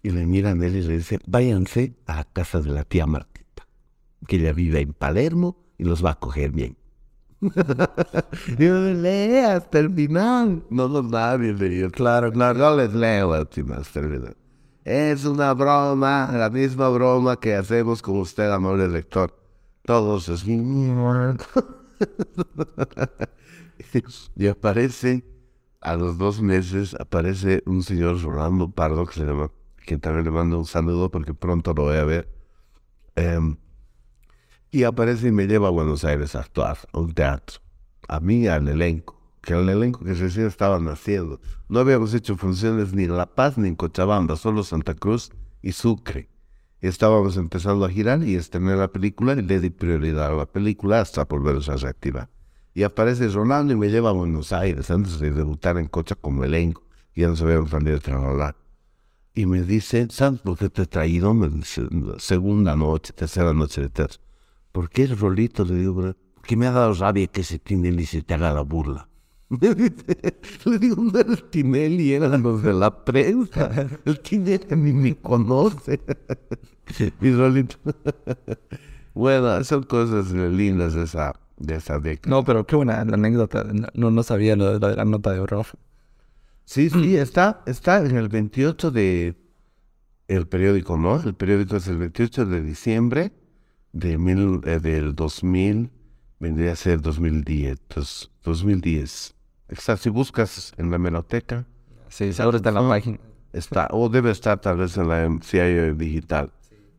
y 0.02 0.10
le 0.10 0.26
mira 0.26 0.50
a 0.50 0.54
Nelly 0.54 0.78
y 0.78 0.82
le 0.82 0.96
dice, 0.98 1.18
váyanse 1.26 1.96
a 2.06 2.24
casa 2.24 2.60
de 2.60 2.70
la 2.70 2.84
tía 2.84 3.06
Martita, 3.06 3.66
que 4.26 4.36
ella 4.36 4.52
vive 4.52 4.80
en 4.80 4.92
Palermo 4.92 5.56
y 5.78 5.84
los 5.84 6.04
va 6.04 6.12
a 6.12 6.18
coger 6.18 6.52
bien. 6.52 6.76
Digo, 8.58 8.76
lee 8.76 9.38
hasta 9.38 9.78
el 9.78 9.94
final. 9.94 10.64
No, 10.70 10.88
no, 10.88 11.02
nadie 11.02 11.52
leyó. 11.52 11.90
Claro, 11.90 12.32
claro, 12.32 12.58
no 12.58 12.76
les 12.76 12.94
leo 12.94 13.34
hasta 13.34 13.60
el. 14.00 14.34
Es 14.84 15.24
una 15.24 15.52
broma, 15.52 16.30
la 16.32 16.48
misma 16.48 16.88
broma 16.88 17.40
que 17.40 17.54
hacemos 17.54 18.00
con 18.02 18.18
usted, 18.18 18.50
amable 18.50 18.88
lector. 18.88 19.36
Todos 19.82 20.28
es... 20.28 20.44
y 24.36 24.46
aparece, 24.46 25.24
a 25.86 25.94
los 25.94 26.18
dos 26.18 26.42
meses, 26.42 26.96
aparece 26.98 27.62
un 27.64 27.84
señor 27.84 28.20
Rolando 28.20 28.68
Pardo, 28.72 29.06
que, 29.06 29.14
se 29.14 29.24
llama, 29.24 29.52
que 29.86 29.96
también 29.98 30.24
le 30.24 30.32
mando 30.32 30.58
un 30.58 30.66
saludo 30.66 31.12
porque 31.12 31.32
pronto 31.32 31.72
lo 31.74 31.84
voy 31.84 31.96
a 31.96 32.04
ver. 32.04 32.28
Em, 33.14 33.56
y 34.72 34.82
aparece 34.82 35.28
y 35.28 35.30
me 35.30 35.46
lleva 35.46 35.68
a 35.68 35.70
Buenos 35.70 36.04
Aires 36.04 36.34
a 36.34 36.40
actuar, 36.40 36.76
a 36.92 36.98
un 36.98 37.14
teatro. 37.14 37.60
A 38.08 38.18
mí, 38.18 38.48
al 38.48 38.66
elenco, 38.66 39.16
que 39.40 39.52
el 39.52 39.68
elenco 39.68 40.04
que 40.04 40.14
recién 40.14 40.48
estaba 40.48 40.80
naciendo. 40.80 41.40
No 41.68 41.78
habíamos 41.78 42.14
hecho 42.14 42.36
funciones 42.36 42.92
ni 42.92 43.04
en 43.04 43.16
La 43.16 43.26
Paz 43.26 43.56
ni 43.56 43.68
en 43.68 43.76
Cochabamba, 43.76 44.34
solo 44.34 44.64
Santa 44.64 44.94
Cruz 44.94 45.30
y 45.62 45.70
Sucre. 45.70 46.28
Estábamos 46.80 47.36
empezando 47.36 47.84
a 47.84 47.90
girar 47.90 48.24
y 48.24 48.34
estrené 48.34 48.74
la 48.74 48.88
película 48.88 49.34
y 49.34 49.42
le 49.42 49.60
di 49.60 49.70
prioridad 49.70 50.32
a 50.32 50.36
la 50.36 50.46
película 50.46 51.00
hasta 51.00 51.26
volverse 51.26 51.70
a 51.70 51.76
reactivar. 51.76 52.28
Y 52.76 52.82
aparece 52.82 53.26
Rolando 53.28 53.72
y 53.72 53.76
me 53.76 53.88
lleva 53.88 54.10
a 54.10 54.12
Buenos 54.12 54.52
Aires 54.52 54.90
antes 54.90 55.18
de 55.18 55.30
debutar 55.30 55.78
en 55.78 55.86
Cocha 55.86 56.14
como 56.14 56.44
elenco. 56.44 56.82
Y 57.14 57.22
ya 57.22 57.28
no 57.28 57.34
sabíamos 57.34 57.70
salir 57.70 57.94
de 57.94 58.00
trabajar. 58.00 58.54
Y 59.34 59.46
me 59.46 59.62
dice, 59.62 60.08
¿sabes 60.10 60.40
por 60.40 60.58
qué 60.58 60.68
te 60.68 60.82
he 60.82 60.86
traído? 60.86 61.32
Me 61.32 61.48
dice, 61.48 61.88
segunda 62.18 62.76
noche, 62.76 63.14
tercera 63.14 63.54
noche 63.54 63.80
de 63.80 63.88
teatro. 63.88 64.20
¿Por 64.72 64.90
qué 64.90 65.04
el 65.04 65.18
rolito? 65.18 65.64
Le 65.64 65.76
digo, 65.76 66.14
porque 66.34 66.54
me 66.54 66.66
ha 66.66 66.70
dado 66.70 66.92
rabia 66.92 67.26
que 67.28 67.40
ese 67.40 67.58
Tinelli 67.58 68.04
se 68.04 68.20
te 68.20 68.34
haga 68.34 68.52
la 68.52 68.60
burla. 68.60 69.08
le 69.48 70.78
digo, 70.78 71.02
no 71.02 71.18
era 71.18 71.32
el 71.32 71.44
Tinelli, 71.44 72.12
eran 72.12 72.42
los 72.42 72.62
de 72.62 72.74
la 72.74 73.06
prensa. 73.06 73.88
El 74.04 74.20
Tinelli 74.20 74.76
ni 74.76 74.92
me 74.92 75.16
conoce. 75.16 75.98
Mi 77.20 77.32
rolito. 77.32 77.76
bueno, 79.14 79.64
son 79.64 79.84
cosas 79.84 80.30
lindas 80.30 80.94
esa, 80.94 81.32
de 81.56 81.76
esa 81.76 81.98
década. 81.98 82.34
No, 82.34 82.44
pero 82.44 82.66
qué 82.66 82.76
buena 82.76 83.04
la 83.04 83.14
anécdota. 83.14 83.64
No, 83.94 84.10
no 84.10 84.22
sabía 84.22 84.56
lo 84.56 84.78
de, 84.78 84.96
la 84.96 85.04
nota 85.04 85.32
de 85.32 85.40
horror. 85.40 85.66
Sí, 86.64 86.90
sí, 86.90 87.16
está, 87.16 87.62
está 87.66 87.98
en 88.04 88.16
el 88.16 88.28
28 88.28 88.90
de... 88.90 89.36
El 90.28 90.48
periódico, 90.48 90.96
¿no? 90.96 91.22
El 91.22 91.34
periódico 91.34 91.76
es 91.76 91.86
el 91.86 91.98
28 91.98 92.46
de 92.46 92.60
diciembre 92.60 93.32
de 93.96 94.18
mil, 94.18 94.60
eh, 94.64 94.78
del 94.78 95.14
2000, 95.14 95.90
vendría 96.38 96.72
a 96.72 96.76
ser 96.76 97.00
2010. 97.00 97.78
2010. 98.44 99.34
Está, 99.68 99.96
si 99.96 100.10
buscas 100.10 100.74
en 100.76 100.90
la 100.90 100.98
meloteca. 100.98 101.66
Sí, 102.08 102.30
ahora 102.38 102.58
está 102.58 102.68
en 102.68 102.74
la 102.74 102.88
página. 102.88 103.18
Está, 103.52 103.88
o 103.90 104.08
debe 104.08 104.30
estar 104.30 104.60
tal 104.60 104.78
vez 104.78 104.96
en 104.96 105.08
la 105.08 105.38
CIA 105.42 105.94
digital. 105.94 106.52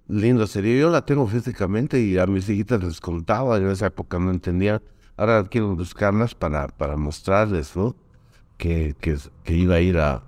Lindo 0.08 0.48
sería. 0.48 0.80
Yo 0.80 0.90
la 0.90 1.06
tengo 1.06 1.28
físicamente 1.28 2.00
y 2.00 2.18
a 2.18 2.26
mis 2.28 2.50
hijitas 2.50 2.84
les 2.84 3.02
contaba. 3.02 3.58
En 3.58 3.70
esa 3.70 3.88
época 3.88 4.20
no 4.20 4.32
entendía. 4.32 4.82
Ahora 5.18 5.44
quiero 5.46 5.76
buscarlas 5.76 6.36
para, 6.36 6.68
para 6.68 6.96
mostrarles, 6.98 7.76
¿no? 7.76 7.96
Que, 8.58 8.96
que, 9.00 9.18
que 9.44 9.54
iba 9.54 9.76
a 9.76 9.82
ir 9.82 9.98
a, 9.98 10.24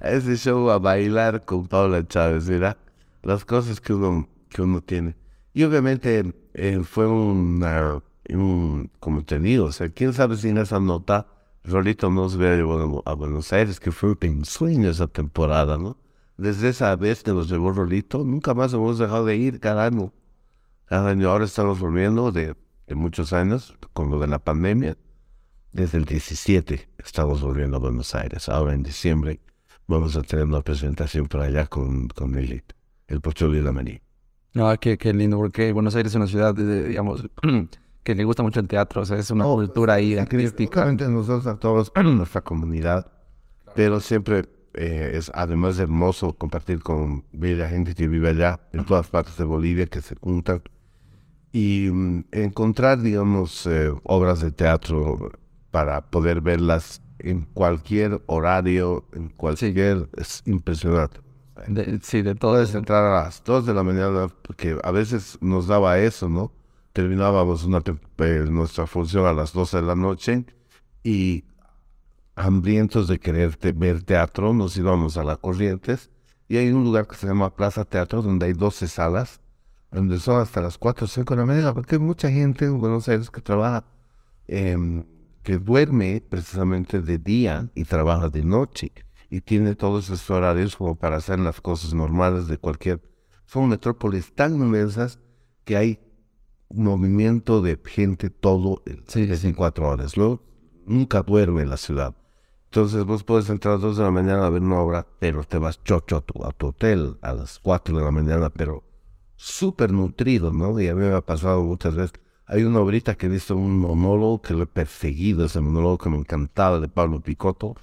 ese 0.00 0.36
show 0.36 0.70
a 0.70 0.78
bailar 0.78 1.44
con 1.44 1.66
Paula 1.66 2.06
Chávez. 2.06 2.48
Mira, 2.48 2.78
las 3.22 3.44
cosas 3.44 3.80
que 3.80 3.92
uno 3.92 4.28
que 4.48 4.62
uno 4.62 4.80
tiene. 4.80 5.16
Y 5.52 5.64
obviamente 5.64 6.34
eh, 6.54 6.80
fue 6.84 7.06
una, 7.06 8.02
un, 8.30 8.90
como 9.00 9.24
te 9.24 9.60
o 9.60 9.72
sea, 9.72 9.88
quién 9.88 10.12
sabe 10.12 10.36
si 10.36 10.48
en 10.48 10.58
esa 10.58 10.80
nota 10.80 11.26
Rolito 11.64 12.10
nos 12.10 12.36
ve 12.36 12.62
a 13.04 13.14
Buenos 13.14 13.52
Aires, 13.52 13.80
que 13.80 13.90
fue 13.90 14.16
un 14.22 14.44
sueño 14.44 14.88
esa 14.90 15.06
temporada, 15.06 15.76
¿no? 15.76 15.96
Desde 16.36 16.68
esa 16.68 16.94
vez 16.96 17.22
que 17.22 17.32
nos 17.32 17.48
llevó 17.48 17.72
Rolito, 17.72 18.22
nunca 18.24 18.52
más 18.52 18.72
hemos 18.74 18.98
dejado 18.98 19.24
de 19.24 19.36
ir 19.36 19.58
cada 19.58 19.86
año. 19.86 20.12
Cada 20.84 21.10
año 21.10 21.30
ahora 21.30 21.46
estamos 21.46 21.80
volviendo 21.80 22.30
de, 22.30 22.54
de 22.86 22.94
muchos 22.94 23.32
años, 23.32 23.76
con 23.92 24.10
lo 24.10 24.18
de 24.18 24.26
la 24.26 24.38
pandemia. 24.38 24.96
Desde 25.72 25.98
el 25.98 26.04
17 26.04 26.88
estamos 26.98 27.40
volviendo 27.40 27.78
a 27.78 27.80
Buenos 27.80 28.14
Aires. 28.14 28.48
Ahora 28.48 28.74
en 28.74 28.82
diciembre 28.82 29.40
vamos 29.86 30.16
a 30.16 30.22
tener 30.22 30.44
una 30.44 30.60
presentación 30.60 31.26
por 31.26 31.40
allá 31.40 31.66
con, 31.66 32.08
con 32.08 32.34
el, 32.34 32.62
el 33.08 33.20
Pocholo 33.20 33.56
y 33.56 33.62
la 33.62 33.72
Maní. 33.72 34.00
No, 34.52 34.74
qué, 34.78 34.96
qué 34.96 35.12
lindo, 35.12 35.36
porque 35.36 35.72
Buenos 35.72 35.96
Aires 35.96 36.12
es 36.12 36.16
una 36.16 36.26
ciudad, 36.26 36.54
digamos, 36.54 37.28
que 38.02 38.14
le 38.14 38.24
gusta 38.24 38.42
mucho 38.42 38.60
el 38.60 38.68
teatro, 38.68 39.02
o 39.02 39.04
sea, 39.04 39.18
es 39.18 39.30
una 39.30 39.46
oh, 39.46 39.56
cultura 39.56 39.94
ahí 39.94 40.16
artística. 40.16 40.90
nosotros 40.92 41.46
a 41.46 41.58
todos, 41.58 41.92
nuestra 42.02 42.40
comunidad, 42.40 43.10
pero 43.74 44.00
siempre 44.00 44.44
eh, 44.76 45.12
es 45.14 45.30
además 45.34 45.78
hermoso 45.78 46.34
compartir 46.34 46.80
con 46.80 47.24
bella 47.32 47.68
gente 47.68 47.94
que 47.94 48.08
vive 48.08 48.30
allá, 48.30 48.60
en 48.72 48.84
todas 48.84 49.08
partes 49.08 49.36
de 49.36 49.44
Bolivia, 49.44 49.86
que 49.86 50.00
se 50.00 50.14
juntan, 50.16 50.62
y 51.52 51.88
mm, 51.90 52.24
encontrar, 52.32 53.00
digamos, 53.00 53.66
eh, 53.66 53.92
obras 54.04 54.40
de 54.40 54.52
teatro 54.52 55.32
para 55.70 56.02
poder 56.10 56.40
verlas 56.40 57.02
en 57.18 57.42
cualquier 57.42 58.22
horario, 58.26 59.04
en 59.12 59.30
cualquier, 59.30 60.08
es 60.16 60.42
impresionante 60.46 61.26
sí, 62.02 62.22
de 62.22 62.34
todo 62.34 62.60
eso. 62.60 62.78
entrar 62.78 63.04
a 63.04 63.24
las 63.24 63.42
2 63.44 63.66
de 63.66 63.74
la 63.74 63.82
mañana, 63.82 64.28
porque 64.42 64.78
a 64.82 64.90
veces 64.90 65.38
nos 65.40 65.66
daba 65.66 65.98
eso, 65.98 66.28
¿no? 66.28 66.52
Terminábamos 66.92 67.64
una 67.64 67.82
eh, 68.18 68.44
nuestra 68.48 68.86
función 68.86 69.26
a 69.26 69.32
las 69.32 69.52
12 69.52 69.78
de 69.78 69.82
la 69.82 69.94
noche 69.94 70.44
y 71.02 71.44
hambrientos 72.36 73.08
de 73.08 73.18
querer 73.18 73.58
ver 73.74 74.02
teatro, 74.02 74.52
nos 74.52 74.76
íbamos 74.76 75.16
a 75.16 75.24
la 75.24 75.36
Corrientes 75.36 76.10
y 76.48 76.58
hay 76.58 76.70
un 76.70 76.84
lugar 76.84 77.08
que 77.08 77.16
se 77.16 77.26
llama 77.26 77.56
Plaza 77.56 77.84
Teatro 77.84 78.22
donde 78.22 78.46
hay 78.46 78.52
12 78.52 78.86
salas, 78.86 79.40
donde 79.90 80.20
son 80.20 80.40
hasta 80.40 80.60
las 80.60 80.78
4 80.78 81.06
o 81.06 81.08
5 81.08 81.34
de 81.34 81.40
la 81.40 81.46
mañana, 81.46 81.74
porque 81.74 81.96
hay 81.96 82.00
mucha 82.00 82.30
gente 82.30 82.66
en 82.66 82.78
Buenos 82.78 83.08
Aires 83.08 83.30
que 83.30 83.40
trabaja, 83.40 83.84
em, 84.46 85.04
que 85.42 85.58
duerme 85.58 86.22
precisamente 86.28 87.00
de 87.00 87.18
día 87.18 87.70
y 87.74 87.84
trabaja 87.84 88.28
de 88.28 88.44
noche 88.44 88.92
y 89.30 89.40
tiene 89.40 89.74
todos 89.74 90.04
esos 90.10 90.30
horarios 90.30 90.76
como 90.76 90.94
para 90.94 91.16
hacer 91.16 91.38
las 91.40 91.60
cosas 91.60 91.94
normales 91.94 92.46
de 92.46 92.58
cualquier... 92.58 93.00
Son 93.46 93.68
metrópolis 93.68 94.34
tan 94.34 94.56
inmensas 94.56 95.20
que 95.64 95.76
hay 95.76 96.00
movimiento 96.68 97.62
de 97.62 97.80
gente 97.84 98.28
todo 98.28 98.82
el 98.86 99.04
sí, 99.06 99.24
24 99.24 99.88
horas. 99.88 100.16
¿no? 100.16 100.42
Nunca 100.84 101.22
duerme 101.22 101.62
en 101.62 101.70
la 101.70 101.76
ciudad. 101.76 102.14
Entonces 102.76 103.06
vos 103.06 103.24
puedes 103.24 103.48
entrar 103.48 103.72
a 103.72 103.76
las 103.76 103.82
2 103.84 103.96
de 103.96 104.02
la 104.02 104.10
mañana 104.10 104.44
a 104.44 104.50
ver 104.50 104.60
una 104.60 104.78
obra, 104.80 105.06
pero 105.18 105.44
te 105.44 105.56
vas 105.56 105.82
chocho 105.82 106.16
a 106.18 106.20
tu, 106.20 106.44
a 106.44 106.52
tu 106.52 106.66
hotel 106.66 107.16
a 107.22 107.32
las 107.32 107.58
4 107.58 107.96
de 107.96 108.04
la 108.04 108.10
mañana, 108.10 108.50
pero 108.50 108.84
súper 109.34 109.92
nutrido, 109.92 110.52
¿no? 110.52 110.78
Y 110.78 110.88
a 110.88 110.94
mí 110.94 111.00
me 111.00 111.14
ha 111.14 111.22
pasado 111.22 111.64
muchas 111.64 111.94
veces. 111.94 112.12
Hay 112.44 112.64
una 112.64 112.80
obrita 112.80 113.14
que 113.14 113.26
he 113.26 113.28
visto 113.30 113.56
un 113.56 113.78
monólogo 113.78 114.42
que 114.42 114.52
lo 114.52 114.64
he 114.64 114.66
perseguido, 114.66 115.46
ese 115.46 115.62
monólogo 115.62 115.96
que 115.96 116.10
me 116.10 116.18
encantaba 116.18 116.78
de 116.78 116.88
Pablo 116.88 117.20
Picotto, 117.20 117.76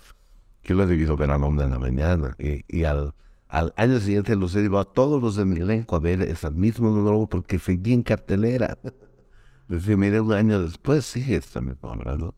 que 0.62 0.76
lo 0.76 0.84
he 0.84 0.86
debido 0.86 1.18
ver 1.18 1.32
a 1.32 1.40
la 1.40 1.48
una 1.48 1.64
de 1.64 1.70
la 1.70 1.80
mañana. 1.80 2.36
Y, 2.38 2.84
al, 2.84 3.16
al, 3.48 3.74
año 3.78 4.00
siguiente 4.00 4.36
los 4.36 4.56
he 4.56 4.62
llevado 4.62 4.92
a 4.92 4.94
todos 4.94 5.20
los 5.20 5.36
de 5.36 5.46
mi 5.46 5.60
elenco 5.60 5.96
a 5.96 6.00
ver 6.02 6.22
ese 6.22 6.52
mismo 6.52 6.92
nuevo 6.92 7.26
porque 7.26 7.58
seguí 7.58 7.94
en 7.94 8.04
cartelera. 8.04 8.78
Decía, 9.68 9.98
mire, 9.98 10.22
un 10.22 10.34
año 10.34 10.62
después 10.62 11.04
sigue 11.04 11.38
esta 11.38 11.62
misma 11.62 11.94
obra, 11.94 12.16
¿no? 12.16 12.36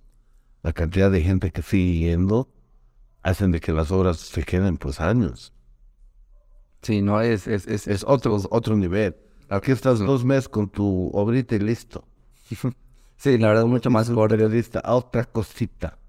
La 0.65 0.73
cantidad 0.73 1.11
de 1.11 1.21
gente 1.21 1.51
que 1.51 1.61
sigue 1.61 2.09
yendo 2.09 2.49
hacen 3.21 3.51
de 3.51 3.59
que 3.59 3.71
las 3.71 3.91
obras 3.91 4.17
se 4.17 4.41
queden 4.41 4.77
pues 4.77 4.99
años. 4.99 5.53
Sí, 6.81 7.03
no, 7.03 7.21
es, 7.21 7.45
es, 7.45 7.67
es, 7.67 7.87
es 7.87 8.03
otro, 8.03 8.41
otro 8.49 8.75
nivel. 8.75 9.15
Aquí 9.47 9.71
estás 9.71 9.99
dos 9.99 10.25
meses 10.25 10.49
con 10.49 10.67
tu 10.67 11.11
obrita 11.13 11.53
y 11.53 11.59
listo. 11.59 12.03
sí, 13.15 13.37
la 13.37 13.49
verdad, 13.49 13.65
mucho 13.65 13.91
más 13.91 14.09
periodista. 14.09 14.81
Otra 14.85 15.25
cosita. 15.25 15.99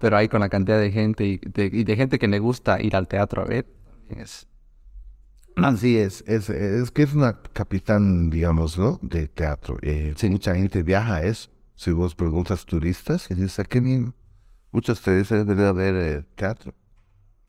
Pero 0.00 0.16
ahí 0.16 0.28
con 0.28 0.40
la 0.40 0.48
cantidad 0.48 0.80
de 0.80 0.90
gente 0.90 1.24
y 1.24 1.38
de, 1.38 1.94
gente 1.94 2.18
que 2.18 2.26
le 2.26 2.40
gusta 2.40 2.82
ir 2.82 2.96
al 2.96 3.06
teatro 3.06 3.42
a 3.42 3.44
ver, 3.44 3.64
es... 4.08 4.48
Así 5.54 5.98
es, 5.98 6.24
es, 6.26 6.50
es 6.50 6.90
que 6.90 7.04
es 7.04 7.14
una 7.14 7.40
capitán, 7.52 8.28
digamos, 8.28 8.76
¿no? 8.76 8.98
De 9.02 9.28
teatro. 9.28 9.78
Eh, 9.82 10.16
Mucha 10.28 10.56
gente 10.56 10.82
viaja 10.82 11.16
a 11.16 11.22
eso. 11.22 11.48
Si 11.80 11.92
vos 11.92 12.14
preguntas 12.14 12.66
turistas, 12.66 13.30
y 13.30 13.34
dices, 13.34 13.66
¿qué 13.66 13.80
bien? 13.80 14.12
Muchos 14.70 15.00
te 15.00 15.16
dicen, 15.16 15.46
venir 15.46 15.64
a 15.64 15.72
ver 15.72 15.94
eh, 15.94 16.24
teatro. 16.34 16.74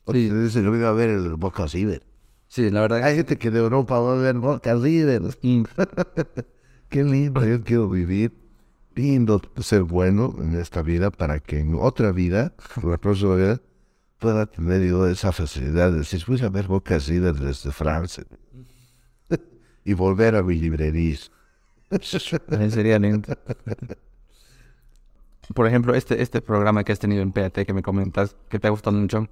O 0.05 0.13
Sí. 0.13 0.29
te 0.29 0.43
dicen, 0.43 0.63
yo 0.63 0.87
a 0.87 0.93
ver 0.93 1.09
el 1.09 1.35
Boca 1.35 1.65
River. 1.65 2.01
Sí, 2.47 2.69
la 2.69 2.79
verdad. 2.79 3.03
Hay 3.03 3.17
gente 3.17 3.37
que 3.37 3.51
de 3.51 3.59
Europa 3.59 3.99
va 3.99 4.13
a 4.13 4.15
ver 4.15 4.35
Boca 4.35 4.73
River. 4.75 5.21
Mm, 5.43 5.63
Qué 6.87 7.03
lindo, 7.03 7.45
yo 7.45 7.61
quiero 7.61 7.89
vivir. 7.89 8.31
Lindo 8.95 9.41
ser 9.57 9.83
bueno 9.83 10.33
en 10.39 10.55
esta 10.57 10.81
vida 10.81 11.11
para 11.11 11.41
que 11.41 11.59
en 11.59 11.75
otra 11.75 12.13
vida, 12.13 12.53
la 12.81 12.97
próxima 12.97 13.35
vida, 13.35 13.59
pueda 14.17 14.45
tener 14.45 14.81
yo 14.87 15.07
esa 15.07 15.33
facilidad 15.33 15.91
de 15.91 15.97
decir, 15.99 16.23
voy 16.25 16.41
a 16.41 16.47
ver 16.47 16.67
Boca 16.67 16.97
River 16.99 17.33
desde 17.35 17.73
Francia. 17.73 18.23
y 19.83 19.93
volver 19.93 20.37
a 20.37 20.41
mi 20.41 20.55
librería. 20.55 21.17
sería 22.69 22.97
lindo. 22.97 23.27
Por 25.53 25.67
ejemplo, 25.67 25.93
este, 25.95 26.21
este 26.21 26.41
programa 26.41 26.83
que 26.83 26.91
has 26.91 26.99
tenido 26.99 27.21
en 27.21 27.31
PAT 27.31 27.53
que 27.65 27.73
me 27.73 27.81
comentas, 27.81 28.35
que 28.49 28.59
te 28.59 28.67
ha 28.67 28.71
gustado 28.71 28.95
mucho. 28.97 29.27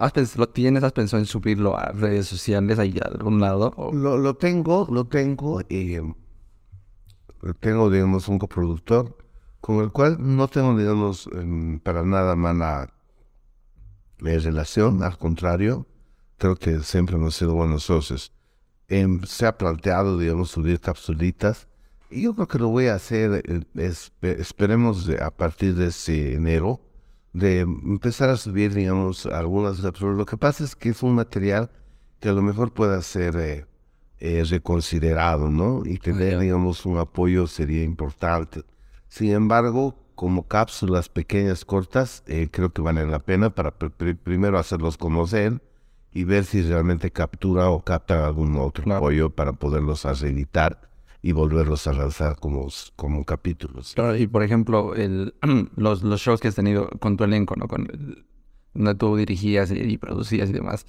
¿Has 0.00 0.12
pens- 0.14 0.36
¿Lo 0.36 0.48
tienes? 0.48 0.82
¿Has 0.82 0.92
pensado 0.92 1.20
en 1.20 1.26
subirlo 1.26 1.78
a 1.78 1.92
redes 1.92 2.26
sociales 2.26 2.78
ahí 2.78 2.98
a 3.02 3.08
algún 3.08 3.40
lado? 3.40 3.74
Lo, 3.92 4.16
lo 4.16 4.34
tengo, 4.34 4.88
lo 4.90 5.04
tengo, 5.06 5.60
y 5.68 5.98
tengo, 7.60 7.90
digamos, 7.90 8.28
un 8.28 8.38
coproductor 8.38 9.16
con 9.60 9.80
el 9.80 9.92
cual 9.92 10.16
no 10.18 10.48
tengo, 10.48 10.76
digamos, 10.76 11.28
para 11.82 12.02
nada 12.04 12.34
mala 12.34 12.92
eh, 14.24 14.38
relación, 14.38 15.02
al 15.02 15.18
contrario, 15.18 15.86
creo 16.38 16.56
que 16.56 16.80
siempre 16.80 17.16
hemos 17.16 17.34
sido 17.36 17.54
buenos 17.54 17.84
socios. 17.84 18.32
Em, 18.88 19.22
se 19.24 19.46
ha 19.46 19.56
planteado, 19.58 20.18
digamos, 20.18 20.50
subir 20.50 20.80
capsulitas, 20.80 21.68
yo 22.12 22.34
creo 22.34 22.48
que 22.48 22.58
lo 22.58 22.68
voy 22.68 22.86
a 22.86 22.94
hacer, 22.94 23.42
eh, 23.46 23.60
es- 23.76 24.12
esperemos 24.22 25.08
a 25.20 25.30
partir 25.30 25.74
de 25.74 25.86
ese 25.88 26.34
enero, 26.34 26.80
de 27.32 27.60
empezar 27.60 28.28
a 28.30 28.36
subir, 28.36 28.74
digamos, 28.74 29.26
algunas 29.26 29.80
cápsulas. 29.80 30.16
Lo 30.16 30.26
que 30.26 30.36
pasa 30.36 30.64
es 30.64 30.76
que 30.76 30.90
es 30.90 31.02
un 31.02 31.14
material 31.14 31.70
que 32.20 32.28
a 32.28 32.32
lo 32.32 32.42
mejor 32.42 32.72
pueda 32.72 33.00
ser 33.02 33.36
eh, 33.36 33.66
eh, 34.20 34.44
reconsiderado, 34.48 35.50
¿no? 35.50 35.82
Y 35.84 35.98
tener, 35.98 36.32
ya. 36.34 36.38
digamos, 36.40 36.84
un 36.86 36.98
apoyo 36.98 37.46
sería 37.46 37.82
importante. 37.82 38.62
Sin 39.08 39.32
embargo, 39.32 39.96
como 40.14 40.46
cápsulas 40.46 41.08
pequeñas, 41.08 41.64
cortas, 41.64 42.22
eh, 42.26 42.48
creo 42.50 42.72
que 42.72 42.82
valen 42.82 43.10
la 43.10 43.18
pena 43.20 43.50
para 43.54 43.76
pr- 43.78 43.92
pr- 43.96 44.16
primero 44.18 44.58
hacerlos 44.58 44.96
conocer 44.98 45.60
y 46.12 46.24
ver 46.24 46.44
si 46.44 46.62
realmente 46.62 47.10
captura 47.10 47.70
o 47.70 47.82
capta 47.82 48.26
algún 48.26 48.56
otro 48.56 48.84
Claro. 48.84 48.98
apoyo 48.98 49.30
para 49.30 49.54
poderlos 49.54 50.04
reeditar 50.20 50.90
y 51.22 51.32
volverlos 51.32 51.86
a 51.86 51.92
lanzar 51.92 52.36
como, 52.40 52.66
como 52.96 53.24
capítulos. 53.24 53.92
Claro, 53.94 54.16
y 54.16 54.26
por 54.26 54.42
ejemplo, 54.42 54.94
el, 54.94 55.34
los, 55.76 56.02
los 56.02 56.20
shows 56.20 56.40
que 56.40 56.48
has 56.48 56.54
tenido 56.56 56.88
con 57.00 57.16
tu 57.16 57.24
elenco, 57.24 57.54
¿no? 57.56 57.68
Con 57.68 57.82
el, 57.92 58.24
donde 58.74 58.94
tú 58.96 59.16
dirigías 59.16 59.70
y, 59.70 59.78
y 59.78 59.98
producías 59.98 60.50
y 60.50 60.52
demás. 60.52 60.84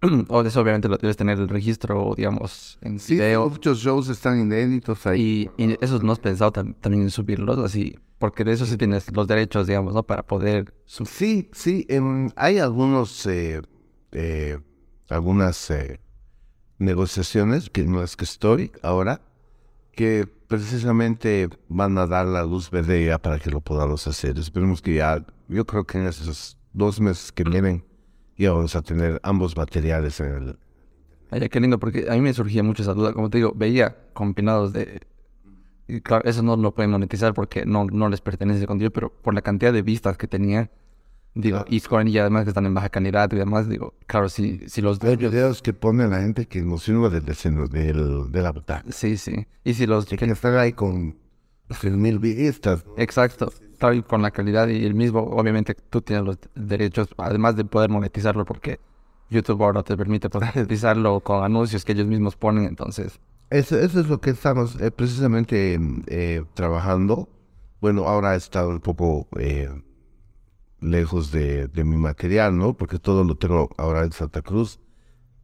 o 0.28 0.42
de 0.42 0.48
eso 0.48 0.60
obviamente 0.60 0.88
lo 0.88 0.96
debes 0.96 1.16
tener 1.16 1.38
el 1.38 1.48
registro, 1.48 2.12
digamos, 2.16 2.78
en 2.82 2.98
Sí, 2.98 3.14
video. 3.14 3.48
muchos 3.48 3.78
shows 3.78 4.08
están 4.08 4.40
inéditos 4.40 5.06
ahí. 5.06 5.48
Y, 5.56 5.64
y 5.64 5.76
esos 5.80 6.02
no 6.02 6.10
has 6.10 6.18
pensado 6.18 6.52
tam- 6.52 6.74
también 6.80 7.04
en 7.04 7.10
subirlos 7.10 7.58
así, 7.58 7.96
porque 8.18 8.42
de 8.42 8.52
eso 8.54 8.66
sí 8.66 8.76
tienes 8.76 9.12
los 9.14 9.28
derechos, 9.28 9.68
digamos, 9.68 9.94
¿no? 9.94 10.02
Para 10.02 10.24
poder 10.26 10.74
subir. 10.86 11.08
Sí, 11.08 11.50
sí, 11.52 11.86
hay 12.34 12.58
algunos, 12.58 13.24
eh, 13.26 13.62
eh, 14.10 14.58
algunas 15.08 15.70
eh, 15.70 16.00
negociaciones 16.78 17.70
que 17.70 17.84
no 17.84 18.02
es 18.02 18.16
que 18.16 18.24
estoy 18.24 18.72
ahora, 18.82 19.20
que 19.94 20.26
precisamente 20.48 21.48
van 21.68 21.96
a 21.98 22.06
dar 22.06 22.26
la 22.26 22.44
luz 22.44 22.70
verde 22.70 23.06
ya 23.06 23.18
para 23.18 23.38
que 23.38 23.50
lo 23.50 23.60
podamos 23.60 24.06
hacer. 24.06 24.38
Esperemos 24.38 24.82
que 24.82 24.94
ya, 24.94 25.24
yo 25.48 25.64
creo 25.66 25.84
que 25.84 25.98
en 25.98 26.06
esos 26.06 26.58
dos 26.72 27.00
meses 27.00 27.32
que 27.32 27.44
vienen 27.44 27.84
ya 28.36 28.52
vamos 28.52 28.74
a 28.74 28.82
tener 28.82 29.20
ambos 29.22 29.56
materiales 29.56 30.18
en 30.20 30.26
el... 30.26 30.58
Ay, 31.30 31.48
qué 31.48 31.60
lindo, 31.60 31.78
porque 31.78 32.06
a 32.10 32.14
mí 32.14 32.20
me 32.20 32.34
surgía 32.34 32.62
mucho 32.62 32.82
esa 32.82 32.92
duda. 32.92 33.12
Como 33.12 33.30
te 33.30 33.38
digo, 33.38 33.52
veía 33.54 33.96
compilados 34.12 34.72
de... 34.72 35.00
Y 35.88 36.00
claro, 36.00 36.28
eso 36.28 36.42
no 36.42 36.56
lo 36.56 36.74
pueden 36.74 36.90
monetizar 36.90 37.34
porque 37.34 37.64
no, 37.64 37.86
no 37.86 38.08
les 38.08 38.20
pertenece 38.20 38.58
ese 38.58 38.66
contenido, 38.66 38.92
pero 38.92 39.12
por 39.12 39.34
la 39.34 39.42
cantidad 39.42 39.72
de 39.72 39.82
vistas 39.82 40.16
que 40.16 40.26
tenía, 40.26 40.70
digo, 41.34 41.64
y 41.68 41.82
y 42.06 42.18
además 42.18 42.44
que 42.44 42.50
están 42.50 42.66
en 42.66 42.74
baja 42.74 42.88
calidad 42.88 43.32
y 43.32 43.36
demás, 43.36 43.68
digo, 43.68 43.94
claro, 44.06 44.28
si, 44.28 44.68
si 44.68 44.82
los 44.82 45.02
Hay 45.02 45.16
videos 45.16 45.62
que 45.62 45.72
pone 45.72 46.06
la 46.06 46.20
gente 46.20 46.46
que 46.46 46.62
nos 46.62 46.82
sirve 46.82 47.08
del, 47.10 47.24
del, 47.24 47.68
del, 47.68 48.30
de 48.32 48.42
la 48.42 48.52
butaca. 48.52 48.84
Sí, 48.90 49.16
sí. 49.16 49.46
Y 49.64 49.74
si 49.74 49.86
los... 49.86 50.06
Que 50.06 50.24
están 50.24 50.56
ahí 50.56 50.72
con 50.72 51.16
3.000 51.68 52.20
vistas. 52.20 52.84
Exacto. 52.96 53.52
Claro, 53.78 53.94
y 53.94 54.02
con 54.02 54.22
la 54.22 54.30
calidad 54.30 54.68
y 54.68 54.84
el 54.84 54.94
mismo, 54.94 55.20
obviamente 55.20 55.74
tú 55.74 56.02
tienes 56.02 56.24
los 56.24 56.38
derechos, 56.54 57.08
además 57.16 57.56
de 57.56 57.64
poder 57.64 57.90
monetizarlo, 57.90 58.44
porque 58.44 58.78
YouTube 59.28 59.62
ahora 59.62 59.82
te 59.82 59.96
permite 59.96 60.28
monetizarlo 60.54 61.20
con 61.20 61.42
anuncios 61.42 61.84
que 61.84 61.92
ellos 61.92 62.06
mismos 62.06 62.36
ponen, 62.36 62.64
entonces... 62.64 63.18
Eso, 63.50 63.78
eso 63.78 64.00
es 64.00 64.08
lo 64.08 64.18
que 64.18 64.30
estamos 64.30 64.80
eh, 64.80 64.90
precisamente 64.90 65.78
eh, 66.06 66.42
trabajando. 66.54 67.28
Bueno, 67.82 68.08
ahora 68.08 68.32
he 68.32 68.38
estado 68.38 68.70
un 68.70 68.80
poco 68.80 69.28
eh, 69.38 69.68
lejos 70.82 71.30
de, 71.32 71.70
mi 71.84 71.96
material, 71.96 72.56
¿no? 72.56 72.74
Porque 72.76 72.98
todo 72.98 73.24
lo 73.24 73.36
tengo 73.36 73.70
ahora 73.78 74.04
en 74.04 74.12
Santa 74.12 74.42
Cruz. 74.42 74.80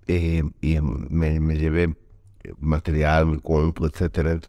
eh, 0.07 0.43
y 0.61 0.81
me, 0.81 1.41
me 1.41 1.57
llevé 1.59 1.97
material, 2.59 3.27
mi 3.27 3.41
compu, 3.41 3.87
etcétera. 3.87 4.41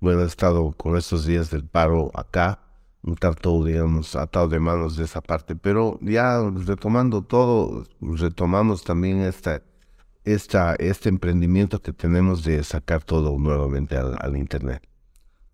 Bueno, 0.00 0.22
he 0.22 0.26
estado 0.26 0.72
con 0.72 0.96
estos 0.96 1.26
días 1.26 1.50
del 1.50 1.64
paro 1.64 2.10
acá, 2.14 2.60
un 3.02 3.16
tanto, 3.16 3.64
digamos, 3.64 4.16
atado 4.16 4.48
de 4.48 4.60
manos 4.60 4.96
de 4.96 5.04
esa 5.04 5.20
parte. 5.20 5.56
Pero 5.56 5.98
ya 6.02 6.40
retomando 6.66 7.22
todo, 7.22 7.84
retomamos 8.00 8.82
también 8.84 9.20
esta 9.20 9.62
esta, 10.24 10.74
este 10.76 11.08
emprendimiento 11.08 11.80
que 11.82 11.92
tenemos 11.92 12.44
de 12.44 12.62
sacar 12.62 13.02
todo 13.02 13.36
nuevamente 13.38 13.96
al, 13.96 14.16
al 14.20 14.36
internet. 14.36 14.82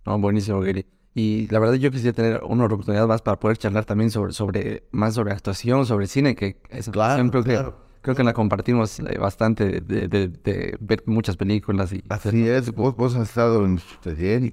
No, 0.05 0.19
buenísimo, 0.19 0.61
Gary. 0.61 0.87
Y 1.19 1.49
la 1.49 1.59
verdad 1.59 1.75
yo 1.75 1.91
quisiera 1.91 2.13
tener 2.15 2.41
una 2.45 2.67
oportunidad 2.67 3.07
más 3.09 3.23
para 3.23 3.39
poder 3.41 3.59
charlar 3.59 3.85
también 3.85 4.11
sobre, 4.11 4.33
sobre 4.33 4.85
más 4.93 5.15
sobre 5.15 5.33
actuación, 5.33 5.85
sobre 5.85 6.07
cine, 6.07 6.37
que 6.37 6.61
es 6.71 6.89
Claro, 6.91 7.15
siempre 7.17 7.43
claro. 7.43 7.73
que 7.77 8.03
creo 8.03 8.15
que 8.15 8.23
la 8.25 8.33
compartimos 8.33 9.01
eh, 9.01 9.19
bastante 9.19 9.81
de, 9.81 10.07
de- 10.09 10.29
de 10.29 10.77
ver 10.81 11.03
muchas 11.07 11.37
películas 11.37 11.93
y 11.93 12.03
Así 12.09 12.49
es, 12.49 12.71
vos, 12.73 12.95
vos 12.97 13.17
has 13.17 13.29
estado 13.31 13.65
en 13.65 13.79
su 13.81 13.97
taller 14.01 14.45
y 14.45 14.53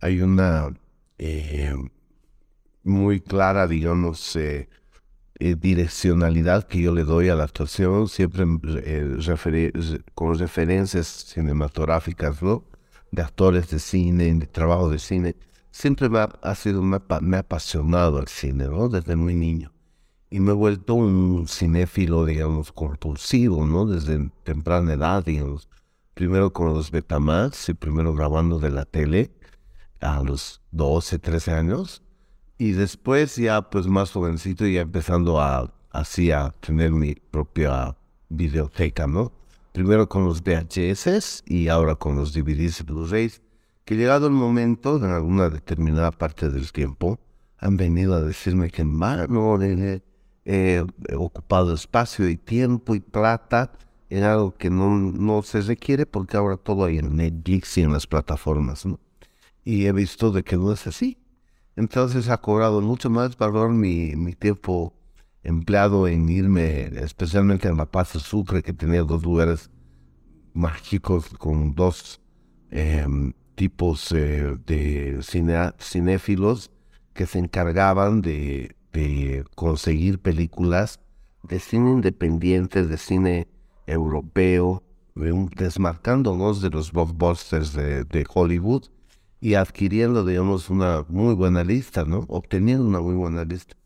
hay 0.00 0.20
una 0.20 0.72
eh, 1.18 1.74
muy 2.84 3.20
clara, 3.20 3.66
digamos, 3.66 4.36
eh, 4.36 4.68
eh, 5.40 5.56
direccionalidad 5.56 6.64
que 6.68 6.80
yo 6.80 6.94
le 6.94 7.04
doy 7.04 7.28
a 7.28 7.34
la 7.34 7.44
actuación, 7.44 8.08
siempre 8.08 8.44
con 10.14 10.38
referencias 10.38 11.06
cinematográficas, 11.06 12.42
¿no? 12.42 12.64
De 13.10 13.22
actores 13.22 13.68
de 13.70 13.78
cine, 13.78 14.32
de 14.34 14.46
trabajo 14.46 14.88
de 14.90 14.98
cine. 14.98 15.34
Siempre 15.78 16.08
me 16.08 16.20
ha, 16.20 16.54
sido, 16.54 16.80
me 16.80 17.36
ha 17.36 17.40
apasionado 17.40 18.18
el 18.18 18.28
cine, 18.28 18.66
¿no? 18.66 18.88
Desde 18.88 19.14
muy 19.14 19.34
niño. 19.34 19.74
Y 20.30 20.40
me 20.40 20.52
he 20.52 20.54
vuelto 20.54 20.94
un 20.94 21.46
cinéfilo, 21.46 22.24
digamos, 22.24 22.72
compulsivo, 22.72 23.66
¿no? 23.66 23.84
Desde 23.84 24.30
temprana 24.42 24.94
edad, 24.94 25.22
digamos. 25.22 25.68
Primero 26.14 26.50
con 26.50 26.72
los 26.72 26.90
Betamax 26.90 27.68
y 27.68 27.74
primero 27.74 28.14
grabando 28.14 28.58
de 28.58 28.70
la 28.70 28.86
tele 28.86 29.30
a 30.00 30.22
los 30.22 30.62
12, 30.70 31.18
13 31.18 31.52
años. 31.52 32.02
Y 32.56 32.72
después 32.72 33.36
ya 33.36 33.60
pues 33.60 33.86
más 33.86 34.12
jovencito 34.12 34.66
ya 34.66 34.80
empezando 34.80 35.42
a 35.42 35.70
así 35.90 36.30
a 36.30 36.54
tener 36.60 36.92
mi 36.92 37.16
propia 37.16 37.94
videoteca, 38.30 39.06
¿no? 39.06 39.30
Primero 39.72 40.08
con 40.08 40.24
los 40.24 40.42
VHS 40.42 41.42
y 41.44 41.68
ahora 41.68 41.96
con 41.96 42.16
los 42.16 42.32
DVDs 42.32 42.80
y 42.80 42.84
Blu-rays, 42.84 43.42
que 43.86 43.94
llegado 43.94 44.26
el 44.26 44.32
momento, 44.32 44.96
en 44.96 45.12
alguna 45.12 45.48
determinada 45.48 46.10
parte 46.10 46.50
del 46.50 46.72
tiempo, 46.72 47.20
han 47.56 47.76
venido 47.76 48.14
a 48.14 48.20
decirme 48.20 48.68
que 48.70 48.82
mano, 48.82 49.62
eh, 49.62 50.02
he 50.44 50.84
ocupado 51.14 51.72
espacio 51.72 52.28
y 52.28 52.36
tiempo 52.36 52.96
y 52.96 53.00
plata 53.00 53.70
en 54.10 54.24
algo 54.24 54.56
que 54.56 54.70
no, 54.70 54.90
no 54.90 55.40
se 55.42 55.60
requiere 55.60 56.04
porque 56.04 56.36
ahora 56.36 56.56
todo 56.56 56.84
hay 56.84 56.98
en 56.98 57.14
Netflix 57.14 57.78
y 57.78 57.82
en 57.82 57.92
las 57.92 58.08
plataformas. 58.08 58.84
Y 59.64 59.86
he 59.86 59.92
visto 59.92 60.32
de 60.32 60.42
que 60.42 60.56
no 60.56 60.72
es 60.72 60.84
así. 60.88 61.18
Entonces 61.76 62.28
ha 62.28 62.38
cobrado 62.38 62.80
mucho 62.80 63.08
más 63.08 63.36
valor 63.36 63.70
mi, 63.70 64.16
mi 64.16 64.32
tiempo 64.32 64.94
empleado 65.44 66.08
en 66.08 66.28
irme, 66.28 66.86
especialmente 67.04 67.68
en 67.68 67.76
La 67.76 67.86
Paz 67.86 68.14
del 68.14 68.22
Sucre, 68.22 68.64
que 68.64 68.72
tenía 68.72 69.04
dos 69.04 69.22
lugares 69.22 69.70
mágicos 70.54 71.28
con 71.38 71.72
dos 71.76 72.20
em, 72.70 73.32
tipos 73.56 74.12
eh, 74.12 74.56
de 74.66 75.18
cine- 75.22 75.74
cinéfilos 75.80 76.70
que 77.14 77.26
se 77.26 77.38
encargaban 77.40 78.22
de, 78.22 78.76
de 78.92 79.44
conseguir 79.56 80.20
películas 80.20 81.00
de 81.42 81.60
cine 81.60 81.90
independiente, 81.92 82.84
de 82.86 82.98
cine 82.98 83.48
europeo, 83.86 84.82
de 85.14 85.32
un- 85.32 85.48
desmarcándonos 85.48 86.60
de 86.62 86.70
los 86.70 86.92
blockbusters 86.92 87.72
de, 87.72 88.04
de 88.04 88.26
Hollywood 88.32 88.84
y 89.40 89.54
adquiriendo, 89.54 90.24
digamos, 90.24 90.70
una 90.70 91.04
muy 91.08 91.34
buena 91.34 91.64
lista, 91.64 92.04
¿no? 92.04 92.24
Obteniendo 92.28 92.84
una 92.86 93.00
muy 93.00 93.14
buena 93.14 93.44
lista. 93.44 93.76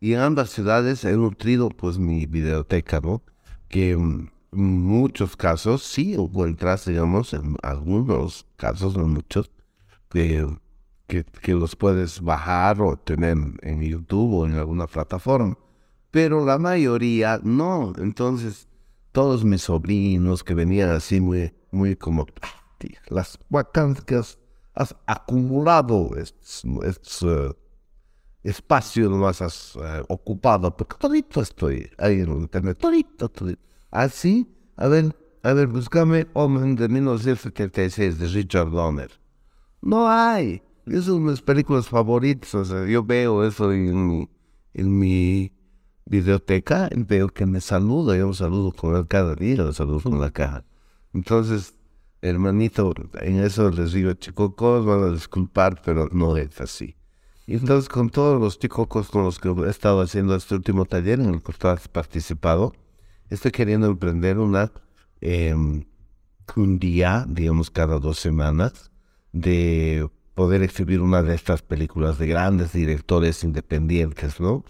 Y 0.00 0.12
en 0.14 0.20
ambas 0.20 0.50
ciudades 0.50 1.04
he 1.04 1.12
nutrido, 1.16 1.70
pues, 1.70 1.98
mi 1.98 2.26
biblioteca, 2.26 3.00
¿no? 3.00 3.22
Que 3.68 3.96
mm, 3.96 4.28
muchos 4.52 5.36
casos 5.36 5.82
sí 5.82 6.14
encuentras, 6.14 6.86
digamos, 6.86 7.32
en 7.34 7.56
algunos 7.62 8.46
casos, 8.56 8.96
no 8.96 9.06
muchos, 9.06 9.50
que, 10.08 10.46
que, 11.06 11.54
los 11.54 11.76
puedes 11.76 12.20
bajar 12.20 12.80
o 12.80 12.96
tener 12.96 13.36
en 13.62 13.82
YouTube 13.82 14.34
o 14.34 14.46
en 14.46 14.54
alguna 14.54 14.86
plataforma. 14.86 15.56
Pero 16.10 16.44
la 16.44 16.58
mayoría 16.58 17.40
no. 17.42 17.92
Entonces, 17.98 18.68
todos 19.12 19.44
mis 19.44 19.62
sobrinos 19.62 20.42
que 20.42 20.54
venían 20.54 20.90
así 20.90 21.20
muy, 21.20 21.52
muy 21.70 21.96
como, 21.96 22.26
"Ah, 22.42 22.48
tío, 22.78 22.98
las 23.08 23.38
vacantes 23.48 24.04
que 24.04 24.16
has, 24.16 24.38
acumulado, 25.06 26.16
estos, 26.16 26.64
estos, 26.84 27.56
espacio 28.42 29.08
nomás 29.08 29.42
has 29.42 29.76
eh, 29.76 30.02
ocupado, 30.08 30.76
porque 30.76 30.96
todito 30.98 31.40
estoy 31.40 31.90
ahí 31.98 32.20
en 32.20 32.30
internet, 32.32 32.78
todito, 32.78 33.28
todito. 33.28 33.62
Así, 33.96 34.46
a 34.76 34.88
ver, 34.88 35.16
a 35.42 35.54
ver, 35.54 35.68
búscame 35.68 36.26
Omen 36.34 36.76
de 36.76 36.86
1976 36.86 38.18
de 38.18 38.26
Richard 38.26 38.70
Donner. 38.70 39.10
No 39.80 40.06
hay. 40.06 40.60
Esas 40.84 41.06
son 41.06 41.24
mis 41.24 41.40
películas 41.40 41.88
favoritas. 41.88 42.54
O 42.54 42.64
sea, 42.66 42.84
yo 42.84 43.02
veo 43.02 43.42
eso 43.42 43.72
en 43.72 44.06
mi, 44.06 44.28
en 44.74 44.98
mi 44.98 45.50
biblioteca 46.04 46.90
y 46.94 47.04
veo 47.04 47.28
que 47.28 47.46
me 47.46 47.62
saluda. 47.62 48.14
Yo 48.18 48.28
me 48.28 48.34
saludo 48.34 48.70
con 48.72 48.96
él 48.96 49.06
cada 49.08 49.34
día, 49.34 49.56
lo 49.56 49.72
saludo 49.72 50.02
con 50.02 50.20
la 50.20 50.30
caja. 50.30 50.62
Entonces, 51.14 51.74
hermanito, 52.20 52.92
en 53.22 53.38
eso 53.38 53.70
les 53.70 53.92
digo, 53.92 54.12
chicocos, 54.12 54.84
van 54.84 55.04
a 55.04 55.10
disculpar, 55.10 55.80
pero 55.82 56.10
no 56.12 56.36
es 56.36 56.60
así. 56.60 56.96
Y 57.46 57.54
entonces, 57.54 57.88
con 57.88 58.10
todos 58.10 58.38
los 58.38 58.58
chicocos 58.58 59.08
con 59.08 59.24
los 59.24 59.38
que 59.38 59.48
he 59.48 59.70
estado 59.70 60.02
haciendo 60.02 60.34
este 60.34 60.54
último 60.54 60.84
taller 60.84 61.18
en 61.18 61.32
el 61.36 61.42
que 61.42 61.54
tú 61.54 61.68
has 61.68 61.88
participado, 61.88 62.74
estoy 63.30 63.50
queriendo 63.50 63.86
emprender 63.88 64.36
em, 65.20 65.84
un 66.56 66.78
día, 66.78 67.24
digamos, 67.28 67.70
cada 67.70 67.98
dos 67.98 68.18
semanas, 68.18 68.90
de 69.32 70.08
poder 70.34 70.62
exhibir 70.62 71.00
una 71.00 71.22
de 71.22 71.34
estas 71.34 71.62
películas 71.62 72.18
de 72.18 72.26
grandes 72.26 72.72
directores 72.72 73.42
independientes, 73.44 74.40
¿no? 74.40 74.64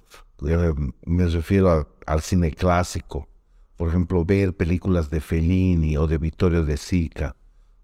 Eh, 0.47 0.75
me 1.05 1.27
refiero 1.27 1.89
al 2.07 2.21
cine 2.23 2.51
clásico. 2.53 3.29
Por 3.77 3.89
ejemplo, 3.89 4.25
ver 4.25 4.57
películas 4.57 5.11
de 5.11 5.21
Fellini 5.21 5.97
o 5.97 6.07
de 6.07 6.19
Vittorio 6.19 6.65
De 6.65 6.77
Sica, 6.77 7.37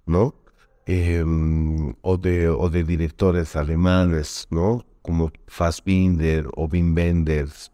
¿no? 0.07 0.35
Em, 0.87 1.95
o, 2.01 2.17
de, 2.17 2.49
o 2.49 2.69
de 2.71 2.85
directores 2.85 3.57
alemanes, 3.57 4.47
¿no? 4.51 4.85
Como 5.03 5.31
Fassbinder 5.47 6.49
o 6.57 6.67
Wim 6.67 6.95
Wenders 6.95 7.73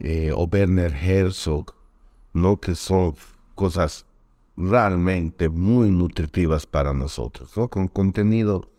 eh, 0.00 0.32
o 0.32 0.48
Werner 0.50 0.92
Herzog, 0.92 1.74
¿no? 2.32 2.60
Que 2.60 2.74
son 2.74 3.14
cosas 3.54 4.06
realmente 4.56 5.48
muy 5.48 5.90
nutritivas 5.90 6.66
para 6.66 6.92
nosotros, 6.92 7.56
¿no? 7.56 7.68
Con 7.68 7.88
contenido 7.88 8.70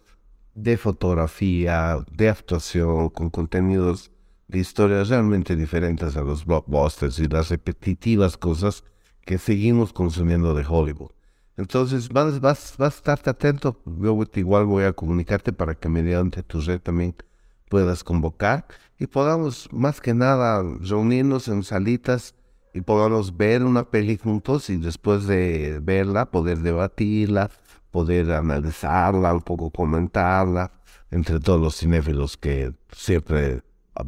de 0.53 0.77
fotografía, 0.77 2.03
de 2.11 2.29
actuación, 2.29 3.09
con 3.09 3.29
contenidos 3.29 4.11
de 4.47 4.59
historias 4.59 5.09
realmente 5.09 5.55
diferentes 5.55 6.17
a 6.17 6.21
los 6.21 6.45
blockbusters 6.45 7.19
y 7.19 7.27
las 7.27 7.49
repetitivas 7.49 8.35
cosas 8.35 8.83
que 9.25 9.37
seguimos 9.37 9.93
consumiendo 9.93 10.53
de 10.53 10.65
Hollywood. 10.67 11.11
Entonces, 11.55 12.09
vas, 12.09 12.39
vas, 12.39 12.75
vas 12.77 12.95
a 12.95 12.97
estarte 12.97 13.29
atento. 13.29 13.79
Yo 13.85 14.17
igual 14.35 14.65
voy 14.65 14.85
a 14.85 14.93
comunicarte 14.93 15.53
para 15.53 15.75
que 15.75 15.87
mediante 15.87 16.41
tu 16.41 16.61
red 16.61 16.81
también 16.81 17.15
puedas 17.69 18.03
convocar 18.03 18.65
y 18.97 19.07
podamos 19.07 19.69
más 19.71 20.01
que 20.01 20.13
nada 20.13 20.63
reunirnos 20.81 21.47
en 21.47 21.63
salitas 21.63 22.33
y 22.73 22.81
podamos 22.81 23.35
ver 23.37 23.63
una 23.63 23.89
peli 23.89 24.17
juntos 24.17 24.69
y 24.69 24.77
después 24.77 25.27
de 25.27 25.79
verla 25.81 26.29
poder 26.29 26.59
debatirla, 26.59 27.49
poder 27.91 28.31
analizarla, 28.31 29.33
un 29.33 29.41
poco 29.41 29.71
comentarla 29.71 30.71
entre 31.11 31.39
todos 31.39 31.59
los 31.59 31.75
cinéfilos 31.77 32.37
que 32.37 32.73
siempre 32.91 33.61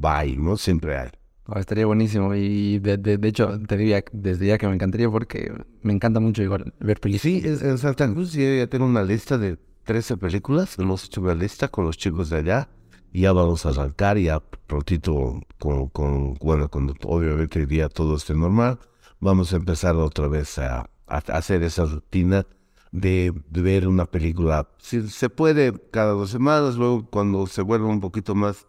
hay, 0.04 0.38
¿no? 0.38 0.58
Siempre 0.58 0.98
hay. 0.98 1.10
Oh, 1.48 1.60
estaría 1.60 1.86
buenísimo. 1.86 2.34
Y 2.36 2.80
de, 2.80 2.98
de, 2.98 3.18
de 3.18 3.28
hecho, 3.28 3.60
te 3.68 3.78
diría 3.78 4.04
desde 4.12 4.48
ya 4.48 4.58
que 4.58 4.68
me 4.68 4.76
encantaría 4.76 5.10
porque 5.10 5.52
me 5.82 5.94
encanta 5.94 6.20
mucho 6.20 6.44
igual 6.44 6.74
ver 6.80 7.00
películas. 7.00 7.22
sí, 7.22 7.42
en 7.44 7.78
Santa 7.78 8.10
Cruz 8.12 8.32
yo 8.34 8.42
ya 8.42 8.68
tengo 8.68 8.86
una 8.86 9.04
lista 9.04 9.38
de 9.38 9.58
13 9.84 10.18
películas. 10.18 10.78
Hemos 10.80 11.06
hecho 11.06 11.22
una 11.22 11.34
lista 11.34 11.68
con 11.68 11.86
los 11.86 11.98
chicos 11.98 12.30
de 12.30 12.38
allá. 12.38 12.70
Ya 13.14 13.34
vamos 13.34 13.66
a 13.66 13.70
arrancar 13.70 14.18
ya 14.18 14.40
prontito 14.40 15.42
con, 15.60 15.88
con 15.90 16.36
bueno, 16.36 16.70
cuando 16.70 16.96
obviamente 17.04 17.66
día 17.66 17.90
todo 17.90 18.16
esté 18.16 18.34
normal. 18.34 18.80
Vamos 19.20 19.54
a 19.54 19.58
empezar 19.58 19.96
otra 19.96 20.28
vez 20.28 20.58
a, 20.58 20.90
hacer 21.08 21.62
esa 21.64 21.86
rutina 21.86 22.46
de, 22.92 23.34
de 23.50 23.62
ver 23.62 23.88
una 23.88 24.06
película. 24.06 24.70
Si 24.78 25.08
se 25.10 25.30
puede 25.30 25.74
cada 25.92 26.14
dos 26.14 26.30
semanas, 26.30 26.76
luego 26.76 27.06
cuando 27.10 27.48
se 27.48 27.62
vuelva 27.62 27.88
un 27.88 28.00
poquito 28.00 28.34
más, 28.34 28.68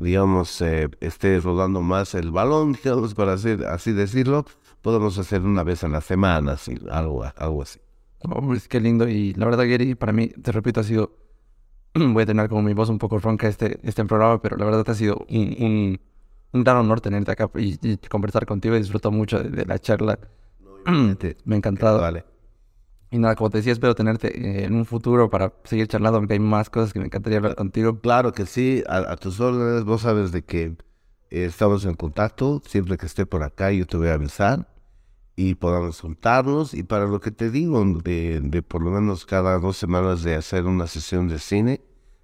digamos, 0.00 0.60
eh, 0.60 0.90
esté 1.00 1.38
rodando 1.40 1.80
más 1.80 2.14
el 2.14 2.30
balón, 2.30 2.72
digamos, 2.84 3.14
para 3.14 3.34
hacer, 3.34 3.64
así 3.66 3.92
decirlo, 3.92 4.44
podemos 4.82 5.18
hacer 5.18 5.42
una 5.42 5.62
vez 5.62 5.84
a 5.84 5.88
la 5.88 6.00
semana, 6.00 6.52
así, 6.52 6.74
algo, 6.90 7.24
algo 7.36 7.62
así. 7.62 7.80
Oh, 8.20 8.40
pues, 8.40 8.68
qué 8.68 8.80
lindo. 8.80 9.08
Y 9.08 9.34
la 9.34 9.46
verdad, 9.46 9.66
Gary, 9.68 9.94
para 9.94 10.12
mí, 10.12 10.28
te 10.28 10.52
repito, 10.52 10.80
ha 10.80 10.84
sido. 10.84 11.23
Voy 12.12 12.22
a 12.22 12.26
tener 12.26 12.48
como 12.48 12.62
mi 12.62 12.74
voz 12.74 12.88
un 12.88 12.98
poco 12.98 13.18
ronca 13.18 13.46
este, 13.48 13.78
este 13.82 14.04
programa, 14.04 14.40
pero 14.42 14.56
la 14.56 14.64
verdad 14.64 14.84
ha 14.88 14.94
sido 14.94 15.24
un, 15.28 15.56
un, 15.60 16.00
un 16.52 16.64
gran 16.64 16.78
honor 16.78 17.00
tenerte 17.00 17.30
acá 17.30 17.50
y, 17.56 17.78
y 17.82 17.96
conversar 18.08 18.46
contigo. 18.46 18.74
Disfruto 18.74 19.10
mucho 19.10 19.42
de, 19.42 19.50
de 19.50 19.64
la 19.64 19.78
charla. 19.78 20.18
me 20.86 21.54
ha 21.54 21.58
encantado. 21.58 22.00
Vale. 22.00 22.24
Y 23.10 23.18
nada, 23.18 23.36
como 23.36 23.48
te 23.48 23.58
decía, 23.58 23.72
espero 23.72 23.94
tenerte 23.94 24.28
eh, 24.36 24.64
en 24.64 24.74
un 24.74 24.84
futuro 24.84 25.30
para 25.30 25.52
seguir 25.62 25.86
charlando, 25.86 26.18
porque 26.18 26.32
hay 26.34 26.40
más 26.40 26.68
cosas 26.68 26.92
que 26.92 26.98
me 26.98 27.06
encantaría 27.06 27.38
hablar 27.38 27.54
contigo. 27.54 28.00
Claro 28.00 28.32
que 28.32 28.44
sí, 28.44 28.82
a, 28.88 29.12
a 29.12 29.16
tus 29.16 29.38
órdenes, 29.38 29.84
vos 29.84 30.00
sabes 30.02 30.32
de 30.32 30.42
que 30.44 30.76
eh, 31.30 31.44
estamos 31.44 31.84
en 31.84 31.94
contacto, 31.94 32.60
siempre 32.66 32.96
que 32.98 33.06
esté 33.06 33.24
por 33.24 33.44
acá 33.44 33.70
yo 33.70 33.86
te 33.86 33.96
voy 33.96 34.08
a 34.08 34.14
avisar 34.14 34.66
y 35.36 35.54
podamos 35.54 36.00
juntarnos. 36.00 36.74
Y 36.74 36.82
para 36.82 37.06
lo 37.06 37.20
que 37.20 37.30
te 37.30 37.50
digo, 37.50 37.84
de, 38.02 38.40
de 38.40 38.62
por 38.62 38.82
lo 38.82 38.90
menos 38.90 39.26
cada 39.26 39.58
dos 39.58 39.76
semanas 39.76 40.22
de 40.22 40.36
hacer 40.36 40.64
una 40.66 40.86
sesión 40.86 41.28
de 41.28 41.38
cine, 41.38 41.80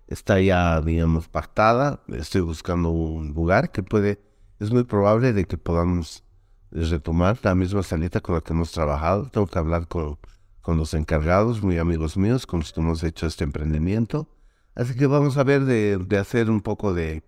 está 0.06 0.40
ya, 0.40 0.80
digamos, 0.80 1.28
pactada, 1.28 2.02
estoy 2.08 2.42
buscando 2.42 2.90
un 2.90 3.32
lugar 3.32 3.70
que 3.72 3.82
puede, 3.82 4.20
es 4.58 4.72
muy 4.72 4.84
probable 4.84 5.32
de 5.32 5.44
que 5.46 5.56
podamos 5.56 6.24
retomar 6.72 7.38
la 7.42 7.54
misma 7.54 7.82
salita 7.82 8.20
con 8.20 8.34
la 8.34 8.40
que 8.40 8.52
hemos 8.52 8.72
trabajado, 8.72 9.28
tengo 9.30 9.46
que 9.46 9.58
hablar 9.58 9.88
con, 9.88 10.18
con 10.60 10.76
los 10.76 10.94
encargados, 10.94 11.62
muy 11.62 11.78
amigos 11.78 12.16
míos, 12.16 12.46
con 12.46 12.60
los 12.60 12.72
que 12.72 12.80
hemos 12.80 13.02
hecho 13.02 13.26
este 13.26 13.44
emprendimiento. 13.44 14.28
Así 14.74 14.94
que 14.94 15.06
vamos 15.06 15.36
a 15.36 15.44
ver 15.44 15.64
de, 15.64 15.98
de 15.98 16.18
hacer 16.18 16.50
un 16.50 16.60
poco 16.60 16.92
de, 16.92 17.22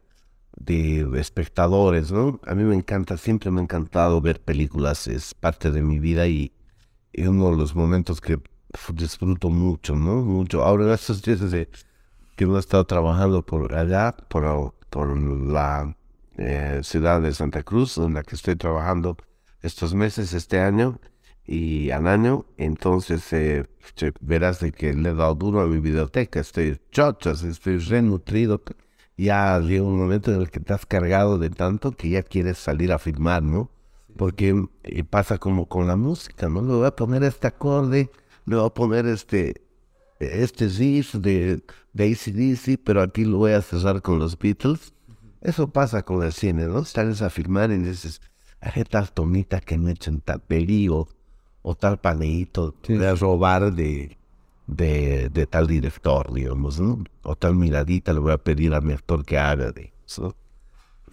de 0.57 1.09
espectadores, 1.19 2.13
¿no? 2.13 2.41
A 2.47 2.55
mí 2.55 2.63
me 2.65 2.75
encanta, 2.75 3.17
siempre 3.17 3.51
me 3.51 3.61
ha 3.61 3.65
encantado 3.65 4.21
ver 4.21 4.41
películas, 4.41 5.07
es 5.09 5.35
parte 5.35 5.71
de 5.71 5.83
mi 5.83 5.99
vida 5.99 6.27
y, 6.27 6.53
y 7.13 7.27
uno 7.27 7.51
de 7.51 7.57
los 7.57 7.75
momentos 7.75 8.21
que 8.21 8.39
disfruto 8.95 9.51
mucho, 9.51 9.95
¿no? 9.97 10.23
Mucho. 10.23 10.63
Ahora 10.63 10.95
estos 10.95 11.23
días 11.23 11.41
que 12.37 12.45
hemos 12.45 12.61
estado 12.61 12.85
trabajando 12.87 13.45
por 13.45 13.75
allá, 13.75 14.15
por, 14.29 14.43
la 15.53 15.97
eh, 16.37 16.81
ciudad 16.83 17.21
de 17.21 17.33
Santa 17.33 17.63
Cruz, 17.63 17.99
en 17.99 18.15
la 18.15 18.23
que 18.23 18.37
estoy 18.37 18.57
trabajando 18.57 19.17
estos 19.63 19.95
meses, 19.95 20.33
este 20.33 20.61
año 20.61 20.99
y 21.45 21.91
al 21.91 22.07
año, 22.07 22.47
entonces 22.57 23.33
eh, 23.33 23.65
verás 24.21 24.61
de 24.61 24.73
que 24.73 24.95
le 24.95 25.11
he 25.11 25.15
dado 25.15 25.35
duro 25.35 25.61
a 25.61 25.67
mi 25.67 25.81
biblioteca, 25.81 26.41
estoy 26.41 26.79
chochas, 26.91 27.43
estoy 27.43 27.79
renutrido. 27.79 28.63
Ya 29.17 29.59
llega 29.61 29.83
un 29.85 29.99
momento 29.99 30.33
en 30.33 30.41
el 30.41 30.51
que 30.51 30.61
has 30.73 30.87
cargado 30.87 31.39
de 31.39 31.51
tanto 31.51 31.93
que 31.93 32.09
ya 32.11 32.23
quieres 32.23 32.59
salir 32.59 32.93
a 32.93 32.99
filmar, 32.99 33.43
¿no? 33.43 33.71
Porque 34.17 34.55
eh, 34.85 35.05
pasa 35.05 35.39
como 35.39 35.67
con 35.69 35.87
la 35.87 35.97
música, 35.97 36.49
¿no? 36.49 36.63
Le 36.63 36.73
voy 36.75 36.87
a 36.87 36.97
poner 36.97 37.23
este 37.25 37.47
acorde, 37.47 38.11
le 38.47 38.57
voy 38.57 38.67
a 38.67 38.71
poner 38.71 39.07
este, 39.07 39.63
este 40.19 40.69
riff 40.69 41.15
de, 41.15 41.63
de 41.93 42.05
ACDC, 42.13 42.81
pero 42.83 43.03
aquí 43.03 43.25
lo 43.25 43.39
voy 43.39 43.53
a 43.53 43.63
cerrar 43.63 44.03
con 44.03 44.19
los 44.19 44.39
Beatles. 44.39 44.93
Eso 45.41 45.69
pasa 45.71 46.03
con 46.05 46.23
el 46.23 46.33
cine, 46.33 46.67
¿no? 46.67 46.85
Sales 46.85 47.21
a 47.23 47.31
filmar 47.31 47.71
y 47.71 47.79
dices, 47.79 48.21
hay 48.61 48.85
tal 48.85 49.11
tomita 49.13 49.61
que 49.61 49.77
no 49.77 49.89
echen 49.89 50.21
tal 50.21 50.41
pelío 50.41 51.09
o 51.63 51.75
tal 51.75 51.99
paneíto 52.01 52.75
Sí. 52.83 52.95
de 52.95 53.15
robar 53.15 53.73
de, 53.73 54.17
de, 54.77 55.29
de 55.31 55.47
tal 55.47 55.67
director, 55.67 56.33
digamos, 56.33 56.81
¿no? 56.81 57.05
O 57.23 57.37
tal 57.37 57.57
miradita 57.57 58.13
le 58.13 58.21
voy 58.21 58.33
a 58.33 58.39
pedir 58.39 58.75
a 58.75 58.81
mi 58.81 58.93
actor 58.93 59.25
que 59.25 59.39
haga 59.39 59.73
de 59.73 59.93
eso. 60.07 60.37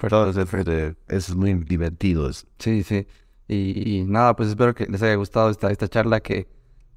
Entonces, 0.02 0.96
eso 1.08 1.32
es 1.32 1.36
muy 1.36 1.54
divertido. 1.54 2.30
eso. 2.30 2.48
Sí, 2.58 2.84
sí. 2.84 3.08
Y, 3.48 4.04
nada, 4.08 4.36
pues 4.36 4.50
espero 4.50 4.76
que 4.76 4.86
les 4.86 5.02
haya 5.02 5.16
gustado 5.16 5.50
esta, 5.50 5.72
esta 5.72 5.88
charla 5.88 6.20
que, 6.20 6.48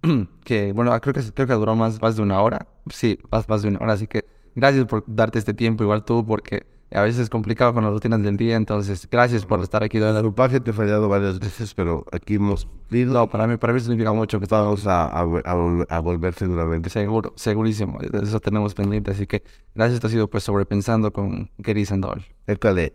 que 0.45 0.73
bueno, 0.73 0.99
creo 1.01 1.15
que, 1.15 1.23
creo 1.33 1.47
que 1.47 1.55
duró 1.55 1.75
más, 1.75 2.01
más 2.01 2.17
de 2.17 2.23
una 2.23 2.41
hora. 2.41 2.67
Sí, 2.91 3.19
más, 3.31 3.49
más 3.49 3.63
de 3.63 3.69
una 3.69 3.79
hora. 3.79 3.95
Así 3.95 4.07
que 4.07 4.25
gracias 4.55 4.85
por 4.85 5.05
darte 5.07 5.39
este 5.39 5.55
tiempo, 5.55 5.83
igual 5.83 6.05
tú, 6.05 6.25
porque 6.27 6.67
a 6.95 7.03
veces 7.03 7.23
es 7.23 7.31
complicado 7.31 7.75
con 7.75 7.85
las 7.85 7.93
rutinas 7.93 8.23
del 8.23 8.37
día, 8.37 8.57
entonces 8.57 9.09
gracias 9.11 9.45
por 9.47 9.61
estar 9.61 9.83
aquí. 9.83 9.99
La 9.99 10.13
grupaje 10.21 10.61
te 10.61 10.71
he 10.71 10.75
fallado 10.75 11.09
varias 11.09 11.39
veces, 11.39 11.75
pero 11.75 12.05
aquí 12.13 12.35
hemos... 12.35 12.69
No, 12.91 13.29
para 13.29 13.47
mí, 13.47 13.57
para 13.57 13.73
mí 13.73 13.81
significa 13.81 14.13
mucho 14.13 14.39
que 14.39 14.45
estamos 14.45 14.87
a, 14.87 15.07
a, 15.07 15.21
a, 15.21 16.01
volver 16.01 16.35
seguramente. 16.35 16.91
Seguro, 16.91 17.33
segurísimo, 17.37 17.99
eso 18.01 18.41
tenemos 18.41 18.75
pendiente, 18.75 19.13
así 19.13 19.27
que 19.27 19.43
gracias, 19.75 20.01
te 20.01 20.07
ha 20.07 20.11
sido 20.11 20.29
pues 20.29 20.45
sobrepensando 20.45 21.13
con 21.13 21.51
Gary 21.59 21.87
Sandoval. 21.87 22.27
Écale, 22.47 22.93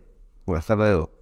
hasta 0.47 0.75
luego. 0.75 1.16